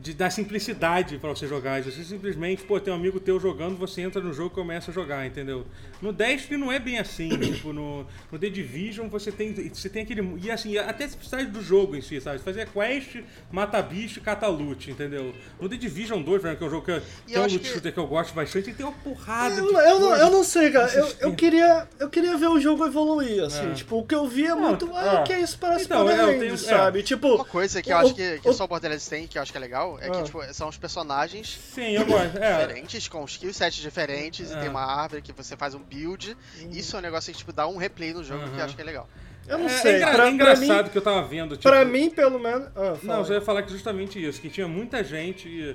de 0.00 0.14
dar 0.14 0.30
simplicidade 0.30 1.18
pra 1.18 1.30
você 1.30 1.46
jogar. 1.46 1.82
Você 1.82 2.04
simplesmente, 2.04 2.62
pô, 2.62 2.78
tem 2.78 2.92
um 2.92 2.96
amigo 2.96 3.18
teu 3.18 3.38
jogando, 3.40 3.76
você 3.76 4.00
entra 4.00 4.20
no 4.22 4.32
jogo 4.32 4.50
e 4.52 4.54
começa 4.54 4.90
a 4.90 4.94
jogar, 4.94 5.26
entendeu? 5.26 5.66
No 6.00 6.12
Destiny 6.12 6.56
não 6.56 6.70
é 6.70 6.78
bem 6.78 6.98
assim, 6.98 7.28
tipo, 7.30 7.72
no, 7.72 8.06
no 8.30 8.38
The 8.38 8.48
Division 8.48 9.08
você 9.08 9.32
tem, 9.32 9.52
você 9.52 9.88
tem 9.88 10.02
aquele... 10.02 10.38
E 10.42 10.50
assim, 10.50 10.76
até 10.78 11.04
a 11.04 11.08
simplicidade 11.08 11.50
do 11.50 11.60
jogo 11.62 11.96
em 11.96 12.00
si, 12.00 12.20
sabe? 12.20 12.38
Você 12.38 12.44
fazer 12.44 12.68
quest, 12.68 13.16
mata 13.50 13.82
bicho 13.82 14.18
e 14.18 14.22
cata 14.22 14.46
loot, 14.46 14.90
entendeu? 14.90 15.34
No 15.60 15.68
The 15.68 15.76
Division 15.76 16.22
2, 16.22 16.40
por 16.40 16.48
exemplo, 16.48 16.56
que 16.58 16.64
é 16.64 16.66
um 16.66 16.70
jogo 16.70 16.86
que, 16.86 17.02
que 17.26 17.34
é 17.34 17.38
um 17.40 17.42
loot 17.42 17.58
que- 17.58 17.68
shooter 17.68 17.92
que 17.92 17.98
eu 17.98 18.06
gosto 18.06 18.32
bastante, 18.34 18.70
e 18.70 18.74
tem 18.74 18.86
uma 18.86 18.92
porrada 18.92 19.56
Eu, 19.56 19.66
de 19.68 19.74
eu, 19.74 20.00
não, 20.00 20.16
eu 20.16 20.30
não 20.30 20.44
sei, 20.44 20.70
cara. 20.70 20.92
Eu, 20.92 21.08
eu, 21.20 21.34
queria, 21.34 21.88
eu 21.98 22.08
queria 22.08 22.36
ver 22.36 22.48
o 22.48 22.60
jogo 22.60 22.86
evoluir, 22.86 23.42
assim. 23.42 23.70
É. 23.70 23.74
Tipo, 23.74 23.98
o 23.98 24.06
que 24.06 24.14
eu 24.14 24.26
vi 24.28 24.44
é 24.44 24.48
Não, 24.50 24.60
muito. 24.60 24.88
Ah, 24.94 25.20
é. 25.20 25.22
que 25.24 25.32
é 25.32 25.40
isso 25.40 25.58
parece 25.58 25.84
Então, 25.86 25.98
é, 26.08 26.12
eu 26.12 26.16
Borderlands, 26.26 26.40
tenho- 26.40 26.74
é. 26.74 26.78
sabe? 26.78 27.02
Tipo. 27.02 27.34
Uma 27.34 27.44
coisa 27.44 27.82
que 27.82 27.90
eu 27.92 27.96
o- 27.96 28.00
acho 28.00 28.14
que, 28.14 28.38
que 28.38 28.48
o- 28.48 28.52
só 28.52 28.64
o 28.64 28.68
Borderlands 28.68 29.06
tem, 29.08 29.26
que 29.26 29.36
eu 29.38 29.42
acho 29.42 29.50
que 29.52 29.58
é 29.58 29.60
legal, 29.60 29.87
é 30.00 30.10
que 30.10 30.16
Ah. 30.18 30.22
tipo, 30.24 30.42
são 30.52 30.68
os 30.68 30.76
personagens 30.76 31.58
Sim, 31.72 31.92
eu 31.92 32.04
gosto. 32.04 32.36
É, 32.38 32.66
diferentes, 32.66 33.08
com 33.08 33.24
skill 33.24 33.54
sets 33.54 33.76
diferentes, 33.76 34.50
É. 34.50 34.56
e 34.56 34.60
tem 34.60 34.68
uma 34.68 34.84
árvore 34.84 35.22
que 35.22 35.32
você 35.32 35.56
faz 35.56 35.74
um 35.74 35.78
build. 35.80 36.36
Isso 36.72 36.96
é 36.96 36.98
um 36.98 37.02
negócio 37.02 37.32
que 37.32 37.38
tipo, 37.38 37.52
dá 37.52 37.66
um 37.66 37.76
replay 37.76 38.12
no 38.12 38.22
jogo 38.24 38.42
que 38.44 38.50
Uhum. 38.50 38.58
eu 38.58 38.64
acho 38.64 38.74
que 38.76 38.82
é 38.82 38.84
legal. 38.84 39.08
Eu 39.46 39.56
não 39.58 39.66
é, 39.66 39.68
sei. 39.70 39.92
é 39.94 39.96
engra- 39.98 40.12
pra, 40.12 40.26
é 40.26 40.30
engraçado 40.30 40.66
pra 40.66 40.82
mim, 40.82 40.88
que 40.90 40.98
eu 40.98 41.02
tava 41.02 41.22
vendo, 41.26 41.56
tipo... 41.56 41.68
pra 41.70 41.82
mim, 41.84 42.10
pelo 42.10 42.38
menos. 42.38 42.68
Ah. 42.76 42.96
Não, 43.02 43.24
eu 43.24 43.32
ia 43.34 43.40
falar 43.40 43.62
que 43.62 43.70
justamente 43.72 44.22
isso, 44.22 44.40
que 44.40 44.50
tinha 44.50 44.68
muita 44.68 45.02
gente. 45.02 45.74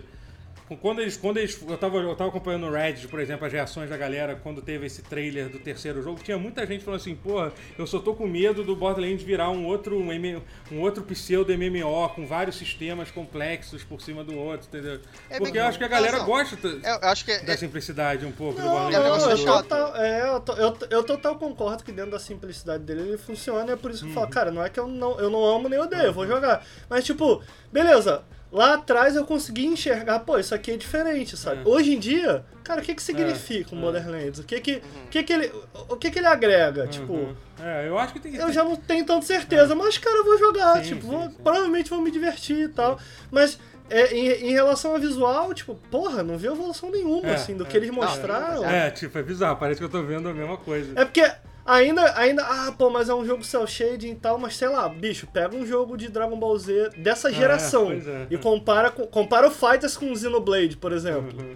Quando 0.81 1.02
eles. 1.02 1.18
Quando 1.18 1.38
eles 1.38 1.61
eu, 1.68 1.77
tava, 1.77 1.98
eu 1.98 2.15
tava 2.15 2.30
acompanhando 2.30 2.65
no 2.68 2.72
Reddit, 2.72 3.07
por 3.07 3.19
exemplo, 3.19 3.45
as 3.45 3.52
reações 3.53 3.90
da 3.90 3.98
galera 3.98 4.35
quando 4.41 4.61
teve 4.61 4.85
esse 4.85 5.02
trailer 5.02 5.49
do 5.49 5.60
terceiro 5.60 6.02
jogo, 6.02 6.19
tinha 6.23 6.38
muita 6.38 6.65
gente 6.65 6.84
falando 6.84 6.99
assim, 7.02 7.15
porra, 7.15 7.52
eu 7.77 7.85
só 7.85 7.99
tô 7.99 8.14
com 8.15 8.26
medo 8.27 8.64
do 8.64 8.76
Borderlands 8.76 9.23
virar 9.23 9.49
um 9.49 9.65
outro, 9.65 9.98
um, 9.98 10.11
M- 10.11 10.41
um 10.72 10.80
outro 10.80 11.03
pseudo 11.03 11.52
MMO 11.57 12.10
com 12.15 12.26
vários 12.26 12.56
sistemas 12.56 13.11
complexos 13.11 13.84
por 13.84 14.02
cima 14.02 14.23
do 14.23 14.35
outro, 14.38 14.68
entendeu? 14.68 14.99
É 15.30 15.38
Porque 15.38 15.53
bem- 15.53 15.61
eu 15.61 15.68
acho 15.68 15.77
que 15.77 15.84
a 15.84 15.88
galera 15.88 16.18
não, 16.19 16.26
gosta 16.26 16.57
Eu, 16.65 16.80
eu 16.81 16.99
acho 17.10 17.26
que 17.26 17.38
da 17.40 17.57
simplicidade 17.57 18.26
um 18.26 18.31
pouco 18.31 18.60
do 18.60 18.65
Não, 18.65 18.72
Borderlands. 18.72 19.27
É 19.27 19.31
eu 19.34 19.38
chato. 19.38 19.64
total, 19.64 19.95
é, 19.98 20.30
eu, 20.30 20.40
to- 20.40 20.53
eu, 20.53 20.77
eu 20.90 21.03
total 21.03 21.35
concordo 21.38 21.84
que 21.84 21.91
dentro 21.91 22.11
da 22.11 22.19
simplicidade 22.19 22.84
dele 22.84 23.02
ele 23.02 23.18
funciona, 23.18 23.69
e 23.69 23.73
é 23.73 23.76
por 23.76 23.91
isso 23.91 24.03
que 24.06 24.10
eu 24.10 24.14
falo, 24.14 24.30
cara, 24.30 24.49
não 24.52 24.64
é 24.64 24.69
que 24.69 24.80
eu 24.80 24.88
não, 24.88 25.19
eu 25.19 25.30
não 25.30 25.44
amo 25.44 25.68
nem 25.69 25.80
odeio, 25.80 26.03
eu 26.03 26.14
vou 26.14 26.26
jogar. 26.26 26.65
Mas 26.90 27.03
tipo, 27.03 27.41
beleza, 27.72 28.23
lá 28.54 28.76
atrás 28.76 29.16
eu 29.16 29.26
consegui 29.26 29.66
enxergar, 29.66 30.20
pô, 30.20 30.38
isso 30.38 30.54
aqui 30.56 30.72
é 30.72 30.78
diferente, 30.78 31.36
sabe? 31.36 31.62
É. 31.62 31.68
Hoje 31.68 31.94
em 31.96 32.00
dia, 32.00 32.46
cara, 32.64 32.80
o 32.80 32.84
que 32.84 32.94
que 32.96 33.02
significa 33.04 33.74
o 33.76 33.78
é. 33.78 33.82
Borderlands? 33.82 34.40
O 34.40 34.44
que 34.44 34.60
que, 34.62 34.76
o 35.06 35.10
que 35.10 35.24
que 35.24 35.34
ele, 35.34 35.52
o 35.90 35.96
que 35.98 36.12
que 36.12 36.20
ele 36.20 36.28
agrega? 36.28 36.88
Tipo, 36.88 37.14
Uhum. 37.14 37.36
É, 37.62 37.88
eu 37.88 37.98
acho 37.98 38.14
que 38.14 38.20
tem. 38.20 38.36
eu 38.36 38.52
já 38.52 38.64
não 38.64 38.76
tenho 38.76 39.06
tanta 39.06 39.26
certeza, 39.26 39.74
mas, 39.76 39.98
cara, 39.98 40.18
eu 40.18 40.24
vou 40.26 40.38
jogar. 40.38 40.78
Sim, 40.84 40.90
tipo, 40.90 41.02
sim, 41.02 41.08
vou- 41.08 41.30
sim. 41.30 41.36
provavelmente 41.44 41.90
vou 41.90 42.02
me 42.02 42.12
divertir 42.12 42.66
e 42.66 42.68
tal. 42.70 43.00
Mas 43.32 43.58
é, 43.90 44.14
em, 44.14 44.50
em 44.50 44.52
relação 44.52 44.92
ao 44.94 45.00
visual, 45.00 45.54
tipo, 45.54 45.76
porra, 45.90 46.22
não 46.24 46.38
vi 46.38 46.48
evolução 46.48 46.90
nenhuma, 46.92 47.28
É, 47.30 47.34
assim, 47.36 47.56
do 47.56 47.64
é. 47.64 47.68
que 47.68 47.76
eles 47.78 47.90
Não, 47.90 47.96
mostraram. 47.96 48.66
É, 48.66 48.90
tipo, 48.92 49.18
é 49.18 49.24
bizarro, 49.24 49.58
parece 49.58 49.80
que 49.80 49.86
eu 49.86 49.90
tô 49.90 50.02
vendo 50.04 50.28
a 50.30 50.34
mesma 50.34 50.58
coisa. 50.58 50.92
É 51.00 51.06
porque 51.06 51.22
ainda, 51.65 52.18
ainda, 52.18 52.44
ah, 52.44 52.73
pô, 52.77 52.90
mas 52.90 53.10
é 53.10 53.14
um 53.14 53.26
jogo 53.26 53.44
cel 53.44 53.65
shading 53.68 54.11
e 54.11 54.15
tal, 54.15 54.38
mas 54.38 54.56
sei 54.56 54.68
lá, 54.69 54.88
bicho, 54.90 55.27
pega 55.31 55.56
um 55.56 55.65
jogo 55.65 55.95
de 55.98 56.10
Dragon 56.10 56.38
Ball 56.38 56.57
Z 56.57 56.90
dessa 56.98 57.31
geração 57.31 57.85
pois 57.88 58.07
é. 58.07 58.27
e 58.30 58.38
compara, 58.38 58.90
com- 58.91 59.07
compara 59.07 59.48
o 59.48 59.52
Fighters 59.52 59.95
com 59.98 60.11
o 60.11 60.15
Xenoblade, 60.15 60.77
por 60.77 60.91
exemplo. 60.91 61.30
Uhum. 61.40 61.56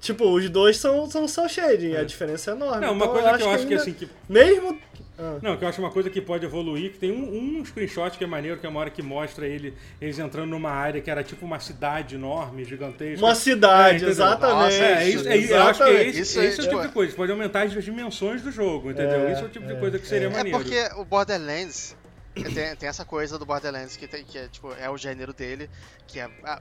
Tipo, 0.00 0.28
os 0.34 0.48
dois 0.50 0.76
são, 0.78 1.08
são 1.08 1.28
cel 1.28 1.48
shading, 1.48 1.94
a 1.94 2.02
diferença 2.02 2.50
é 2.50 2.54
enorme. 2.54 2.84
Não, 2.86 2.92
uma 2.92 3.04
Então, 3.04 3.14
coisa 3.22 3.36
que 3.38 3.42
eu 3.44 3.50
acho 3.50 3.66
que 3.66 3.72
ainda- 3.74 3.82
assim, 3.82 3.92
que 3.92 4.08
Mesmo. 4.28 4.78
Ah. 5.22 5.38
Não, 5.40 5.56
que 5.56 5.64
eu 5.64 5.68
acho 5.68 5.80
uma 5.80 5.90
coisa 5.90 6.10
que 6.10 6.20
pode 6.20 6.44
evoluir, 6.44 6.90
que 6.90 6.98
tem 6.98 7.12
um, 7.12 7.60
um 7.60 7.64
screenshot 7.64 8.10
que 8.18 8.24
é 8.24 8.26
maneiro, 8.26 8.58
que 8.58 8.66
é 8.66 8.68
uma 8.68 8.80
hora 8.80 8.90
que 8.90 9.00
mostra 9.02 9.46
ele, 9.46 9.72
eles 10.00 10.18
entrando 10.18 10.50
numa 10.50 10.70
área 10.70 11.00
que 11.00 11.08
era 11.08 11.22
tipo 11.22 11.46
uma 11.46 11.60
cidade 11.60 12.16
enorme, 12.16 12.64
gigantesca. 12.64 13.24
Uma 13.24 13.34
cidade, 13.36 14.04
É, 14.04 14.08
exatamente. 14.08 14.56
Nossa, 14.56 14.84
É, 14.84 15.08
isso, 15.08 15.28
é, 15.28 15.38
eu 15.38 15.62
acho 15.62 15.84
que 15.84 15.90
é 15.90 16.08
esse, 16.08 16.20
Isso 16.22 16.40
esse 16.40 16.60
é, 16.60 16.64
é, 16.64 16.66
o 16.66 16.70
tipo 16.70 16.82
de 16.82 16.92
coisa, 16.92 17.14
pode 17.14 17.30
aumentar 17.30 17.62
as 17.62 17.84
dimensões 17.84 18.42
do 18.42 18.50
jogo, 18.50 18.90
entendeu? 18.90 19.28
É, 19.28 19.32
Isso 19.32 19.42
é 19.42 19.44
o 19.44 19.48
tipo 19.48 19.66
de 19.66 19.74
é, 19.74 19.76
coisa 19.76 19.98
que 19.98 20.06
seria 20.06 20.26
é. 20.26 20.30
É 20.30 20.34
maneiro. 20.34 20.58
porque 20.58 20.88
o 20.96 21.04
Borderlands 21.04 21.96
tem, 22.34 22.76
tem 22.76 22.88
essa 22.88 23.04
coisa 23.04 23.38
do 23.38 23.44
Borderlands 23.44 23.96
que, 23.96 24.06
tem, 24.08 24.24
que 24.24 24.38
é, 24.38 24.48
tipo, 24.48 24.72
é 24.74 24.88
o 24.88 24.96
gênero 24.96 25.32
dele, 25.32 25.68
que 26.06 26.18
é 26.18 26.30
ah, 26.44 26.60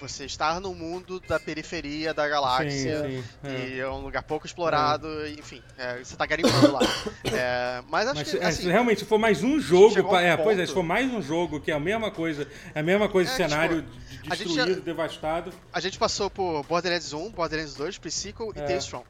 você 0.00 0.24
estar 0.24 0.60
no 0.60 0.74
mundo 0.74 1.18
da 1.20 1.40
periferia 1.40 2.14
da 2.14 2.28
galáxia. 2.28 3.02
sim, 3.02 3.22
sim, 3.22 3.24
é. 3.48 3.68
E 3.68 3.80
é 3.80 3.88
um 3.88 4.00
lugar 4.00 4.22
pouco 4.22 4.46
explorado, 4.46 5.08
enfim, 5.28 5.62
é, 5.76 5.98
você 5.98 6.16
tá 6.16 6.24
garimpando 6.26 6.72
lá. 6.72 6.80
É, 7.32 7.82
mas 7.88 8.06
acho 8.08 8.16
Mas 8.20 8.30
que, 8.30 8.38
é, 8.38 8.44
assim, 8.46 8.70
realmente, 8.70 9.00
se 9.00 9.04
for 9.04 9.18
mais 9.18 9.42
um 9.42 9.60
jogo, 9.60 9.94
um 10.00 10.16
é, 10.16 10.36
pois 10.36 10.56
é, 10.58 10.62
ponto- 10.62 10.66
se 10.68 10.74
for 10.74 10.82
mais 10.82 11.12
um 11.12 11.20
jogo 11.20 11.60
que 11.60 11.70
é 11.70 11.74
a 11.74 11.80
mesma 11.80 12.10
coisa, 12.10 12.48
é 12.74 12.80
a 12.80 12.82
mesma 12.82 13.08
coisa, 13.08 13.30
É, 13.30 13.34
cenário 13.34 13.82
tipo, 13.82 14.32
a 14.32 14.36
gente 14.36 14.46
destruído, 14.48 14.74
já- 14.78 14.80
devastado. 14.84 15.52
a 15.72 15.80
gente 15.80 15.98
passou 15.98 16.30
por 16.30 16.62
Borderlands 16.64 17.12
1, 17.12 17.30
Borderlands 17.30 17.74
2, 17.74 17.98
Pre-Sequel 17.98 18.52
e 18.56 18.60
É. 18.60 18.80
From. 18.80 19.04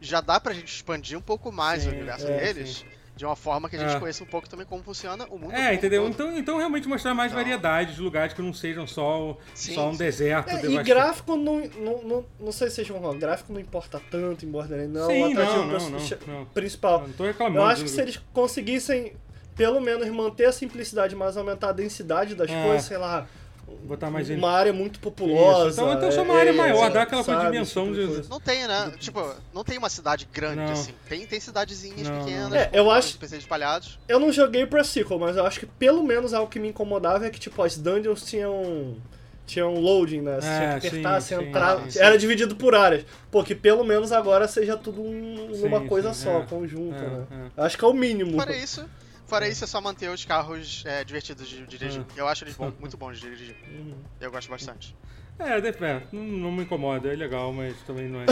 Já 0.00 0.20
dá 0.20 0.38
pra 0.40 0.52
gente 0.52 0.74
expandir 0.74 1.16
um 1.16 1.22
pouco 1.22 1.50
mais 1.52 1.82
Sim, 1.84 1.90
o 1.90 1.92
universo 1.92 2.26
é, 2.26 2.36
deles, 2.52 2.84
de 3.14 3.26
uma 3.26 3.36
forma 3.36 3.68
que 3.68 3.76
a 3.76 3.78
gente 3.78 3.94
É. 3.96 4.00
conheça 4.00 4.24
um 4.24 4.26
pouco 4.26 4.48
também 4.48 4.64
como 4.66 4.82
funciona 4.82 5.26
o 5.28 5.38
mundo 5.38 5.52
É, 5.54 5.74
entendeu? 5.74 6.02
todo. 6.04 6.12
Então, 6.12 6.38
então 6.38 6.56
realmente 6.58 6.88
mostrar 6.88 7.12
mais 7.14 7.30
Então- 7.30 7.42
variedade 7.42 7.94
de 7.94 8.00
lugares 8.00 8.32
que 8.32 8.40
não 8.40 8.54
sejam 8.54 8.86
só, 8.86 9.36
Sim, 9.54 9.74
só 9.74 9.88
um 9.88 9.92
sim. 9.92 9.98
deserto 9.98 10.48
É, 10.48 10.64
e 10.64 10.82
gráfico 10.82 11.36
não, 11.36 11.60
não, 11.78 12.02
não, 12.02 12.24
não 12.40 12.52
sei 12.52 12.68
se 12.70 12.76
vocês 12.76 12.88
vão 12.88 13.00
falar, 13.00 13.14
gráfico 13.16 13.52
não 13.52 13.60
importa 13.60 14.00
tanto 14.10 14.44
em 14.46 14.48
Borderlands, 14.50 14.92
não. 14.92 15.06
Sim, 15.08 15.22
o 15.22 15.30
atrativo 15.30 15.56
não, 15.58 15.66
não, 15.66 15.90
princi- 15.90 16.18
não, 16.26 16.34
não. 16.40 16.44
principal. 16.46 17.00
Eu 17.02 17.08
não 17.08 17.14
tô 17.14 17.24
reclamando. 17.24 17.58
Eu 17.58 17.64
acho 17.64 17.82
que 17.84 17.90
se 17.90 18.00
eles 18.00 18.18
conseguissem, 18.32 19.12
pelo 19.54 19.80
menos, 19.80 20.08
manter 20.08 20.46
a 20.46 20.52
simplicidade, 20.52 21.14
mas 21.14 21.36
aumentar 21.36 21.68
a 21.68 21.72
densidade 21.72 22.34
das 22.34 22.50
É. 22.50 22.62
coisas, 22.64 22.84
sei 22.86 22.96
lá, 22.96 23.26
Botar 23.84 24.10
mais 24.10 24.28
uma 24.30 24.50
área 24.50 24.72
muito 24.72 24.98
populosa. 25.00 25.70
Isso, 25.70 25.80
então- 25.80 25.92
então 25.92 26.12
só 26.12 26.22
uma 26.22 26.34
é, 26.34 26.40
área 26.40 26.52
maior, 26.52 26.86
é, 26.86 26.90
dá 26.90 27.02
aquela 27.02 27.22
sabe, 27.24 27.44
dimensão 27.50 27.84
tipo 27.92 28.00
de- 28.00 28.06
coisa. 28.06 28.28
Não 28.30 28.40
tem, 28.40 28.66
né? 28.66 28.92
Tipo, 28.98 29.34
não 29.52 29.64
tem 29.64 29.78
uma 29.78 29.88
cidade 29.90 30.28
grande 30.32 30.56
Não. 30.56 30.72
assim. 30.72 30.92
Tem, 31.08 31.26
tem 31.26 31.40
cidadezinhas 31.40 32.08
Não, 32.08 32.18
pequenas, 32.24 32.50
não. 32.50 32.56
É, 32.56 32.70
eu 32.72 32.86
os 32.86 32.92
acho- 32.92 33.18
PCs 33.18 33.40
espalhados. 33.40 33.98
Eu 34.08 34.18
não 34.20 34.32
joguei 34.32 34.64
pra 34.66 34.82
sequel, 34.84 35.18
mas 35.18 35.36
eu 35.36 35.44
acho 35.46 35.60
que 35.60 35.66
pelo 35.66 36.02
menos 36.02 36.32
algo 36.32 36.50
que 36.50 36.58
me 36.58 36.68
incomodava 36.68 37.26
é 37.26 37.30
que, 37.30 37.40
tipo, 37.40 37.62
as 37.62 37.76
dungeons 37.76 38.22
tinham. 38.24 38.96
Tinham 39.44 39.74
loading, 39.74 40.20
né? 40.20 40.40
Você 40.40 40.46
É, 40.46 40.56
tinha 40.58 40.80
que 40.80 40.86
apertar, 40.86 41.20
sim, 41.20 41.28
você 41.34 41.42
sim, 41.42 41.48
entrar. 41.48 41.90
sim. 41.90 41.98
Era 41.98 42.16
dividido 42.16 42.54
por 42.54 42.76
áreas. 42.76 43.04
Pô, 43.28 43.42
que 43.42 43.56
pelo 43.56 43.82
menos 43.84 44.12
agora 44.12 44.46
seja 44.46 44.76
tudo 44.76 45.02
um- 45.02 45.50
Sim, 45.52 45.86
coisa 45.88 46.14
sim, 46.14 46.24
só, 46.24 46.38
é. 46.38 46.42
conjunta, 46.46 46.96
É, 46.96 47.34
né? 47.34 47.50
Acho 47.56 47.76
que 47.76 47.84
é 47.84 47.88
o 47.88 47.92
mínimo. 47.92 48.38
Fora 48.38 48.54
isso, 48.56 48.84
fora 49.26 49.48
isso 49.48 49.64
é 49.64 49.66
só 49.66 49.80
manter 49.80 50.08
os 50.10 50.24
carros 50.24 50.82
é, 50.86 51.04
divertidos 51.04 51.48
de 51.48 51.66
dirigir. 51.66 52.00
Ah. 52.08 52.12
Eu 52.16 52.28
acho 52.28 52.44
eles 52.44 52.54
bom- 52.56 52.72
muito 52.80 52.96
bons 52.96 53.18
de 53.18 53.22
dirigir. 53.30 53.56
Uhum. 53.68 53.94
Eu 54.20 54.30
gosto 54.30 54.50
bastante. 54.50 54.94
É, 55.38 55.60
deve, 55.60 55.84
é, 55.84 56.02
não, 56.12 56.22
não 56.22 56.52
me 56.52 56.62
incomoda, 56.62 57.10
é 57.12 57.16
legal, 57.16 57.52
mas 57.52 57.74
também 57.82 58.06
não 58.06 58.20
é. 58.20 58.26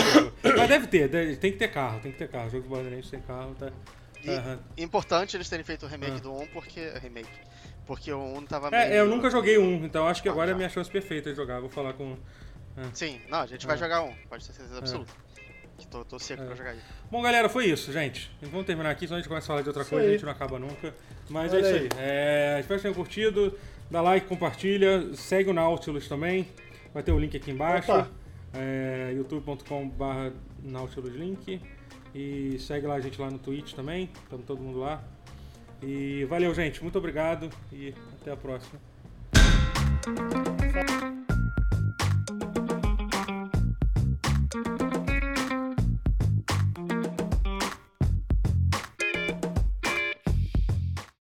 mas 0.56 0.68
deve 0.68 0.86
ter, 0.86 1.08
deve- 1.08 1.36
tem 1.36 1.50
que 1.52 1.58
ter 1.58 1.68
carro, 1.68 1.98
tem 2.00 2.12
que 2.12 2.18
ter 2.18 2.28
carro. 2.28 2.50
Jogo 2.50 2.62
de 2.64 2.68
Borderlands 2.68 3.10
tem 3.10 3.20
carro, 3.20 3.54
tá? 3.58 3.72
E 4.22 4.30
Aham. 4.30 4.58
importante 4.76 5.34
eles 5.36 5.48
terem 5.48 5.64
feito 5.64 5.86
o 5.86 5.88
remake 5.88 6.16
Ah. 6.18 6.20
do 6.20 6.32
1 6.34 6.46
porque. 6.48 6.92
Remake. 7.00 7.30
Porque 7.86 8.12
o 8.12 8.22
1 8.36 8.42
tava 8.46 8.68
É, 8.68 8.70
meio... 8.70 8.92
é, 8.92 9.00
eu 9.00 9.08
nunca 9.08 9.30
joguei 9.30 9.58
um, 9.58 9.84
então 9.84 10.06
acho 10.06 10.22
que 10.22 10.28
Ah, 10.28 10.32
agora 10.32 10.50
é 10.50 10.52
a 10.52 10.54
já. 10.54 10.58
minha 10.58 10.68
chance 10.68 10.90
perfeita 10.90 11.30
de 11.30 11.36
jogar. 11.36 11.58
Vou 11.60 11.70
falar 11.70 11.94
com. 11.94 12.16
Sim, 12.92 13.20
não, 13.28 13.40
a 13.40 13.46
gente 13.46 13.66
vai 13.66 13.74
Ah. 13.76 13.78
jogar 13.78 14.02
um, 14.02 14.14
pode 14.28 14.46
ter 14.46 14.52
certeza 14.52 14.78
absoluta. 14.78 15.12
Que 15.80 15.86
tô, 15.86 16.04
tô 16.04 16.18
seco 16.18 16.42
É. 16.42 16.46
pra 16.46 16.54
jogar 16.54 16.70
aí. 16.70 16.78
Bom, 17.10 17.22
galera, 17.22 17.48
foi 17.48 17.64
isso, 17.66 17.90
gente. 17.90 18.30
Vamos 18.42 18.66
terminar 18.66 18.90
aqui, 18.90 19.06
senão 19.06 19.16
a 19.16 19.20
gente 19.20 19.28
começa 19.28 19.46
a 19.46 19.48
falar 19.48 19.62
de 19.62 19.68
outra 19.68 19.82
Isso 19.82 19.90
coisa, 19.90 20.04
a 20.04 20.08
aí. 20.08 20.12
gente 20.14 20.24
não 20.24 20.32
acaba 20.32 20.58
nunca. 20.58 20.94
Mas 21.30 21.52
Olha 21.54 21.60
é 21.60 21.62
isso 21.62 21.74
aí. 21.74 21.80
aí. 21.80 21.88
É, 21.98 22.56
espero 22.60 22.78
que 22.78 22.82
tenham 22.82 22.94
curtido. 22.94 23.58
Dá 23.90 24.02
like, 24.02 24.26
compartilha, 24.26 25.14
segue 25.14 25.50
o 25.50 25.52
Nautilus 25.54 26.06
também. 26.06 26.46
Vai 26.92 27.02
ter 27.02 27.12
o 27.12 27.18
link 27.18 27.36
aqui 27.36 27.50
embaixo. 27.50 27.90
Opa. 27.90 28.08
É, 28.52 29.12
youtube.com.br 29.16 30.32
Nautilus 30.62 31.14
Link. 31.14 31.60
E 32.14 32.58
segue 32.58 32.86
lá 32.86 32.94
a 32.96 33.00
gente 33.00 33.20
lá 33.20 33.30
no 33.30 33.38
Twitch 33.38 33.72
também. 33.72 34.10
Estamos 34.24 34.44
todo 34.44 34.60
mundo 34.60 34.80
lá. 34.80 35.02
E 35.82 36.24
valeu, 36.26 36.52
gente. 36.54 36.82
Muito 36.82 36.98
obrigado 36.98 37.48
e 37.72 37.94
até 38.20 38.32
a 38.32 38.36
próxima. 38.36 38.78